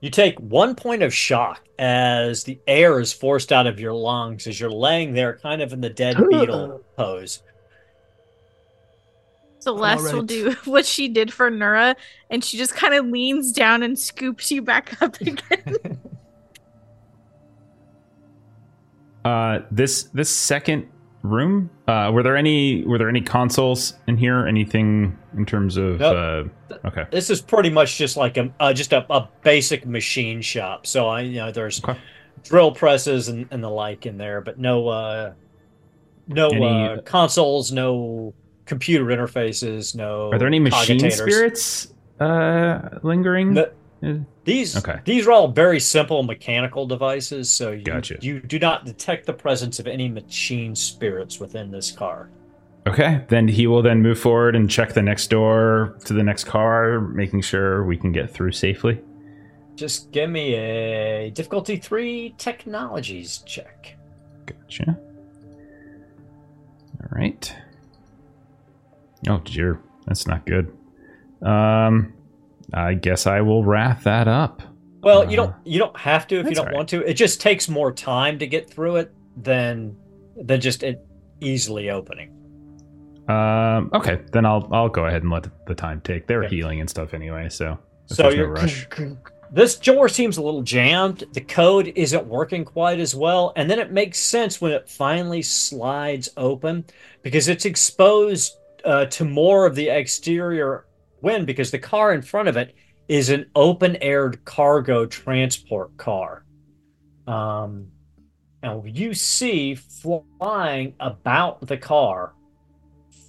You 0.00 0.10
take 0.10 0.38
one 0.40 0.74
point 0.74 1.04
of 1.04 1.14
shock 1.14 1.60
as 1.78 2.42
the 2.42 2.58
air 2.66 2.98
is 2.98 3.12
forced 3.12 3.52
out 3.52 3.68
of 3.68 3.78
your 3.78 3.92
lungs 3.92 4.48
as 4.48 4.58
you're 4.58 4.70
laying 4.70 5.12
there, 5.12 5.38
kind 5.38 5.62
of 5.62 5.72
in 5.72 5.80
the 5.80 5.88
dead 5.88 6.16
beetle 6.28 6.82
pose. 6.96 7.42
Celeste 9.60 10.12
will 10.12 10.22
do 10.22 10.52
what 10.64 10.84
she 10.84 11.08
did 11.08 11.32
for 11.32 11.48
Nura, 11.48 11.94
and 12.28 12.44
she 12.44 12.56
just 12.58 12.74
kind 12.74 12.94
of 12.94 13.06
leans 13.06 13.52
down 13.52 13.84
and 13.84 13.96
scoops 13.96 14.50
you 14.50 14.62
back 14.62 15.00
up 15.00 15.20
again. 15.20 16.00
Uh, 19.24 19.60
this 19.70 20.04
this 20.14 20.30
second 20.30 20.88
room. 21.28 21.70
Uh, 21.86 22.10
were 22.12 22.22
there 22.22 22.36
any 22.36 22.84
were 22.84 22.98
there 22.98 23.08
any 23.08 23.20
consoles 23.20 23.94
in 24.06 24.16
here? 24.16 24.46
Anything 24.46 25.16
in 25.36 25.46
terms 25.46 25.76
of? 25.76 26.00
Nope. 26.00 26.50
Uh, 26.72 26.88
okay. 26.88 27.04
This 27.10 27.30
is 27.30 27.40
pretty 27.40 27.70
much 27.70 27.96
just 27.98 28.16
like 28.16 28.36
a 28.36 28.52
uh, 28.60 28.72
just 28.72 28.92
a, 28.92 29.06
a 29.12 29.28
basic 29.42 29.86
machine 29.86 30.42
shop. 30.42 30.86
So 30.86 31.08
I, 31.08 31.20
you 31.22 31.36
know, 31.38 31.50
there's 31.52 31.82
Okay. 31.84 31.98
drill 32.42 32.72
presses 32.72 33.28
and, 33.28 33.46
and 33.50 33.62
the 33.62 33.68
like 33.70 34.06
in 34.06 34.18
there, 34.18 34.40
but 34.40 34.58
no, 34.58 34.88
uh, 34.88 35.32
no 36.26 36.48
Any- 36.48 36.66
uh, 36.66 37.00
consoles, 37.02 37.72
no 37.72 38.34
computer 38.66 39.04
interfaces, 39.06 39.94
no. 39.94 40.30
Are 40.32 40.38
there 40.38 40.46
any 40.48 40.60
machine 40.60 41.10
spirits 41.10 41.92
uh, 42.20 42.98
lingering? 43.02 43.54
No. 43.54 43.70
Uh, 44.02 44.14
These 44.44 44.76
Okay. 44.76 45.00
these 45.04 45.26
are 45.26 45.32
all 45.32 45.48
very 45.48 45.80
simple 45.80 46.22
mechanical 46.22 46.86
devices, 46.86 47.50
so 47.50 47.72
you, 47.72 47.82
Gotcha. 47.82 48.18
you 48.20 48.40
do 48.40 48.58
not 48.58 48.84
detect 48.84 49.26
the 49.26 49.32
presence 49.32 49.78
of 49.80 49.86
any 49.86 50.08
machine 50.08 50.74
spirits 50.76 51.40
within 51.40 51.70
this 51.70 51.90
car. 51.90 52.30
Okay, 52.86 53.24
then 53.28 53.48
he 53.48 53.66
will 53.66 53.82
then 53.82 54.00
move 54.00 54.18
forward 54.18 54.54
and 54.56 54.70
check 54.70 54.92
the 54.94 55.02
next 55.02 55.28
door 55.28 55.98
to 56.04 56.14
the 56.14 56.22
next 56.22 56.44
car, 56.44 57.00
making 57.00 57.42
sure 57.42 57.84
we 57.84 57.96
can 57.96 58.12
get 58.12 58.30
through 58.30 58.52
safely. 58.52 59.00
Just 59.74 60.10
give 60.12 60.30
me 60.30 60.54
a 60.54 61.30
difficulty 61.30 61.76
three 61.76 62.34
technologies 62.38 63.38
check. 63.46 63.96
Gotcha. 64.46 64.98
All 67.00 67.08
right. 67.10 67.54
Oh 69.28 69.38
dear, 69.44 69.80
that's 70.06 70.26
not 70.26 70.46
good. 70.46 70.74
Um, 71.42 72.12
I 72.74 72.94
guess 72.94 73.26
I 73.26 73.40
will 73.40 73.64
wrap 73.64 74.02
that 74.02 74.28
up. 74.28 74.62
Well, 75.02 75.24
you 75.30 75.40
Uh, 75.40 75.46
don't 75.46 75.54
you 75.64 75.78
don't 75.78 75.96
have 75.96 76.26
to 76.28 76.38
if 76.40 76.48
you 76.50 76.54
don't 76.54 76.66
right. 76.66 76.74
want 76.74 76.88
to. 76.90 77.08
It 77.08 77.14
just 77.14 77.40
takes 77.40 77.68
more 77.68 77.92
time 77.92 78.38
to 78.40 78.46
get 78.46 78.68
through 78.68 78.96
it 78.96 79.12
than 79.36 79.96
than 80.36 80.60
just 80.60 80.82
it 80.82 81.04
easily 81.40 81.90
opening. 81.90 82.30
Um, 83.28 83.90
okay, 83.94 84.20
then 84.32 84.44
I'll 84.46 84.68
I'll 84.72 84.88
go 84.88 85.04
ahead 85.06 85.22
and 85.22 85.30
let 85.30 85.46
the 85.66 85.74
time 85.74 86.00
take. 86.02 86.26
They're 86.26 86.44
Okay. 86.44 86.56
healing 86.56 86.80
and 86.80 86.88
stuff 86.88 87.14
anyway, 87.14 87.48
so 87.48 87.78
So 88.06 88.24
no 88.24 88.30
you're 88.30 88.48
rush. 88.48 88.86
this 89.52 89.76
door 89.78 90.08
seems 90.08 90.36
a 90.38 90.42
little 90.42 90.62
jammed. 90.62 91.24
The 91.32 91.42
code 91.42 91.92
isn't 91.94 92.26
working 92.26 92.64
quite 92.64 92.98
as 93.00 93.14
well, 93.14 93.52
and 93.56 93.70
then 93.70 93.78
it 93.78 93.92
makes 93.92 94.18
sense 94.18 94.60
when 94.60 94.72
it 94.72 94.88
finally 94.88 95.42
slides 95.42 96.28
open 96.36 96.84
because 97.22 97.48
it's 97.48 97.64
exposed 97.66 98.54
uh, 98.84 99.04
to 99.06 99.24
more 99.24 99.66
of 99.66 99.74
the 99.74 99.88
exterior 99.90 100.86
wind 101.20 101.46
because 101.46 101.70
the 101.70 101.78
car 101.78 102.12
in 102.12 102.22
front 102.22 102.48
of 102.48 102.56
it 102.56 102.74
is 103.08 103.30
an 103.30 103.50
open-aired 103.54 104.44
cargo 104.44 105.06
transport 105.06 105.96
car. 105.96 106.44
Um, 107.26 107.88
and 108.62 108.96
you 108.96 109.14
see 109.14 109.74
flying 109.74 110.94
about 111.00 111.66
the 111.66 111.76
car 111.76 112.34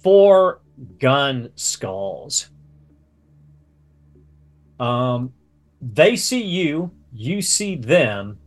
four 0.02 0.60
gun 0.98 1.50
skulls. 1.54 2.48
Um, 4.78 5.32
they 5.80 6.16
see 6.16 6.42
you, 6.42 6.90
you 7.12 7.42
see 7.42 7.76
them. 7.76 8.38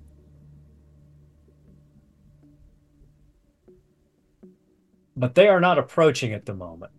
But 5.15 5.36
they 5.36 5.48
are 5.48 5.61
not 5.61 5.78
approaching 5.78 6.34
at 6.34 6.45
the 6.45 6.56
moment. 6.56 6.93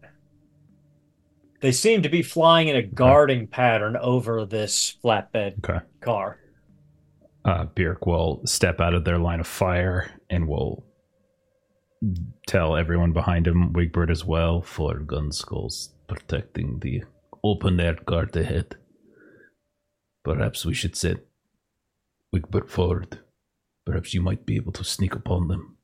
They 1.65 1.73
seem 1.73 2.03
to 2.03 2.11
be 2.11 2.21
flying 2.21 2.69
in 2.69 2.77
a 2.77 2.83
guarding 2.83 3.47
pattern 3.47 3.97
over 3.97 4.45
this 4.45 4.99
flatbed 5.03 5.65
Okay. 5.65 5.83
car. 6.03 6.39
Uh, 7.43 7.65
Byrrc 7.65 8.07
will 8.07 8.43
step 8.45 8.83
out 8.83 8.93
of 8.93 9.05
their 9.07 9.17
line 9.17 9.41
of 9.41 9.47
fire 9.47 10.11
and 10.29 10.47
will 10.47 10.85
tell 12.47 12.77
everyone 12.77 13.15
behind 13.15 13.47
him, 13.47 13.73
Wigbert 13.73 14.11
as 14.11 14.27
well, 14.27 14.61
four 14.61 14.99
gun 14.99 15.33
skulls 15.33 15.95
protecting 16.07 16.81
the 16.81 17.05
open 17.43 17.81
air 17.81 17.97
guard 18.05 18.37
ahead. 18.37 18.77
Perhaps 20.23 20.67
we 20.67 20.75
should 20.75 20.95
set 20.95 21.25
Wigbert 22.31 22.69
forward. 22.69 23.21
Perhaps 23.87 24.13
you 24.13 24.21
might 24.21 24.45
be 24.45 24.57
able 24.57 24.73
to 24.73 24.85
sneak 24.85 25.15
upon 25.15 25.49
them. 25.49 25.79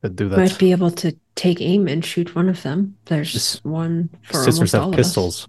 Could 0.00 0.16
do 0.16 0.30
that. 0.30 0.38
Might 0.38 0.58
be 0.58 0.72
able 0.72 0.92
to 0.92 1.14
take 1.38 1.60
aim 1.60 1.86
and 1.86 2.04
shoot 2.04 2.34
one 2.34 2.48
of 2.48 2.62
them. 2.62 2.96
There's 3.04 3.32
This- 3.32 3.64
one 3.64 4.10
for 4.22 4.42
Sisters 4.44 4.56
almost 4.56 4.72
have 4.72 4.82
all 4.82 4.88
of 4.88 4.94
us. 4.94 5.06
pistols. 5.06 5.48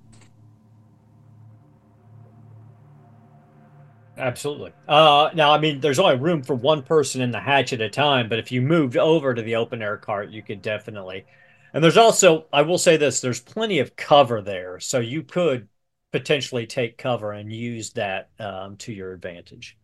Absolutely. 4.17 4.71
Uh, 4.87 5.29
now, 5.33 5.51
I 5.51 5.59
mean, 5.59 5.79
there's 5.79 5.97
only 5.97 6.17
room 6.17 6.43
for 6.43 6.53
one 6.53 6.83
person 6.83 7.21
in 7.21 7.31
the 7.31 7.39
hatch 7.39 7.71
at 7.71 7.79
a 7.81 7.89
time, 7.89 8.27
but 8.27 8.37
if 8.37 8.51
you 8.51 8.61
moved 8.61 8.97
over 8.97 9.33
to 9.33 9.41
the 9.41 9.55
open 9.55 9.81
air 9.81 9.97
cart, 9.97 10.29
you 10.29 10.43
could 10.43 10.61
definitely. 10.61 11.25
And 11.73 11.83
there's 11.83 11.97
also, 11.97 12.45
I 12.51 12.63
will 12.63 12.77
say 12.77 12.97
this, 12.97 13.21
there's 13.21 13.39
plenty 13.39 13.79
of 13.79 13.95
cover 13.95 14.41
there, 14.41 14.79
so 14.79 14.99
you 14.99 15.23
could 15.23 15.69
potentially 16.11 16.67
take 16.67 16.97
cover 16.97 17.31
and 17.31 17.51
use 17.51 17.91
that 17.91 18.29
um, 18.39 18.75
to 18.77 18.91
your 18.91 19.13
advantage. 19.13 19.77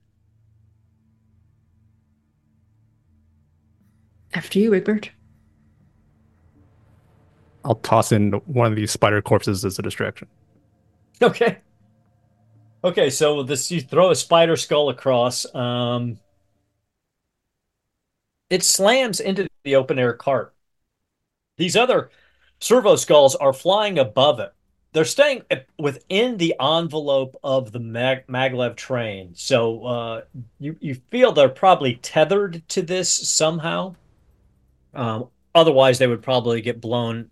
After 4.33 4.59
you, 4.59 4.71
Wigbert. 4.71 5.09
I'll 7.65 7.75
toss 7.75 8.11
in 8.13 8.31
one 8.45 8.71
of 8.71 8.75
these 8.77 8.91
spider 8.91 9.21
corpses 9.21 9.65
as 9.65 9.77
a 9.79 9.81
distraction. 9.81 10.27
Okay. 11.21 11.61
Okay, 12.83 13.09
so 13.09 13.43
this 13.43 13.71
you 13.71 13.81
throw 13.81 14.11
a 14.11 14.15
spider 14.15 14.55
skull 14.55 14.89
across. 14.89 15.45
Um, 15.55 16.19
it 18.49 18.63
slams 18.63 19.19
into 19.19 19.47
the 19.63 19.75
open 19.75 19.99
air 19.99 20.13
cart. 20.13 20.55
These 21.57 21.75
other 21.75 22.11
servo 22.59 22.95
skulls 22.95 23.35
are 23.35 23.53
flying 23.53 23.99
above 23.99 24.39
it. 24.39 24.53
they're 24.93 25.05
staying 25.05 25.43
within 25.77 26.37
the 26.37 26.55
envelope 26.59 27.35
of 27.43 27.71
the 27.73 27.79
Mag- 27.79 28.27
maglev 28.27 28.75
train 28.77 29.35
so 29.35 29.85
uh, 29.85 30.21
you 30.59 30.77
you 30.81 30.95
feel 31.11 31.31
they're 31.33 31.49
probably 31.49 31.95
tethered 31.97 32.67
to 32.69 32.81
this 32.81 33.13
somehow 33.29 33.95
um, 34.93 35.29
otherwise 35.55 35.99
they 35.99 36.07
would 36.07 36.21
probably 36.23 36.61
get 36.61 36.81
blown 36.81 37.29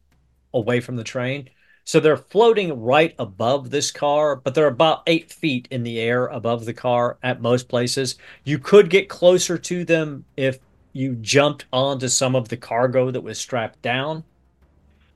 away 0.53 0.79
from 0.79 0.95
the 0.95 1.03
train 1.03 1.49
so 1.85 1.99
they're 1.99 2.15
floating 2.15 2.81
right 2.81 3.13
above 3.19 3.69
this 3.69 3.91
car 3.91 4.35
but 4.35 4.55
they're 4.55 4.67
about 4.67 5.03
eight 5.07 5.31
feet 5.31 5.67
in 5.71 5.83
the 5.83 5.99
air 5.99 6.27
above 6.27 6.65
the 6.65 6.73
car 6.73 7.17
at 7.23 7.41
most 7.41 7.67
places 7.67 8.15
you 8.43 8.57
could 8.57 8.89
get 8.89 9.09
closer 9.09 9.57
to 9.57 9.83
them 9.83 10.23
if 10.37 10.59
you 10.93 11.15
jumped 11.15 11.65
onto 11.73 12.07
some 12.07 12.35
of 12.35 12.49
the 12.49 12.57
cargo 12.57 13.11
that 13.11 13.21
was 13.21 13.39
strapped 13.39 13.81
down 13.81 14.23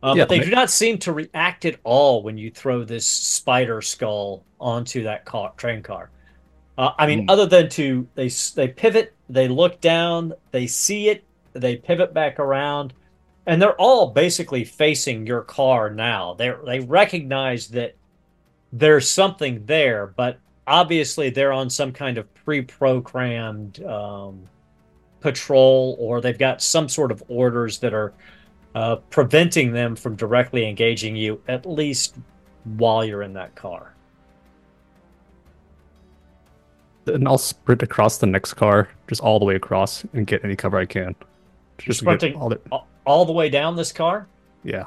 uh, 0.04 0.14
yeah, 0.16 0.24
but 0.24 0.30
they 0.30 0.40
do 0.40 0.52
not 0.52 0.70
seem 0.70 0.98
to 1.00 1.12
react 1.12 1.66
at 1.66 1.80
all 1.84 2.22
when 2.22 2.38
you 2.38 2.52
throw 2.52 2.84
this 2.84 3.06
spider 3.06 3.82
skull 3.82 4.44
onto 4.60 5.04
that 5.04 5.26
car, 5.26 5.54
train 5.58 5.82
car. 5.82 6.12
Uh, 6.78 6.92
I 7.00 7.08
mean, 7.08 7.26
mm. 7.26 7.32
other 7.32 7.48
than 7.48 7.70
to 7.70 8.08
they 8.14 8.30
they 8.56 8.68
pivot, 8.68 9.14
they 9.30 9.48
look 9.48 9.82
down, 9.82 10.34
they 10.52 10.68
see 10.68 11.10
it, 11.10 11.24
they 11.54 11.76
pivot 11.76 12.14
back 12.14 12.40
around, 12.40 12.94
and 13.48 13.62
they're 13.62 13.76
all 13.76 14.12
basically 14.12 14.66
facing 14.66 15.26
your 15.26 15.42
car 15.42 15.90
now. 15.90 16.36
They 16.36 16.54
they 16.66 16.80
recognize 16.82 17.70
that 17.70 17.96
there's 18.74 19.10
something 19.10 19.66
there, 19.66 20.08
but 20.08 20.38
obviously 20.68 21.30
they're 21.30 21.54
on 21.54 21.70
some 21.70 21.94
kind 21.94 22.18
of 22.18 22.32
pre-programmed 22.36 23.82
um, 23.86 24.44
patrol, 25.22 25.96
or 25.98 26.20
they've 26.20 26.38
got 26.38 26.62
some 26.62 26.90
sort 26.90 27.10
of 27.10 27.24
orders 27.30 27.80
that 27.80 27.94
are 27.94 28.14
uh, 28.76 28.98
preventing 29.10 29.72
them 29.72 29.96
from 29.96 30.16
directly 30.18 30.68
engaging 30.68 31.16
you, 31.16 31.42
at 31.48 31.66
least 31.66 32.18
while 32.76 33.06
you're 33.06 33.24
in 33.24 33.34
that 33.34 33.56
car. 33.56 33.94
And 37.06 37.26
I'll 37.26 37.38
sprint 37.38 37.82
across 37.82 38.18
the 38.18 38.28
next 38.28 38.56
car, 38.56 38.90
just 39.08 39.22
all 39.22 39.40
the 39.40 39.46
way 39.46 39.56
across, 39.56 40.04
and 40.12 40.28
get 40.28 40.44
any 40.44 40.58
cover 40.58 40.78
I 40.78 40.86
can. 40.86 41.16
Just 41.78 42.02
sprinting 42.02 42.36
all 42.36 42.50
the... 42.50 42.60
all 42.70 42.86
the 43.26 43.32
way 43.32 43.50
down 43.50 43.76
this 43.76 43.92
car? 43.92 44.28
Yeah. 44.64 44.86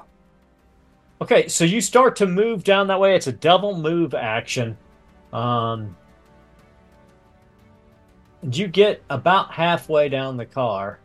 Okay, 1.22 1.48
so 1.48 1.64
you 1.64 1.80
start 1.80 2.16
to 2.16 2.26
move 2.26 2.64
down 2.64 2.86
that 2.86 3.00
way. 3.00 3.14
It's 3.14 3.26
a 3.26 3.32
double 3.32 3.76
move 3.76 4.14
action. 4.14 4.76
Um, 5.32 5.96
and 8.42 8.56
you 8.56 8.68
get 8.68 9.02
about 9.10 9.52
halfway 9.52 10.08
down 10.08 10.36
the 10.36 10.46
car. 10.46 10.98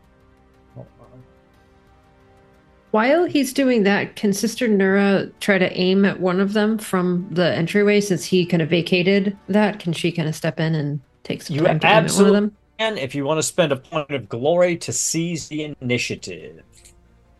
While 2.92 3.26
he's 3.26 3.52
doing 3.52 3.84
that, 3.84 4.16
can 4.16 4.32
Sister 4.32 4.70
Nura 4.70 5.30
try 5.42 5.58
to 5.58 5.70
aim 5.78 6.06
at 6.06 6.22
one 6.22 6.40
of 6.40 6.54
them 6.54 6.78
from 6.78 7.28
the 7.30 7.54
entryway 7.54 8.00
since 8.00 8.24
he 8.24 8.46
kind 8.46 8.62
of 8.62 8.70
vacated 8.70 9.38
that? 9.50 9.80
Can 9.80 9.92
she 9.92 10.14
kind 10.14 10.30
of 10.30 10.36
step 10.36 10.62
in 10.62 10.76
and 10.76 11.02
take 11.24 11.42
some 11.42 11.58
you 11.58 11.64
time 11.64 11.80
to 11.82 11.88
aim 11.88 12.06
at 12.06 12.12
one 12.14 12.26
of 12.26 12.34
them? 12.34 12.56
Can 12.80 12.98
if 12.98 13.14
you 13.14 13.26
want 13.26 13.38
to 13.38 13.44
spend 13.44 13.74
a 13.74 13.76
point 13.76 14.12
of 14.12 14.30
glory 14.30 14.78
to 14.78 14.94
seize 14.94 15.50
the 15.50 15.76
initiative. 15.82 16.64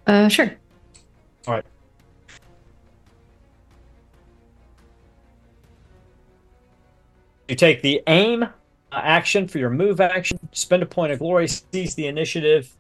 Uh, 0.08 0.28
sure. 0.28 0.54
All 1.48 1.56
right. 1.56 1.66
You 7.48 7.56
take 7.56 7.82
the 7.82 8.02
aim 8.08 8.44
uh, 8.44 8.48
action 8.92 9.48
for 9.48 9.60
your 9.60 9.70
move 9.70 10.02
action, 10.02 10.40
spend 10.52 10.84
a 10.84 10.86
point 10.86 11.12
of 11.12 11.20
glory, 11.20 11.48
seize 11.48 11.96
the 11.96 12.08
initiative, 12.08 12.72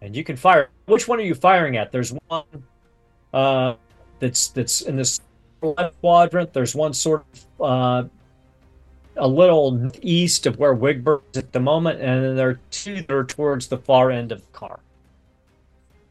and 0.00 0.14
you 0.14 0.22
can 0.22 0.36
fire. 0.36 0.70
Which 0.86 1.08
one 1.08 1.18
are 1.18 1.22
you 1.22 1.34
firing 1.34 1.76
at? 1.76 1.90
There's 1.90 2.12
one 2.28 2.44
uh, 3.32 3.74
that's 4.18 4.48
that's 4.48 4.82
in 4.82 4.96
this 4.96 5.20
quadrant. 6.00 6.52
There's 6.52 6.74
one 6.74 6.92
sort 6.92 7.24
of 7.32 7.60
uh, 7.60 8.08
a 9.16 9.26
little 9.26 9.90
east 10.00 10.46
of 10.46 10.58
where 10.58 10.74
Wigbert 10.74 11.22
is 11.32 11.38
at 11.38 11.52
the 11.52 11.60
moment, 11.60 12.00
and 12.00 12.24
then 12.24 12.36
there 12.36 12.50
are 12.50 12.60
two 12.70 12.96
that 12.96 13.10
are 13.10 13.24
towards 13.24 13.68
the 13.68 13.78
far 13.78 14.10
end 14.10 14.32
of 14.32 14.40
the 14.40 14.52
car. 14.52 14.80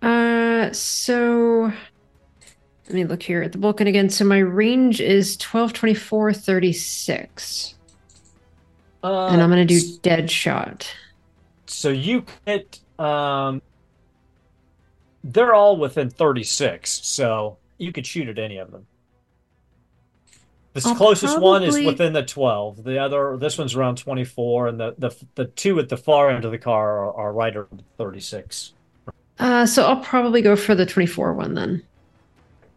Uh, 0.01 0.71
so 0.71 1.71
let 2.87 2.93
me 2.93 3.03
look 3.05 3.23
here 3.23 3.41
at 3.43 3.51
the 3.51 3.57
Vulcan 3.57 3.87
again. 3.87 4.09
So 4.09 4.25
my 4.25 4.39
range 4.39 5.01
is 5.01 5.37
12, 5.37 5.73
24, 5.73 6.33
36. 6.33 7.75
Uh, 9.03 9.27
and 9.27 9.41
I'm 9.41 9.49
going 9.49 9.65
to 9.65 9.79
do 9.79 9.97
dead 10.01 10.29
shot. 10.29 10.93
So 11.67 11.89
you 11.89 12.25
hit 12.45 12.79
um, 12.97 13.61
they're 15.23 15.53
all 15.53 15.77
within 15.77 16.09
36, 16.09 16.89
so 16.89 17.57
you 17.77 17.91
could 17.91 18.05
shoot 18.05 18.27
at 18.27 18.39
any 18.39 18.57
of 18.57 18.71
them. 18.71 18.85
This 20.73 20.85
I'll 20.85 20.95
closest 20.95 21.33
probably... 21.33 21.49
one 21.49 21.63
is 21.63 21.85
within 21.85 22.13
the 22.13 22.23
12. 22.23 22.83
The 22.83 22.99
other, 22.99 23.37
this 23.37 23.57
one's 23.57 23.75
around 23.75 23.97
24, 23.97 24.67
and 24.67 24.79
the 24.79 24.95
the, 24.97 25.15
the 25.35 25.45
two 25.45 25.79
at 25.79 25.89
the 25.89 25.97
far 25.97 26.29
end 26.29 26.45
of 26.45 26.51
the 26.51 26.57
car 26.57 26.99
are, 26.99 27.13
are 27.13 27.33
right 27.33 27.55
around 27.55 27.83
36. 27.97 28.73
Uh, 29.39 29.65
so 29.65 29.85
I'll 29.85 30.01
probably 30.01 30.41
go 30.41 30.55
for 30.55 30.75
the 30.75 30.85
24 30.85 31.33
one 31.33 31.53
then. 31.53 31.83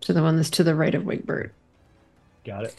So 0.01 0.12
the 0.12 0.22
one 0.22 0.36
that's 0.36 0.51
to 0.51 0.64
the 0.64 0.74
right 0.74 0.94
of 0.94 1.05
Wigbert. 1.05 1.51
Got 2.44 2.64
it. 2.64 2.74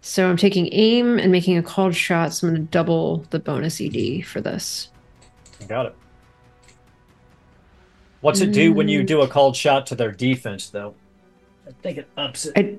So 0.00 0.28
I'm 0.28 0.36
taking 0.36 0.68
aim 0.72 1.18
and 1.18 1.32
making 1.32 1.56
a 1.56 1.62
called 1.62 1.94
shot. 1.94 2.32
So 2.34 2.46
I'm 2.46 2.54
going 2.54 2.66
to 2.66 2.70
double 2.70 3.18
the 3.30 3.38
bonus 3.38 3.80
ED 3.80 4.24
for 4.26 4.40
this. 4.40 4.88
Got 5.68 5.86
it. 5.86 5.96
What's 8.20 8.40
it 8.40 8.52
do 8.52 8.72
when 8.72 8.88
you 8.88 9.02
do 9.02 9.20
a 9.20 9.28
called 9.28 9.54
shot 9.54 9.86
to 9.88 9.94
their 9.94 10.10
defense, 10.10 10.70
though? 10.70 10.94
I 11.66 11.72
think 11.82 11.98
it 11.98 12.08
ups 12.16 12.46
it. 12.46 12.52
I, 12.56 12.78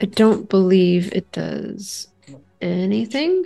I 0.00 0.06
don't 0.06 0.48
believe 0.48 1.12
it 1.12 1.30
does 1.32 2.08
anything. 2.60 3.44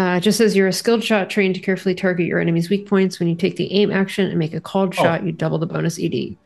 Uh, 0.00 0.18
just 0.18 0.40
as 0.40 0.56
you're 0.56 0.66
a 0.66 0.72
skilled 0.72 1.04
shot 1.04 1.28
trained 1.28 1.54
to 1.54 1.60
carefully 1.60 1.94
target 1.94 2.24
your 2.24 2.40
enemy's 2.40 2.70
weak 2.70 2.88
points. 2.88 3.20
When 3.20 3.28
you 3.28 3.34
take 3.34 3.56
the 3.56 3.70
aim 3.70 3.90
action 3.90 4.26
and 4.26 4.38
make 4.38 4.54
a 4.54 4.60
called 4.60 4.94
oh. 4.98 5.02
shot, 5.02 5.24
you 5.26 5.30
double 5.30 5.58
the 5.58 5.66
bonus 5.66 5.98
ED. 6.00 6.38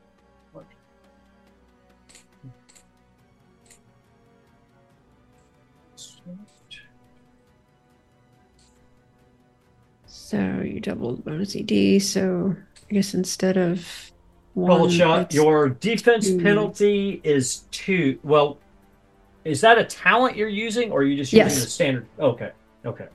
So 10.09 10.61
you 10.65 10.81
double 10.81 11.15
the 11.15 11.23
bonus 11.23 11.55
ED. 11.55 12.03
So 12.03 12.57
I 12.91 12.93
guess 12.93 13.15
instead 13.15 13.57
of 13.57 14.11
one, 14.55 14.91
shot, 14.91 15.33
your 15.33 15.69
defense 15.69 16.27
two. 16.27 16.41
penalty 16.41 17.21
is 17.23 17.67
two. 17.71 18.19
Well, 18.25 18.59
is 19.45 19.61
that 19.61 19.79
a 19.79 19.85
talent 19.85 20.37
you're 20.37 20.49
using, 20.49 20.91
or 20.91 21.03
are 21.03 21.05
you 21.05 21.17
just 21.17 21.33
using 21.33 21.47
yes. 21.47 21.65
the 21.65 21.71
standard? 21.71 22.09
Okay, 22.19 22.51
okay, 22.85 23.07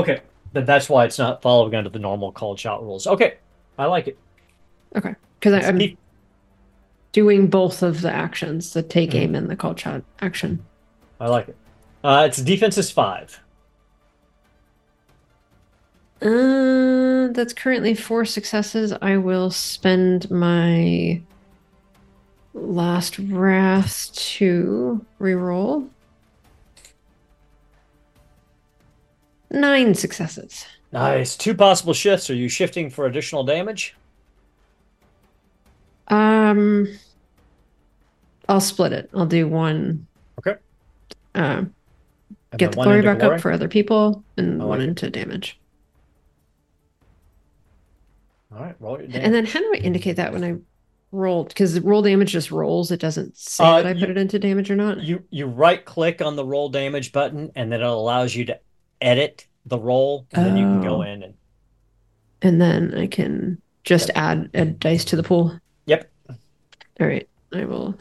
okay. 0.00 0.20
Then 0.52 0.64
that's 0.64 0.88
why 0.88 1.04
it's 1.04 1.18
not 1.18 1.42
following 1.42 1.74
under 1.74 1.90
the 1.90 1.98
normal 1.98 2.32
called 2.32 2.58
shot 2.58 2.82
rules. 2.82 3.06
Okay, 3.06 3.36
I 3.78 3.86
like 3.86 4.08
it. 4.08 4.18
Okay, 4.96 5.14
because 5.38 5.64
I'm 5.64 5.78
keep... 5.78 5.98
doing 7.12 7.46
both 7.46 7.82
of 7.82 8.00
the 8.00 8.12
actions: 8.12 8.72
the 8.72 8.82
take 8.82 9.10
mm-hmm. 9.10 9.18
aim 9.18 9.34
and 9.34 9.48
the 9.48 9.56
called 9.56 9.78
shot 9.78 10.02
action. 10.20 10.64
I 11.20 11.28
like 11.28 11.48
it. 11.48 11.56
Uh, 12.02 12.24
its 12.26 12.38
defense 12.38 12.78
is 12.78 12.90
five. 12.90 13.40
Uh, 16.22 17.28
that's 17.28 17.52
currently 17.52 17.94
four 17.94 18.24
successes. 18.24 18.92
I 19.00 19.16
will 19.16 19.50
spend 19.50 20.30
my 20.30 21.22
last 22.52 23.18
wrath 23.18 24.12
to 24.14 25.04
reroll. 25.20 25.88
Nine 29.50 29.94
successes. 29.94 30.66
Nice. 30.92 31.36
Two 31.36 31.54
possible 31.54 31.92
shifts. 31.92 32.30
Are 32.30 32.34
you 32.34 32.48
shifting 32.48 32.90
for 32.90 33.06
additional 33.06 33.44
damage? 33.44 33.96
Um, 36.08 36.88
I'll 38.48 38.60
split 38.60 38.92
it. 38.92 39.10
I'll 39.14 39.26
do 39.26 39.46
one. 39.48 40.06
Okay. 40.38 40.58
Uh, 41.34 41.64
get 42.56 42.72
the 42.72 42.82
glory 42.82 43.02
back 43.02 43.20
glory? 43.20 43.36
up 43.36 43.40
for 43.40 43.52
other 43.52 43.68
people, 43.68 44.24
and 44.36 44.62
one 44.62 44.80
into 44.80 45.08
damage. 45.10 45.58
All 48.52 48.60
right, 48.60 48.74
roll 48.80 48.98
your 48.98 49.06
damage. 49.06 49.24
And 49.24 49.34
then 49.34 49.46
how 49.46 49.60
do 49.60 49.72
I 49.74 49.78
indicate 49.78 50.16
that 50.16 50.32
when 50.32 50.42
I 50.42 50.56
rolled? 51.12 51.48
Because 51.48 51.78
roll 51.80 52.02
damage 52.02 52.32
just 52.32 52.50
rolls. 52.50 52.90
It 52.90 52.98
doesn't 52.98 53.36
say 53.36 53.62
uh, 53.62 53.76
that 53.76 53.86
I 53.86 53.92
you, 53.92 54.00
put 54.00 54.10
it 54.10 54.18
into 54.18 54.40
damage 54.40 54.70
or 54.70 54.76
not. 54.76 55.00
You 55.00 55.22
you 55.30 55.46
right 55.46 55.84
click 55.84 56.20
on 56.20 56.34
the 56.34 56.44
roll 56.44 56.68
damage 56.68 57.12
button, 57.12 57.52
and 57.54 57.70
then 57.70 57.80
it 57.80 57.86
allows 57.86 58.34
you 58.34 58.46
to 58.46 58.58
edit 59.00 59.46
the 59.66 59.78
roll, 59.78 60.26
and 60.32 60.42
oh. 60.42 60.44
then 60.44 60.56
you 60.56 60.64
can 60.64 60.82
go 60.82 60.96
oh. 60.96 61.02
in 61.02 61.22
and. 61.22 61.34
And 62.42 62.60
then 62.60 62.94
I 62.96 63.06
can 63.06 63.60
just 63.84 64.08
yep. 64.08 64.16
add 64.16 64.50
a 64.54 64.64
dice 64.64 65.04
to 65.06 65.16
the 65.16 65.22
pool. 65.22 65.58
Yep. 65.86 66.10
All 66.28 67.06
right, 67.06 67.28
I 67.52 67.64
will. 67.66 67.98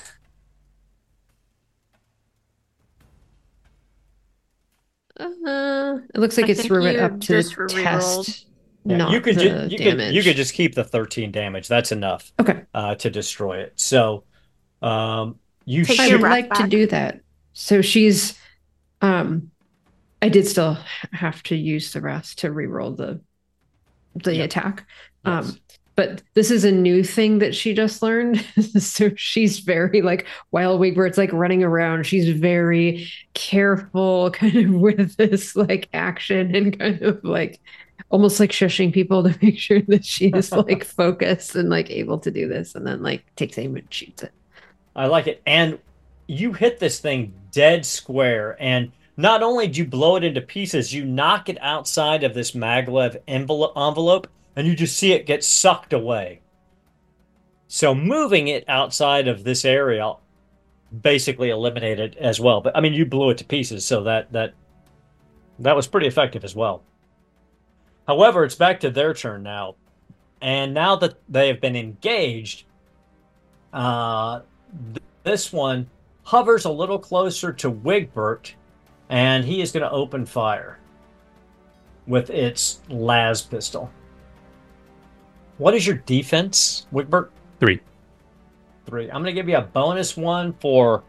Uh, 5.19 5.97
it 6.15 6.19
looks 6.19 6.37
like 6.37 6.45
I 6.45 6.51
it's 6.51 6.65
threw 6.65 6.85
it 6.85 6.99
up 6.99 7.19
to 7.21 7.43
the 7.43 7.67
test. 7.67 8.45
Yeah, 8.85 9.11
you 9.11 9.19
could 9.19 9.37
ju- 9.37 9.67
you 9.69 9.77
damage. 9.77 10.07
could 10.07 10.15
you 10.15 10.23
could 10.23 10.37
just 10.37 10.53
keep 10.53 10.75
the 10.75 10.83
13 10.83 11.31
damage. 11.31 11.67
That's 11.67 11.91
enough. 11.91 12.31
Okay. 12.39 12.63
Uh, 12.73 12.95
to 12.95 13.09
destroy 13.09 13.57
it. 13.59 13.73
So 13.75 14.23
Um, 14.81 15.39
you 15.65 15.83
Take 15.83 15.99
I 15.99 16.03
your 16.03 16.11
shoot. 16.11 16.15
would 16.15 16.21
breath 16.21 16.49
like 16.49 16.53
to 16.53 16.67
do 16.67 16.87
that. 16.87 17.19
So 17.53 17.81
she's 17.81 18.39
um 19.01 19.51
I 20.21 20.29
did 20.29 20.47
still 20.47 20.77
have 21.13 21.43
to 21.43 21.55
use 21.55 21.93
the 21.93 22.01
rest 22.01 22.39
to 22.39 22.49
reroll 22.49 22.95
the 22.95 23.21
the 24.15 24.35
Yeah. 24.35 24.43
attack. 24.45 24.85
Yes. 25.25 25.49
Um 25.51 25.59
but 25.95 26.23
this 26.33 26.49
is 26.49 26.63
a 26.63 26.71
new 26.71 27.03
thing 27.03 27.39
that 27.39 27.53
she 27.53 27.73
just 27.73 28.01
learned. 28.01 28.39
so 28.79 29.11
she's 29.15 29.59
very 29.59 30.01
like 30.01 30.25
while 30.51 30.79
Wigbert's 30.79 31.17
like 31.17 31.31
running 31.33 31.61
around, 31.63 32.05
she's 32.05 32.29
very 32.29 33.07
careful 33.33 34.31
kind 34.33 34.55
of 34.55 34.73
with 34.75 35.15
this 35.17 35.55
like 35.55 35.89
action 35.93 36.55
and 36.55 36.77
kind 36.79 37.01
of 37.01 37.23
like 37.23 37.59
almost 38.09 38.39
like 38.39 38.51
shushing 38.51 38.93
people 38.93 39.23
to 39.29 39.37
make 39.41 39.59
sure 39.59 39.81
that 39.89 40.05
she 40.05 40.29
is 40.29 40.51
like 40.53 40.83
focused 40.85 41.55
and 41.55 41.69
like 41.69 41.89
able 41.91 42.19
to 42.19 42.31
do 42.31 42.47
this 42.47 42.75
and 42.75 42.87
then 42.87 43.01
like 43.03 43.25
takes 43.35 43.57
aim 43.57 43.75
and 43.75 43.93
shoots 43.93 44.23
it. 44.23 44.33
I 44.95 45.07
like 45.07 45.27
it. 45.27 45.41
And 45.45 45.79
you 46.27 46.53
hit 46.53 46.79
this 46.79 46.99
thing 46.99 47.33
dead 47.51 47.85
square. 47.85 48.55
And 48.59 48.91
not 49.19 49.43
only 49.43 49.67
do 49.67 49.79
you 49.81 49.85
blow 49.85 50.15
it 50.15 50.23
into 50.23 50.39
pieces, 50.39 50.93
you 50.93 51.03
knock 51.03 51.49
it 51.49 51.57
outside 51.59 52.23
of 52.23 52.33
this 52.33 52.51
maglev 52.51 53.17
envelope, 53.27 54.27
and 54.55 54.65
you 54.65 54.73
just 54.73 54.97
see 54.97 55.11
it 55.11 55.25
get 55.25 55.43
sucked 55.43 55.91
away. 55.91 56.39
So 57.67 57.93
moving 57.93 58.47
it 58.47 58.63
outside 58.69 59.27
of 59.27 59.43
this 59.43 59.65
area 59.65 60.13
basically 61.01 61.49
eliminated 61.49 62.15
as 62.15 62.39
well. 62.39 62.61
But 62.61 62.77
I 62.77 62.79
mean, 62.79 62.93
you 62.93 63.05
blew 63.05 63.29
it 63.31 63.37
to 63.39 63.43
pieces, 63.43 63.83
so 63.83 64.03
that 64.03 64.31
that 64.31 64.53
that 65.59 65.75
was 65.75 65.85
pretty 65.85 66.07
effective 66.07 66.45
as 66.45 66.55
well. 66.55 66.81
However, 68.07 68.45
it's 68.45 68.55
back 68.55 68.79
to 68.79 68.89
their 68.89 69.13
turn 69.13 69.43
now, 69.43 69.75
and 70.39 70.73
now 70.73 70.95
that 70.95 71.15
they 71.27 71.49
have 71.49 71.59
been 71.59 71.75
engaged, 71.75 72.63
uh, 73.73 74.39
th- 74.93 75.03
this 75.25 75.51
one 75.51 75.89
hovers 76.23 76.63
a 76.63 76.71
little 76.71 76.97
closer 76.97 77.51
to 77.51 77.69
Wigbert, 77.69 78.53
and 79.09 79.43
he 79.43 79.61
is 79.61 79.71
going 79.71 79.83
to 79.83 79.91
open 79.91 80.25
fire 80.25 80.79
with 82.07 82.29
its 82.29 82.79
las 82.89 83.41
pistol. 83.41 83.91
What 85.57 85.75
is 85.75 85.85
your 85.85 85.97
defense, 85.97 86.87
Wigbert? 86.91 87.29
Three. 87.59 87.81
Three. 88.85 89.05
I'm 89.05 89.21
going 89.21 89.25
to 89.25 89.33
give 89.33 89.49
you 89.49 89.57
a 89.57 89.61
bonus 89.61 90.15
one 90.15 90.53
for 90.53 91.03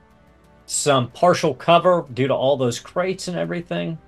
some 0.66 1.10
partial 1.10 1.54
cover 1.54 2.04
due 2.14 2.26
to 2.26 2.34
all 2.34 2.56
those 2.56 2.78
crates 2.78 3.28
and 3.28 3.36
everything. 3.36 3.98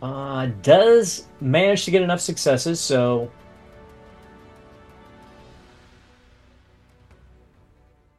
Uh, 0.00 0.46
does 0.62 1.28
manage 1.40 1.84
to 1.84 1.90
get 1.92 2.02
enough 2.02 2.20
successes, 2.20 2.80
so 2.80 3.30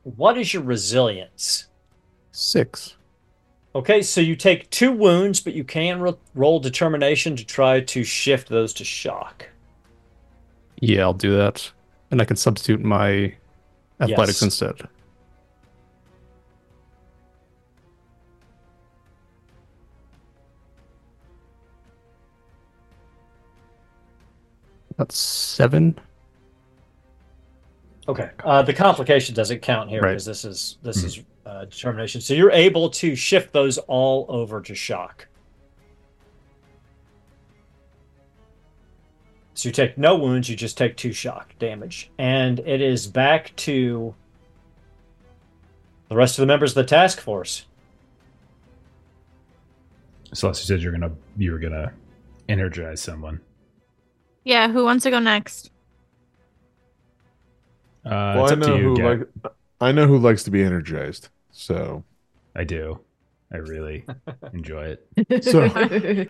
what 0.04 0.38
is 0.38 0.54
your 0.54 0.64
resilience? 0.64 1.68
Six. 2.32 2.96
Okay, 3.76 4.02
so 4.02 4.22
you 4.22 4.36
take 4.36 4.70
two 4.70 4.92
wounds, 4.92 5.40
but 5.40 5.54
you 5.54 5.64
can 5.64 6.00
ro- 6.00 6.20
roll 6.36 6.60
determination 6.60 7.36
to 7.36 7.46
try 7.46 7.80
to 7.82 8.04
shift 8.04 8.50
those 8.50 8.74
to 8.76 8.84
shock. 8.84 9.50
Yeah, 10.80 11.02
I'll 11.02 11.14
do 11.14 11.36
that. 11.38 11.72
And 12.12 12.22
I 12.22 12.26
can 12.26 12.36
substitute 12.38 12.82
my 12.84 13.34
athletics 14.00 14.42
Yes. 14.42 14.44
instead. 14.44 14.88
That's 24.98 25.18
seven. 25.18 26.00
Okay. 28.08 28.30
Uh, 28.44 28.62
the 28.62 28.74
complication 28.74 29.34
doesn't 29.34 29.62
count 29.62 29.90
here 29.90 30.02
Right. 30.02 30.10
because 30.12 30.26
this 30.26 30.44
is 30.46 30.78
this 30.84 31.04
is 31.04 31.22
uh, 31.46 31.66
determination. 31.66 32.20
So 32.22 32.34
you're 32.34 32.52
able 32.52 32.90
to 32.90 33.16
shift 33.16 33.54
those 33.54 33.78
all 33.78 34.26
over 34.30 34.62
to 34.62 34.76
shock. 34.76 35.28
So 39.54 39.70
you 39.70 39.74
take 39.74 39.98
no 39.98 40.18
wounds, 40.18 40.50
you 40.50 40.56
just 40.56 40.78
take 40.78 40.98
two 40.98 41.14
shock 41.14 41.54
damage, 41.60 42.12
and 42.18 42.60
it 42.60 42.82
is 42.82 43.08
back 43.08 43.56
to 43.58 44.14
the 46.10 46.16
rest 46.16 46.38
of 46.38 46.44
the 46.44 46.48
members 46.48 46.72
of 46.72 46.76
the 46.76 46.84
task 46.84 47.20
force. 47.22 47.66
Celeste, 50.34 50.64
you 50.64 50.66
said 50.76 50.82
you're 50.82 50.92
gonna 50.92 51.12
you 51.38 51.52
were 51.52 51.60
gonna 51.60 51.94
energize 52.50 53.00
someone. 53.02 53.40
Yeah, 54.44 54.70
who 54.70 54.84
wants 54.84 55.04
to 55.04 55.12
go 55.12 55.20
next? 55.20 55.70
Uh, 58.06 58.10
well, 58.36 58.44
it's 58.44 58.52
I 58.52 58.56
up 58.56 58.62
to 58.62 58.68
know 58.68 58.76
you. 58.76 58.84
who 58.84 58.98
Gab. 58.98 59.06
like 59.44 59.54
I 59.82 59.92
know 59.92 60.08
who 60.08 60.18
likes 60.18 60.44
to 60.44 60.52
be 60.52 60.64
energized. 60.64 61.30
So 61.52 62.04
I 62.56 62.64
do. 62.64 63.00
I 63.52 63.58
really 63.58 64.06
enjoy 64.54 64.98
it. 65.28 65.44
So- 65.44 66.26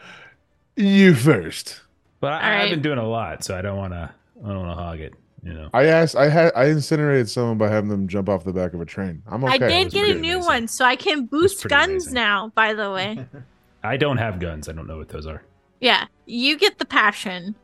you 0.75 1.13
first. 1.15 1.81
But 2.19 2.33
I, 2.33 2.37
I've 2.37 2.43
right. 2.63 2.69
been 2.71 2.81
doing 2.81 2.99
a 2.99 3.07
lot, 3.07 3.43
so 3.43 3.57
I 3.57 3.61
don't 3.61 3.77
want 3.77 3.93
to. 3.93 4.13
I 4.43 4.47
don't 4.47 4.65
want 4.65 4.77
to 4.77 4.83
hog 4.83 4.99
it. 5.01 5.13
You 5.43 5.53
know. 5.53 5.69
I 5.73 5.85
asked. 5.85 6.15
I 6.15 6.29
had. 6.29 6.51
I 6.55 6.65
incinerated 6.67 7.29
someone 7.29 7.57
by 7.57 7.69
having 7.69 7.89
them 7.89 8.07
jump 8.07 8.29
off 8.29 8.43
the 8.45 8.53
back 8.53 8.73
of 8.73 8.79
a 8.81 8.85
train. 8.85 9.21
I'm 9.27 9.43
okay. 9.43 9.53
I 9.55 9.57
did 9.57 9.91
get 9.91 10.09
a 10.09 10.13
new 10.19 10.35
amazing. 10.35 10.41
one, 10.45 10.67
so 10.69 10.85
I 10.85 10.95
can 10.95 11.25
boost 11.25 11.67
guns 11.67 11.89
amazing. 12.05 12.13
now, 12.13 12.51
by 12.55 12.73
the 12.73 12.91
way. 12.91 13.25
I 13.83 13.97
don't 13.97 14.17
have 14.17 14.39
guns. 14.39 14.69
I 14.69 14.71
don't 14.71 14.87
know 14.87 14.97
what 14.97 15.09
those 15.09 15.25
are. 15.27 15.43
yeah, 15.81 16.05
you 16.25 16.57
get 16.57 16.77
the 16.79 16.85
passion. 16.85 17.55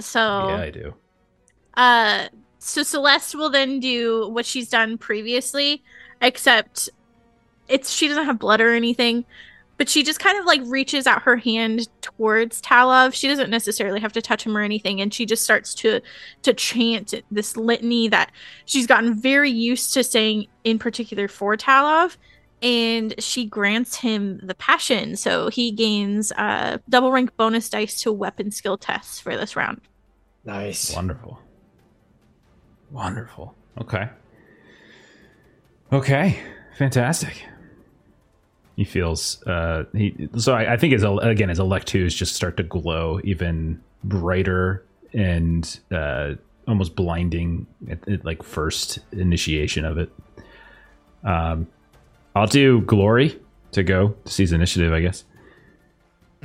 So 0.00 0.20
Yeah, 0.48 0.56
I 0.60 0.70
do. 0.70 0.94
Uh, 1.74 2.28
so 2.66 2.82
Celeste 2.82 3.34
will 3.34 3.50
then 3.50 3.80
do 3.80 4.28
what 4.28 4.44
she's 4.44 4.68
done 4.68 4.98
previously, 4.98 5.82
except 6.20 6.88
it's 7.68 7.90
she 7.92 8.08
doesn't 8.08 8.24
have 8.24 8.38
blood 8.38 8.60
or 8.60 8.74
anything, 8.74 9.24
but 9.76 9.88
she 9.88 10.02
just 10.02 10.20
kind 10.20 10.38
of 10.38 10.46
like 10.46 10.60
reaches 10.64 11.06
out 11.06 11.22
her 11.22 11.36
hand 11.36 11.88
towards 12.00 12.60
Tallov. 12.60 13.14
She 13.14 13.28
doesn't 13.28 13.50
necessarily 13.50 14.00
have 14.00 14.12
to 14.14 14.22
touch 14.22 14.44
him 14.44 14.56
or 14.56 14.62
anything, 14.62 15.00
and 15.00 15.14
she 15.14 15.26
just 15.26 15.44
starts 15.44 15.74
to 15.76 16.00
to 16.42 16.52
chant 16.54 17.14
this 17.30 17.56
litany 17.56 18.08
that 18.08 18.32
she's 18.64 18.86
gotten 18.86 19.14
very 19.14 19.50
used 19.50 19.94
to 19.94 20.02
saying, 20.02 20.46
in 20.64 20.78
particular 20.78 21.28
for 21.28 21.56
Tallov. 21.56 22.16
And 22.62 23.14
she 23.22 23.44
grants 23.44 23.96
him 23.96 24.40
the 24.42 24.54
passion, 24.54 25.14
so 25.16 25.50
he 25.50 25.70
gains 25.70 26.32
uh, 26.32 26.78
double 26.88 27.12
rank 27.12 27.36
bonus 27.36 27.68
dice 27.68 28.00
to 28.00 28.10
weapon 28.10 28.50
skill 28.50 28.78
tests 28.78 29.20
for 29.20 29.36
this 29.36 29.54
round. 29.56 29.82
Nice. 30.44 30.94
Wonderful. 30.94 31.38
Wonderful. 32.90 33.54
Okay. 33.80 34.08
Okay. 35.92 36.38
Fantastic. 36.76 37.44
He 38.76 38.84
feels 38.84 39.42
uh 39.46 39.84
he 39.92 40.28
so 40.36 40.54
I, 40.54 40.74
I 40.74 40.76
think 40.76 40.92
his 40.92 41.02
again 41.02 41.48
his 41.48 41.58
electoos 41.58 42.14
just 42.14 42.34
start 42.34 42.56
to 42.58 42.62
glow 42.62 43.20
even 43.24 43.80
brighter 44.04 44.84
and 45.14 45.78
uh 45.90 46.34
almost 46.68 46.94
blinding 46.96 47.66
at, 47.88 48.06
at 48.08 48.24
like 48.24 48.42
first 48.42 48.98
initiation 49.12 49.84
of 49.84 49.98
it. 49.98 50.12
Um 51.24 51.66
I'll 52.34 52.46
do 52.46 52.82
glory 52.82 53.40
to 53.72 53.82
go 53.82 54.14
to 54.24 54.32
seize 54.32 54.52
initiative, 54.52 54.92
I 54.92 55.00
guess. 55.00 55.24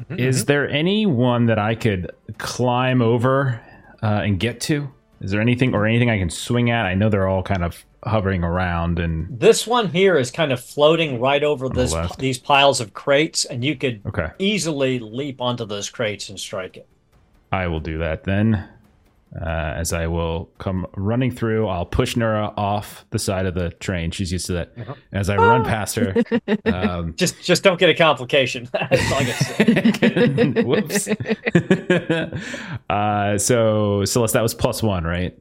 Is 0.10 0.46
there 0.46 0.68
anyone 0.70 1.46
that 1.48 1.60
I 1.60 1.76
could 1.76 2.12
climb 2.38 3.02
over 3.02 3.62
uh, 4.02 4.22
and 4.24 4.40
get 4.40 4.60
to? 4.62 4.90
Is 5.22 5.32
there 5.32 5.42
anything 5.42 5.76
or 5.76 5.86
anything 5.86 6.10
I 6.10 6.18
can 6.18 6.30
swing 6.30 6.72
at? 6.72 6.86
I 6.86 6.96
know 6.96 7.10
they're 7.10 7.28
all 7.28 7.44
kind 7.44 7.64
of 7.64 7.86
hovering 8.04 8.44
around 8.44 8.98
and 8.98 9.40
This 9.40 9.68
one 9.68 9.90
here 9.90 10.18
is 10.18 10.32
kind 10.32 10.52
of 10.52 10.60
floating 10.60 11.20
right 11.20 11.44
over 11.44 11.70
the 11.70 11.76
this 11.76 11.94
left. 11.94 12.18
these 12.18 12.40
piles 12.40 12.82
of 12.82 12.94
crates, 12.94 13.46
and 13.46 13.64
you 13.64 13.76
could 13.76 14.02
okay, 14.08 14.30
easily 14.40 14.98
leap 14.98 15.40
onto 15.40 15.66
those 15.66 15.90
crates 15.90 16.30
and 16.30 16.40
strike 16.40 16.76
it. 16.78 16.88
I 17.52 17.68
will 17.68 17.80
do 17.80 18.00
that 18.00 18.24
then. 18.24 18.68
Uh, 19.34 19.46
as 19.78 19.94
I 19.94 20.08
will 20.08 20.52
come 20.58 20.86
running 20.98 21.32
through, 21.32 21.68
I'll 21.70 21.86
push 21.86 22.16
Nura 22.16 22.54
off 22.58 23.06
the 23.12 23.20
side 23.20 23.46
of 23.46 23.54
the 23.54 23.70
train. 23.70 24.12
She's 24.12 24.30
used 24.30 24.48
to 24.48 24.54
that. 24.54 24.74
Uh-huh. 24.78 24.94
As 25.14 25.30
I 25.30 25.38
run 25.38 25.64
past 25.64 25.96
her, 25.96 26.14
um, 26.66 27.14
Just 27.16 27.42
just 27.42 27.64
don't 27.64 27.80
get 27.80 27.90
a 27.90 27.94
complication. 27.96 28.68
That's 28.74 29.12
all 29.12 29.18
I 29.20 29.24
can 29.24 30.54
say. 30.56 30.62
whoops. 30.64 31.08
uh, 32.90 33.38
so 33.38 34.04
Celeste, 34.06 34.34
that 34.34 34.42
was 34.44 34.54
plus 34.54 34.84
one, 34.84 35.04
right? 35.06 35.38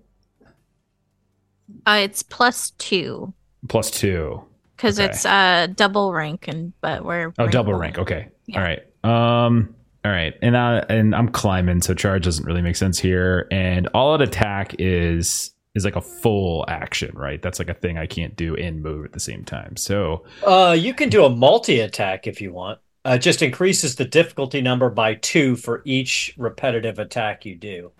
Uh, 1.86 2.00
it's 2.02 2.22
plus 2.22 2.70
two 2.72 3.32
Plus 3.68 3.90
two. 3.90 4.42
because 4.76 4.98
Okay. 5.00 5.10
it's 5.10 5.24
uh 5.26 5.66
double 5.74 6.12
rank 6.12 6.46
and 6.48 6.72
but 6.80 7.04
we're 7.04 7.32
Oh, 7.38 7.48
double 7.48 7.72
one. 7.72 7.80
rank. 7.80 7.98
Okay. 7.98 8.28
Yeah. 8.46 8.58
All 8.58 8.64
right. 8.64 9.46
Um. 9.46 9.74
All 10.04 10.10
right. 10.10 10.34
And 10.40 10.56
I 10.56 10.78
and 10.88 11.14
I'm 11.14 11.28
climbing, 11.28 11.82
so 11.82 11.94
charge 11.94 12.24
doesn't 12.24 12.44
really 12.46 12.62
make 12.62 12.76
sense 12.76 12.98
here. 12.98 13.46
And 13.50 13.88
all 13.88 14.14
out 14.14 14.22
attack 14.22 14.74
is 14.78 15.52
is 15.74 15.84
like 15.84 15.96
a 15.96 16.00
full 16.00 16.64
action, 16.68 17.12
right? 17.14 17.40
That's 17.42 17.58
like 17.58 17.68
a 17.68 17.74
thing 17.74 17.96
I 17.98 18.06
can't 18.06 18.34
do 18.34 18.56
and 18.56 18.82
move 18.82 19.04
at 19.04 19.12
the 19.12 19.20
same 19.20 19.44
time. 19.44 19.76
So 19.76 20.24
Uh, 20.44 20.74
you 20.78 20.94
can 20.94 21.10
do 21.10 21.24
a 21.24 21.30
multi 21.30 21.80
attack 21.80 22.26
if 22.26 22.40
you 22.40 22.52
want. 22.52 22.80
Uh, 23.04 23.12
it 23.12 23.18
just 23.20 23.40
increases 23.42 23.96
the 23.96 24.04
difficulty 24.04 24.60
number 24.60 24.90
by 24.90 25.14
two 25.14 25.56
for 25.56 25.82
each 25.84 26.34
repetitive 26.36 26.98
attack 26.98 27.46
you 27.46 27.54
do. 27.54 27.92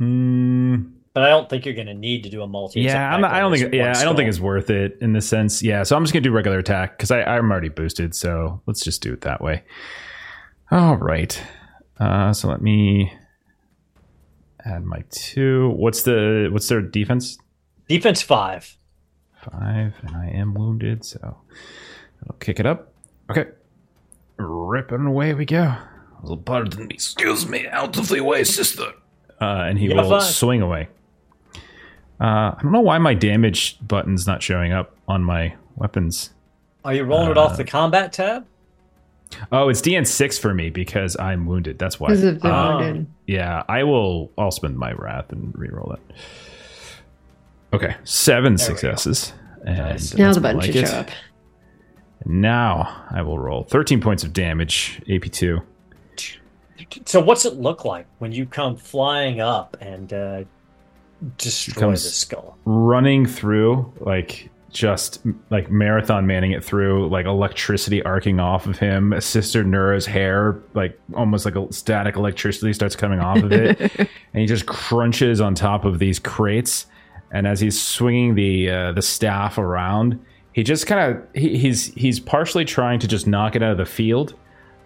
Mm, 0.00 0.92
but 1.18 1.24
I 1.26 1.30
don't 1.30 1.48
think 1.50 1.66
you're 1.66 1.74
going 1.74 1.88
to 1.88 1.94
need 1.94 2.22
to 2.22 2.28
do 2.28 2.42
a 2.42 2.46
multi. 2.46 2.80
yeah, 2.80 3.12
I'm 3.12 3.24
I 3.24 3.40
don't 3.40 3.52
think. 3.58 3.74
Yeah, 3.74 3.92
I 3.96 4.04
don't 4.04 4.14
think 4.14 4.28
it's 4.28 4.38
worth 4.38 4.70
it 4.70 4.98
in 5.00 5.14
the 5.14 5.20
sense. 5.20 5.64
Yeah, 5.64 5.82
so 5.82 5.96
I'm 5.96 6.04
just 6.04 6.12
gonna 6.12 6.20
do 6.22 6.30
regular 6.30 6.60
attack 6.60 6.96
because 6.96 7.10
I'm 7.10 7.50
already 7.50 7.70
boosted. 7.70 8.14
So 8.14 8.62
let's 8.66 8.84
just 8.84 9.02
do 9.02 9.12
it 9.14 9.22
that 9.22 9.40
way. 9.40 9.64
All 10.70 10.96
right. 10.96 11.42
Uh, 11.98 12.32
so 12.32 12.46
let 12.46 12.62
me 12.62 13.12
add 14.64 14.84
my 14.84 15.02
two. 15.10 15.70
What's 15.70 16.02
the 16.02 16.50
what's 16.52 16.68
their 16.68 16.82
defense? 16.82 17.36
Defense 17.88 18.22
five. 18.22 18.76
Five, 19.42 19.94
and 20.02 20.14
I 20.16 20.28
am 20.28 20.54
wounded, 20.54 21.04
so 21.04 21.18
I'll 22.28 22.36
kick 22.38 22.60
it 22.60 22.66
up. 22.66 22.92
Okay, 23.28 23.46
ripping 24.36 25.04
away 25.06 25.34
we 25.34 25.46
go. 25.46 25.74
Well, 26.22 26.36
pardon 26.36 26.86
me. 26.86 26.94
Excuse 26.94 27.48
me. 27.48 27.66
Out 27.66 27.96
of 27.98 28.06
the 28.08 28.20
way, 28.20 28.44
sister. 28.44 28.92
Uh, 29.40 29.64
and 29.68 29.78
he 29.80 29.86
Yeah, 29.88 30.02
will 30.02 30.10
fine. 30.10 30.20
swing 30.20 30.62
away. 30.62 30.88
Uh, 32.20 32.54
I 32.56 32.58
don't 32.62 32.72
know 32.72 32.80
why 32.80 32.98
my 32.98 33.14
damage 33.14 33.78
button's 33.86 34.26
not 34.26 34.42
showing 34.42 34.72
up 34.72 34.96
on 35.06 35.22
my 35.22 35.54
weapons. 35.76 36.30
Are 36.84 36.92
you 36.94 37.04
rolling 37.04 37.30
it 37.30 37.38
Uh, 37.38 37.42
off 37.42 37.56
the 37.56 37.64
combat 37.64 38.12
tab? 38.12 38.44
Oh, 39.52 39.68
it's 39.68 39.80
DN 39.82 40.06
six 40.06 40.38
for 40.38 40.54
me 40.54 40.70
because 40.70 41.16
I'm 41.20 41.46
wounded. 41.46 41.78
That's 41.78 42.00
why. 42.00 42.08
Because 42.08 42.24
of 42.24 42.40
the 42.40 42.48
Ah. 42.50 42.78
wounded. 42.78 43.06
Yeah, 43.26 43.62
I 43.68 43.82
will. 43.84 44.30
I'll 44.38 44.50
spend 44.50 44.76
my 44.78 44.92
wrath 44.92 45.30
and 45.32 45.52
reroll 45.54 45.90
that. 45.90 46.16
Okay, 47.74 47.94
seven 48.04 48.56
There 48.56 48.66
successes. 48.66 49.32
And 49.64 49.76
Nice. 49.78 50.14
Now 50.16 50.32
the 50.32 50.40
button 50.40 50.56
more 50.56 50.62
should 50.64 50.74
like 50.76 50.86
show 50.86 50.96
up. 51.00 51.08
Now 52.24 53.04
I 53.10 53.22
will 53.22 53.38
roll 53.38 53.64
13 53.64 54.00
points 54.00 54.24
of 54.24 54.32
damage, 54.32 55.00
AP 55.08 55.28
two. 55.30 55.60
So 57.04 57.20
what's 57.20 57.44
it 57.44 57.54
look 57.54 57.84
like 57.84 58.06
when 58.18 58.32
you 58.32 58.46
come 58.46 58.76
flying 58.76 59.40
up 59.40 59.76
and 59.80 60.12
uh, 60.12 60.44
destroy 61.36 61.90
the 61.92 61.96
skull? 61.96 62.56
running 62.64 63.26
through 63.26 63.92
like 64.00 64.50
just 64.70 65.20
like 65.50 65.70
marathon 65.70 66.26
manning 66.26 66.52
it 66.52 66.62
through 66.62 67.08
like 67.08 67.24
electricity 67.26 68.02
arcing 68.02 68.38
off 68.38 68.66
of 68.66 68.78
him. 68.78 69.14
Sister 69.20 69.64
nura's 69.64 70.06
hair 70.06 70.60
like 70.74 70.98
almost 71.14 71.44
like 71.44 71.56
a 71.56 71.72
static 71.72 72.16
electricity 72.16 72.72
starts 72.72 72.94
coming 72.94 73.18
off 73.20 73.38
of 73.38 73.52
it. 73.52 73.78
And 74.34 74.42
he 74.42 74.46
just 74.46 74.66
crunches 74.66 75.40
on 75.40 75.54
top 75.54 75.86
of 75.86 75.98
these 75.98 76.18
crates. 76.18 76.84
And 77.32 77.46
as 77.46 77.60
he's 77.60 77.80
swinging 77.80 78.34
the 78.34 78.70
uh, 78.70 78.92
the 78.92 79.02
staff 79.02 79.56
around 79.56 80.20
he 80.52 80.64
just 80.64 80.86
kind 80.86 81.16
of 81.16 81.24
he, 81.34 81.56
he's 81.56 81.94
he's 81.94 82.18
partially 82.18 82.64
trying 82.64 82.98
to 82.98 83.06
just 83.06 83.26
knock 83.26 83.54
it 83.54 83.62
out 83.62 83.70
of 83.70 83.78
the 83.78 83.86
field 83.86 84.34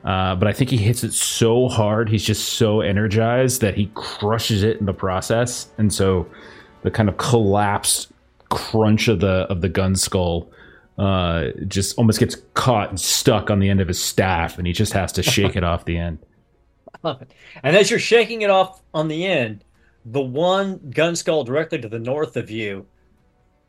uh, 0.05 0.35
but 0.37 0.49
I 0.49 0.53
think 0.53 0.71
he 0.71 0.77
hits 0.77 1.05
it 1.05 1.13
so 1.13 1.69
hard, 1.69 2.09
he's 2.09 2.25
just 2.25 2.55
so 2.55 2.81
energized 2.81 3.61
that 3.61 3.75
he 3.75 3.91
crushes 3.95 4.63
it 4.63 4.79
in 4.79 4.87
the 4.87 4.95
process, 4.95 5.69
and 5.79 5.93
so 5.93 6.27
the 6.83 6.91
kind 6.91 7.09
of 7.09 7.17
collapsed 7.17 8.13
crunch 8.49 9.09
of 9.09 9.21
the 9.21 9.47
of 9.49 9.61
the 9.61 9.69
gun 9.69 9.97
skull 9.97 10.51
uh, 10.99 11.49
just 11.69 11.97
almost 11.97 12.19
gets 12.21 12.37
caught 12.55 12.91
and 12.91 13.01
stuck 13.01 13.51
on 13.51 13.61
the 13.61 13.69
end 13.69 13.81
of 13.81 13.89
his 13.89 14.03
staff, 14.03 14.59
and 14.59 14.67
he 14.67 14.73
just 14.73 14.93
has 14.93 15.13
to 15.13 15.23
shake 15.23 15.57
it 15.57 15.65
off 15.65 15.85
the 15.85 15.97
end. 15.97 16.19
Love 17.03 17.23
it. 17.23 17.33
And 17.63 17.77
as 17.77 17.91
you're 17.91 17.99
shaking 17.99 18.43
it 18.43 18.51
off 18.51 18.83
on 18.93 19.09
the 19.09 19.25
end, 19.27 19.65
the 20.05 20.21
one 20.21 20.91
gun 20.91 21.17
skull 21.17 21.45
directly 21.45 21.81
to 21.81 21.89
the 21.89 21.99
north 21.99 22.37
of 22.37 22.51
you 22.51 22.87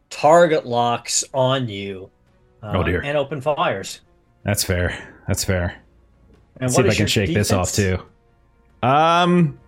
target 0.09 0.65
locks 0.65 1.23
on 1.33 1.69
you. 1.69 2.09
uh, 2.61 2.73
Oh, 2.75 2.83
dear. 2.83 3.01
And 3.01 3.17
open 3.17 3.41
fires. 3.41 4.01
That's 4.43 4.63
fair. 4.63 4.97
That's 5.27 5.43
fair. 5.43 5.81
And 6.59 6.63
Let's 6.69 6.75
see 6.75 6.81
if 6.83 6.91
I 6.91 6.95
can 6.95 7.07
shake 7.07 7.33
this 7.33 7.51
off 7.51 7.71
too. 7.71 7.99
Um, 8.81 9.59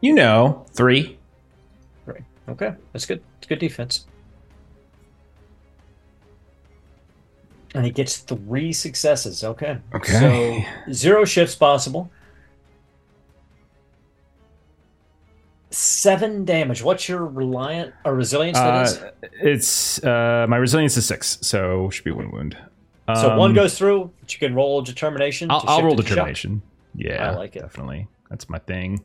you 0.00 0.14
know, 0.14 0.66
three. 0.72 1.18
Right. 2.06 2.24
Okay, 2.48 2.74
that's 2.92 3.06
good. 3.06 3.22
It's 3.38 3.46
good 3.46 3.58
defense. 3.58 4.06
And 7.74 7.84
he 7.84 7.90
gets 7.90 8.18
three 8.18 8.72
successes. 8.72 9.42
Okay. 9.42 9.78
Okay. 9.94 10.66
So 10.86 10.92
zero 10.92 11.24
shifts 11.24 11.56
possible. 11.56 12.10
Seven 15.70 16.44
damage. 16.44 16.84
What's 16.84 17.08
your 17.08 17.26
reliant 17.26 17.92
or 18.04 18.14
resilience? 18.14 18.58
That 18.58 18.86
is. 18.86 18.98
Uh, 18.98 19.10
it's 19.40 20.04
uh, 20.04 20.46
my 20.48 20.56
resilience 20.56 20.96
is 20.96 21.04
six, 21.04 21.38
so 21.40 21.90
should 21.90 22.04
be 22.04 22.12
one 22.12 22.30
wound. 22.30 22.56
So 23.06 23.36
one 23.36 23.50
Um, 23.50 23.54
goes 23.54 23.76
through, 23.76 24.10
but 24.20 24.32
you 24.32 24.38
can 24.38 24.54
roll 24.54 24.80
determination. 24.82 25.50
I'll, 25.50 25.60
to 25.60 25.66
I'll 25.68 25.82
roll 25.82 25.92
it 25.94 25.96
to 25.96 26.02
shock. 26.02 26.10
determination. 26.10 26.62
Yeah, 26.94 27.30
I 27.32 27.34
like 27.36 27.54
it. 27.56 27.60
Definitely, 27.60 28.08
that's 28.30 28.48
my 28.48 28.58
thing. 28.60 29.04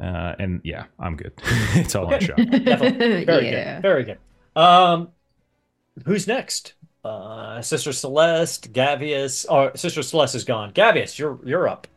Uh, 0.00 0.34
and 0.38 0.60
yeah, 0.64 0.84
I'm 0.98 1.16
good. 1.16 1.32
it's 1.74 1.94
all 1.94 2.06
on 2.06 2.14
Okay. 2.14 2.26
shot. 2.26 2.36
Definitely. 2.64 3.24
Very 3.26 3.50
yeah. 3.50 3.74
good. 3.74 3.82
Very 3.82 4.04
good. 4.04 4.18
Um, 4.54 5.08
who's 6.06 6.26
next? 6.26 6.74
Uh, 7.04 7.60
Sister 7.62 7.92
Celeste, 7.92 8.72
Gavious, 8.72 9.44
or 9.46 9.76
Sister 9.76 10.02
Celeste 10.02 10.36
is 10.36 10.44
gone. 10.44 10.70
Gavious, 10.72 11.18
you're 11.18 11.38
you're 11.44 11.66
up. 11.68 11.88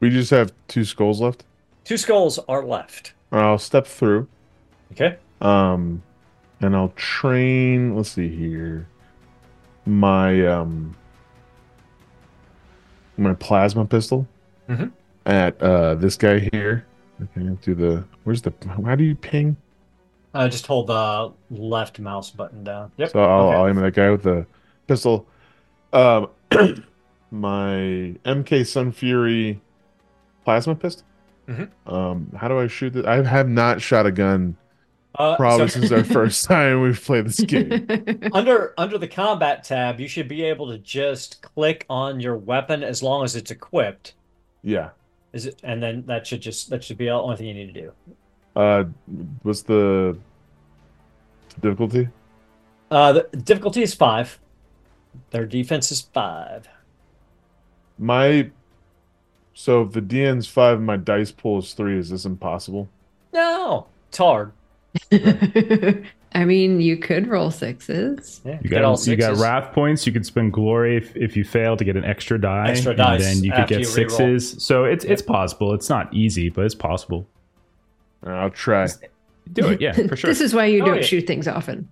We 0.00 0.10
just 0.10 0.30
have 0.30 0.52
two 0.68 0.84
skulls 0.84 1.20
left. 1.22 1.44
Two 1.84 1.96
skulls 1.96 2.38
are 2.48 2.64
left. 2.64 3.14
I'll 3.32 3.58
step 3.58 3.86
through. 3.86 4.28
Okay. 4.92 5.16
Um, 5.40 6.02
and 6.60 6.76
I'll 6.76 6.92
train. 6.96 7.96
Let's 7.96 8.10
see 8.10 8.28
here. 8.28 8.88
My 9.86 10.44
um, 10.46 10.96
my 13.16 13.34
plasma 13.34 13.84
pistol 13.84 14.26
Mhm. 14.68 14.90
at 15.24 15.60
uh 15.62 15.94
this 15.94 16.16
guy 16.16 16.48
here. 16.52 16.84
Okay, 17.22 17.56
do 17.62 17.74
the 17.74 18.04
where's 18.24 18.42
the 18.42 18.52
how 18.84 18.94
do 18.96 19.04
you 19.04 19.14
ping? 19.14 19.56
Uh, 20.34 20.48
just 20.48 20.66
hold 20.66 20.88
the 20.88 21.32
left 21.50 21.98
mouse 21.98 22.30
button 22.30 22.62
down. 22.62 22.92
Yep. 22.98 23.10
So 23.10 23.20
I'll, 23.24 23.48
okay. 23.48 23.56
I'll 23.56 23.66
aim 23.68 23.78
at 23.78 23.82
that 23.82 23.94
guy 23.94 24.10
with 24.10 24.22
the 24.22 24.44
pistol. 24.86 25.26
Um, 25.94 26.28
my 27.30 28.14
MK 28.26 28.66
Sun 28.66 28.92
Fury 28.92 29.60
plasma 30.44 30.74
pistol. 30.74 31.06
Mhm. 31.48 31.68
Um, 31.86 32.30
how 32.36 32.48
do 32.48 32.58
I 32.58 32.66
shoot 32.66 32.92
this? 32.92 33.06
I 33.06 33.22
have 33.22 33.48
not 33.48 33.80
shot 33.80 34.04
a 34.04 34.10
gun 34.12 34.56
Uh, 35.18 35.36
probably 35.36 35.68
so- 35.68 35.80
since 35.80 35.92
our 35.92 36.04
first 36.18 36.44
time 36.44 36.82
we've 36.82 37.02
played 37.02 37.26
this 37.26 37.40
game. 37.40 37.86
under 38.32 38.74
under 38.78 38.98
the 38.98 39.08
combat 39.08 39.64
tab, 39.64 40.00
you 40.00 40.08
should 40.08 40.28
be 40.28 40.42
able 40.42 40.68
to 40.68 40.78
just 40.78 41.42
click 41.42 41.86
on 41.88 42.20
your 42.20 42.36
weapon 42.36 42.82
as 42.82 43.02
long 43.02 43.24
as 43.24 43.36
it's 43.36 43.50
equipped. 43.50 44.14
Yeah. 44.62 44.90
Is 45.32 45.46
it? 45.46 45.60
And 45.62 45.82
then 45.82 46.04
that 46.06 46.26
should 46.26 46.40
just 46.40 46.70
that 46.70 46.82
should 46.84 46.98
be 46.98 47.06
the 47.06 47.10
only 47.10 47.36
thing 47.36 47.46
you 47.46 47.54
need 47.54 47.74
to 47.74 47.80
do. 47.80 47.92
Uh, 48.54 48.84
what's 49.42 49.62
the 49.62 50.18
difficulty? 51.60 52.08
Uh, 52.90 53.12
the 53.12 53.22
difficulty 53.36 53.82
is 53.82 53.94
five. 53.94 54.38
Their 55.30 55.46
defense 55.46 55.90
is 55.92 56.02
five. 56.12 56.68
My 57.98 58.50
so 59.54 59.82
if 59.82 59.92
the 59.92 60.02
DN's 60.02 60.46
five, 60.46 60.78
and 60.78 60.86
my 60.86 60.96
dice 60.96 61.32
pool 61.32 61.58
is 61.58 61.72
three. 61.72 61.98
Is 61.98 62.10
this 62.10 62.24
impossible? 62.24 62.88
No, 63.32 63.86
it's 64.08 64.18
hard. 64.18 64.52
I 66.32 66.44
mean, 66.44 66.80
you 66.80 66.96
could 66.98 67.28
roll 67.28 67.50
sixes. 67.50 68.40
Yeah, 68.44 68.58
You 68.62 68.68
get 68.68 68.84
all 68.84 68.96
got 68.96 69.06
you 69.06 69.16
got 69.16 69.36
wrath 69.38 69.72
points. 69.72 70.06
You 70.06 70.12
could 70.12 70.26
spend 70.26 70.52
glory 70.52 70.96
if, 70.96 71.16
if 71.16 71.36
you 71.36 71.44
fail 71.44 71.76
to 71.76 71.84
get 71.84 71.96
an 71.96 72.04
extra 72.04 72.38
die. 72.40 72.70
Extra 72.70 72.92
and 72.92 73.20
then 73.22 73.42
you 73.42 73.52
could 73.52 73.68
get 73.68 73.80
you 73.80 73.86
reroll. 73.86 74.10
sixes. 74.10 74.62
So 74.62 74.84
it's 74.84 75.04
it's 75.04 75.22
possible. 75.22 75.72
It's 75.72 75.88
not 75.88 76.12
easy, 76.12 76.48
but 76.50 76.64
it's 76.66 76.74
possible. 76.74 77.26
Uh, 78.26 78.30
I'll 78.30 78.50
try. 78.50 78.88
Do 79.52 79.68
it, 79.68 79.80
yeah, 79.80 79.92
for 79.92 80.16
sure. 80.16 80.28
This 80.28 80.40
is 80.40 80.52
why 80.52 80.66
you 80.66 80.82
Oh, 80.82 80.86
don't 80.86 80.96
yeah. 80.96 81.02
shoot 81.02 81.26
things 81.26 81.46
often. 81.48 81.90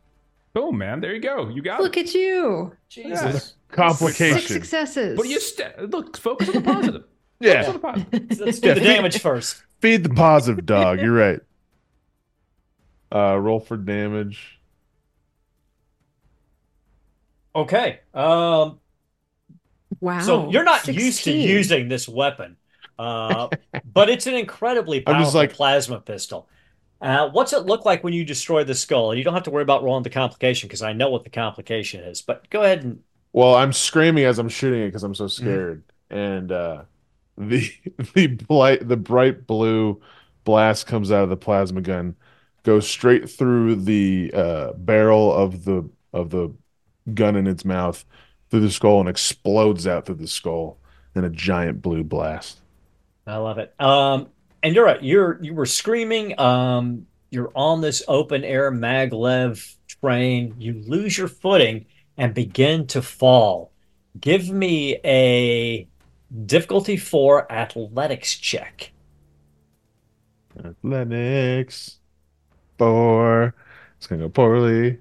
Boom, 0.53 0.77
man. 0.79 1.01
There 1.01 1.15
you 1.15 1.21
go. 1.21 1.49
You 1.49 1.63
got 1.63 1.81
Look 1.81 1.97
it. 1.97 2.09
at 2.09 2.15
you. 2.15 2.77
Jesus. 2.89 3.33
Six 3.33 3.55
Complication. 3.71 4.41
successes. 4.41 5.17
But 5.17 5.29
you 5.29 5.41
st- 5.41 5.91
look. 5.91 6.17
Focus 6.17 6.49
on 6.49 6.55
the 6.57 6.61
positive. 6.61 7.03
Focus 7.43 7.57
on 7.57 7.63
Yeah. 7.65 7.73
the 7.73 7.79
positive. 7.79 8.41
Let's 8.41 8.59
do 8.61 8.75
the 8.75 8.81
damage 8.81 9.19
first. 9.21 9.63
Feed 9.81 10.03
the 10.05 10.11
positive 10.11 10.65
dog. 10.67 11.01
You're 11.01 11.13
right. 11.13 11.41
Uh, 13.15 13.37
roll 13.39 13.61
for 13.61 13.77
damage. 13.77 14.61
Okay. 17.55 18.01
Um. 18.13 18.81
wow. 20.01 20.21
So 20.21 20.51
you're 20.51 20.65
not 20.65 20.87
used 20.89 21.25
to 21.25 21.33
using 21.33 21.89
this 21.89 22.09
weapon, 22.09 22.57
uh, 22.99 23.49
but 23.93 24.11
it's 24.11 24.27
an 24.27 24.35
incredibly 24.35 25.01
powerful 25.01 25.41
like- 25.41 25.53
plasma 25.53 26.01
pistol. 26.01 26.49
Uh, 27.01 27.29
what's 27.31 27.53
it 27.53 27.67
look 27.67 27.85
like 27.85 28.03
when 28.03 28.15
you 28.15 28.25
destroy 28.25 28.65
the 28.65 28.75
skull? 28.75 29.11
And 29.11 29.19
you 29.19 29.25
don't 29.25 29.35
have 29.35 29.43
to 29.43 29.51
worry 29.51 29.63
about 29.63 29.83
rolling 29.83 30.05
the 30.05 30.11
complication 30.11 30.69
because 30.69 30.81
I 30.83 30.95
know 30.95 31.11
what 31.11 31.25
the 31.25 31.31
complication 31.31 32.03
is. 32.03 32.23
But 32.23 32.49
go 32.51 32.63
ahead 32.63 32.83
and 32.85 33.03
Well, 33.33 33.55
I'm 33.55 33.73
screaming 33.73 34.25
as 34.25 34.39
I'm 34.39 34.49
shooting 34.49 34.83
it 34.83 34.87
because 34.87 35.03
I'm 35.03 35.15
so 35.15 35.27
scared. 35.27 35.83
And 36.11 36.51
uh, 36.53 36.85
the 37.37 37.71
the 38.15 38.29
bright 38.29 38.89
the 38.89 38.97
bright 38.97 39.47
blue 39.47 40.01
blast 40.45 40.87
comes 40.87 41.13
out 41.13 41.25
of 41.25 41.31
the 41.31 41.37
plasma 41.37 41.81
gun, 41.83 42.17
goes 42.65 42.89
straight 42.89 43.31
through 43.31 43.77
the 43.77 44.33
uh, 44.35 44.73
barrel 44.73 45.33
of 45.33 45.65
the 45.65 45.89
of 46.13 46.31
the 46.31 46.53
gun 47.13 47.37
in 47.37 47.47
its 47.47 47.65
mouth 47.65 48.05
through 48.51 48.61
the 48.61 48.71
skull 48.71 49.01
and 49.01 49.09
explodes 49.09 49.87
out 49.87 50.07
through 50.07 50.15
the 50.17 50.27
skull 50.27 50.79
in 51.15 51.25
a 51.25 51.31
giant 51.31 51.83
blue 51.83 52.03
blast. 52.03 52.61
I 53.27 53.37
love 53.37 53.59
it. 53.59 53.79
Um, 53.81 54.29
and 54.63 54.75
you're 54.75 54.85
right. 54.85 55.03
You're 55.03 55.39
you 55.43 55.55
were 55.55 55.67
screaming. 55.67 56.39
Um, 56.41 57.07
you're 57.31 57.53
on 57.55 57.81
this 57.81 58.03
open 58.09 58.45
air 58.45 58.73
maglev 58.73 59.77
train. 60.01 60.55
You 60.59 60.83
lose 60.87 61.17
your 61.17 61.29
footing 61.29 61.87
and 62.17 62.33
begin 62.35 62.87
to 62.89 63.03
fall. 63.03 63.73
Give 64.19 64.49
me 64.51 64.99
a 65.05 65.89
difficulty 66.47 66.97
four 66.97 67.51
athletics 67.51 68.37
check. 68.37 68.93
Athletics 70.65 71.99
four. 72.79 73.55
It's 73.97 74.07
gonna 74.07 74.23
go 74.23 74.29
poorly. 74.29 74.99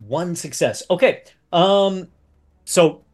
One 0.00 0.34
success. 0.36 0.82
Okay. 0.90 1.22
Um, 1.52 2.08
so 2.64 3.04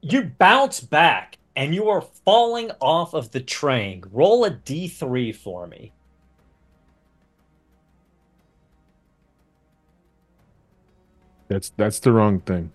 you 0.00 0.24
bounce 0.24 0.80
back 0.80 1.38
and 1.54 1.74
you 1.74 1.88
are 1.88 2.00
falling 2.00 2.70
off 2.80 3.14
of 3.14 3.30
the 3.30 3.40
train. 3.40 4.04
Roll 4.10 4.44
a 4.44 4.50
d3 4.50 5.34
for 5.34 5.66
me. 5.66 5.92
That's 11.48 11.70
that's 11.76 11.98
the 11.98 12.12
wrong 12.12 12.40
thing. 12.40 12.72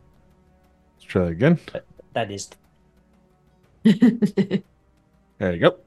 Let's 0.96 1.06
try 1.06 1.24
that 1.26 1.32
again. 1.32 1.60
That 2.14 2.30
is. 2.30 2.50
there 3.84 5.54
you 5.54 5.60
go. 5.60 5.78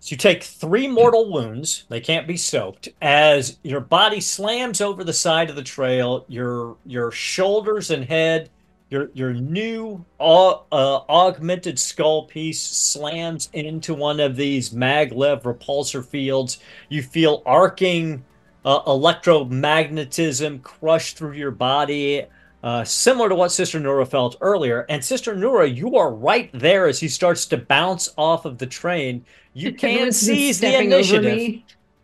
So 0.00 0.14
you 0.14 0.16
take 0.16 0.42
three 0.42 0.88
mortal 0.88 1.30
wounds. 1.30 1.84
They 1.90 2.00
can't 2.00 2.26
be 2.26 2.38
soaked. 2.38 2.88
As 3.02 3.58
your 3.62 3.80
body 3.80 4.20
slams 4.20 4.80
over 4.80 5.04
the 5.04 5.12
side 5.12 5.50
of 5.50 5.56
the 5.56 5.62
trail, 5.62 6.24
your 6.26 6.76
your 6.86 7.10
shoulders 7.10 7.90
and 7.90 8.06
head, 8.06 8.48
your 8.88 9.10
your 9.12 9.34
new 9.34 10.02
uh, 10.18 10.54
augmented 10.72 11.78
skull 11.78 12.24
piece 12.24 12.62
slams 12.62 13.50
into 13.52 13.92
one 13.92 14.20
of 14.20 14.36
these 14.36 14.70
maglev 14.70 15.42
repulsor 15.42 16.04
fields. 16.04 16.60
You 16.88 17.02
feel 17.02 17.42
arcing 17.44 18.24
uh, 18.64 18.82
electromagnetism 18.84 20.62
crush 20.62 21.12
through 21.12 21.32
your 21.32 21.50
body. 21.50 22.24
Uh, 22.62 22.84
similar 22.84 23.28
to 23.28 23.34
what 23.34 23.50
Sister 23.50 23.80
Nura 23.80 24.06
felt 24.06 24.36
earlier. 24.40 24.84
And 24.88 25.02
Sister 25.04 25.34
Nura, 25.34 25.74
you 25.74 25.96
are 25.96 26.12
right 26.12 26.50
there 26.52 26.86
as 26.86 27.00
he 27.00 27.08
starts 27.08 27.46
to 27.46 27.56
bounce 27.56 28.12
off 28.18 28.44
of 28.44 28.58
the 28.58 28.66
train. 28.66 29.24
You 29.54 29.72
can 29.72 30.12
seize 30.12 30.60
the 30.60 30.78
initiative. 30.78 31.62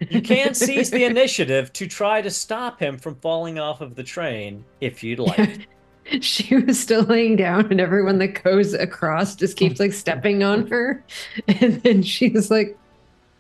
you 0.09 0.23
can 0.23 0.55
seize 0.55 0.91
the 0.91 1.05
initiative 1.05 1.73
to 1.75 1.87
try 1.87 2.23
to 2.23 2.31
stop 2.31 2.81
him 2.81 2.97
from 2.97 3.17
falling 3.17 3.59
off 3.59 3.81
of 3.81 3.95
the 3.95 4.03
train 4.03 4.65
if 4.81 5.03
you'd 5.03 5.19
like. 5.19 5.69
she 6.21 6.57
was 6.57 6.79
still 6.79 7.03
laying 7.03 7.37
down, 7.37 7.71
and 7.71 7.81
everyone 7.81 8.19
that 8.19 8.43
goes 8.43 8.73
across 8.75 9.35
just 9.35 9.57
keeps 9.57 9.81
like 9.81 9.93
stepping 9.93 10.43
on 10.43 10.67
her. 10.69 11.05
And 11.61 11.83
then 11.83 12.03
she's 12.03 12.51
like, 12.51 12.79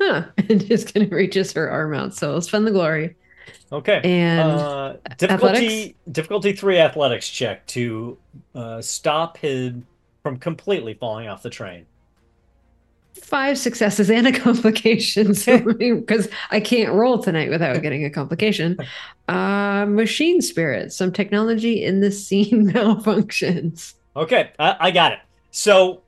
huh, 0.01 0.24
and 0.36 0.66
just 0.66 0.93
kind 0.93 1.06
of 1.06 1.12
reaches 1.12 1.52
her 1.52 1.70
arm 1.70 1.94
out. 1.94 2.14
So 2.14 2.34
let's 2.34 2.48
fund 2.48 2.66
the 2.66 2.72
glory. 2.72 3.16
Okay. 3.72 4.01
And 4.05 4.51
uh, 4.51 4.97
difficulty 5.18 5.56
athletics? 5.56 5.98
difficulty 6.12 6.52
three 6.52 6.78
athletics 6.78 7.28
check 7.28 7.66
to 7.68 8.16
uh, 8.55 8.80
stop 8.80 9.36
him 9.38 9.86
from 10.22 10.38
completely 10.38 10.94
falling 10.94 11.28
off 11.28 11.43
the 11.43 11.51
train. 11.51 11.86
Five 13.14 13.59
successes 13.59 14.10
and 14.10 14.26
a 14.26 14.32
complication, 14.38 15.28
because 15.28 16.28
I 16.51 16.60
can't 16.60 16.93
roll 16.93 17.22
tonight 17.22 17.51
without 17.51 17.80
getting 17.82 18.05
a 18.05 18.10
complication. 18.10 18.78
Uh, 19.28 19.84
machine 19.86 20.40
spirit. 20.40 20.93
Some 20.93 21.10
technology 21.10 21.82
in 21.82 22.01
the 22.01 22.12
scene 22.12 22.70
malfunctions. 22.70 23.94
Okay, 24.14 24.52
I, 24.60 24.76
I 24.78 24.90
got 24.93 25.10
it. 25.10 25.18
So 25.51 26.02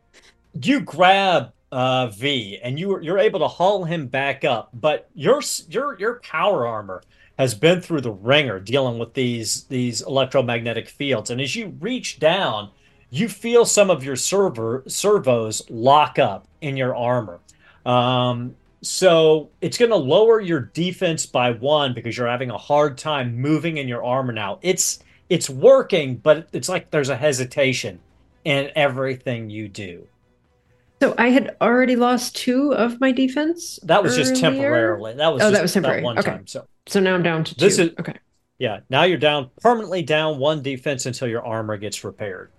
you 0.62 0.78
grab 0.78 1.52
uh, 1.72 2.06
V 2.06 2.60
and 2.62 2.78
you 2.78 3.00
you're 3.00 3.18
able 3.18 3.40
to 3.40 3.48
haul 3.48 3.82
him 3.82 4.06
back 4.06 4.44
up, 4.44 4.70
but 4.72 5.08
your 5.16 5.42
your 5.68 5.98
your 5.98 6.20
power 6.20 6.64
armor 6.64 7.02
has 7.38 7.54
been 7.54 7.80
through 7.80 8.00
the 8.00 8.10
ringer 8.10 8.58
dealing 8.58 8.98
with 8.98 9.14
these 9.14 9.64
these 9.64 10.02
electromagnetic 10.02 10.88
fields. 10.88 11.30
And 11.30 11.40
as 11.40 11.54
you 11.54 11.68
reach 11.80 12.18
down, 12.18 12.70
you 13.10 13.28
feel 13.28 13.64
some 13.64 13.90
of 13.90 14.04
your 14.04 14.16
server 14.16 14.82
servos 14.86 15.62
lock 15.70 16.18
up 16.18 16.46
in 16.60 16.76
your 16.76 16.94
armor. 16.94 17.40
Um, 17.86 18.56
so 18.82 19.50
it's 19.60 19.78
going 19.78 19.90
to 19.90 19.96
lower 19.96 20.40
your 20.40 20.60
defense 20.60 21.26
by 21.26 21.52
one 21.52 21.94
because 21.94 22.16
you're 22.16 22.28
having 22.28 22.50
a 22.50 22.58
hard 22.58 22.98
time 22.98 23.36
moving 23.36 23.78
in 23.78 23.88
your 23.88 24.04
armor 24.04 24.32
now. 24.32 24.58
It's 24.62 25.00
it's 25.28 25.48
working, 25.48 26.16
but 26.16 26.48
it's 26.52 26.68
like 26.68 26.90
there's 26.90 27.08
a 27.08 27.16
hesitation 27.16 28.00
in 28.44 28.70
everything 28.74 29.50
you 29.50 29.68
do. 29.68 30.06
So 31.00 31.14
I 31.16 31.28
had 31.28 31.56
already 31.60 31.94
lost 31.94 32.34
two 32.34 32.74
of 32.74 33.00
my 33.00 33.12
defense. 33.12 33.78
That 33.84 34.02
was 34.02 34.14
earlier? 34.14 34.30
just 34.30 34.40
temporarily. 34.40 35.14
That 35.14 35.32
was 35.32 35.42
oh, 35.42 35.50
that 35.50 35.62
was 35.62 35.72
temporary. 35.72 36.00
That 36.00 36.04
one 36.04 36.18
okay. 36.18 36.30
time. 36.30 36.46
So 36.46 36.66
so 36.88 37.00
now 37.00 37.14
I'm 37.14 37.22
down 37.22 37.44
to 37.44 37.54
this 37.54 37.76
two. 37.76 37.82
Is, 37.82 37.90
okay. 37.98 38.14
Yeah. 38.58 38.80
Now 38.90 39.04
you're 39.04 39.18
down 39.18 39.50
permanently 39.60 40.02
down 40.02 40.38
one 40.38 40.62
defense 40.62 41.06
until 41.06 41.28
your 41.28 41.44
armor 41.44 41.76
gets 41.76 42.02
repaired. 42.04 42.50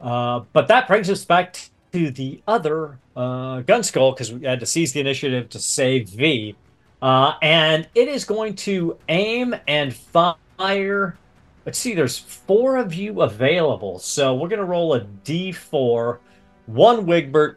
Uh, 0.00 0.40
but 0.52 0.68
that 0.68 0.88
brings 0.88 1.08
us 1.08 1.24
back 1.24 1.56
to 1.92 2.10
the 2.10 2.42
other 2.48 2.98
uh, 3.14 3.60
gun 3.60 3.82
skull 3.82 4.12
because 4.12 4.32
we 4.32 4.44
had 4.44 4.60
to 4.60 4.66
seize 4.66 4.92
the 4.92 5.00
initiative 5.00 5.48
to 5.50 5.58
save 5.58 6.08
V. 6.08 6.56
Uh, 7.00 7.34
and 7.42 7.88
it 7.94 8.08
is 8.08 8.24
going 8.24 8.54
to 8.54 8.96
aim 9.08 9.54
and 9.68 9.94
fire. 9.94 11.16
Let's 11.64 11.78
see, 11.78 11.94
there's 11.94 12.18
four 12.18 12.76
of 12.76 12.94
you 12.94 13.22
available. 13.22 13.98
So 14.00 14.34
we're 14.34 14.48
going 14.48 14.60
to 14.60 14.64
roll 14.64 14.94
a 14.94 15.00
d4 15.00 16.18
one 16.66 17.06
Wigbert, 17.06 17.56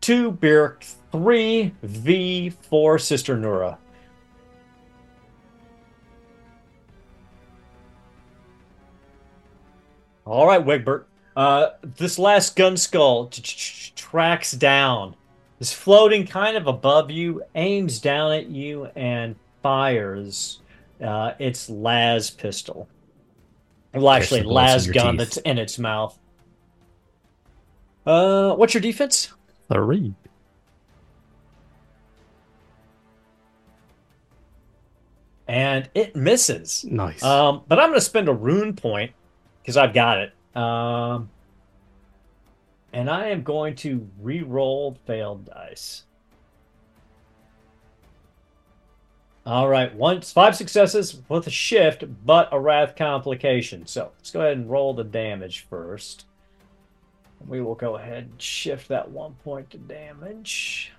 two 0.00 0.32
Byrrc, 0.32 0.84
three 1.10 1.74
V, 1.82 2.50
four 2.50 2.98
Sister 2.98 3.36
Nura. 3.36 3.78
All 10.24 10.46
right, 10.46 10.64
Wigbert. 10.64 11.04
Uh, 11.36 11.70
this 11.82 12.18
last 12.18 12.56
gun 12.56 12.76
skull 12.76 13.30
tracks 13.96 14.52
down, 14.52 15.16
is 15.60 15.72
floating 15.72 16.26
kind 16.26 16.56
of 16.56 16.66
above 16.66 17.10
you, 17.10 17.42
aims 17.54 18.00
down 18.00 18.32
at 18.32 18.46
you, 18.46 18.88
and 18.94 19.34
fires 19.62 20.60
uh, 21.02 21.32
its 21.38 21.70
las 21.70 22.30
pistol. 22.30 22.88
Well, 23.94 24.10
actually, 24.10 24.42
las 24.42 24.86
gun 24.86 25.12
teeth. 25.12 25.18
that's 25.18 25.36
in 25.38 25.58
its 25.58 25.78
mouth. 25.78 26.18
Uh, 28.06 28.54
what's 28.54 28.74
your 28.74 28.80
defense? 28.80 29.32
Three. 29.72 30.14
And 35.48 35.88
it 35.94 36.16
misses. 36.16 36.84
Nice. 36.84 37.22
Um, 37.22 37.62
but 37.68 37.78
I'm 37.78 37.90
going 37.90 37.98
to 37.98 38.04
spend 38.04 38.28
a 38.28 38.32
ruin 38.32 38.74
point 38.74 39.12
because 39.62 39.76
I've 39.76 39.94
got 39.94 40.18
it. 40.18 40.32
Um, 40.56 41.30
and 42.92 43.08
I 43.08 43.28
am 43.28 43.42
going 43.42 43.76
to 43.76 44.08
re-roll 44.20 44.98
failed 45.06 45.46
dice. 45.46 46.04
All 49.44 49.68
right, 49.68 49.92
once 49.94 50.32
five 50.32 50.54
successes 50.54 51.20
with 51.28 51.46
a 51.48 51.50
shift, 51.50 52.04
but 52.24 52.48
a 52.52 52.60
wrath 52.60 52.94
complication. 52.94 53.86
So 53.86 54.12
let's 54.16 54.30
go 54.30 54.40
ahead 54.40 54.56
and 54.56 54.70
roll 54.70 54.94
the 54.94 55.02
damage 55.04 55.66
first. 55.68 56.26
We 57.48 57.60
will 57.60 57.74
go 57.74 57.96
ahead 57.96 58.28
and 58.30 58.40
shift 58.40 58.86
that 58.88 59.10
one 59.10 59.34
point 59.42 59.70
to 59.70 59.78
damage. 59.78 60.92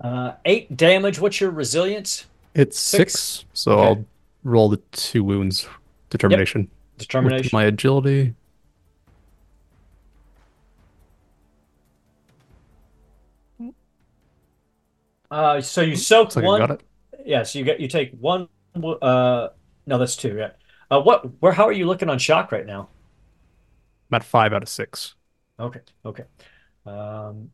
Uh, 0.00 0.32
eight 0.44 0.76
damage. 0.76 1.18
What's 1.18 1.40
your 1.40 1.50
resilience? 1.50 2.26
It's 2.54 2.78
six. 2.78 3.14
six 3.14 3.44
so 3.52 3.72
okay. 3.72 3.82
I'll 3.82 4.04
roll 4.44 4.68
the 4.68 4.78
two 4.92 5.24
wounds. 5.24 5.68
Determination. 6.10 6.62
Yep. 6.62 6.98
Determination. 6.98 7.44
With 7.44 7.52
my 7.52 7.64
agility. 7.64 8.34
Uh, 15.30 15.60
so 15.60 15.82
you 15.82 15.96
soak 15.96 16.34
like 16.36 16.44
one. 16.44 16.60
Got 16.60 16.82
yeah, 17.24 17.42
so 17.42 17.58
you 17.58 17.64
get 17.64 17.80
you 17.80 17.88
take 17.88 18.12
one. 18.18 18.48
Uh, 18.74 19.48
no, 19.86 19.98
that's 19.98 20.16
two. 20.16 20.36
Yeah. 20.36 20.50
Uh, 20.90 21.00
what? 21.00 21.26
Where? 21.42 21.52
How 21.52 21.66
are 21.66 21.72
you 21.72 21.86
looking 21.86 22.08
on 22.08 22.18
shock 22.18 22.50
right 22.50 22.64
now? 22.64 22.88
At 24.10 24.24
five 24.24 24.52
out 24.52 24.62
of 24.62 24.68
six. 24.68 25.14
Okay. 25.60 25.80
Okay. 26.04 26.24
Um, 26.86 27.50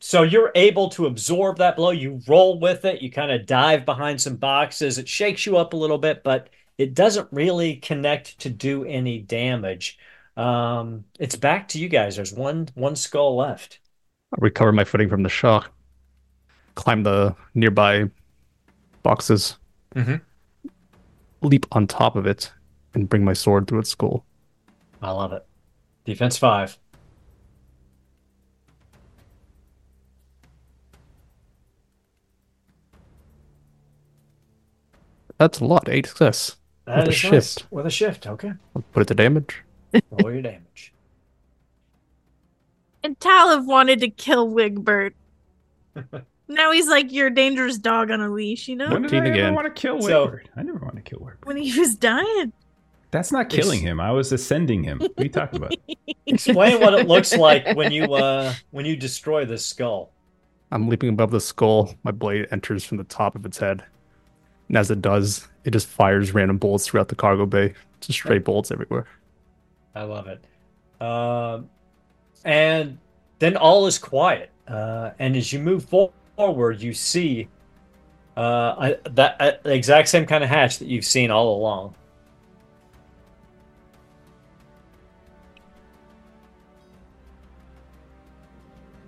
so 0.00 0.22
you're 0.22 0.52
able 0.54 0.88
to 0.90 1.06
absorb 1.06 1.58
that 1.58 1.76
blow. 1.76 1.90
You 1.90 2.20
roll 2.28 2.58
with 2.60 2.84
it. 2.84 3.02
You 3.02 3.10
kind 3.10 3.30
of 3.32 3.46
dive 3.46 3.84
behind 3.84 4.20
some 4.20 4.36
boxes. 4.36 4.98
It 4.98 5.08
shakes 5.08 5.46
you 5.46 5.56
up 5.56 5.72
a 5.72 5.76
little 5.76 5.98
bit, 5.98 6.22
but 6.22 6.50
it 6.78 6.94
doesn't 6.94 7.28
really 7.32 7.76
connect 7.76 8.38
to 8.40 8.50
do 8.50 8.84
any 8.84 9.18
damage. 9.20 9.98
Um, 10.36 11.04
it's 11.18 11.36
back 11.36 11.68
to 11.68 11.78
you 11.78 11.88
guys. 11.88 12.16
There's 12.16 12.32
one 12.32 12.68
one 12.74 12.96
skull 12.96 13.36
left. 13.36 13.80
I 14.34 14.36
recover 14.40 14.72
my 14.72 14.84
footing 14.84 15.08
from 15.08 15.22
the 15.22 15.28
shock. 15.28 15.72
climb 16.74 17.02
the 17.02 17.34
nearby 17.54 18.04
boxes, 19.02 19.56
Mhm. 19.94 20.20
leap 21.42 21.66
on 21.72 21.86
top 21.86 22.16
of 22.16 22.26
it, 22.26 22.52
and 22.94 23.08
bring 23.08 23.24
my 23.24 23.32
sword 23.32 23.66
through 23.66 23.78
its 23.78 23.90
skull. 23.90 24.24
I 25.00 25.10
love 25.10 25.32
it. 25.32 25.46
Defense 26.04 26.36
five. 26.38 26.78
That's 35.38 35.60
a 35.60 35.64
lot. 35.64 35.88
Eight 35.88 36.06
success. 36.06 36.56
That 36.86 36.98
With 36.98 37.08
a 37.08 37.12
shift. 37.12 37.32
nice. 37.32 37.58
With 37.70 37.86
a 37.86 37.90
shift. 37.90 38.26
Okay. 38.26 38.52
I'll 38.74 38.82
put 38.92 39.02
it 39.02 39.08
to 39.08 39.14
damage. 39.14 39.62
Roll 40.10 40.32
your 40.32 40.42
damage. 40.42 40.92
And 43.02 43.18
Tallov 43.18 43.66
wanted 43.66 44.00
to 44.00 44.08
kill 44.08 44.48
Wigbert. 44.48 45.12
now 46.48 46.72
he's 46.72 46.88
like 46.88 47.12
your 47.12 47.30
dangerous 47.30 47.78
dog 47.78 48.10
on 48.10 48.20
a 48.20 48.28
leash, 48.28 48.68
you 48.68 48.76
know? 48.76 48.90
When 48.90 49.02
did 49.02 49.10
14 49.10 49.22
I 49.22 49.26
ever 49.26 49.34
again. 49.34 49.54
want 49.54 49.66
to 49.74 49.80
kill 49.80 50.00
So- 50.02 50.26
Wigbert? 50.26 50.46
I 50.56 50.62
never 50.62 50.78
want 50.78 50.96
to 50.96 51.02
kill 51.02 51.20
Wigbert. 51.20 51.44
When 51.46 51.56
he 51.56 51.78
was 51.78 51.94
dying. 51.96 52.52
That's 53.12 53.30
not 53.32 53.48
killing 53.48 53.80
him. 53.80 54.00
I 54.00 54.10
was 54.10 54.32
ascending 54.32 54.82
him. 54.82 54.98
What 54.98 55.12
are 55.18 55.22
you 55.22 55.28
talking 55.30 55.58
about? 55.58 55.74
Explain 56.26 56.80
what 56.80 56.92
it 56.92 57.06
looks 57.06 57.34
like 57.36 57.76
when 57.76 57.92
you 57.92 58.12
uh 58.14 58.52
when 58.72 58.84
you 58.84 58.96
destroy 58.96 59.44
this 59.44 59.64
skull. 59.64 60.10
I'm 60.72 60.88
leaping 60.88 61.10
above 61.10 61.30
the 61.30 61.40
skull. 61.40 61.94
My 62.02 62.10
blade 62.10 62.48
enters 62.50 62.84
from 62.84 62.98
the 62.98 63.04
top 63.04 63.36
of 63.36 63.46
its 63.46 63.58
head. 63.58 63.84
And 64.68 64.76
as 64.76 64.90
it 64.90 65.00
does, 65.00 65.46
it 65.64 65.70
just 65.70 65.86
fires 65.86 66.34
random 66.34 66.58
bullets 66.58 66.86
throughout 66.86 67.08
the 67.08 67.14
cargo 67.14 67.46
bay. 67.46 67.74
Just 68.00 68.18
stray 68.18 68.38
bullets 68.38 68.70
everywhere. 68.70 69.06
I 69.94 70.02
love 70.02 70.26
it. 70.28 70.44
Um, 71.00 71.68
and 72.44 72.98
then 73.38 73.56
all 73.56 73.86
is 73.86 73.98
quiet. 73.98 74.50
Uh, 74.68 75.10
and 75.18 75.36
as 75.36 75.52
you 75.52 75.58
move 75.58 75.86
forward, 76.36 76.80
you 76.80 76.92
see 76.92 77.48
uh, 78.36 78.94
that 79.10 79.36
uh, 79.40 79.52
the 79.62 79.74
exact 79.74 80.08
same 80.08 80.26
kind 80.26 80.44
of 80.44 80.50
hatch 80.50 80.78
that 80.78 80.88
you've 80.88 81.04
seen 81.04 81.30
all 81.30 81.56
along. 81.56 81.94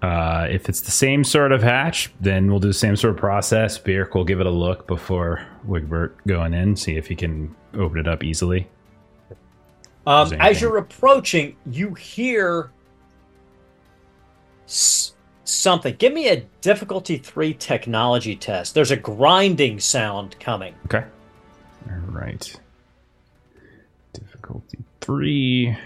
Uh, 0.01 0.47
if 0.49 0.69
it's 0.69 0.81
the 0.81 0.91
same 0.93 1.25
sort 1.25 1.51
of 1.51 1.63
hatch, 1.63 2.13
then 2.21 2.49
we'll 2.49 2.61
do 2.61 2.69
the 2.69 2.75
same 2.75 2.95
sort 2.95 3.15
of 3.15 3.19
process. 3.19 3.79
Byrrc 3.79 4.15
will 4.15 4.25
give 4.25 4.39
it 4.41 4.47
a 4.47 4.51
look 4.51 4.87
before 4.87 5.45
Wigbert 5.67 6.13
going 6.27 6.55
in, 6.55 6.77
see 6.77 6.97
if 6.97 7.09
he 7.09 7.17
can 7.17 7.55
open 7.75 7.99
it 7.99 8.07
up 8.07 8.23
easily. 8.23 8.69
Um, 10.07 10.33
as 10.35 10.61
you're 10.61 10.79
approaching, 10.79 11.57
you 11.67 11.95
hear 11.95 12.71
s- 14.67 15.15
something. 15.45 15.97
Give 15.97 16.13
me 16.13 16.29
a 16.29 16.47
difficulty 16.61 17.19
three 17.19 17.53
technology 17.53 18.37
test. 18.37 18.75
There's 18.75 18.93
a 18.93 18.97
grinding 18.97 19.81
sound 19.81 20.39
coming. 20.39 20.75
Okay. 20.87 21.05
All 21.91 21.97
right. 22.13 22.61
Difficulty 24.13 24.79
three. 25.01 25.77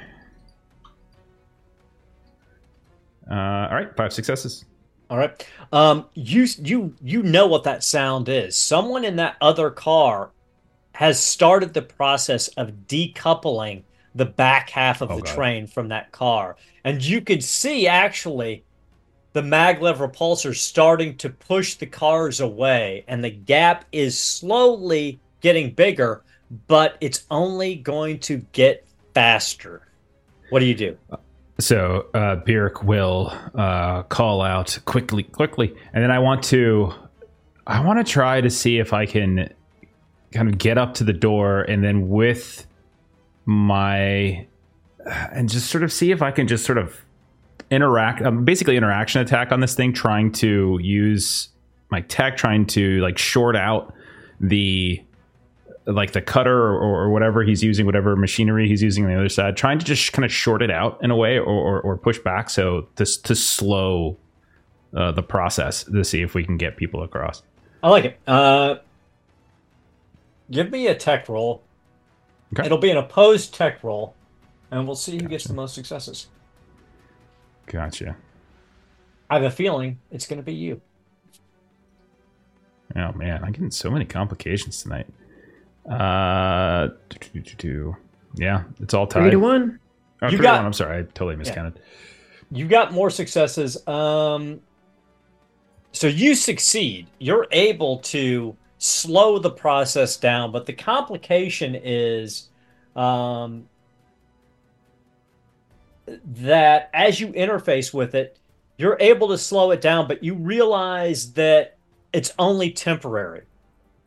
Uh, 3.32 3.68
all 3.70 3.74
right, 3.76 3.96
five 3.96 4.12
successes. 4.12 4.64
All 5.08 5.16
right. 5.18 5.46
Um, 5.72 6.06
you 6.14 6.46
you 6.58 6.94
you 7.02 7.22
know 7.22 7.46
what 7.46 7.64
that 7.64 7.82
sound 7.82 8.28
is. 8.28 8.56
Someone 8.56 9.04
in 9.04 9.16
that 9.16 9.36
other 9.40 9.70
car 9.70 10.30
has 10.94 11.18
started 11.22 11.72
the 11.72 11.82
process 11.82 12.48
of 12.48 12.70
decoupling 12.86 13.82
the 14.14 14.26
back 14.26 14.68
half 14.68 15.00
of 15.00 15.10
Oh, 15.10 15.16
the 15.16 15.22
God. 15.22 15.34
train 15.34 15.66
from 15.66 15.88
that 15.88 16.12
car, 16.12 16.56
and 16.84 17.02
you 17.02 17.22
could 17.22 17.42
see 17.42 17.88
actually 17.88 18.64
the 19.32 19.40
maglev 19.40 19.96
repulsor 19.96 20.54
starting 20.54 21.16
to 21.16 21.30
push 21.30 21.74
the 21.76 21.86
cars 21.86 22.40
away, 22.40 23.04
and 23.08 23.24
the 23.24 23.30
gap 23.30 23.86
is 23.92 24.18
slowly 24.18 25.18
getting 25.40 25.72
bigger, 25.72 26.22
but 26.68 26.96
it's 27.00 27.24
only 27.30 27.76
going 27.76 28.18
to 28.20 28.38
get 28.52 28.86
faster. 29.14 29.88
What 30.50 30.60
do 30.60 30.66
you 30.66 30.74
do? 30.74 30.98
So 31.58 32.06
uh, 32.14 32.36
Byrrc 32.36 32.82
will 32.82 33.32
uh, 33.54 34.02
call 34.04 34.42
out 34.42 34.78
quickly, 34.84 35.22
quickly, 35.22 35.74
and 35.92 36.02
then 36.02 36.10
I 36.10 36.18
want 36.18 36.42
to, 36.44 36.92
I 37.66 37.84
want 37.84 38.04
to 38.04 38.10
try 38.10 38.40
to 38.40 38.50
see 38.50 38.78
if 38.78 38.92
I 38.92 39.06
can 39.06 39.52
kind 40.32 40.48
of 40.48 40.58
get 40.58 40.78
up 40.78 40.94
to 40.94 41.04
the 41.04 41.12
door, 41.12 41.62
and 41.62 41.84
then 41.84 42.08
with 42.08 42.66
my, 43.44 44.46
and 45.04 45.48
just 45.48 45.70
sort 45.70 45.84
of 45.84 45.92
see 45.92 46.10
if 46.10 46.22
I 46.22 46.30
can 46.30 46.48
just 46.48 46.64
sort 46.64 46.78
of 46.78 46.96
interact, 47.70 48.22
um, 48.22 48.44
basically 48.44 48.76
interaction 48.76 49.20
attack 49.20 49.52
on 49.52 49.60
this 49.60 49.74
thing, 49.74 49.92
trying 49.92 50.32
to 50.32 50.78
use 50.82 51.48
my 51.90 52.00
tech, 52.00 52.36
trying 52.36 52.66
to 52.66 53.00
like 53.00 53.18
short 53.18 53.56
out 53.56 53.94
the 54.40 55.02
like 55.86 56.12
the 56.12 56.22
cutter 56.22 56.56
or, 56.56 56.78
or 56.78 57.10
whatever 57.10 57.42
he's 57.42 57.62
using, 57.62 57.86
whatever 57.86 58.14
machinery 58.16 58.68
he's 58.68 58.82
using 58.82 59.04
on 59.04 59.10
the 59.10 59.16
other 59.16 59.28
side, 59.28 59.56
trying 59.56 59.78
to 59.78 59.84
just 59.84 60.12
kind 60.12 60.24
of 60.24 60.32
short 60.32 60.62
it 60.62 60.70
out 60.70 60.98
in 61.02 61.10
a 61.10 61.16
way 61.16 61.38
or, 61.38 61.44
or, 61.44 61.80
or 61.80 61.96
push 61.96 62.18
back 62.18 62.50
so 62.50 62.86
to, 62.96 63.04
to 63.04 63.34
slow 63.34 64.16
uh, 64.96 65.10
the 65.12 65.22
process 65.22 65.84
to 65.84 66.04
see 66.04 66.22
if 66.22 66.34
we 66.34 66.44
can 66.44 66.56
get 66.56 66.76
people 66.76 67.02
across. 67.02 67.42
I 67.82 67.88
like 67.88 68.04
it. 68.04 68.20
Uh, 68.26 68.76
give 70.50 70.70
me 70.70 70.86
a 70.86 70.94
tech 70.94 71.28
roll. 71.28 71.62
Okay. 72.52 72.66
It'll 72.66 72.78
be 72.78 72.90
an 72.90 72.98
opposed 72.98 73.54
tech 73.54 73.82
roll, 73.82 74.14
and 74.70 74.86
we'll 74.86 74.94
see 74.94 75.20
who 75.20 75.26
gets 75.26 75.44
the 75.44 75.54
most 75.54 75.74
successes. 75.74 76.28
Gotcha. 77.66 78.16
I 79.30 79.36
have 79.36 79.44
a 79.44 79.50
feeling 79.50 79.98
it's 80.10 80.26
going 80.26 80.38
to 80.38 80.44
be 80.44 80.54
you. 80.54 80.80
Oh 82.94 83.12
man, 83.12 83.42
I'm 83.42 83.52
getting 83.52 83.70
so 83.70 83.90
many 83.90 84.04
complications 84.04 84.82
tonight. 84.82 85.06
Uh, 85.88 86.88
do, 87.08 87.18
do, 87.32 87.40
do, 87.40 87.54
do. 87.56 87.96
yeah, 88.36 88.64
it's 88.80 88.94
all 88.94 89.06
tied. 89.06 89.22
Three 89.22 89.30
to 89.32 89.36
one. 89.38 89.78
Oh, 90.22 90.28
You 90.28 90.36
to 90.36 90.42
got- 90.42 90.56
one. 90.58 90.66
I'm 90.66 90.72
sorry, 90.72 90.98
I 90.98 91.02
totally 91.02 91.36
miscounted. 91.36 91.80
You 92.50 92.68
got 92.68 92.92
more 92.92 93.10
successes. 93.10 93.86
Um, 93.88 94.60
so 95.92 96.06
you 96.06 96.34
succeed. 96.34 97.06
You're 97.18 97.46
able 97.50 97.98
to 97.98 98.54
slow 98.78 99.38
the 99.38 99.50
process 99.50 100.16
down, 100.16 100.52
but 100.52 100.66
the 100.66 100.72
complication 100.72 101.74
is 101.74 102.48
um, 102.94 103.66
that 106.26 106.90
as 106.92 107.20
you 107.20 107.28
interface 107.28 107.92
with 107.94 108.14
it, 108.14 108.38
you're 108.76 108.96
able 109.00 109.28
to 109.28 109.38
slow 109.38 109.70
it 109.70 109.80
down, 109.80 110.08
but 110.08 110.22
you 110.22 110.34
realize 110.34 111.32
that 111.32 111.76
it's 112.12 112.32
only 112.38 112.70
temporary. 112.70 113.42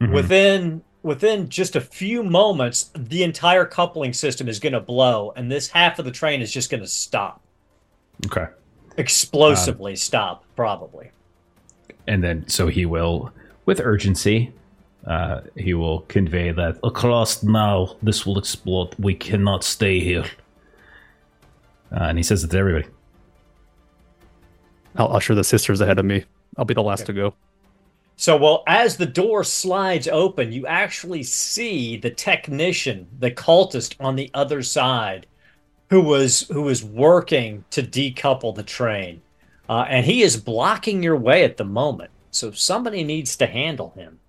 Mhm. 0.01 0.13
Within 0.13 0.83
within 1.05 1.47
just 1.47 1.75
a 1.75 1.81
few 1.81 2.23
moments, 2.23 2.89
the 2.95 3.21
entire 3.23 3.63
coupling 3.63 4.11
system 4.11 4.47
is 4.49 4.59
going 4.59 4.73
to 4.73 4.79
blow, 4.79 5.31
and 5.35 5.51
this 5.51 5.67
half 5.69 5.99
of 5.99 6.05
the 6.05 6.11
train 6.11 6.41
is 6.41 6.51
just 6.51 6.71
going 6.71 6.81
to 6.81 6.87
stop 6.87 7.41
Okay. 8.25 8.47
explosively 8.97 9.95
stop 9.95 10.43
probably 10.55 11.11
and 12.07 12.23
then 12.23 12.47
so 12.47 12.67
he 12.67 12.85
will 12.85 13.29
with 13.65 13.79
urgency 13.81 14.51
uh, 15.05 15.41
he 15.55 15.73
will 15.75 15.99
convey 16.07 16.51
that 16.51 16.79
Across 16.83 17.43
now, 17.43 17.95
this 18.01 18.25
will 18.25 18.39
explode. 18.39 18.95
We 18.97 19.13
cannot 19.13 19.63
stay 19.63 19.99
here. 19.99 20.25
uh, 21.91 22.05
and 22.09 22.17
he 22.17 22.23
says 22.23 22.43
it 22.43 22.49
to 22.51 22.57
everybody 22.57 22.87
I'll 24.95 25.11
usher 25.15 25.35
the 25.35 25.43
sisters 25.43 25.81
ahead 25.81 25.99
of 25.99 26.05
me. 26.05 26.23
I'll 26.57 26.65
be 26.65 26.73
the 26.73 26.81
last 26.81 27.01
Okay. 27.01 27.07
to 27.07 27.13
go. 27.13 27.35
So 28.15 28.37
well 28.37 28.63
as 28.67 28.97
the 28.97 29.05
door 29.05 29.43
slides 29.43 30.07
open 30.07 30.51
you 30.51 30.65
actually 30.67 31.23
see 31.23 31.97
the 31.97 32.09
technician 32.09 33.07
the 33.19 33.31
cultist 33.31 33.95
on 33.99 34.15
the 34.15 34.31
other 34.33 34.61
side 34.61 35.25
who 35.89 36.01
was 36.01 36.47
who 36.49 36.63
was 36.63 36.83
working 36.83 37.63
to 37.71 37.83
decouple 37.83 38.55
the 38.55 38.63
train. 38.63 39.21
Uh, 39.67 39.85
and 39.89 40.05
he 40.05 40.21
is 40.21 40.37
blocking 40.37 41.01
your 41.01 41.17
way 41.17 41.43
at 41.43 41.57
the 41.57 41.63
moment. 41.63 42.11
So 42.31 42.51
somebody 42.51 43.03
needs 43.03 43.35
to 43.37 43.47
handle 43.47 43.91
him. 43.95 44.19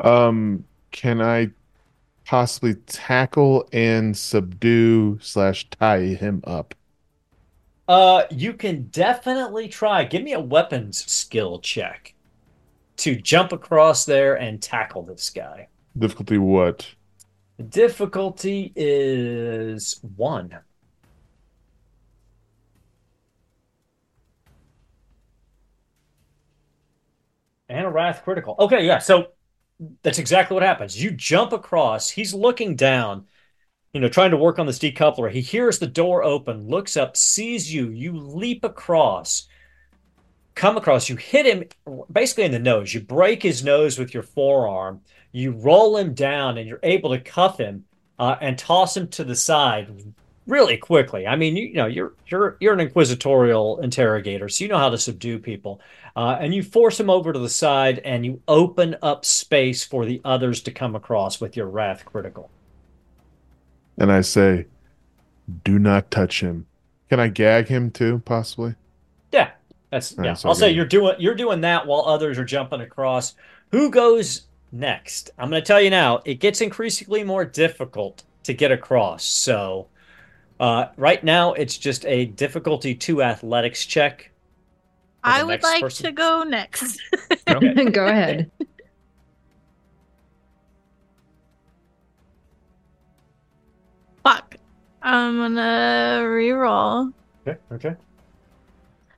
Um, 0.00 0.64
can 0.90 1.20
I 1.20 1.50
possibly 2.24 2.74
tackle 2.86 3.68
and 3.72 4.16
subdue 4.16 5.18
slash 5.20 5.68
tie 5.70 6.14
him 6.14 6.42
up? 6.44 6.74
Uh 7.92 8.24
you 8.30 8.52
can 8.54 8.84
definitely 8.88 9.68
try 9.68 10.04
give 10.04 10.22
me 10.22 10.32
a 10.32 10.40
weapons 10.40 11.04
skill 11.10 11.58
check 11.60 12.14
to 12.96 13.16
jump 13.16 13.52
across 13.52 14.04
there 14.06 14.34
and 14.36 14.62
tackle 14.62 15.02
this 15.02 15.30
guy 15.30 15.68
Difficulty 15.98 16.36
what? 16.38 16.94
The 17.56 17.64
difficulty 17.64 18.72
is 18.76 20.00
one. 20.16 20.58
And 27.68 27.86
a 27.86 27.90
wrath 27.90 28.22
critical. 28.24 28.54
Okay, 28.58 28.86
yeah. 28.86 28.98
So 28.98 29.28
that's 30.02 30.18
exactly 30.18 30.54
what 30.54 30.62
happens. 30.62 31.02
You 31.02 31.10
jump 31.10 31.52
across. 31.52 32.10
He's 32.10 32.34
looking 32.34 32.76
down, 32.76 33.26
you 33.92 34.00
know, 34.00 34.08
trying 34.08 34.30
to 34.30 34.36
work 34.36 34.58
on 34.58 34.66
this 34.66 34.78
decoupler. 34.78 35.30
He 35.30 35.42
hears 35.42 35.78
the 35.78 35.86
door 35.86 36.22
open, 36.22 36.68
looks 36.68 36.96
up, 36.96 37.16
sees 37.16 37.72
you. 37.72 37.90
You 37.90 38.16
leap 38.16 38.64
across. 38.64 39.48
come 40.54 40.76
across, 40.76 41.08
you 41.08 41.16
hit 41.16 41.46
him 41.46 41.64
basically 42.10 42.44
in 42.44 42.52
the 42.52 42.58
nose. 42.58 42.94
You 42.94 43.00
break 43.00 43.42
his 43.42 43.64
nose 43.64 43.98
with 43.98 44.14
your 44.14 44.22
forearm. 44.22 45.00
You 45.32 45.52
roll 45.52 45.96
him 45.96 46.14
down, 46.14 46.58
and 46.58 46.68
you're 46.68 46.80
able 46.82 47.10
to 47.10 47.20
cuff 47.20 47.58
him 47.58 47.84
uh, 48.18 48.36
and 48.40 48.58
toss 48.58 48.96
him 48.96 49.08
to 49.08 49.24
the 49.24 49.36
side 49.36 50.14
really 50.46 50.76
quickly. 50.76 51.26
I 51.26 51.36
mean, 51.36 51.56
you, 51.56 51.66
you, 51.66 51.74
know, 51.74 51.86
you're 51.86 52.14
you're 52.26 52.56
you're 52.60 52.74
an 52.74 52.80
inquisitorial 52.80 53.80
interrogator, 53.80 54.48
so 54.48 54.64
you 54.64 54.68
know 54.68 54.78
how 54.78 54.90
to 54.90 54.98
subdue 54.98 55.38
people. 55.38 55.80
Uh, 56.16 56.36
and 56.40 56.54
you 56.54 56.62
force 56.62 56.98
him 57.00 57.10
over 57.10 57.32
to 57.32 57.38
the 57.38 57.48
side, 57.48 57.98
and 58.00 58.24
you 58.24 58.40
open 58.48 58.96
up 59.02 59.24
space 59.24 59.84
for 59.84 60.04
the 60.04 60.20
others 60.24 60.62
to 60.62 60.70
come 60.70 60.94
across 60.94 61.40
with 61.40 61.56
your 61.56 61.66
wrath 61.66 62.04
critical. 62.04 62.50
And 64.02 64.12
I 64.12 64.20
say, 64.20 64.66
"Do 65.64 65.78
not 65.78 66.10
touch 66.10 66.40
him." 66.40 66.66
Can 67.08 67.20
I 67.20 67.28
gag 67.28 67.68
him 67.68 67.90
too, 67.90 68.20
possibly? 68.24 68.74
Yeah, 69.32 69.50
that's 69.90 70.14
yeah. 70.22 70.34
so 70.34 70.48
I'll 70.48 70.54
say 70.54 70.70
you're 70.70 70.84
doing 70.84 71.14
you're 71.18 71.34
doing 71.34 71.60
that 71.62 71.86
while 71.86 72.02
others 72.02 72.38
are 72.38 72.44
jumping 72.44 72.80
across. 72.80 73.34
Who 73.70 73.90
goes 73.90 74.42
next? 74.72 75.30
I'm 75.38 75.50
going 75.50 75.62
to 75.62 75.66
tell 75.66 75.80
you 75.80 75.90
now. 75.90 76.20
It 76.24 76.34
gets 76.34 76.60
increasingly 76.60 77.22
more 77.22 77.44
difficult 77.44 78.24
to 78.42 78.52
get 78.52 78.72
across. 78.72 79.24
So 79.24 79.86
uh, 80.58 80.86
right 80.96 81.22
now, 81.22 81.52
it's 81.52 81.78
just 81.78 82.04
a 82.06 82.26
difficulty 82.26 82.94
two 82.94 83.22
athletics 83.22 83.86
check. 83.86 84.30
I 85.24 85.44
would 85.44 85.62
like 85.62 85.82
person. 85.82 86.06
to 86.06 86.12
go 86.12 86.42
next. 86.42 87.00
go 87.46 88.06
ahead. 88.06 88.50
Fuck. 94.22 94.56
I'm 95.02 95.36
gonna 95.36 96.24
re-roll. 96.28 97.10
Okay. 97.46 97.58
Okay. 97.72 97.96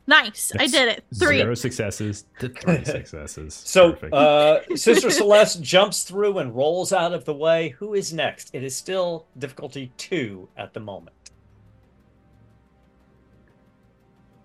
Nice. 0.06 0.52
That's 0.55 0.74
I 0.74 0.78
did 0.78 0.89
it. 0.89 1.05
Three. 1.18 1.39
Zero 1.39 1.55
successes 1.55 2.26
to 2.40 2.48
three 2.48 2.85
successes. 2.85 3.55
So 3.55 3.93
uh, 4.12 4.60
Sister 4.74 5.10
Celeste 5.10 5.62
jumps 5.62 6.02
through 6.02 6.39
and 6.39 6.55
rolls 6.55 6.93
out 6.93 7.14
of 7.14 7.24
the 7.24 7.35
way. 7.35 7.70
Who 7.78 7.94
is 7.94 8.12
next? 8.12 8.51
It 8.52 8.62
is 8.62 8.76
still 8.76 9.26
difficulty 9.39 9.93
two 9.97 10.48
at 10.56 10.74
the 10.74 10.81
moment. 10.81 11.16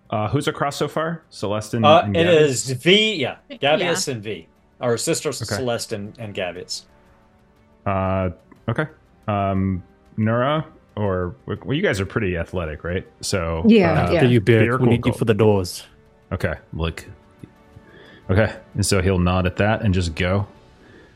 Uh, 0.08 0.28
who's 0.28 0.48
across 0.48 0.76
so 0.76 0.88
far? 0.88 1.22
Celeste 1.30 1.74
and, 1.74 1.86
uh, 1.86 2.02
and 2.04 2.16
It 2.16 2.26
is 2.26 2.68
V, 2.70 3.14
yeah. 3.14 3.36
Gavious 3.60 4.08
yeah. 4.08 4.14
and 4.14 4.22
V. 4.22 4.48
Our 4.80 4.96
Sister 4.96 5.28
okay. 5.28 5.44
Celeste 5.44 5.92
and, 5.92 6.18
and 6.18 6.34
Gavious. 6.34 6.86
Uh, 7.86 8.30
okay. 8.68 8.86
Um, 9.28 9.84
Nura, 10.20 10.64
or 10.96 11.34
well, 11.46 11.74
you 11.74 11.82
guys 11.82 11.98
are 12.00 12.06
pretty 12.06 12.36
athletic, 12.36 12.84
right? 12.84 13.06
So 13.22 13.64
yeah, 13.66 14.04
uh, 14.04 14.12
yeah. 14.12 14.24
you 14.24 14.40
bear, 14.40 14.76
we 14.78 14.88
need 14.88 15.06
you 15.06 15.12
for 15.12 15.24
the 15.24 15.34
doors. 15.34 15.84
Okay, 16.30 16.54
look. 16.72 17.06
Okay, 18.28 18.54
and 18.74 18.86
so 18.86 19.00
he'll 19.02 19.18
nod 19.18 19.46
at 19.46 19.56
that 19.56 19.82
and 19.82 19.92
just 19.94 20.14
go. 20.14 20.46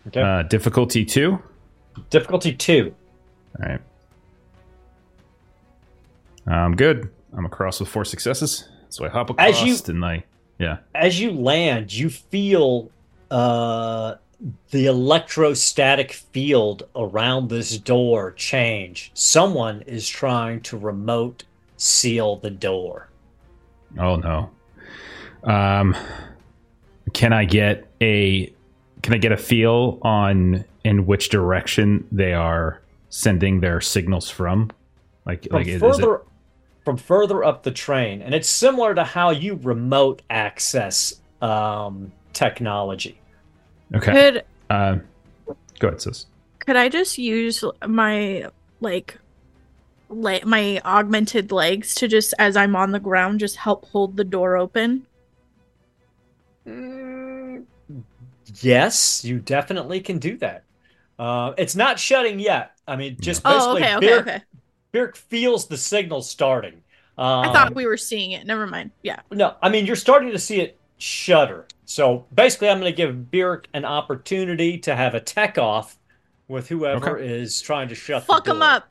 Okay. 0.08 0.20
Uh, 0.20 0.42
difficulty 0.42 1.04
two. 1.04 1.40
Difficulty 2.10 2.52
two. 2.54 2.94
All 3.60 3.68
right. 3.68 3.80
I'm 6.46 6.74
good. 6.74 7.10
I'm 7.36 7.46
across 7.46 7.80
with 7.80 7.88
four 7.88 8.04
successes. 8.04 8.68
So 8.88 9.04
I 9.04 9.08
hop 9.08 9.30
across 9.30 9.48
as 9.48 9.62
you, 9.62 9.92
and 9.92 10.04
I, 10.04 10.24
yeah. 10.58 10.78
As 10.94 11.20
you 11.20 11.32
land, 11.32 11.92
you 11.92 12.10
feel 12.10 12.90
uh, 13.30 14.16
the 14.70 14.86
electrostatic 14.86 16.12
field 16.12 16.84
around 16.94 17.48
this 17.48 17.78
door 17.78 18.32
change. 18.32 19.10
Someone 19.14 19.82
is 19.82 20.08
trying 20.08 20.60
to 20.62 20.76
remote 20.76 21.44
seal 21.76 22.36
the 22.36 22.50
door. 22.50 23.08
Oh 23.98 24.16
no. 24.16 24.50
Um 25.44 25.96
can 27.12 27.32
I 27.32 27.44
get 27.44 27.86
a 28.00 28.52
can 29.02 29.14
I 29.14 29.18
get 29.18 29.32
a 29.32 29.36
feel 29.36 29.98
on 30.02 30.64
in 30.84 31.06
which 31.06 31.28
direction 31.28 32.06
they 32.10 32.32
are 32.32 32.80
sending 33.10 33.60
their 33.60 33.80
signals 33.80 34.30
from? 34.30 34.70
Like 35.26 35.46
from 35.46 35.62
like 35.62 35.78
further, 35.78 36.16
it... 36.16 36.22
from 36.84 36.96
further 36.96 37.44
up 37.44 37.62
the 37.62 37.70
train, 37.70 38.22
and 38.22 38.34
it's 38.34 38.48
similar 38.48 38.94
to 38.94 39.04
how 39.04 39.30
you 39.30 39.58
remote 39.62 40.22
access 40.30 41.20
um, 41.42 42.12
technology. 42.32 43.18
Okay. 43.94 44.12
Could 44.12 44.44
uh, 44.70 44.98
go 45.78 45.88
ahead, 45.88 46.00
sis. 46.00 46.26
Could 46.60 46.76
I 46.76 46.88
just 46.88 47.18
use 47.18 47.64
my 47.86 48.48
like 48.80 49.18
le- 50.08 50.44
my 50.44 50.80
augmented 50.84 51.52
legs 51.52 51.94
to 51.96 52.08
just 52.08 52.34
as 52.38 52.56
I'm 52.56 52.76
on 52.76 52.92
the 52.92 53.00
ground 53.00 53.40
just 53.40 53.56
help 53.56 53.86
hold 53.86 54.16
the 54.16 54.24
door 54.24 54.56
open? 54.56 55.06
Mm, 56.66 57.64
yes, 58.60 59.24
you 59.24 59.38
definitely 59.38 60.00
can 60.00 60.18
do 60.18 60.36
that. 60.38 60.64
Uh, 61.18 61.52
it's 61.58 61.76
not 61.76 61.98
shutting 61.98 62.38
yet. 62.38 62.72
I 62.88 62.96
mean, 62.96 63.16
just 63.20 63.42
oh, 63.44 63.74
basically, 63.74 63.92
oh, 63.92 63.96
okay, 63.96 63.96
okay, 63.96 64.06
Byrrc, 64.06 64.20
okay. 64.20 64.42
Byrrc 64.92 65.16
feels 65.16 65.66
the 65.68 65.76
signal 65.76 66.22
starting. 66.22 66.82
Um, 67.16 67.48
I 67.48 67.52
thought 67.52 67.74
we 67.74 67.86
were 67.86 67.96
seeing 67.96 68.32
it. 68.32 68.46
Never 68.46 68.66
mind. 68.66 68.90
Yeah. 69.02 69.20
No, 69.30 69.56
I 69.62 69.68
mean 69.68 69.86
you're 69.86 69.96
starting 69.96 70.32
to 70.32 70.38
see 70.38 70.60
it 70.60 70.78
shudder. 70.98 71.66
So 71.84 72.26
basically, 72.34 72.68
I'm 72.68 72.80
going 72.80 72.92
to 72.92 72.96
give 72.96 73.14
Byrrc 73.30 73.66
an 73.74 73.84
opportunity 73.84 74.78
to 74.78 74.96
have 74.96 75.14
a 75.14 75.20
tech 75.20 75.58
off 75.58 75.98
with 76.48 76.68
whoever 76.68 77.18
okay. 77.18 77.28
is 77.28 77.60
trying 77.60 77.88
to 77.88 77.94
shut. 77.94 78.24
Fuck 78.24 78.46
him 78.46 78.62
up. 78.62 78.88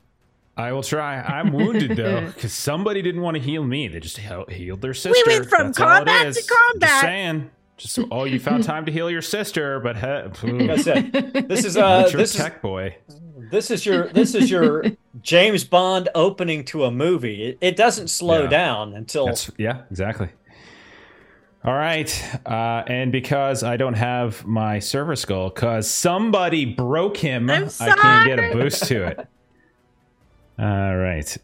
I 0.56 0.72
will 0.72 0.82
try. 0.82 1.20
I'm 1.20 1.52
wounded 1.52 1.96
though, 1.96 2.26
because 2.26 2.52
somebody 2.52 3.02
didn't 3.02 3.22
want 3.22 3.36
to 3.36 3.42
heal 3.42 3.64
me. 3.64 3.88
They 3.88 4.00
just 4.00 4.18
healed 4.18 4.80
their 4.80 4.94
sister. 4.94 5.22
We 5.26 5.38
went 5.38 5.48
from 5.48 5.68
That's 5.68 5.78
combat 5.78 6.34
to 6.34 6.42
combat. 6.42 6.88
Just 6.88 7.00
saying. 7.00 7.50
Just 7.76 7.98
oh, 8.12 8.22
you 8.22 8.38
found 8.38 8.62
time 8.62 8.86
to 8.86 8.92
heal 8.92 9.10
your 9.10 9.22
sister, 9.22 9.80
but 9.80 9.96
he- 9.96 10.52
like 10.52 10.70
I 10.70 10.76
said, 10.76 11.12
this 11.48 11.64
is 11.64 11.76
uh, 11.76 12.08
this 12.08 12.32
tech 12.32 12.56
is, 12.56 12.62
boy. 12.62 12.96
This 13.50 13.70
is 13.72 13.84
your 13.84 14.08
this 14.12 14.36
is 14.36 14.48
your 14.48 14.84
James 15.22 15.64
Bond 15.64 16.08
opening 16.14 16.64
to 16.66 16.84
a 16.84 16.92
movie. 16.92 17.46
It, 17.46 17.58
it 17.60 17.76
doesn't 17.76 18.08
slow 18.08 18.44
yeah. 18.44 18.48
down 18.48 18.94
until 18.94 19.26
That's, 19.26 19.50
yeah, 19.58 19.82
exactly. 19.90 20.28
All 21.64 21.74
right. 21.74 22.38
Uh, 22.44 22.82
and 22.86 23.10
because 23.10 23.62
I 23.62 23.78
don't 23.78 23.94
have 23.94 24.44
my 24.46 24.78
servo 24.78 25.14
skull, 25.14 25.48
because 25.48 25.90
somebody 25.90 26.66
broke 26.66 27.16
him, 27.16 27.48
I 27.48 27.68
can't 27.68 28.26
get 28.26 28.38
a 28.38 28.52
boost 28.52 28.84
to 28.88 29.06
it. 29.06 29.18
All 30.58 30.96
right. 30.96 31.36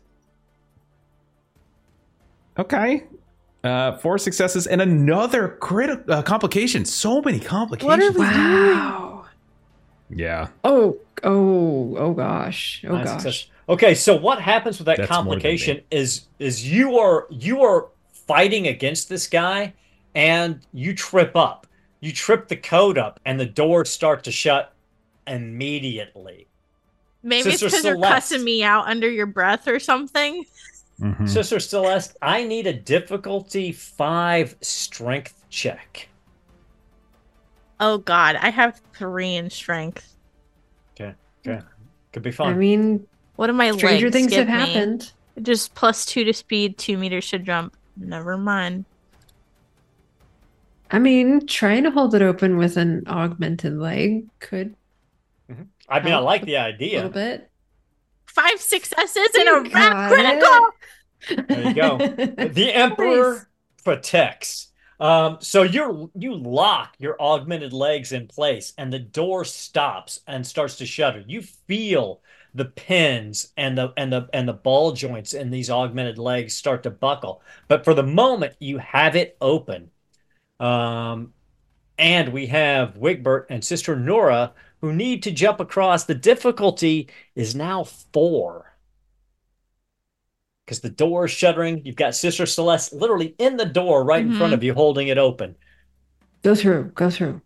Okay. 2.58 3.04
Uh, 3.64 3.96
four 3.98 4.18
successes 4.18 4.66
and 4.66 4.82
another 4.82 5.48
crit 5.48 6.08
uh, 6.08 6.22
complication. 6.22 6.84
So 6.84 7.22
many 7.22 7.40
complications. 7.40 7.88
What 7.88 8.02
are 8.02 8.12
we 8.12 8.18
wow. 8.18 9.24
doing? 10.08 10.20
Yeah. 10.20 10.48
Oh, 10.64 10.98
oh, 11.24 11.96
oh 11.96 12.12
gosh. 12.12 12.84
Oh 12.86 12.90
gosh. 12.90 13.08
Success. 13.08 13.46
Okay, 13.68 13.94
so 13.94 14.16
what 14.16 14.40
happens 14.40 14.78
with 14.78 14.86
that 14.86 14.96
That's 14.98 15.08
complication 15.08 15.80
is 15.90 16.26
is 16.38 16.70
you 16.70 16.98
are 16.98 17.26
you 17.30 17.62
are 17.62 17.88
fighting 18.12 18.66
against 18.66 19.08
this 19.08 19.26
guy 19.26 19.74
and 20.14 20.60
you 20.72 20.94
trip 20.94 21.36
up. 21.36 21.66
You 22.00 22.12
trip 22.12 22.48
the 22.48 22.56
code 22.56 22.96
up, 22.96 23.20
and 23.26 23.38
the 23.38 23.46
doors 23.46 23.90
start 23.90 24.24
to 24.24 24.32
shut 24.32 24.72
immediately. 25.26 26.48
Maybe 27.22 27.50
Sister 27.50 27.66
it's 27.66 27.76
because 27.76 27.84
you're 27.84 28.00
cussing 28.00 28.42
me 28.42 28.62
out 28.62 28.86
under 28.88 29.10
your 29.10 29.26
breath 29.26 29.68
or 29.68 29.78
something. 29.78 30.46
Mm-hmm. 31.00 31.26
Sister 31.26 31.60
Celeste, 31.60 32.16
I 32.22 32.44
need 32.44 32.66
a 32.66 32.72
difficulty 32.72 33.72
five 33.72 34.56
strength 34.60 35.44
check. 35.50 36.08
Oh 37.78 37.98
God, 37.98 38.36
I 38.36 38.50
have 38.50 38.80
three 38.94 39.34
in 39.36 39.50
strength. 39.50 40.16
Okay, 40.94 41.14
okay, 41.46 41.64
could 42.12 42.22
be 42.22 42.30
fun. 42.30 42.48
I 42.48 42.54
mean, 42.54 43.06
what 43.36 43.48
am 43.48 43.56
my 43.56 43.70
stranger 43.72 44.06
legs 44.06 44.16
things 44.16 44.34
have 44.34 44.46
me? 44.46 44.52
happened. 44.52 45.12
Just 45.42 45.74
plus 45.74 46.04
two 46.04 46.24
to 46.24 46.32
speed, 46.32 46.76
two 46.76 46.98
meters 46.98 47.30
to 47.30 47.38
jump. 47.38 47.74
Never 47.96 48.36
mind. 48.36 48.84
I 50.90 50.98
mean, 50.98 51.46
trying 51.46 51.84
to 51.84 51.90
hold 51.90 52.14
it 52.14 52.22
open 52.22 52.56
with 52.56 52.76
an 52.76 53.04
augmented 53.06 53.78
leg 53.78 54.26
could. 54.40 54.74
Mm-hmm. 55.50 55.62
I 55.88 56.00
mean, 56.00 56.12
I 56.12 56.18
like 56.18 56.44
the 56.44 56.56
idea. 56.56 56.94
A 56.94 57.08
little 57.08 57.10
bit. 57.10 57.50
Five 58.26 58.60
successes 58.60 59.28
and 59.38 59.48
a 59.48 59.70
wrath 59.70 60.12
critical. 60.12 61.46
There 61.48 61.68
you 61.68 61.74
go. 61.74 61.98
the 62.48 62.72
Emperor 62.72 63.34
nice. 63.34 63.46
protects. 63.84 64.68
Um, 65.00 65.38
so 65.40 65.62
you 65.62 66.10
you 66.14 66.34
lock 66.34 66.94
your 66.98 67.20
augmented 67.20 67.72
legs 67.72 68.12
in 68.12 68.26
place, 68.26 68.74
and 68.76 68.92
the 68.92 68.98
door 68.98 69.44
stops 69.44 70.20
and 70.26 70.46
starts 70.46 70.76
to 70.76 70.86
shudder. 70.86 71.24
You 71.26 71.42
feel 71.42 72.20
the 72.54 72.66
pins 72.66 73.52
and 73.56 73.78
the 73.78 73.92
and 73.96 74.12
the 74.12 74.28
and 74.32 74.46
the 74.46 74.52
ball 74.52 74.92
joints 74.92 75.32
in 75.32 75.50
these 75.50 75.70
augmented 75.70 76.18
legs 76.18 76.54
start 76.54 76.82
to 76.82 76.90
buckle. 76.90 77.42
But 77.66 77.84
for 77.84 77.94
the 77.94 78.02
moment, 78.02 78.54
you 78.58 78.78
have 78.78 79.16
it 79.16 79.36
open 79.40 79.90
um, 80.60 81.32
and 81.98 82.32
we 82.32 82.46
have 82.46 82.94
Wigbert 82.96 83.46
and 83.50 83.64
Sister 83.64 83.96
Nura 83.96 84.52
who 84.80 84.92
need 84.92 85.22
to 85.24 85.30
jump 85.30 85.60
across. 85.60 86.04
The 86.04 86.14
difficulty 86.14 87.08
is 87.34 87.54
now 87.54 87.84
four. 87.84 88.66
because 90.64 90.80
the 90.82 90.88
door 90.90 91.24
is 91.24 91.32
shuttering. 91.32 91.82
You've 91.84 91.96
got 91.96 92.14
Sister 92.14 92.46
Celeste 92.46 92.92
literally 92.92 93.34
in 93.38 93.56
the 93.56 93.64
door 93.64 94.04
right 94.04 94.24
in 94.24 94.36
front 94.36 94.52
Mhm. 94.52 94.54
of 94.54 94.62
you, 94.62 94.72
holding 94.72 95.08
it 95.08 95.18
open. 95.18 95.56
Go 96.44 96.54
through. 96.54 96.92
Go 96.94 97.10
through. 97.10 97.40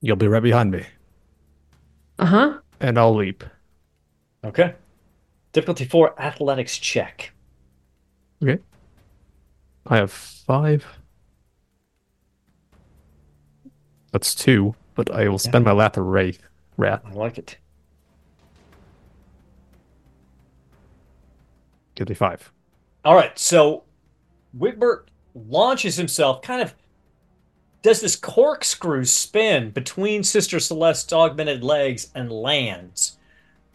You'll 0.00 0.16
be 0.16 0.26
right 0.28 0.42
behind 0.42 0.70
me, 0.70 0.84
Uh 2.18 2.24
huh. 2.26 2.58
and 2.80 2.98
I'll 2.98 3.14
leap. 3.14 3.44
Okay. 4.44 4.74
Difficulty 5.52 5.84
four 5.84 6.18
athletics 6.20 6.78
check. 6.78 7.32
Okay. 8.42 8.58
I 9.86 9.96
have 9.98 10.12
five. 10.46 10.86
That's 14.12 14.34
two, 14.34 14.74
but 14.94 15.10
I 15.10 15.28
will 15.28 15.38
spend 15.38 15.64
my 15.64 15.72
Lather 15.72 16.02
Wraith. 16.02 16.42
Wrath. 16.76 17.02
I 17.04 17.12
like 17.12 17.38
it. 17.38 17.58
Give 21.94 22.08
me 22.08 22.14
five. 22.14 22.52
All 23.04 23.14
right, 23.14 23.38
so 23.38 23.84
Wigbert 24.56 25.08
launches 25.34 25.96
himself, 25.96 26.42
kind 26.42 26.62
of 26.62 26.74
does 27.82 28.00
this 28.00 28.16
corkscrew 28.16 29.04
spin 29.04 29.70
between 29.70 30.24
Sister 30.24 30.58
Celeste's 30.58 31.12
augmented 31.12 31.62
legs 31.62 32.10
and 32.14 32.32
lands. 32.32 33.18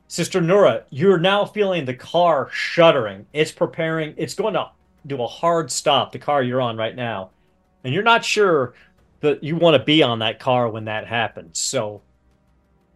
Sister 0.07 0.41
Nura, 0.41 0.83
you're 0.89 1.17
now 1.17 1.45
feeling 1.45 1.85
the 1.85 1.93
car 1.93 2.49
shuddering. 2.51 3.25
It's 3.31 3.51
preparing, 3.51 4.13
it's 4.17 4.33
going 4.33 4.53
to 4.55 4.69
do 5.07 5.21
a 5.21 5.27
hard 5.27 5.71
stop, 5.71 6.11
the 6.11 6.19
car 6.19 6.43
you're 6.43 6.61
on 6.61 6.77
right 6.77 6.95
now. 6.95 7.31
And 7.83 7.93
you're 7.93 8.03
not 8.03 8.23
sure 8.23 8.73
that 9.21 9.43
you 9.43 9.55
want 9.55 9.75
to 9.77 9.83
be 9.83 10.03
on 10.03 10.19
that 10.19 10.39
car 10.39 10.69
when 10.69 10.85
that 10.85 11.07
happens. 11.07 11.59
So, 11.59 12.01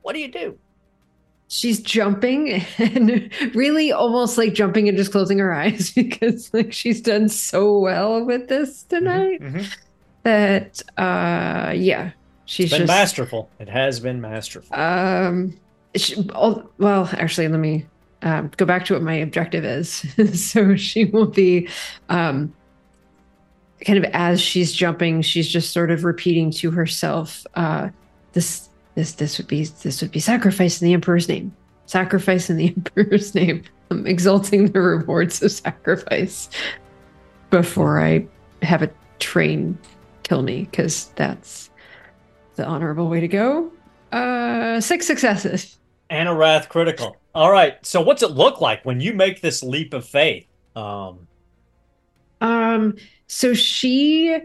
what 0.01 0.13
do 0.13 0.19
you 0.19 0.31
do? 0.31 0.57
She's 1.47 1.79
jumping 1.81 2.63
and 2.79 3.31
really 3.55 3.91
almost 3.91 4.37
like 4.37 4.53
jumping 4.53 4.87
and 4.89 4.97
just 4.97 5.11
closing 5.11 5.37
her 5.39 5.53
eyes 5.53 5.91
because 5.95 6.51
like 6.53 6.73
she's 6.73 7.01
done 7.01 7.29
so 7.29 7.77
well 7.79 8.23
with 8.25 8.47
this 8.47 8.83
tonight 8.83 9.41
Mhm. 9.41 9.75
that 10.23 10.81
uh 10.97 11.71
yeah 11.75 12.11
she's 12.45 12.71
just 12.71 12.87
masterful. 12.87 13.49
It 13.59 13.69
has 13.69 13.99
been 13.99 14.19
masterful. 14.21 14.75
um 14.75 15.59
she, 15.95 16.15
oh, 16.33 16.67
well 16.79 17.07
actually 17.13 17.47
let 17.47 17.59
me 17.59 17.85
um, 18.25 18.51
go 18.57 18.65
back 18.65 18.85
to 18.85 18.93
what 18.93 19.03
my 19.03 19.13
objective 19.13 19.63
is. 19.63 20.05
So 20.35 20.75
she 20.75 21.05
will 21.05 21.27
be 21.27 21.69
um 22.09 22.53
kind 23.85 24.03
of 24.03 24.05
as 24.13 24.41
she's 24.41 24.73
jumping 24.73 25.21
she's 25.21 25.47
just 25.47 25.71
sort 25.71 25.91
of 25.91 26.05
repeating 26.05 26.49
to 26.49 26.71
herself 26.71 27.45
uh 27.55 27.89
this 28.31 28.69
this 28.95 29.13
this 29.13 29.37
would 29.37 29.47
be 29.47 29.65
this 29.65 30.01
would 30.01 30.11
be 30.11 30.19
sacrifice 30.19 30.81
in 30.81 30.87
the 30.87 30.93
emperor's 30.93 31.29
name. 31.29 31.55
Sacrifice 31.85 32.49
in 32.49 32.57
the 32.57 32.67
emperor's 32.75 33.35
name. 33.35 33.63
I'm 33.91 34.07
exalting 34.07 34.71
the 34.71 34.81
rewards 34.81 35.41
of 35.43 35.51
sacrifice 35.51 36.49
before 37.51 38.01
i 38.01 38.25
have 38.63 38.81
a 38.81 38.89
train 39.19 39.77
kill 40.23 40.41
me 40.41 40.63
because 40.63 41.11
that's 41.15 41.69
the 42.55 42.65
honorable 42.65 43.07
way 43.07 43.19
to 43.19 43.27
go. 43.27 43.71
Uh 44.11 44.81
six 44.81 45.05
successes 45.05 45.77
and 46.15 46.29
a 46.29 46.33
wrath 46.33 46.69
critical. 46.69 47.21
All 47.35 47.51
right. 47.51 47.83
So 47.85 48.01
what's 48.01 48.23
it 48.23 48.31
look 48.31 48.61
like 48.61 48.85
when 48.85 48.99
you 49.01 49.13
make 49.13 49.41
this 49.41 49.61
leap 49.63 49.93
of 49.93 50.05
faith? 50.07 50.47
Um, 50.75 51.27
Um, 52.41 52.95
so 53.27 53.53
she, 53.53 54.37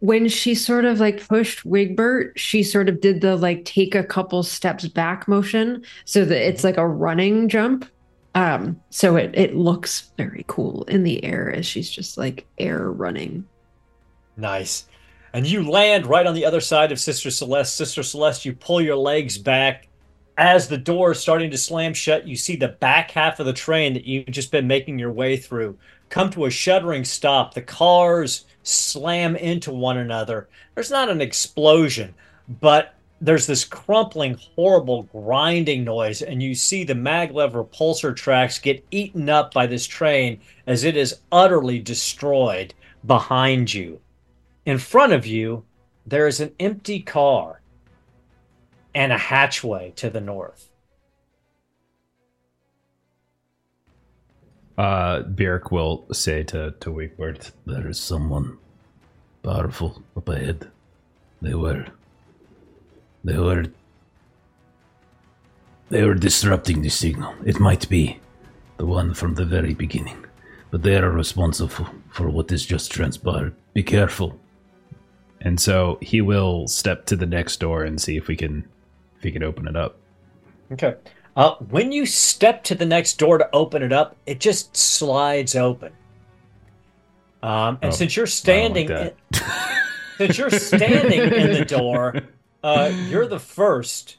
when 0.00 0.28
she 0.28 0.54
sort 0.54 0.84
of 0.84 1.00
like 1.00 1.26
pushed 1.28 1.64
Wigbert, 1.64 2.38
she 2.38 2.62
sort 2.62 2.88
of 2.88 3.00
did 3.00 3.20
the 3.20 3.36
like 3.36 3.64
take 3.64 3.94
a 3.94 4.04
couple 4.04 4.42
steps 4.42 4.88
back 4.88 5.26
motion 5.28 5.84
so 6.04 6.24
that 6.24 6.46
it's 6.48 6.64
like 6.64 6.76
a 6.76 6.86
running 6.86 7.48
jump. 7.48 7.86
Um, 8.34 8.82
so 8.90 9.16
it 9.16 9.30
it 9.34 9.56
looks 9.56 10.12
very 10.18 10.44
cool 10.48 10.84
in 10.84 11.04
the 11.04 11.24
air 11.24 11.50
as 11.54 11.64
she's 11.66 11.90
just 11.90 12.18
like 12.18 12.46
air 12.58 12.90
running. 12.92 13.48
nice. 14.36 14.86
And 15.32 15.46
you 15.46 15.68
land 15.68 16.06
right 16.06 16.26
on 16.26 16.34
the 16.34 16.44
other 16.46 16.60
side 16.60 16.92
of 16.92 17.00
Sister 17.00 17.30
Celeste. 17.30 17.76
Sister 17.76 18.02
Celeste, 18.02 18.46
you 18.46 18.54
pull 18.54 18.80
your 18.80 18.96
legs 18.96 19.36
back. 19.36 19.88
As 20.38 20.68
the 20.68 20.76
door 20.76 21.12
is 21.12 21.20
starting 21.20 21.50
to 21.50 21.58
slam 21.58 21.94
shut, 21.94 22.28
you 22.28 22.36
see 22.36 22.56
the 22.56 22.68
back 22.68 23.10
half 23.10 23.40
of 23.40 23.46
the 23.46 23.54
train 23.54 23.94
that 23.94 24.04
you've 24.04 24.26
just 24.26 24.50
been 24.50 24.66
making 24.66 24.98
your 24.98 25.12
way 25.12 25.36
through 25.36 25.78
come 26.10 26.28
to 26.30 26.44
a 26.44 26.50
shuddering 26.50 27.04
stop. 27.04 27.54
The 27.54 27.62
cars 27.62 28.44
slam 28.62 29.34
into 29.36 29.72
one 29.72 29.96
another. 29.96 30.48
There's 30.74 30.90
not 30.90 31.08
an 31.08 31.22
explosion, 31.22 32.14
but 32.60 32.94
there's 33.20 33.46
this 33.46 33.64
crumpling, 33.64 34.36
horrible 34.54 35.04
grinding 35.04 35.84
noise, 35.84 36.20
and 36.20 36.42
you 36.42 36.54
see 36.54 36.84
the 36.84 36.92
maglev 36.92 37.52
repulsor 37.52 38.14
tracks 38.14 38.58
get 38.58 38.84
eaten 38.90 39.30
up 39.30 39.54
by 39.54 39.66
this 39.66 39.86
train 39.86 40.40
as 40.66 40.84
it 40.84 40.98
is 40.98 41.20
utterly 41.32 41.78
destroyed 41.78 42.74
behind 43.06 43.72
you. 43.72 44.00
In 44.66 44.76
front 44.78 45.14
of 45.14 45.24
you, 45.26 45.64
there 46.04 46.26
is 46.26 46.40
an 46.40 46.52
empty 46.60 47.00
car 47.00 47.55
and 48.96 49.12
a 49.12 49.18
hatchway 49.18 49.94
to 49.96 50.10
the 50.10 50.22
north. 50.22 50.70
Uh, 54.78 55.22
will 55.70 56.06
say 56.12 56.42
to 56.44 56.72
to 56.80 56.90
Wigbert, 56.92 57.52
There 57.66 57.88
is 57.88 58.00
someone 58.00 58.58
powerful 59.42 60.02
up 60.16 60.28
ahead. 60.30 60.70
They 61.42 61.54
were. 61.54 61.86
They 63.24 63.38
were. 63.38 63.66
They 65.90 66.04
were 66.04 66.14
disrupting 66.14 66.82
the 66.82 66.90
signal. 66.90 67.34
It 67.46 67.60
might 67.60 67.88
be 67.88 68.20
the 68.78 68.86
one 68.86 69.14
from 69.14 69.34
the 69.34 69.46
very 69.46 69.74
beginning, 69.74 70.24
but 70.70 70.82
they 70.84 70.96
are 70.96 71.10
responsible 71.10 71.88
for 72.10 72.30
what 72.30 72.50
has 72.50 72.66
just 72.66 72.92
transpired. 72.92 73.54
Be 73.74 73.82
careful. 73.84 74.38
and 75.40 75.60
so 75.60 75.98
he 76.02 76.20
will 76.22 76.68
step 76.68 77.06
to 77.06 77.16
the 77.16 77.26
next 77.26 77.60
door 77.60 77.84
and 77.84 78.00
see 78.00 78.16
if 78.16 78.28
we 78.28 78.36
can 78.36 78.64
he 79.26 79.32
can 79.32 79.42
open 79.42 79.68
it 79.68 79.76
up. 79.76 79.98
Okay. 80.72 80.94
Uh, 81.36 81.56
when 81.56 81.92
you 81.92 82.06
step 82.06 82.64
to 82.64 82.74
the 82.74 82.86
next 82.86 83.18
door 83.18 83.38
to 83.38 83.48
open 83.52 83.82
it 83.82 83.92
up, 83.92 84.16
it 84.24 84.40
just 84.40 84.76
slides 84.76 85.54
open. 85.54 85.92
Um, 87.42 87.78
and 87.82 87.92
Oh, 87.92 87.96
since 87.96 88.16
you're 88.16 88.26
standing, 88.26 88.88
like 88.88 89.16
since 90.18 90.38
you're 90.38 90.50
standing 90.50 91.28
in 91.36 91.52
the 91.52 91.60
door, 91.60 92.14
uh, 92.62 92.92
you're 92.98 93.26
the 93.26 93.38
first 93.38 94.16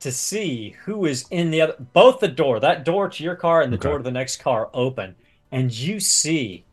to 0.00 0.10
see 0.12 0.76
who 0.84 1.06
is 1.06 1.26
in 1.30 1.50
the 1.50 1.60
other. 1.62 1.76
Both 1.78 2.20
the 2.20 2.28
door, 2.28 2.58
that 2.60 2.84
door 2.84 3.08
to 3.08 3.24
your 3.24 3.36
car, 3.36 3.62
and 3.62 3.72
the 3.72 3.76
Okay. 3.76 3.88
door 3.88 3.98
to 3.98 4.04
the 4.04 4.10
next 4.10 4.38
car, 4.38 4.70
open, 4.74 5.16
and 5.52 5.72
you 5.72 6.00
see 6.00 6.66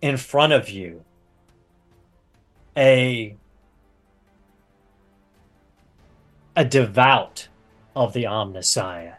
in 0.00 0.16
front 0.16 0.52
of 0.52 0.70
you 0.70 1.04
a 2.76 3.36
a 6.56 6.64
devout 6.64 7.48
of 7.94 8.12
the 8.12 8.24
Omnissiah. 8.24 9.16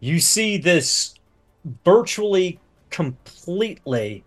You 0.00 0.20
see 0.20 0.56
this 0.58 1.14
virtually 1.84 2.60
completely 2.90 4.24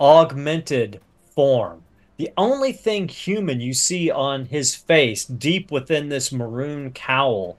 augmented 0.00 1.00
form. 1.34 1.82
The 2.16 2.30
only 2.36 2.72
thing 2.72 3.08
human 3.08 3.60
you 3.60 3.72
see 3.72 4.10
on 4.10 4.46
his 4.46 4.74
face, 4.74 5.24
deep 5.24 5.70
within 5.70 6.08
this 6.08 6.32
maroon 6.32 6.92
cowl, 6.92 7.56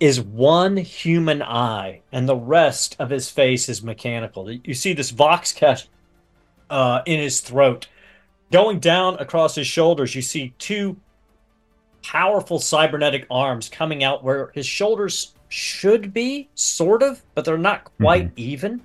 is 0.00 0.20
one 0.20 0.76
human 0.76 1.42
eye, 1.42 2.00
and 2.10 2.28
the 2.28 2.34
rest 2.36 2.96
of 2.98 3.10
his 3.10 3.30
face 3.30 3.68
is 3.68 3.84
mechanical. 3.84 4.50
You 4.50 4.74
see 4.74 4.94
this 4.94 5.10
vox 5.10 5.52
catch 5.52 5.88
uh, 6.70 7.02
in 7.06 7.20
his 7.20 7.40
throat. 7.40 7.86
Going 8.50 8.80
down 8.80 9.16
across 9.20 9.54
his 9.54 9.68
shoulders, 9.68 10.16
you 10.16 10.22
see 10.22 10.54
two 10.58 10.96
powerful 12.02 12.58
cybernetic 12.58 13.26
arms 13.30 13.68
coming 13.68 14.04
out 14.04 14.24
where 14.24 14.50
his 14.54 14.66
shoulders 14.66 15.34
should 15.48 16.12
be, 16.12 16.48
sort 16.54 17.02
of, 17.02 17.22
but 17.34 17.44
they're 17.44 17.58
not 17.58 17.90
quite 17.98 18.32
even. 18.36 18.80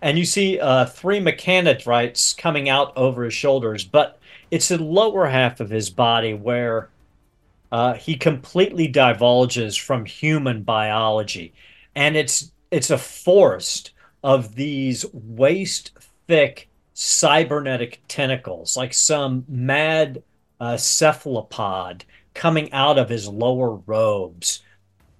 And 0.00 0.18
you 0.18 0.24
see 0.24 0.58
uh, 0.58 0.86
three 0.86 1.20
mechadendrites 1.20 2.36
coming 2.36 2.68
out 2.68 2.96
over 2.96 3.24
his 3.24 3.34
shoulders, 3.34 3.84
but 3.84 4.18
it's 4.50 4.68
the 4.68 4.82
lower 4.82 5.26
half 5.26 5.60
of 5.60 5.70
his 5.70 5.90
body 5.90 6.34
where 6.34 6.90
uh, 7.70 7.94
he 7.94 8.16
completely 8.16 8.88
divulges 8.88 9.76
from 9.76 10.04
human 10.04 10.62
biology, 10.62 11.54
and 11.94 12.16
it's 12.16 12.52
it's 12.70 12.90
a 12.90 12.98
forest 12.98 13.92
of 14.22 14.54
these 14.54 15.06
waist 15.12 15.92
thick 16.26 16.68
cybernetic 16.94 18.02
tentacles, 18.08 18.76
like 18.76 18.92
some 18.92 19.44
mad 19.48 20.22
uh, 20.60 20.76
cephalopod 20.76 22.04
coming 22.34 22.72
out 22.72 22.98
of 22.98 23.08
his 23.08 23.28
lower 23.28 23.76
robes, 23.86 24.62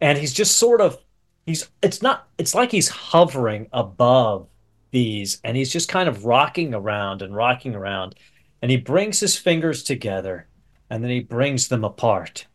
and 0.01 0.19
he's 0.19 0.33
just 0.33 0.59
sort 0.59 0.81
of 0.81 0.99
he's 1.47 1.69
it's 1.83 2.03
not 2.03 2.29
it's 2.39 2.55
like 2.55 2.71
he's 2.71 2.89
hovering 2.89 3.69
above 3.73 4.49
these, 4.91 5.41
and 5.45 5.57
he's 5.57 5.73
just 5.73 5.89
kind 5.89 6.09
of 6.09 6.25
rocking 6.25 6.75
around 6.75 7.23
and 7.23 7.35
rocking 7.35 7.75
around, 7.75 8.15
and 8.61 8.71
he 8.71 8.77
brings 8.77 9.21
his 9.21 9.37
fingers 9.37 9.83
together, 9.83 10.47
and 10.91 11.03
then 11.03 11.11
he 11.11 11.21
brings 11.21 11.69
them 11.69 11.85
apart, 11.85 12.47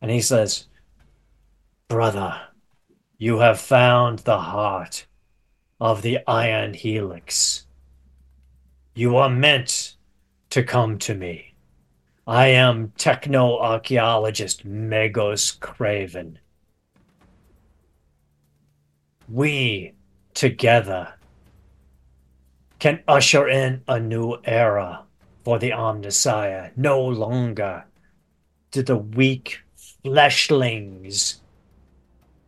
and 0.00 0.10
he 0.10 0.20
says, 0.20 0.66
"Brother." 1.88 2.40
You 3.18 3.38
have 3.38 3.58
found 3.58 4.18
the 4.20 4.38
heart 4.38 5.06
of 5.80 6.02
the 6.02 6.18
Iron 6.26 6.74
Helix. 6.74 7.64
You 8.94 9.16
are 9.16 9.30
meant 9.30 9.96
to 10.50 10.62
come 10.62 10.98
to 10.98 11.14
me. 11.14 11.54
I 12.28 12.48
am 12.48 12.92
techno 12.98 13.56
archaeologist 13.60 14.66
Magos 14.66 15.60
Craven. 15.60 16.40
We 19.28 19.92
together 20.34 21.14
can 22.80 23.04
usher 23.06 23.48
in 23.48 23.82
a 23.86 24.00
new 24.00 24.38
era 24.42 25.04
for 25.44 25.60
the 25.60 25.70
Omnissiah. 25.70 26.76
No 26.76 27.00
longer 27.00 27.84
do 28.72 28.82
the 28.82 28.96
weak 28.96 29.60
fleshlings 30.04 31.36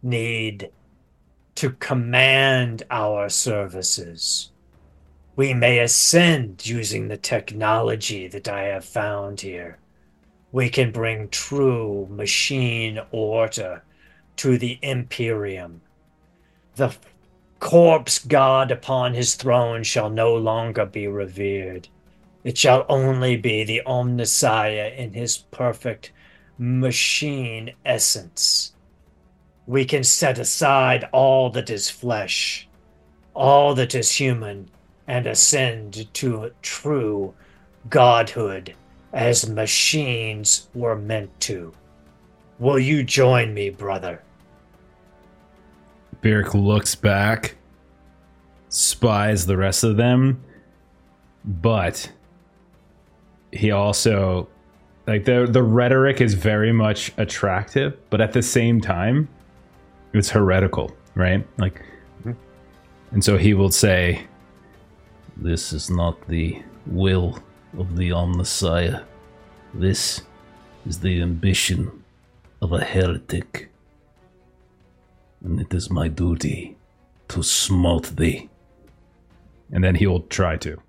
need 0.03 0.73
to 1.55 1.71
command 1.71 2.83
our 2.91 3.29
services. 3.29 4.51
We 5.39 5.55
may 5.55 5.79
ascend 5.79 6.67
using 6.67 7.07
the 7.07 7.17
technology 7.17 8.27
that 8.27 8.49
I 8.49 8.63
have 8.63 8.85
found 8.85 9.41
here. 9.41 9.79
We 10.51 10.69
can 10.69 10.91
bring 10.91 11.29
true 11.29 12.09
machine 12.11 12.99
order 13.13 13.85
to 14.39 14.59
the 14.59 14.81
Imperium. 14.83 15.81
The 16.75 16.93
corpse 17.61 18.19
god 18.19 18.73
upon 18.73 19.15
his 19.15 19.37
throne 19.37 19.85
shall 19.85 20.11
no 20.11 20.35
longer 20.35 20.85
be 20.85 21.07
revered. 21.07 21.87
It 22.43 22.59
shall 22.59 22.85
only 22.89 23.37
be 23.37 23.63
the 23.63 23.83
Omnissiah 23.87 24.97
in 24.97 25.13
his 25.13 25.39
perfect 25.53 26.11
machine 26.59 27.75
essence. 27.85 28.73
We 29.69 29.85
can 29.85 30.03
set 30.03 30.41
aside 30.41 31.09
all 31.13 31.49
that 31.51 31.71
is 31.71 31.89
flesh, 31.89 32.69
all 33.35 33.77
that 33.77 33.95
is 33.95 34.11
human, 34.17 34.69
and 35.09 35.27
ascend 35.27 36.13
to 36.15 36.51
true 36.63 37.35
godhood 37.89 38.75
as 39.13 39.49
machines 39.49 40.69
were 40.75 40.95
meant 40.95 41.41
to. 41.41 41.73
Will 42.59 42.79
you 42.79 43.03
join 43.03 43.55
me, 43.55 43.71
brother? 43.71 44.23
Byrrc 46.21 46.53
looks 46.55 46.95
back, 46.95 47.57
spies 48.69 49.47
the 49.47 49.57
rest 49.57 49.83
of 49.83 49.97
them, 49.97 50.43
but 51.45 52.11
he 53.53 53.71
also 53.71 54.49
like 55.07 55.25
the 55.25 55.47
the 55.49 55.63
rhetoric 55.63 56.21
is 56.21 56.35
very 56.35 56.73
much 56.73 57.13
attractive, 57.17 57.97
but 58.11 58.21
at 58.21 58.33
the 58.33 58.43
same 58.43 58.81
time, 58.81 59.29
it's 60.13 60.29
heretical, 60.29 60.95
right? 61.15 61.47
Like, 61.57 61.83
mm-hmm. 62.21 62.33
and 63.13 63.25
so 63.25 63.39
he 63.39 63.55
will 63.55 63.71
say, 63.71 64.27
This 65.39 65.73
is 65.73 65.91
not 65.91 66.27
the 66.29 66.63
will 66.87 67.39
of 67.79 67.97
the 67.97 68.11
Omnissiah. 68.11 69.05
This 69.75 70.23
is 70.87 70.99
the 71.01 71.21
ambition 71.23 72.03
of 72.61 72.73
a 72.73 72.83
heretic. 72.83 73.71
And 75.45 75.61
it 75.61 75.73
is 75.73 75.91
my 75.91 76.09
duty 76.09 76.77
to 77.29 77.43
smote 77.43 78.17
thee. 78.17 78.49
and 79.71 79.85
then 79.85 79.95
he'll 79.95 80.23
try 80.23 80.57
to. 80.57 80.81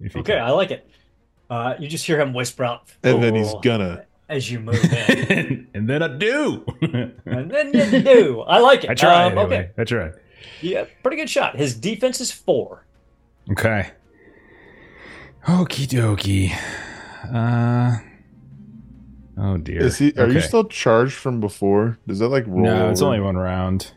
If 0.00 0.14
he 0.14 0.20
Okay, 0.20 0.38
I 0.38 0.50
like 0.50 0.70
it. 0.70 0.88
Uh, 1.50 1.74
you 1.78 1.86
just 1.86 2.06
hear 2.06 2.18
him 2.18 2.32
whisper 2.32 2.64
out, 2.64 2.90
And 3.02 3.22
then 3.22 3.34
he's 3.34 3.52
gonna. 3.62 4.06
as 4.28 4.50
you 4.50 4.58
move 4.58 4.82
in, 4.82 5.68
and 5.74 5.86
then 5.88 6.02
I 6.02 6.08
do. 6.08 6.64
and 6.80 7.50
then 7.50 7.72
you 7.74 8.02
do. 8.02 8.40
I 8.40 8.58
like 8.58 8.84
it. 8.84 8.90
I 8.90 8.94
try 8.94 9.24
Um, 9.26 9.36
anyway. 9.38 9.44
Okay, 9.44 9.70
I 9.76 9.84
try. 9.84 10.10
yeah, 10.62 10.86
pretty 11.02 11.18
good 11.18 11.28
shot. 11.30 11.56
His 11.56 11.76
defense 11.76 12.20
is 12.22 12.32
four. 12.32 12.86
Okay. 13.50 13.90
Okie 15.46 15.86
dokie. 15.88 16.52
Uh. 17.34 17.98
Oh 19.38 19.56
dear. 19.56 19.82
Is 19.82 19.98
he? 19.98 20.12
Are 20.18 20.28
you 20.28 20.40
still 20.40 20.64
charged 20.64 21.14
from 21.14 21.40
before? 21.40 21.98
Does 22.06 22.18
that 22.20 22.28
like 22.28 22.46
roll? 22.46 22.62
No, 22.62 22.90
it's 22.90 23.02
over? 23.02 23.08
only 23.14 23.20
one 23.20 23.36
round. 23.36 23.92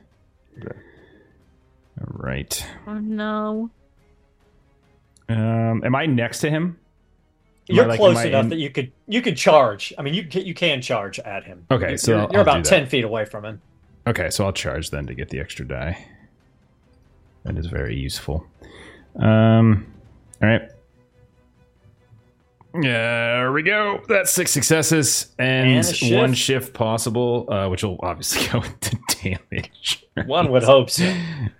Okay. 0.57 0.77
All 1.99 2.07
right. 2.09 2.65
Oh 2.87 2.95
no. 2.99 3.69
Um, 5.27 5.83
am 5.83 5.95
I 5.95 6.05
next 6.05 6.39
to 6.39 6.49
him? 6.49 6.77
Am 7.69 7.75
You're 7.75 7.85
I, 7.85 7.87
like, 7.89 7.99
close 7.99 8.23
enough 8.23 8.43
in- 8.43 8.49
that 8.49 8.57
you 8.57 8.69
could 8.69 8.91
you 9.07 9.21
could 9.21 9.37
charge. 9.37 9.93
I 9.97 10.01
mean, 10.03 10.13
you 10.13 10.23
can, 10.25 10.45
you 10.45 10.53
can 10.53 10.81
charge 10.81 11.19
at 11.19 11.43
him. 11.43 11.65
Okay, 11.71 11.91
You- 11.91 11.97
so 11.97 12.11
you're, 12.21 12.31
you're 12.31 12.41
about 12.41 12.63
ten 12.65 12.85
feet 12.87 13.03
away 13.03 13.25
from 13.25 13.45
him. 13.45 13.61
Okay, 14.07 14.29
so 14.29 14.45
I'll 14.45 14.53
charge 14.53 14.91
then 14.91 15.07
to 15.07 15.15
get 15.15 15.29
the 15.29 15.39
extra 15.39 15.67
die. 15.67 16.05
That 17.43 17.57
is 17.57 17.65
very 17.67 17.95
useful. 17.95 18.45
Um, 19.19 19.85
all 20.41 20.49
right. 20.49 20.61
There 22.73 23.53
we 23.53 23.63
go. 23.63 24.01
That's 24.09 24.31
six 24.31 24.51
successes 24.51 25.27
and, 25.39 25.77
And 25.77 25.85
shift. 25.85 26.13
one 26.13 26.33
shift 26.33 26.73
possible, 26.73 27.45
uh, 27.49 27.69
which 27.69 27.83
will 27.83 27.97
obviously 28.03 28.45
go 28.51 28.61
into 28.61 28.97
damage. 29.23 30.05
One 30.25 30.51
would 30.51 30.63
hope 30.63 30.89
so. 30.89 31.03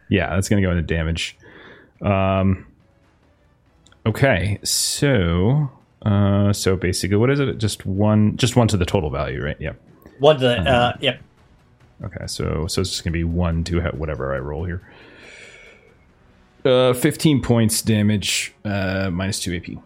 yeah, 0.09 0.35
that's 0.35 0.49
going 0.49 0.61
to 0.61 0.67
go 0.67 0.71
into 0.71 0.81
damage. 0.83 1.37
Um, 2.01 2.67
okay, 4.05 4.59
so 4.63 5.71
uh, 6.01 6.51
so 6.51 6.75
basically, 6.75 7.15
what 7.15 7.29
is 7.29 7.39
it? 7.39 7.57
Just 7.59 7.85
one, 7.85 8.35
just 8.35 8.57
one 8.57 8.67
to 8.67 8.75
the 8.77 8.85
total 8.85 9.09
value, 9.09 9.41
right? 9.41 9.57
Yeah. 9.59 9.73
One 10.19 10.35
to 10.35 10.41
the 10.41 10.59
uh, 10.69 10.97
yep. 10.99 11.21
Okay, 12.03 12.27
so 12.27 12.67
so 12.67 12.81
it's 12.81 12.89
just 12.89 13.05
gonna 13.05 13.13
be 13.13 13.23
one 13.23 13.63
to 13.65 13.79
ha- 13.81 13.91
whatever 13.93 14.35
I 14.35 14.39
roll 14.39 14.65
here. 14.65 14.81
Uh, 16.65 16.93
fifteen 16.93 17.41
points 17.41 17.81
damage, 17.81 18.55
uh, 18.65 19.09
minus 19.11 19.39
two 19.39 19.55
AP. 19.55 19.81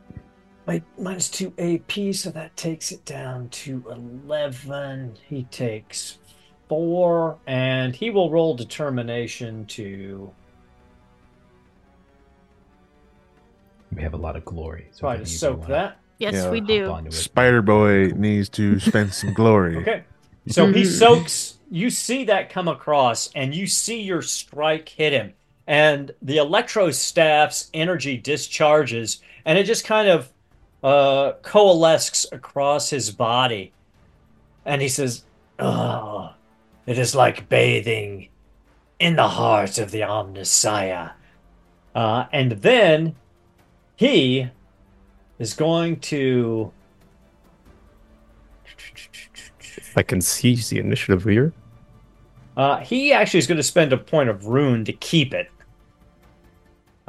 My 0.65 0.81
minus 0.97 1.29
two 1.29 1.53
AP, 1.59 2.13
so 2.13 2.29
that 2.31 2.55
takes 2.55 2.91
it 2.91 3.03
down 3.05 3.49
to 3.49 3.83
eleven. 3.91 5.15
He 5.27 5.43
takes 5.45 6.19
four, 6.69 7.37
and 7.47 7.95
he 7.95 8.09
will 8.09 8.31
roll 8.31 8.55
determination 8.55 9.65
to 9.65 10.31
We 13.93 14.03
have 14.03 14.13
a 14.13 14.17
lot 14.17 14.35
of 14.35 14.45
glory. 14.45 14.87
So 14.91 15.01
try 15.01 15.17
we 15.17 15.23
to 15.23 15.29
soak 15.29 15.67
that. 15.67 15.99
Yes, 16.19 16.33
Yeah, 16.33 16.51
we 16.51 16.61
do. 16.61 17.05
Spider 17.09 17.61
Boy 17.61 18.07
needs 18.15 18.49
to 18.49 18.79
spend 18.79 19.13
some 19.13 19.33
glory. 19.33 19.77
Okay. 19.77 20.03
So 20.47 20.71
he 20.71 20.85
soaks. 21.01 21.59
You 21.71 21.89
see 21.89 22.25
that 22.25 22.49
come 22.49 22.67
across, 22.67 23.29
and 23.35 23.53
you 23.53 23.67
see 23.67 24.01
your 24.01 24.21
strike 24.21 24.89
hit 24.89 25.13
him, 25.13 25.33
and 25.69 26.11
the 26.23 26.37
electro 26.37 26.89
staff's 26.89 27.69
energy 27.75 28.17
discharges, 28.17 29.21
and 29.45 29.55
it 29.55 29.65
just 29.65 29.85
kind 29.85 30.09
of 30.09 30.33
uh, 30.83 31.33
coalesces 31.43 32.25
across 32.31 32.89
his 32.89 33.11
body, 33.11 33.71
and 34.65 34.81
he 34.81 34.89
says, 34.89 35.23
"Oh, 35.59 36.33
it 36.87 36.97
is 36.97 37.13
like 37.13 37.47
bathing 37.49 38.29
in 38.97 39.15
the 39.15 39.27
heart 39.27 39.77
of 39.77 39.91
the 39.91 40.01
Omnissiah." 40.01 41.11
Uh, 41.93 42.25
and 42.33 42.53
then 42.53 43.15
he 43.95 44.49
is 45.37 45.53
going 45.53 45.99
to. 45.99 46.73
I 49.95 50.01
can 50.01 50.19
seize 50.19 50.69
the 50.69 50.79
initiative 50.79 51.25
here. 51.25 51.53
Uh, 52.57 52.77
he 52.77 53.13
actually 53.13 53.37
is 53.37 53.45
going 53.45 53.57
to 53.57 53.63
spend 53.63 53.93
a 53.93 53.97
point 53.97 54.29
of 54.29 54.47
ruin 54.47 54.83
to 54.85 54.93
keep 54.93 55.31
it. 55.31 55.51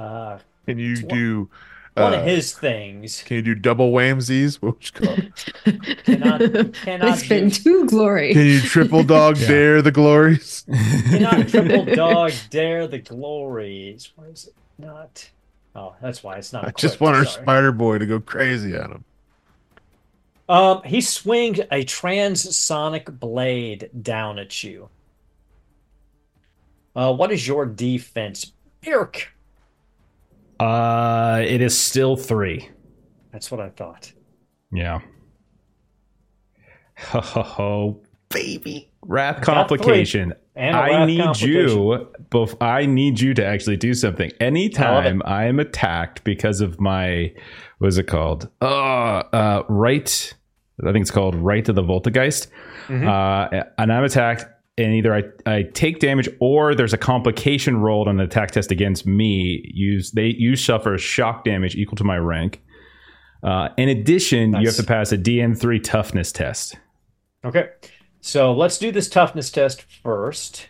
Uh, 0.01 0.39
Can 0.66 0.78
you 0.78 0.93
It's 0.93 1.02
one- 1.02 1.09
do 1.18 1.48
one 1.94 2.14
uh, 2.14 2.18
of 2.18 2.24
his 2.24 2.52
things. 2.52 3.22
Can 3.24 3.36
you 3.36 3.43
do 3.43 3.55
double 3.55 3.93
whamsies? 3.93 4.62
What 4.62 4.77
would 4.77 5.18
you 5.18 5.27
it? 5.66 6.05
Cannot- 6.05 6.72
cannot 6.74 7.18
spend 7.18 7.52
two 7.52 7.85
glory. 7.86 8.32
Can 8.32 8.47
you 8.47 8.60
triple 8.60 9.02
dog 9.02 9.36
Yeah. 9.40 9.48
dare 9.48 9.82
the 9.82 9.90
glories? 9.93 10.64
Cannot 11.10 11.48
triple 11.48 11.85
dog 11.94 12.32
dare 12.48 12.86
the 12.86 12.98
glories. 13.01 14.12
Why 14.16 14.27
is 14.27 14.47
it 14.47 14.55
not? 14.78 15.28
Oh, 15.74 15.94
that's 16.01 16.22
why 16.22 16.36
it's 16.36 16.52
not. 16.52 16.64
I 16.66 16.70
just 16.70 17.01
want 17.01 17.16
our 17.16 17.24
sorry. 17.27 17.43
Spider 17.44 17.72
Boy 17.72 17.98
to 17.98 18.06
go 18.06 18.20
crazy 18.20 18.74
at 18.74 18.90
him. 18.90 19.05
Um, 20.48 20.82
he 20.85 21.01
swings 21.01 21.60
a 21.60 21.85
transonic 21.85 23.20
blade 23.20 23.89
down 24.02 24.39
at 24.39 24.64
you. 24.64 24.89
Uh, 26.97 27.12
what 27.14 27.31
is 27.31 27.47
your 27.47 27.66
defense, 27.66 28.52
Irk? 28.86 29.32
Uh, 30.61 31.43
it 31.47 31.61
is 31.61 31.77
still 31.78 32.16
three. 32.16 32.69
That's 33.32 33.51
what 33.51 33.61
I 33.61 33.70
thought. 33.70 34.12
Yeah. 34.73 35.01
Ho 36.99 37.20
ho 37.20 37.43
ho, 37.43 38.03
baby. 38.28 38.91
Wrath 39.03 39.41
complication. 39.43 40.35
I 40.57 41.07
need 41.07 41.41
you. 41.41 42.09
Both. 42.28 42.61
I 42.61 42.85
need 42.87 43.19
you 43.20 43.32
to 43.35 43.45
actually 43.45 43.78
do 43.78 43.95
something. 43.95 44.31
Anytime 44.41 45.23
I 45.24 45.47
am 45.47 45.59
attacked 45.59 46.23
because 46.24 46.61
of 46.61 46.78
my, 46.78 47.32
what 47.78 47.89
is 47.89 47.97
it 47.99 48.05
called? 48.07 48.49
Uh, 48.61 48.66
uh, 49.32 49.62
right. 49.69 50.35
I 50.87 50.93
think 50.93 51.03
it's 51.03 51.11
called 51.11 51.35
right 51.35 51.65
to 51.65 51.73
the 51.73 51.82
Voltagheist. 51.82 52.49
Mhm. 52.89 53.07
Uh, 53.09 53.65
and 53.78 53.93
I'm 53.93 54.05
attacked. 54.05 54.45
And 54.81 54.94
either 54.94 55.15
I, 55.15 55.23
I 55.47 55.62
take 55.62 56.01
damage 56.01 56.28
or 56.40 56.74
there's 56.74 56.93
a 56.93 56.98
complication 56.98 57.81
rolled 57.81 58.09
on 58.09 58.16
the 58.16 58.24
attack 58.24 58.51
test 58.52 58.70
against 58.70 59.07
me. 59.07 59.62
Use 59.73 60.11
they 60.12 60.35
you 60.39 60.57
suffer 60.57 60.97
shock 60.98 61.44
damage 61.44 61.77
equal 61.77 61.97
to 61.97 62.05
my 62.05 62.16
rank. 62.16 62.62
Uh, 63.43 63.69
in 63.77 63.89
addition, 63.89 64.52
nice. 64.52 64.62
you 64.62 64.69
have 64.69 64.77
to 64.77 64.85
pass 64.85 65.12
a 65.12 65.19
DN3 65.19 65.82
toughness 65.82 66.32
test. 66.32 66.77
Okay, 67.44 67.69
so 68.20 68.52
let's 68.52 68.78
do 68.78 68.90
this 68.93 69.09
toughness 69.09 69.51
test 69.51 69.82
first. 70.02 70.69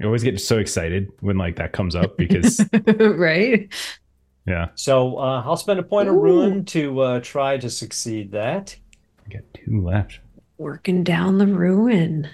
I 0.00 0.06
always 0.06 0.22
get 0.22 0.40
so 0.40 0.58
excited 0.58 1.08
when 1.20 1.36
like 1.36 1.56
that 1.56 1.72
comes 1.72 1.94
up 1.94 2.16
because 2.16 2.64
right. 2.86 3.72
Yeah. 4.46 4.68
So 4.74 5.18
uh, 5.18 5.42
I'll 5.44 5.56
spend 5.56 5.78
a 5.78 5.84
point 5.84 6.08
Ooh. 6.08 6.12
of 6.12 6.16
ruin 6.16 6.64
to 6.66 7.00
uh, 7.00 7.20
try 7.20 7.56
to 7.58 7.70
succeed 7.70 8.32
that. 8.32 8.76
I 9.24 9.32
got 9.32 9.42
two 9.54 9.82
left. 9.82 10.18
Working 10.62 11.02
down 11.02 11.38
the 11.38 11.46
ruin. 11.46 12.28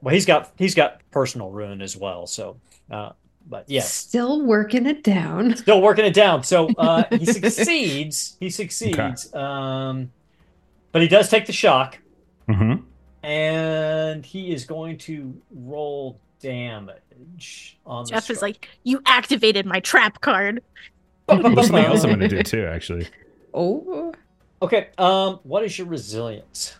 Well, 0.00 0.14
he's 0.14 0.24
got 0.24 0.52
he's 0.56 0.74
got 0.74 1.02
personal 1.10 1.50
ruin 1.50 1.82
as 1.82 1.96
well. 1.96 2.26
So, 2.26 2.56
uh, 2.90 3.10
but 3.46 3.64
yes, 3.68 3.92
still 3.92 4.40
working 4.42 4.86
it 4.86 5.02
down. 5.04 5.54
Still 5.56 5.82
working 5.82 6.06
it 6.06 6.14
down. 6.14 6.42
So 6.44 6.68
uh, 6.78 7.04
he 7.10 7.26
succeeds. 7.26 8.38
He 8.40 8.48
succeeds. 8.48 9.28
Okay. 9.28 9.38
Um, 9.38 10.10
but 10.92 11.02
he 11.02 11.08
does 11.08 11.28
take 11.28 11.44
the 11.44 11.52
shock. 11.52 11.98
Mm-hmm. 12.48 12.84
And 13.26 14.24
he 14.24 14.52
is 14.52 14.64
going 14.64 14.96
to 14.98 15.34
roll 15.50 16.18
damage 16.40 17.78
on. 17.84 18.06
Jeff 18.06 18.30
is 18.30 18.40
like, 18.40 18.68
"You 18.84 19.02
activated 19.04 19.66
my 19.66 19.80
trap 19.80 20.22
card." 20.22 20.62
something 21.28 21.84
else 21.84 22.04
I'm 22.04 22.10
going 22.10 22.20
to 22.20 22.28
do 22.28 22.42
too, 22.42 22.64
actually. 22.64 23.08
Oh. 23.52 24.14
Okay. 24.62 24.88
Um, 24.98 25.40
what 25.42 25.64
is 25.64 25.78
your 25.78 25.86
resilience? 25.86 26.76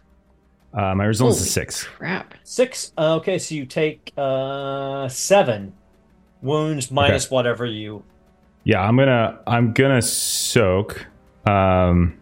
Uh, 0.74 0.94
my 0.94 1.04
resilience 1.04 1.38
Holy 1.38 1.46
is 1.46 1.52
six. 1.52 1.84
Crap. 1.84 2.34
Six. 2.42 2.92
Uh, 2.98 3.16
okay, 3.16 3.38
so 3.38 3.54
you 3.54 3.64
take 3.64 4.12
uh 4.16 5.08
seven 5.08 5.72
wounds 6.42 6.90
minus 6.90 7.26
okay. 7.26 7.34
whatever 7.34 7.64
you. 7.64 8.02
Yeah, 8.64 8.80
I'm 8.80 8.96
gonna 8.96 9.38
I'm 9.46 9.72
gonna 9.72 10.02
soak. 10.02 11.06
Um. 11.46 12.18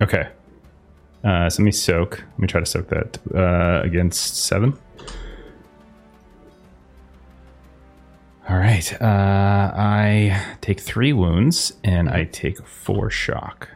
Okay. 0.00 0.28
Uh, 1.24 1.50
so 1.50 1.62
let 1.62 1.64
me 1.64 1.72
soak. 1.72 2.18
Let 2.18 2.38
me 2.38 2.46
try 2.46 2.60
to 2.60 2.66
soak 2.66 2.88
that 2.88 3.18
uh, 3.34 3.82
against 3.84 4.36
seven. 4.36 4.78
All 8.48 8.56
right. 8.56 9.02
Uh, 9.02 9.72
I 9.74 10.56
take 10.60 10.80
three 10.80 11.12
wounds 11.12 11.74
and 11.84 12.08
I 12.08 12.24
take 12.24 12.64
four 12.66 13.10
shock. 13.10 13.68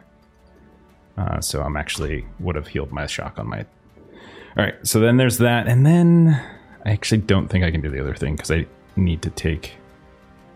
Uh, 1.17 1.39
so 1.41 1.61
I'm 1.61 1.77
actually 1.77 2.25
would 2.39 2.55
have 2.55 2.67
healed 2.67 2.91
my 2.91 3.05
shock 3.05 3.37
on 3.37 3.47
my. 3.47 3.59
All 3.59 4.63
right. 4.63 4.75
So 4.83 4.99
then 4.99 5.17
there's 5.17 5.37
that, 5.39 5.67
and 5.67 5.85
then 5.85 6.39
I 6.85 6.91
actually 6.91 7.21
don't 7.21 7.47
think 7.47 7.63
I 7.63 7.71
can 7.71 7.81
do 7.81 7.89
the 7.89 7.99
other 7.99 8.15
thing 8.15 8.35
because 8.35 8.51
I 8.51 8.65
need 8.95 9.21
to 9.21 9.29
take. 9.29 9.73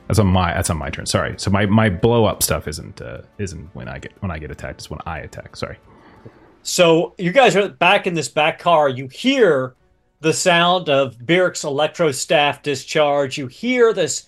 That's 0.08 0.20
on 0.20 0.28
my 0.28 0.54
that's 0.54 0.70
on 0.70 0.78
my 0.78 0.90
turn. 0.90 1.06
Sorry. 1.06 1.36
So 1.38 1.52
my 1.52 1.66
my 1.66 1.90
blow 1.90 2.26
up 2.26 2.42
stuff 2.42 2.68
isn't 2.68 3.02
uh, 3.02 3.22
isn't 3.38 3.70
when 3.74 3.88
I 3.88 4.00
get 4.00 4.14
when 4.22 4.32
I 4.32 4.40
get 4.40 4.52
attacked. 4.52 4.82
It's 4.82 4.90
when 4.90 5.00
I 5.06 5.20
attack. 5.20 5.56
Sorry. 5.56 5.78
So 6.64 7.14
you 7.18 7.32
guys 7.32 7.56
are 7.56 7.70
back 7.70 8.08
in 8.08 8.14
this 8.14 8.28
back 8.28 8.60
car. 8.60 8.90
You 8.90 9.08
hear 9.08 9.76
the 10.20 10.34
sound 10.34 10.90
of 10.90 11.18
Byrrc's 11.20 11.64
electro 11.64 12.12
staff 12.12 12.64
discharge. 12.64 13.38
You 13.38 13.48
hear 13.48 13.94
this 13.94 14.28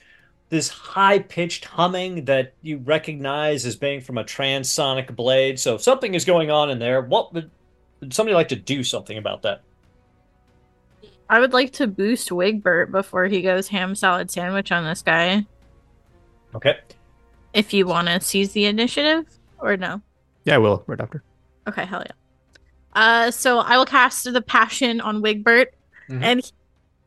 this 0.50 0.70
high 0.70 1.20
pitched 1.20 1.66
humming 1.66 2.26
that 2.26 2.54
you 2.62 2.78
recognize 2.80 3.66
as 3.66 3.76
being 3.76 4.02
from 4.02 4.18
a 4.18 4.24
transonic 4.24 5.16
blade. 5.16 5.60
So 5.60 5.78
something 5.78 6.16
is 6.16 6.26
going 6.26 6.50
on 6.50 6.70
in 6.70 6.80
there. 6.80 7.02
What 7.02 7.34
would, 7.34 7.52
would 8.00 8.14
somebody 8.14 8.36
like 8.36 8.50
to 8.50 8.56
do 8.56 8.84
something 8.84 9.18
about 9.18 9.44
that? 9.44 9.62
I 11.30 11.40
would 11.40 11.54
like 11.54 11.74
to 11.74 11.86
boost 11.86 12.30
Wigbert 12.30 12.92
before 12.92 13.28
he 13.28 13.44
goes 13.44 13.68
ham 13.68 13.94
salad 13.94 14.32
sandwich 14.32 14.72
on 14.72 14.84
this 14.84 15.04
guy. 15.04 15.46
Okay. 16.56 16.80
If 17.54 17.74
you 17.74 17.86
want 17.86 18.08
to 18.08 18.20
seize 18.20 18.52
the 18.54 18.66
initiative 18.66 19.26
or 19.60 19.78
no? 19.78 20.02
Yeah, 20.46 20.56
I 20.56 20.58
will 20.58 20.84
right 20.88 21.00
after. 21.00 21.24
Okay, 21.68 21.86
hell 21.86 22.04
yeah. 22.04 22.14
Uh, 22.94 23.30
so 23.32 23.60
I 23.60 23.78
will 23.78 23.86
cast 23.86 24.24
the 24.32 24.42
passion 24.42 25.00
on 25.00 25.22
Wigbert, 25.22 25.68
mm-hmm. 26.10 26.24
and 26.24 26.40
he, 26.44 26.52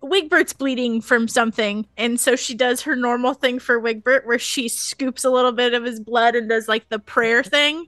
Wigbert's 0.03 0.53
bleeding 0.53 1.01
from 1.01 1.29
something, 1.29 1.87
and 1.97 2.19
so 2.19 2.35
she 2.35 2.55
does 2.55 2.81
her 2.83 2.97
normal 2.97 3.35
thing 3.35 3.59
for 3.59 3.81
Wigbert, 3.81 4.27
where 4.27 4.39
she 4.39 4.69
scoops 4.69 5.25
a 5.25 5.31
little 5.31 5.53
bit 5.53 5.75
of 5.75 5.85
his 5.85 6.01
blood 6.01 6.35
and 6.35 6.49
does 6.49 6.67
like 6.69 6.89
the 6.89 6.99
prayer 6.99 7.43
thing. 7.43 7.87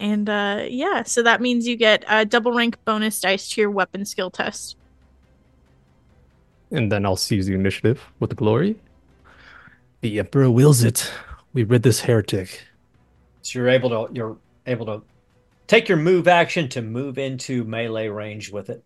And 0.00 0.28
uh, 0.28 0.64
yeah, 0.68 1.02
so 1.04 1.22
that 1.22 1.40
means 1.40 1.68
you 1.68 1.76
get 1.76 2.04
a 2.08 2.24
double 2.24 2.52
rank 2.52 2.82
bonus 2.84 3.20
dice 3.20 3.50
to 3.50 3.60
your 3.60 3.70
weapon 3.70 4.04
skill 4.04 4.30
test. 4.30 4.76
And 6.70 6.90
then 6.90 7.04
I'll 7.04 7.16
seize 7.16 7.46
the 7.46 7.54
initiative 7.54 8.02
with 8.18 8.30
the 8.30 8.36
glory. 8.36 8.76
The 10.00 10.18
Emperor 10.18 10.50
wills 10.50 10.82
it. 10.82 11.10
We 11.52 11.64
rid 11.64 11.82
this 11.82 12.00
heretic. 12.00 12.62
So 13.42 13.58
you're 13.58 13.68
able 13.68 13.90
to 13.90 14.14
you're 14.14 14.36
able 14.66 14.86
to 14.86 15.02
take 15.66 15.88
your 15.88 15.98
move 15.98 16.28
action 16.28 16.68
to 16.70 16.82
move 16.82 17.18
into 17.18 17.64
melee 17.64 18.08
range 18.08 18.50
with 18.50 18.70
it. 18.70 18.82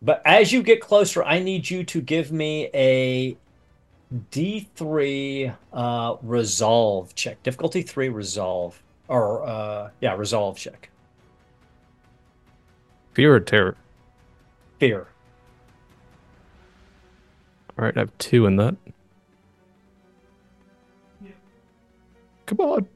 But 0.00 0.22
as 0.24 0.52
you 0.52 0.62
get 0.62 0.80
closer, 0.80 1.24
I 1.24 1.40
need 1.40 1.68
you 1.68 1.84
to 1.84 2.00
give 2.00 2.30
me 2.30 2.68
a 2.72 3.36
D3 4.30 5.54
uh, 5.72 6.16
resolve 6.22 7.14
check. 7.14 7.42
Difficulty 7.42 7.82
3 7.82 8.08
resolve. 8.08 8.80
Or, 9.08 9.44
uh, 9.44 9.90
yeah, 10.00 10.14
resolve 10.14 10.56
check. 10.56 10.90
Fear 13.14 13.34
or 13.34 13.40
terror? 13.40 13.76
Fear. 14.78 15.08
All 17.76 17.84
right, 17.84 17.96
I 17.96 18.00
have 18.00 18.16
two 18.18 18.46
in 18.46 18.56
that. 18.56 18.76
Come 22.46 22.60
on. 22.60 22.88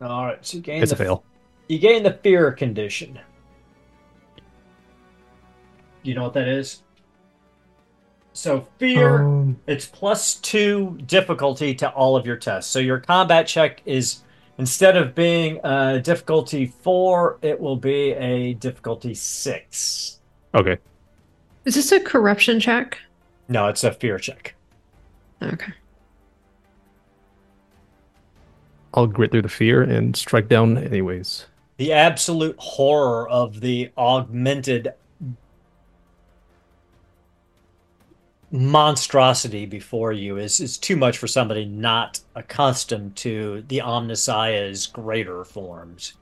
All 0.00 0.26
right, 0.26 0.44
so 0.44 0.56
you 0.56 0.62
gain 0.62 0.82
it's 0.82 0.90
the, 0.90 0.96
a 0.96 0.98
fail. 0.98 1.24
You 1.68 1.78
gain 1.78 2.02
the 2.02 2.12
fear 2.12 2.52
condition. 2.52 3.18
You 6.02 6.14
know 6.14 6.22
what 6.24 6.34
that 6.34 6.48
is? 6.48 6.82
So 8.32 8.66
fear, 8.78 9.24
um, 9.24 9.58
it's 9.66 9.86
plus 9.86 10.36
two 10.36 10.98
difficulty 11.06 11.74
to 11.74 11.90
all 11.90 12.16
of 12.16 12.26
your 12.26 12.36
tests. 12.36 12.70
So 12.70 12.78
your 12.78 12.98
combat 12.98 13.46
check 13.46 13.82
is 13.84 14.20
instead 14.58 14.96
of 14.96 15.14
being 15.14 15.60
a 15.64 16.00
difficulty 16.00 16.66
four, 16.66 17.38
it 17.42 17.58
will 17.58 17.76
be 17.76 18.12
a 18.12 18.54
difficulty 18.54 19.14
six. 19.14 20.20
Okay. 20.54 20.78
Is 21.64 21.74
this 21.74 21.92
a 21.92 22.00
corruption 22.00 22.60
check? 22.60 22.98
No, 23.48 23.66
it's 23.66 23.84
a 23.84 23.92
fear 23.92 24.18
check. 24.18 24.54
Okay. 25.42 25.72
I'll 28.94 29.06
grit 29.06 29.30
through 29.30 29.42
the 29.42 29.48
fear 29.48 29.82
and 29.82 30.16
strike 30.16 30.48
down 30.48 30.78
anyways. 30.78 31.46
The 31.76 31.92
absolute 31.92 32.56
horror 32.58 33.28
of 33.28 33.60
the 33.60 33.90
augmented 33.96 34.92
monstrosity 38.50 39.64
before 39.66 40.12
you 40.12 40.36
is, 40.36 40.60
is 40.60 40.76
too 40.76 40.96
much 40.96 41.18
for 41.18 41.26
somebody 41.26 41.64
not 41.64 42.20
accustomed 42.34 43.14
to 43.16 43.64
the 43.68 43.78
Omnissiah's 43.78 44.86
greater 44.86 45.44
forms. 45.44 46.14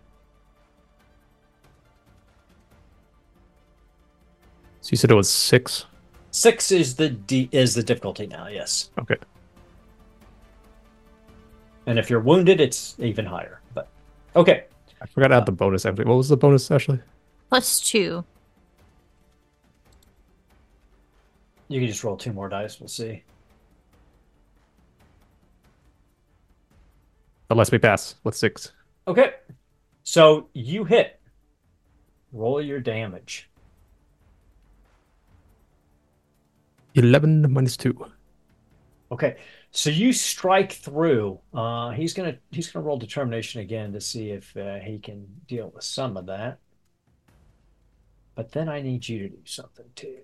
So 4.80 4.90
you 4.90 4.96
said 4.96 5.10
it 5.10 5.14
was 5.14 5.30
six? 5.30 5.86
Six 6.30 6.70
is 6.70 6.96
the 6.96 7.10
D 7.10 7.48
is 7.52 7.74
the 7.74 7.82
difficulty 7.82 8.26
now, 8.26 8.48
yes. 8.48 8.90
Okay. 8.98 9.16
And 11.86 11.98
if 11.98 12.10
you're 12.10 12.20
wounded, 12.20 12.60
it's 12.60 12.94
even 12.98 13.24
higher. 13.24 13.60
But 13.74 13.88
okay. 14.36 14.64
I 15.00 15.06
forgot 15.06 15.28
to 15.28 15.36
add 15.36 15.46
the 15.46 15.52
bonus. 15.52 15.84
What 15.84 16.06
was 16.06 16.28
the 16.28 16.36
bonus, 16.36 16.70
Ashley? 16.70 17.00
Plus 17.48 17.80
two. 17.80 18.24
You 21.68 21.80
can 21.80 21.88
just 21.88 22.02
roll 22.02 22.16
two 22.16 22.32
more 22.32 22.48
dice. 22.48 22.80
We'll 22.80 22.88
see. 22.88 23.22
Unless 27.50 27.70
we 27.70 27.78
pass 27.78 28.16
with 28.24 28.34
six. 28.36 28.72
Okay. 29.06 29.34
So 30.02 30.48
you 30.52 30.84
hit. 30.84 31.20
Roll 32.32 32.60
your 32.60 32.80
damage. 32.80 33.48
11 36.94 37.52
minus 37.52 37.76
2. 37.76 38.06
Okay. 39.12 39.36
So 39.70 39.90
you 39.90 40.12
strike 40.12 40.72
through. 40.72 41.38
Uh, 41.54 41.90
he's 41.90 42.14
gonna 42.14 42.38
he's 42.50 42.70
gonna 42.70 42.84
roll 42.84 42.96
determination 42.96 43.60
again 43.60 43.92
to 43.92 44.00
see 44.00 44.30
if 44.30 44.56
uh, 44.56 44.76
he 44.76 44.98
can 44.98 45.26
deal 45.46 45.70
with 45.74 45.84
some 45.84 46.16
of 46.16 46.26
that. 46.26 46.58
But 48.34 48.52
then 48.52 48.68
I 48.68 48.80
need 48.80 49.08
you 49.08 49.20
to 49.20 49.28
do 49.28 49.42
something 49.44 49.86
too. 49.94 50.18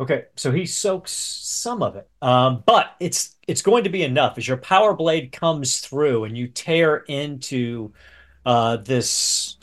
Okay, 0.00 0.26
so 0.36 0.52
he 0.52 0.64
soaks 0.64 1.10
some 1.10 1.82
of 1.82 1.96
it, 1.96 2.08
um, 2.22 2.62
but 2.66 2.94
it's 3.00 3.34
it's 3.48 3.62
going 3.62 3.82
to 3.82 3.90
be 3.90 4.04
enough 4.04 4.38
as 4.38 4.46
your 4.46 4.56
power 4.58 4.94
blade 4.94 5.32
comes 5.32 5.80
through 5.80 6.24
and 6.24 6.38
you 6.38 6.46
tear 6.46 6.98
into 7.08 7.92
uh, 8.46 8.76
this 8.76 9.56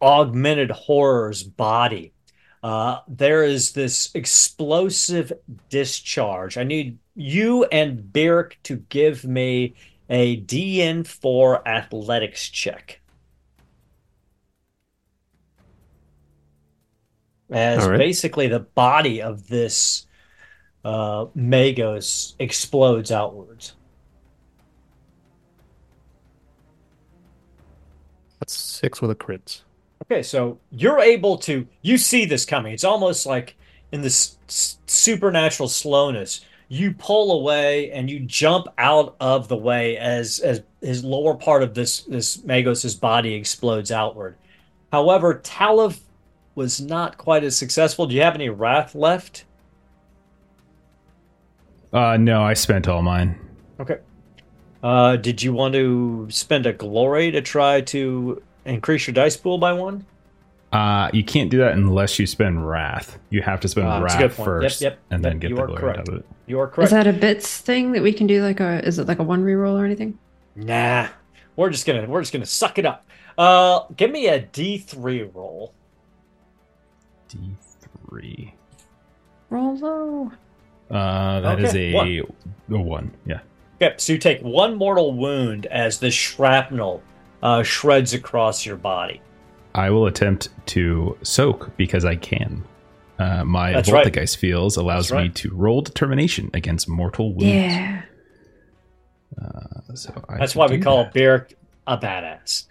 augmented 0.00 0.70
horror's 0.70 1.42
body. 1.42 2.12
Uh, 2.62 3.00
there 3.08 3.44
is 3.44 3.72
this 3.72 4.10
explosive 4.14 5.32
discharge. 5.68 6.56
I 6.56 6.64
need 6.64 6.98
you 7.14 7.64
and 7.64 8.10
Byrrc 8.10 8.54
to 8.62 8.76
give 8.88 9.24
me 9.24 9.74
a 10.08 10.40
DN4 10.42 11.66
athletics 11.66 12.48
check. 12.48 13.00
As 17.54 17.86
right. 17.86 17.96
basically 17.96 18.48
the 18.48 18.60
body 18.60 19.22
of 19.22 19.46
this 19.46 20.06
uh, 20.84 21.26
Magos 21.36 22.34
explodes 22.40 23.12
outwards. 23.12 23.74
That's 28.40 28.58
six 28.58 29.00
with 29.00 29.12
a 29.12 29.14
crit. 29.14 29.62
Okay, 30.04 30.22
so 30.22 30.58
you're 30.70 30.98
able 30.98 31.38
to 31.38 31.66
you 31.80 31.96
see 31.96 32.24
this 32.24 32.44
coming. 32.44 32.74
It's 32.74 32.84
almost 32.84 33.24
like 33.24 33.56
in 33.92 34.02
this 34.02 34.36
s- 34.48 34.78
supernatural 34.86 35.68
slowness. 35.68 36.40
You 36.68 36.92
pull 36.92 37.40
away 37.40 37.92
and 37.92 38.10
you 38.10 38.20
jump 38.20 38.66
out 38.78 39.14
of 39.20 39.46
the 39.46 39.56
way 39.56 39.96
as 39.96 40.40
as 40.40 40.62
his 40.80 41.04
lower 41.04 41.34
part 41.34 41.62
of 41.62 41.74
this 41.74 42.00
this 42.02 42.38
Magos's 42.38 42.96
body 42.96 43.34
explodes 43.34 43.92
outward. 43.92 44.36
However, 44.92 45.40
Tallov 45.42 46.00
was 46.54 46.80
not 46.80 47.18
quite 47.18 47.44
as 47.44 47.56
successful. 47.56 48.06
Do 48.06 48.14
you 48.14 48.22
have 48.22 48.34
any 48.34 48.48
wrath 48.48 48.94
left? 48.94 49.44
Uh, 51.92 52.16
no, 52.16 52.42
I 52.42 52.54
spent 52.54 52.88
all 52.88 53.02
mine. 53.02 53.38
Okay. 53.80 53.98
Uh, 54.82 55.16
did 55.16 55.42
you 55.42 55.52
want 55.52 55.74
to 55.74 56.26
spend 56.30 56.66
a 56.66 56.72
glory 56.72 57.30
to 57.30 57.40
try 57.40 57.80
to 57.80 58.42
increase 58.64 59.06
your 59.06 59.14
dice 59.14 59.36
pool 59.36 59.58
by 59.58 59.72
one? 59.72 60.04
Uh, 60.72 61.08
you 61.12 61.22
can't 61.22 61.50
do 61.50 61.58
that 61.58 61.72
unless 61.72 62.18
you 62.18 62.26
spend 62.26 62.68
wrath. 62.68 63.18
You 63.30 63.42
have 63.42 63.60
to 63.60 63.68
spend 63.68 63.86
that's 63.86 64.14
a 64.14 64.18
good 64.18 64.22
wrath 64.24 64.36
point. 64.36 64.48
Yep, 64.48 64.62
first, 64.62 64.80
yep, 64.80 64.98
and 65.10 65.22
yep, 65.22 65.30
then 65.30 65.38
get 65.38 65.54
the 65.54 65.62
are 65.62 65.66
glory 65.66 65.80
correct. 65.80 65.98
out 66.00 66.08
of 66.08 66.14
it. 66.16 66.26
You 66.46 66.58
are 66.58 66.66
correct. 66.66 66.86
Is 66.88 66.90
that 66.90 67.06
a 67.06 67.12
bits 67.12 67.60
thing 67.60 67.92
that 67.92 68.02
we 68.02 68.12
can 68.12 68.26
do? 68.26 68.42
Like 68.42 68.58
a 68.58 68.84
is 68.84 68.98
it 68.98 69.06
like 69.06 69.20
a 69.20 69.22
one 69.22 69.44
reroll 69.44 69.80
or 69.80 69.84
anything? 69.84 70.18
Nah, 70.56 71.08
we're 71.54 71.70
just 71.70 71.86
gonna 71.86 72.06
we're 72.06 72.22
just 72.22 72.32
gonna 72.32 72.44
suck 72.44 72.78
it 72.78 72.84
up. 72.84 73.06
Uh, 73.38 73.84
give 73.96 74.10
me 74.10 74.26
a 74.26 74.40
D 74.40 74.78
three 74.78 75.22
roll. 75.22 75.72
D 77.34 77.54
three. 78.08 78.54
Roll 79.50 79.76
low. 79.76 80.32
Uh, 80.90 81.40
that 81.40 81.60
is 81.60 81.70
Okay, 81.70 81.94
a 81.94 82.22
a 82.74 82.78
one. 82.80 83.14
Yeah. 83.26 83.40
Okay, 83.82 83.94
so 83.98 84.12
you 84.12 84.18
take 84.18 84.40
one 84.40 84.76
mortal 84.76 85.12
wound 85.14 85.66
as 85.66 85.98
the 85.98 86.10
shrapnel 86.10 87.02
uh, 87.42 87.62
shreds 87.62 88.14
across 88.14 88.64
your 88.64 88.76
body. 88.76 89.20
I 89.74 89.90
will 89.90 90.06
attempt 90.06 90.50
to 90.66 91.18
soak 91.22 91.76
because 91.76 92.04
I 92.04 92.16
can. 92.16 92.64
Uh, 93.18 93.44
my 93.44 93.72
That's 93.72 93.90
right. 93.90 94.28
Feels 94.30 94.76
allows 94.76 95.08
That's 95.08 95.18
me 95.18 95.22
right. 95.24 95.34
to 95.36 95.50
roll 95.54 95.82
determination 95.82 96.50
against 96.54 96.88
mortal 96.88 97.30
wounds. 97.34 97.44
Yeah. 97.46 98.02
So 99.94 100.24
I 100.28 100.38
That's 100.38 100.54
why 100.56 100.66
we 100.66 100.76
do 100.76 100.82
call 100.82 101.04
that. 101.04 101.14
Byrrc 101.14 101.54
a 101.86 101.98
badass. 101.98 102.66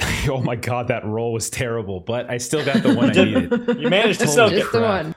oh 0.28 0.40
my 0.42 0.56
god, 0.56 0.88
that 0.88 1.04
roll 1.04 1.32
was 1.32 1.50
terrible, 1.50 2.00
but 2.00 2.28
I 2.30 2.38
still 2.38 2.64
got 2.64 2.82
the 2.82 2.94
one 2.94 3.10
I 3.10 3.12
needed. 3.24 3.78
You 3.80 3.88
managed 3.88 4.20
to 4.20 4.26
Holy 4.26 4.36
soak 4.36 4.52
it. 4.52 4.72
The 4.72 4.80
one. 4.80 5.14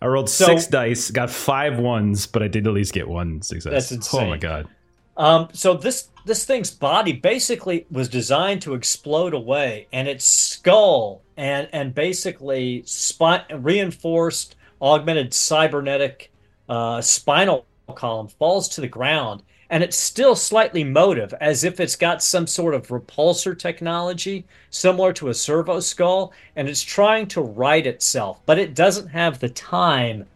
I 0.00 0.06
rolled 0.06 0.28
So- 0.28 0.46
six 0.46 0.66
dice, 0.66 1.10
got 1.10 1.30
five 1.30 1.78
ones, 1.78 2.26
but 2.26 2.42
I 2.42 2.48
did 2.48 2.66
at 2.66 2.72
least 2.72 2.92
get 2.92 3.08
one 3.08 3.40
success. 3.42 3.72
That's 3.72 3.92
insane. 3.92 4.24
Oh 4.26 4.30
my 4.30 4.36
god. 4.38 4.68
Um, 5.16 5.48
so 5.52 5.74
this 5.74 6.08
this 6.24 6.44
thing's 6.44 6.70
body 6.70 7.12
basically 7.12 7.86
was 7.90 8.08
designed 8.08 8.62
to 8.62 8.74
explode 8.74 9.34
away, 9.34 9.86
and 9.92 10.08
its 10.08 10.24
skull 10.26 11.22
and 11.36 11.68
and 11.72 11.94
basically 11.94 12.82
spine 12.86 13.42
reinforced, 13.52 14.56
augmented 14.80 15.34
cybernetic 15.34 16.32
uh, 16.68 17.00
spinal 17.00 17.66
column 17.94 18.28
falls 18.28 18.68
to 18.70 18.80
the 18.80 18.88
ground, 18.88 19.42
and 19.72 19.82
it's 19.82 19.96
still 19.96 20.36
slightly 20.36 20.84
motive, 20.84 21.32
as 21.40 21.64
if 21.64 21.80
it's 21.80 21.96
got 21.96 22.22
some 22.22 22.46
sort 22.46 22.74
of 22.74 22.88
repulsor 22.88 23.58
technology 23.58 24.44
similar 24.68 25.14
to 25.14 25.30
a 25.30 25.34
servo 25.34 25.80
skull, 25.80 26.34
and 26.56 26.68
it's 26.68 26.82
trying 26.82 27.26
to 27.28 27.40
right 27.40 27.86
itself, 27.86 28.42
but 28.44 28.58
it 28.58 28.74
doesn't 28.74 29.08
have 29.08 29.40
the 29.40 29.48
time. 29.48 30.26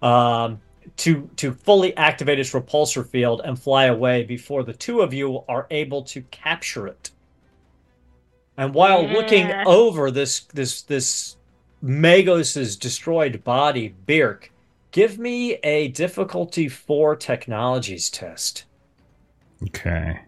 Um, 0.00 0.60
to 0.96 1.28
to 1.36 1.52
fully 1.52 1.96
activate 1.96 2.38
its 2.38 2.52
repulsor 2.52 3.04
field 3.04 3.40
and 3.44 3.58
fly 3.58 3.86
away 3.86 4.22
before 4.22 4.62
the 4.62 4.72
two 4.72 5.00
of 5.00 5.12
you 5.12 5.42
are 5.48 5.66
able 5.70 6.02
to 6.02 6.20
capture 6.30 6.86
it. 6.86 7.10
And 8.56 8.72
while 8.74 9.04
looking 9.08 9.50
over 9.66 10.10
this 10.12 10.40
this 10.40 10.82
this 10.82 11.36
Magos's 11.82 12.76
destroyed 12.76 13.42
body, 13.42 13.94
Byrrc, 14.06 14.50
give 14.92 15.18
me 15.18 15.54
a 15.64 15.88
difficulty 15.88 16.68
four 16.68 17.16
technologies 17.16 18.08
test. 18.08 18.66
Okay. 19.62 20.20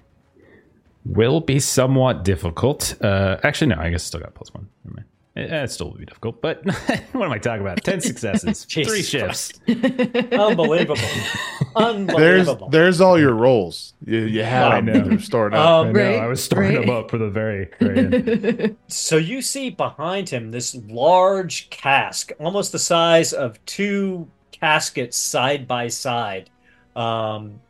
Will 1.05 1.41
be 1.41 1.59
somewhat 1.61 2.25
difficult. 2.25 2.97
Uh, 3.01 3.37
actually, 3.43 3.69
no. 3.69 3.77
I 3.81 3.91
guess 3.91 4.05
I 4.05 4.07
still 4.07 4.21
got 4.21 4.35
plus 4.35 4.53
one. 4.53 4.69
Never 4.85 4.97
mind. 4.97 5.07
It, 5.37 5.53
it 5.53 5.71
still 5.71 5.91
will 5.91 5.99
be 5.99 6.07
difficult, 6.07 6.41
but 6.41 6.65
what 7.13 7.27
am 7.27 7.31
I 7.33 7.39
talking 7.39 7.61
about? 7.61 7.85
Ten 7.85 8.01
successes, 8.01 8.65
three 8.71 9.03
shifts. 9.03 9.53
Unbelievable. 9.69 10.97
There's 10.97 11.77
Unbelievable. 11.77 12.69
there's 12.71 13.01
all 13.03 13.19
your 13.21 13.35
rolls. 13.35 13.93
You, 14.07 14.21
you 14.21 14.43
have 14.45 14.73
I 14.73 14.81
them 14.81 15.09
know. 15.11 15.19
start 15.19 15.53
up. 15.55 15.61
I 15.61 15.89
Um, 15.89 15.93
know. 15.93 16.01
Right, 16.01 16.19
I 16.21 16.27
was 16.27 16.43
starting 16.43 16.77
right. 16.77 16.87
them 16.87 16.97
up 16.97 17.11
for 17.11 17.19
the 17.19 17.29
very, 17.29 17.69
very 17.79 17.99
end. 17.99 18.77
So 18.89 19.17
you 19.19 19.43
see 19.43 19.71
behind 19.71 20.29
him 20.31 20.51
this 20.51 20.75
large 20.89 21.69
cask, 21.71 22.33
almost 22.41 22.73
the 22.73 22.79
size 22.79 23.33
of 23.35 23.63
two 23.67 24.29
caskets 24.53 25.19
side 25.19 25.69
by 25.69 25.89
side. 25.89 26.49
Um, 26.97 27.61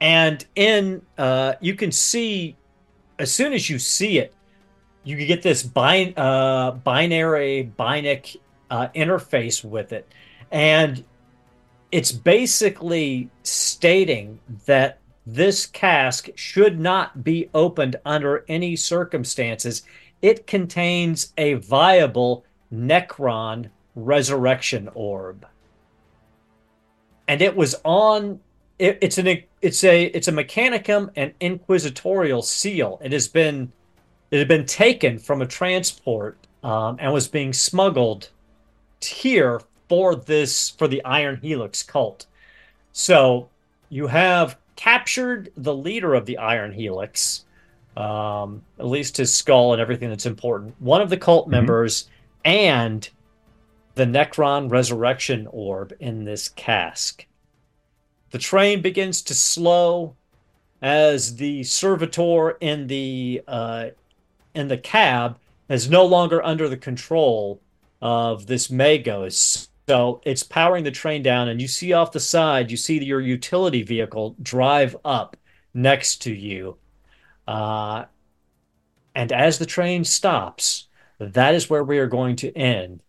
and 0.00 0.44
in 0.54 1.02
uh, 1.16 1.54
you 1.60 1.74
can 1.74 1.92
see 1.92 2.56
as 3.18 3.32
soon 3.32 3.52
as 3.52 3.68
you 3.68 3.78
see 3.78 4.18
it, 4.18 4.32
you 5.04 5.16
get 5.26 5.42
this 5.42 5.68
uh, 5.76 6.70
binary 6.70 7.72
binic 7.78 8.36
uh, 8.70 8.88
interface 8.94 9.64
with 9.64 9.92
it, 9.92 10.06
and 10.50 11.04
it's 11.90 12.12
basically 12.12 13.30
stating 13.42 14.38
that 14.66 14.98
this 15.26 15.66
cask 15.66 16.28
should 16.36 16.80
not 16.80 17.22
be 17.22 17.50
opened 17.54 17.96
under 18.04 18.44
any 18.48 18.76
circumstances. 18.76 19.82
It 20.22 20.46
contains 20.46 21.32
a 21.36 21.54
viable 21.54 22.44
Necron 22.72 23.68
resurrection 23.94 24.88
orb. 24.94 25.46
And 27.26 27.42
it 27.42 27.54
was 27.54 27.74
on 27.84 28.40
it, 28.78 28.98
it's 29.02 29.18
an 29.18 29.42
it's 29.60 29.84
a 29.84 30.04
it's 30.04 30.28
a 30.28 30.32
mechanicum 30.32 31.10
and 31.16 31.32
inquisitorial 31.40 32.42
seal. 32.42 33.00
It 33.02 33.12
has 33.12 33.28
been 33.28 33.72
it 34.30 34.38
had 34.38 34.48
been 34.48 34.66
taken 34.66 35.18
from 35.18 35.42
a 35.42 35.46
transport 35.46 36.38
um, 36.62 36.96
and 37.00 37.12
was 37.12 37.28
being 37.28 37.52
smuggled 37.52 38.28
here 39.00 39.60
for 39.88 40.14
this 40.14 40.70
for 40.70 40.88
the 40.88 41.02
Iron 41.04 41.38
Helix 41.42 41.82
cult. 41.82 42.26
So 42.92 43.48
you 43.88 44.06
have 44.06 44.58
captured 44.76 45.50
the 45.56 45.74
leader 45.74 46.14
of 46.14 46.26
the 46.26 46.38
Iron 46.38 46.72
Helix, 46.72 47.44
um, 47.96 48.62
at 48.78 48.86
least 48.86 49.16
his 49.16 49.32
skull 49.32 49.72
and 49.72 49.80
everything 49.80 50.08
that's 50.08 50.26
important. 50.26 50.74
One 50.78 51.00
of 51.00 51.10
the 51.10 51.16
cult 51.16 51.48
members 51.48 52.08
and 52.44 53.08
the 53.94 54.04
Necron 54.04 54.70
resurrection 54.70 55.48
orb 55.50 55.92
in 55.98 56.24
this 56.24 56.48
cask. 56.50 57.26
The 58.30 58.38
train 58.38 58.82
begins 58.82 59.22
to 59.22 59.34
slow 59.34 60.16
as 60.82 61.36
the 61.36 61.64
servitor 61.64 62.50
in 62.60 62.86
the 62.86 63.42
uh, 63.48 63.86
in 64.54 64.68
the 64.68 64.78
cab 64.78 65.38
is 65.68 65.90
no 65.90 66.04
longer 66.04 66.42
under 66.42 66.68
the 66.68 66.76
control 66.76 67.60
of 68.00 68.46
this 68.46 68.68
Magos. 68.68 69.68
So 69.88 70.20
it's 70.24 70.42
powering 70.42 70.84
the 70.84 70.90
train 70.90 71.22
down, 71.22 71.48
and 71.48 71.60
you 71.60 71.68
see 71.68 71.92
off 71.92 72.12
the 72.12 72.20
side, 72.20 72.70
you 72.70 72.76
see 72.76 73.02
your 73.02 73.20
utility 73.20 73.82
vehicle 73.82 74.36
drive 74.42 74.96
up 75.04 75.36
next 75.72 76.22
to 76.22 76.32
you. 76.32 76.76
Uh, 77.46 78.04
and 79.14 79.32
as 79.32 79.58
the 79.58 79.66
train 79.66 80.04
stops, 80.04 80.88
that 81.18 81.54
is 81.54 81.70
where 81.70 81.82
we 81.82 81.98
are 81.98 82.06
going 82.06 82.36
to 82.36 82.52
end 82.56 83.02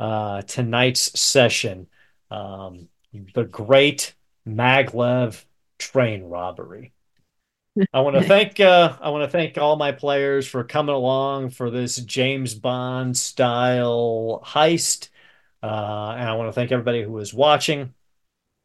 uh, 0.00 0.42
tonight's 0.42 1.18
session. 1.18 1.86
Um, 2.30 2.88
the 3.34 3.44
great 3.44 4.14
maglev 4.46 5.44
train 5.78 6.24
robbery. 6.24 6.92
I 7.92 8.00
want 8.00 8.16
to 8.16 8.22
thank 8.28 8.60
uh, 8.60 8.96
I 9.00 9.10
want 9.10 9.24
to 9.24 9.30
thank 9.30 9.58
all 9.58 9.76
my 9.76 9.92
players 9.92 10.46
for 10.46 10.64
coming 10.64 10.94
along 10.94 11.50
for 11.50 11.70
this 11.70 11.96
James 11.96 12.54
Bond 12.54 13.16
style 13.16 14.42
heist. 14.44 15.08
Uh, 15.62 16.14
and 16.18 16.28
I 16.28 16.34
want 16.34 16.48
to 16.48 16.52
thank 16.52 16.72
everybody 16.72 17.02
who 17.02 17.12
was 17.12 17.32
watching. 17.32 17.94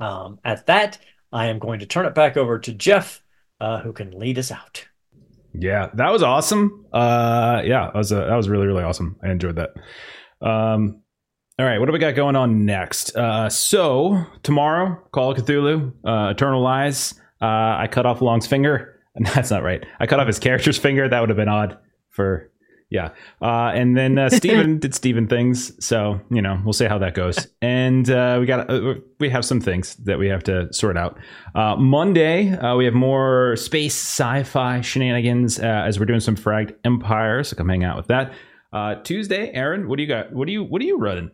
Um, 0.02 0.40
at 0.44 0.66
that, 0.68 0.98
I 1.32 1.48
am 1.48 1.60
going 1.60 1.80
to 1.80 1.86
turn 1.86 2.06
it 2.06 2.16
back 2.16 2.36
over 2.36 2.60
to 2.60 2.74
Jeff, 2.74 3.24
uh, 3.62 3.80
who 3.80 3.94
can 3.94 4.18
lead 4.18 4.38
us 4.38 4.52
out. 4.52 4.86
Yeah, 5.54 5.90
that 5.94 6.12
was 6.12 6.24
awesome. 6.24 6.86
Uh, 6.92 7.62
yeah, 7.66 7.86
that 7.86 7.96
was 7.96 8.12
a, 8.12 8.16
that 8.16 8.36
was 8.36 8.50
really 8.50 8.68
really 8.68 8.84
awesome. 8.84 9.18
I 9.24 9.32
enjoyed 9.32 9.56
that. 9.56 9.72
Um, 10.46 11.02
all 11.60 11.66
right, 11.66 11.78
what 11.78 11.88
do 11.88 11.92
we 11.92 12.00
got 12.00 12.16
going 12.16 12.38
on 12.38 12.66
next? 12.66 13.14
Uh, 13.18 13.50
so 13.50 14.26
tomorrow, 14.44 14.98
Call 15.12 15.32
of 15.32 15.38
Cthulhu, 15.38 15.92
uh, 16.06 16.30
Eternal 16.32 16.62
Lies. 16.62 17.16
Uh, 17.42 17.46
I 17.46 17.90
cut 17.92 18.06
off 18.06 18.22
Long's 18.22 18.48
finger. 18.48 18.98
That's 19.36 19.52
not 19.52 19.62
right. 19.62 19.86
I 20.00 20.08
cut 20.08 20.22
off 20.22 20.28
his 20.28 20.40
character's 20.40 20.78
finger. 20.78 21.10
That 21.10 21.20
would 21.20 21.28
have 21.28 21.36
been 21.36 21.50
odd 21.50 21.78
for 22.12 22.50
yeah. 22.90 23.10
Uh, 23.42 23.72
and 23.76 23.96
then 23.96 24.18
uh, 24.18 24.30
Steven 24.30 24.80
did 24.80 24.96
Steven 24.96 25.28
things. 25.28 25.86
So, 25.86 26.22
you 26.32 26.42
know, 26.42 26.60
we'll 26.64 26.74
see 26.74 26.86
how 26.86 26.98
that 27.00 27.14
goes. 27.14 27.48
And 27.62 28.10
uh, 28.10 28.38
we 28.40 28.46
got, 28.46 28.70
uh, 28.70 28.96
we 29.20 29.30
have 29.30 29.46
some 29.46 29.62
things 29.62 29.96
that 29.98 30.18
we 30.18 30.28
have 30.28 30.44
to 30.46 30.72
sort 30.74 30.98
out. 30.98 31.20
Uh, 31.54 31.76
Monday, 31.76 32.52
uh, 32.52 32.76
we 32.78 32.86
have 32.86 32.96
more 32.96 33.56
space 33.58 33.96
sci 33.96 34.44
fi 34.44 34.82
shenanigans 34.82 35.60
as 35.60 36.00
we're 36.00 36.06
doing 36.06 36.20
some 36.20 36.36
Fragged 36.36 36.76
Empire. 36.84 37.44
So 37.44 37.56
come 37.58 37.70
hang 37.70 37.84
out 37.84 37.98
with 37.98 38.08
that. 38.08 38.34
Tuesday, 39.04 39.52
Aaron, 39.54 39.88
what 39.88 39.98
do 39.98 40.04
you 40.04 40.10
got? 40.10 40.32
What 40.34 40.48
do 40.48 40.54
you, 40.54 40.64
what 40.64 40.82
are 40.82 40.86
you 40.86 40.98
running? 40.98 41.30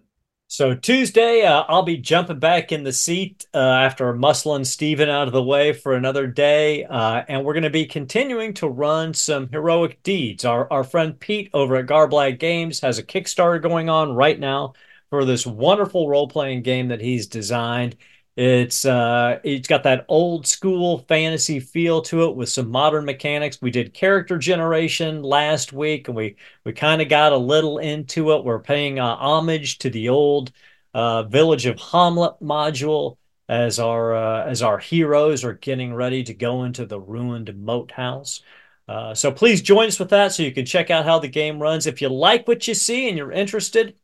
So 0.47 0.75
Tuesday, 0.75 1.43
uh, 1.43 1.63
I'll 1.67 1.83
be 1.83 1.97
jumping 1.97 2.39
back 2.39 2.71
in 2.71 2.83
the 2.83 2.93
seat 2.93 3.45
uh, 3.53 3.57
after 3.57 4.13
muscling 4.13 4.65
Steven 4.65 5.09
out 5.09 5.27
of 5.27 5.33
the 5.33 5.43
way 5.43 5.73
for 5.73 5.93
another 5.95 6.27
day, 6.27 6.85
uh, 6.85 7.23
and 7.27 7.43
we're 7.43 7.53
going 7.53 7.63
to 7.63 7.69
be 7.71 7.85
continuing 7.87 8.53
to 8.55 8.67
run 8.67 9.13
some 9.13 9.49
heroic 9.49 10.01
deeds. 10.03 10.45
Our 10.45 10.71
our 10.71 10.83
friend 10.83 11.19
Pete 11.19 11.49
over 11.53 11.75
at 11.77 11.87
Garblag 11.87 12.39
Games 12.39 12.79
has 12.81 12.99
a 12.99 13.03
Kickstarter 13.03 13.61
going 13.61 13.89
on 13.89 14.13
right 14.13 14.39
now 14.39 14.73
for 15.09 15.25
this 15.25 15.47
wonderful 15.47 16.07
role 16.07 16.27
playing 16.27 16.61
game 16.61 16.89
that 16.89 17.01
he's 17.01 17.25
designed. 17.27 17.95
It's 18.37 18.83
uh 18.83 19.39
it's 19.45 19.67
got 19.67 19.83
that 19.83 20.05
old 20.09 20.45
school 20.45 20.99
fantasy 21.07 21.59
feel 21.61 22.01
to 22.03 22.25
it 22.25 22.35
with 22.35 22.49
some 22.49 22.69
modern 22.69 23.05
mechanics. 23.05 23.61
We 23.61 23.71
did 23.71 23.93
character 23.93 24.37
generation 24.37 25.23
last 25.23 25.71
week 25.71 26.09
and 26.09 26.17
we 26.17 26.35
we 26.65 26.73
kind 26.73 27.01
of 27.01 27.07
got 27.07 27.31
a 27.31 27.37
little 27.37 27.77
into 27.77 28.33
it. 28.33 28.43
We're 28.43 28.59
paying 28.59 28.99
uh, 28.99 29.15
homage 29.15 29.77
to 29.79 29.89
the 29.89 30.09
old 30.09 30.51
uh, 30.93 31.23
Village 31.23 31.65
of 31.65 31.77
Hommlet 31.77 32.41
module 32.41 33.17
as 33.47 33.79
our 33.79 34.13
uh, 34.13 34.45
as 34.45 34.61
our 34.61 34.79
heroes 34.79 35.45
are 35.45 35.53
getting 35.53 35.93
ready 35.93 36.23
to 36.23 36.33
go 36.33 36.65
into 36.65 36.85
the 36.85 36.99
ruined 36.99 37.55
moat 37.57 37.91
house. 37.91 38.41
Uh, 38.87 39.13
so 39.15 39.31
please 39.31 39.61
join 39.61 39.87
us 39.87 39.99
with 39.99 40.09
that 40.09 40.33
so 40.33 40.43
you 40.43 40.51
can 40.51 40.65
check 40.65 40.91
out 40.91 41.05
how 41.05 41.19
the 41.19 41.27
game 41.29 41.59
runs. 41.59 41.87
If 41.87 42.01
you 42.01 42.09
like 42.09 42.47
what 42.47 42.67
you 42.67 42.73
see 42.73 43.07
and 43.07 43.17
you're 43.17 43.31
interested, 43.31 43.95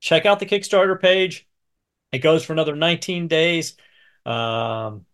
check 0.00 0.26
out 0.26 0.40
the 0.40 0.46
Kickstarter 0.46 1.00
page 1.00 1.47
it 2.12 2.18
goes 2.18 2.44
for 2.44 2.52
another 2.52 2.76
19 2.76 3.28
days. 3.28 3.76
Um, 4.24 5.04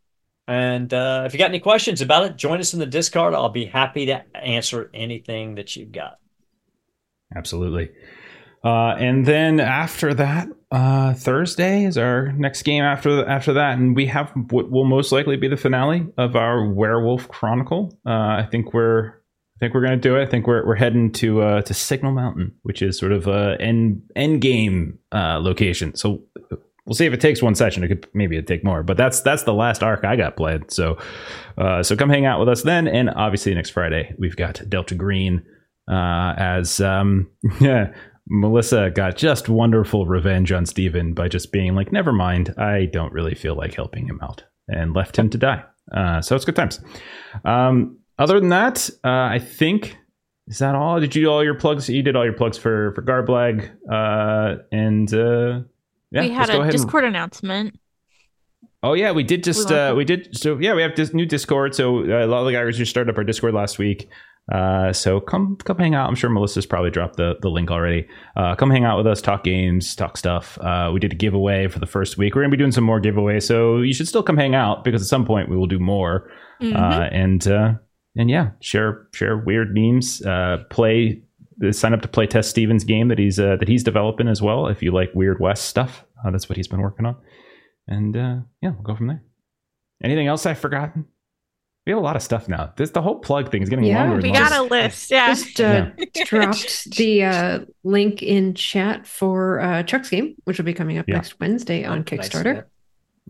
and 0.47 0.93
uh, 0.93 1.25
if 1.27 1.33
you 1.33 1.39
got 1.39 1.49
any 1.49 1.61
questions 1.61 2.01
about 2.03 2.25
it, 2.25 2.37
join 2.37 2.61
us 2.61 2.75
in 2.75 2.81
the 2.81 2.87
Discord. 2.87 3.35
I'll 3.35 3.49
be 3.49 3.65
happy 3.65 4.07
to 4.07 4.25
answer 4.37 4.91
anything 4.93 5.55
that 5.55 5.75
you've 5.75 5.93
got. 5.93 6.19
Absolutely. 7.35 7.91
Uh, 8.63 8.95
and 8.99 9.27
then 9.27 9.61
after 9.61 10.15
that, 10.15 10.49
uh, 10.71 11.13
Thursday 11.15 11.85
is 11.85 11.99
our 11.99 12.33
next 12.33 12.63
game. 12.63 12.83
After 12.83 13.27
after 13.29 13.53
that, 13.53 13.79
and 13.79 13.95
we 13.95 14.07
have 14.07 14.33
what 14.51 14.71
will 14.71 14.87
most 14.87 15.13
likely 15.13 15.37
be 15.37 15.49
the 15.49 15.57
finale 15.57 16.07
of 16.17 16.35
our 16.35 16.67
Werewolf 16.67 17.29
Chronicle. 17.29 17.99
Uh, 18.07 18.11
I 18.11 18.49
think 18.51 18.73
we're 18.73 19.09
I 19.09 19.59
think 19.61 19.75
we're 19.75 19.83
gonna 19.83 19.99
do 19.99 20.17
it. 20.17 20.23
I 20.23 20.27
think 20.27 20.47
we're 20.47 20.67
we're 20.67 20.77
heading 20.77 21.13
to 21.13 21.43
uh, 21.43 21.63
to 21.63 21.75
Signal 21.75 22.13
Mountain, 22.13 22.55
which 22.63 22.81
is 22.81 22.99
sort 22.99 23.13
of 23.13 23.27
a 23.27 23.57
end 23.61 24.03
end 24.17 24.41
game 24.41 24.99
uh, 25.13 25.41
location. 25.41 25.95
So 25.95 26.23
we'll 26.87 26.95
see 26.95 27.07
if 27.07 27.13
it 27.13 27.21
takes 27.21 27.43
one 27.43 27.55
session. 27.55 27.83
It 27.83 27.89
could 27.89 28.09
maybe 28.15 28.37
it 28.37 28.47
take 28.47 28.65
more, 28.65 28.83
but 28.83 28.97
that's 28.97 29.21
that's 29.21 29.45
the 29.45 29.55
last 29.55 29.83
arc 29.83 30.05
I 30.05 30.17
got 30.17 30.37
played. 30.37 30.71
So 30.71 30.99
uh, 31.59 31.83
so 31.83 31.97
come 31.97 32.11
hang 32.11 32.27
out 32.27 32.41
with 32.41 32.49
us 32.49 32.63
then, 32.63 32.89
and 32.89 33.11
obviously 33.11 33.55
next 33.55 33.71
Friday 33.71 34.15
we've 34.19 34.37
got 34.37 34.63
Delta 34.69 34.95
Green 34.95 35.43
uh, 35.91 36.35
as 36.37 36.81
um, 36.81 37.31
yeah. 37.61 37.93
Melissa 38.27 38.91
got 38.91 39.17
just 39.19 39.51
wonderful 39.51 40.07
revenge 40.07 40.51
on 40.51 40.65
Steven 40.65 41.13
by 41.13 41.29
just 41.29 41.53
being 41.53 41.75
like, 41.75 41.93
never 41.93 42.11
mind, 42.11 42.55
I 42.57 42.87
don't 42.87 43.13
really 43.13 43.35
feel 43.35 43.55
like 43.55 43.75
helping 43.75 44.07
him 44.07 44.19
out, 44.23 44.45
and 44.67 44.97
left 44.97 45.19
him 45.19 45.29
to 45.29 45.37
die. 45.37 45.63
Uh, 45.95 46.23
so 46.23 46.35
it's 46.35 46.47
good 46.47 46.57
times. 46.57 46.81
Um, 47.45 47.99
other 48.19 48.41
than 48.41 48.49
that, 48.49 48.89
uh, 49.05 49.29
I 49.31 49.39
think 49.39 49.99
is 50.47 50.59
that 50.59 50.75
all? 50.75 51.01
Did 51.01 51.15
you 51.17 51.23
do 51.23 51.31
all 51.31 51.45
your 51.45 51.55
plugs? 51.55 51.89
You 51.89 52.03
did 52.03 52.17
all 52.17 52.25
your 52.25 52.35
plugs 52.35 52.59
for 52.59 52.93
for 52.95 53.03
Garblag, 53.03 53.71
uh, 53.91 54.63
and 54.71 55.13
uh, 55.13 55.61
yeah, 56.15 56.23
we 56.23 56.31
had 56.31 56.51
a 56.51 56.71
Discord 56.71 57.05
and... 57.05 57.15
announcement. 57.15 57.79
Oh 58.83 58.93
yeah, 58.93 59.13
we 59.13 59.23
did 59.23 59.43
just 59.43 59.71
we, 59.71 59.77
uh, 59.77 59.95
we 59.95 60.05
did 60.05 60.37
so 60.37 60.59
yeah 60.59 60.75
we 60.75 60.83
have 60.83 60.95
this 60.95 61.15
new 61.15 61.27
Discord. 61.27 61.75
So 61.75 62.01
uh, 62.01 62.25
a 62.25 62.27
lot 62.27 62.41
of 62.41 62.47
the 62.47 62.53
guys 62.53 62.77
just 62.77 62.91
started 62.91 63.11
up 63.11 63.19
our 63.19 63.25
Discord 63.25 63.55
last 63.55 63.79
week. 63.79 64.09
Uh, 64.53 64.93
so 64.93 65.21
come 65.21 65.57
come 65.57 65.79
hang 65.79 65.95
out. 65.95 66.07
I'm 66.07 66.15
sure 66.15 66.29
Melissa's 66.29 66.67
probably 66.67 66.91
dropped 66.91 67.17
the, 67.17 67.37
the 67.41 67.49
link 67.49 67.71
already. 67.71 68.07
Uh, 68.37 68.55
come 68.55 68.71
hang 68.71 68.85
out 68.85 68.99
with 68.99 69.07
us, 69.07 69.23
talk 69.23 69.43
games, 69.43 69.97
talk 69.97 70.19
stuff. 70.19 70.59
Uh, 70.59 70.91
we 70.93 71.01
did 71.01 71.13
a 71.13 71.17
giveaway 71.17 71.67
for 71.69 71.79
the 71.79 71.87
first 71.87 72.19
week. 72.19 72.35
We're 72.35 72.43
gonna 72.43 72.51
be 72.51 72.59
doing 72.59 72.73
some 72.73 72.85
more 72.85 73.01
giveaways, 73.01 73.45
so 73.45 73.79
you 73.79 73.95
should 73.95 74.07
still 74.07 74.23
come 74.23 74.37
hang 74.37 74.55
out 74.55 74.85
because 74.85 75.01
at 75.01 75.09
some 75.09 75.25
point 75.25 75.49
we 75.49 75.57
will 75.57 75.67
do 75.67 75.79
more. 75.79 76.31
Mm-hmm. 76.61 76.77
Uh, 76.77 77.09
and 77.11 77.49
uh, 77.49 77.73
and 78.17 78.29
yeah, 78.29 78.51
share 78.61 79.09
share 79.15 79.39
weird 79.39 79.75
memes. 79.75 80.21
Uh, 80.21 80.59
play 80.69 81.23
sign 81.71 81.95
up 81.95 82.03
to 82.03 82.09
play 82.09 82.27
test 82.27 82.51
Steven's 82.51 82.85
game 82.85 83.09
that 83.09 83.19
he's 83.19 83.39
uh, 83.39 83.57
that 83.57 83.69
he's 83.69 83.83
developing 83.83 84.29
as 84.29 84.43
well. 84.43 84.67
If 84.67 84.83
you 84.83 84.93
like 84.93 85.11
Weird 85.15 85.41
West 85.41 85.67
stuff, 85.67 86.05
uh, 86.25 86.31
that's 86.31 86.49
what 86.49 86.57
he's 86.57 86.69
been 86.69 86.81
working 86.81 87.07
on. 87.07 87.17
And 87.87 88.17
uh, 88.17 88.37
yeah, 88.63 88.71
we'll 88.71 88.83
go 88.83 88.95
from 88.95 89.09
there. 89.09 89.23
Anything 90.03 90.27
else 90.27 90.47
I've 90.47 90.59
forgotten? 90.59 91.07
We 91.87 91.93
have 91.93 91.99
a 91.99 92.03
lot 92.03 92.17
of 92.17 92.23
stuff 92.23 92.49
now. 92.49 92.73
This 92.77 92.91
the 92.91 93.03
whole 93.03 93.19
plug 93.19 93.51
thing 93.51 93.63
is 93.63 93.69
getting 93.69 93.85
longer. 93.85 93.99
yeah, 93.99 94.11
longer. 94.11 94.23
We 94.23 94.33
got 94.33 94.53
a 94.53 94.63
list. 94.63 95.11
Yeah, 95.11 95.35
just 95.35 95.61
uh, 95.61 95.91
yeah. 95.99 96.25
dropped 96.25 96.91
the 96.97 97.25
uh, 97.25 97.59
link 97.83 98.23
in 98.23 98.55
chat 98.55 99.07
for 99.07 99.61
uh, 99.61 99.83
Chuck's 99.83 100.09
game, 100.09 100.35
which 100.45 100.57
will 100.57 100.65
be 100.65 100.73
coming 100.73 100.97
up 100.97 101.07
yeah. 101.07 101.17
next 101.17 101.39
Wednesday 101.41 101.85
on 101.85 102.05
Kickstarter. 102.05 102.65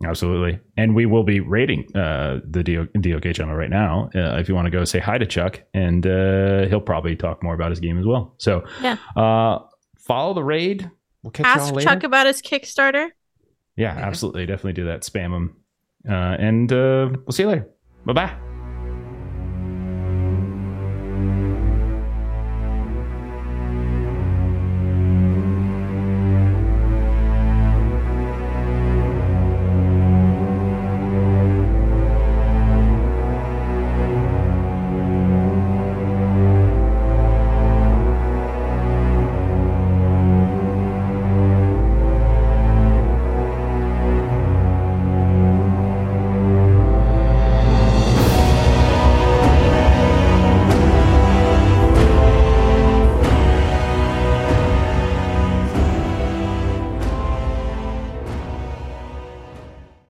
Absolutely. 0.02 0.58
And 0.76 0.94
we 0.94 1.06
will 1.06 1.22
be 1.22 1.40
rating 1.40 1.84
uh, 1.94 2.40
the 2.44 2.62
DOK 2.64 3.34
channel 3.34 3.54
right 3.54 3.70
now. 3.70 4.10
Uh, 4.14 4.38
if 4.38 4.48
you 4.48 4.54
want 4.54 4.66
to 4.66 4.70
go 4.70 4.84
say 4.84 4.98
hi 4.98 5.18
to 5.18 5.26
Chuck, 5.26 5.62
and 5.72 6.06
uh, 6.06 6.66
he'll 6.66 6.80
probably 6.80 7.14
talk 7.14 7.42
more 7.42 7.54
about 7.54 7.70
his 7.70 7.80
game 7.80 7.98
as 7.98 8.04
well. 8.04 8.34
So 8.38 8.64
yeah. 8.82 8.96
Uh, 9.16 9.60
follow 9.98 10.34
the 10.34 10.42
raid. 10.42 10.90
We'll 11.22 11.30
catch 11.30 11.46
Ask 11.46 11.66
y'all 11.66 11.76
later. 11.76 11.88
Chuck 11.88 12.02
about 12.02 12.26
his 12.26 12.42
Kickstarter. 12.42 13.08
Yeah, 13.76 13.92
absolutely. 13.92 14.46
Definitely 14.46 14.74
do 14.74 14.84
that. 14.86 15.02
Spam 15.02 15.34
him. 15.34 15.56
Uh, 16.08 16.36
and 16.38 16.72
uh, 16.72 17.08
we'll 17.10 17.32
see 17.32 17.44
you 17.44 17.48
later. 17.48 17.68
Bye 18.04 18.12
bye. 18.12 18.53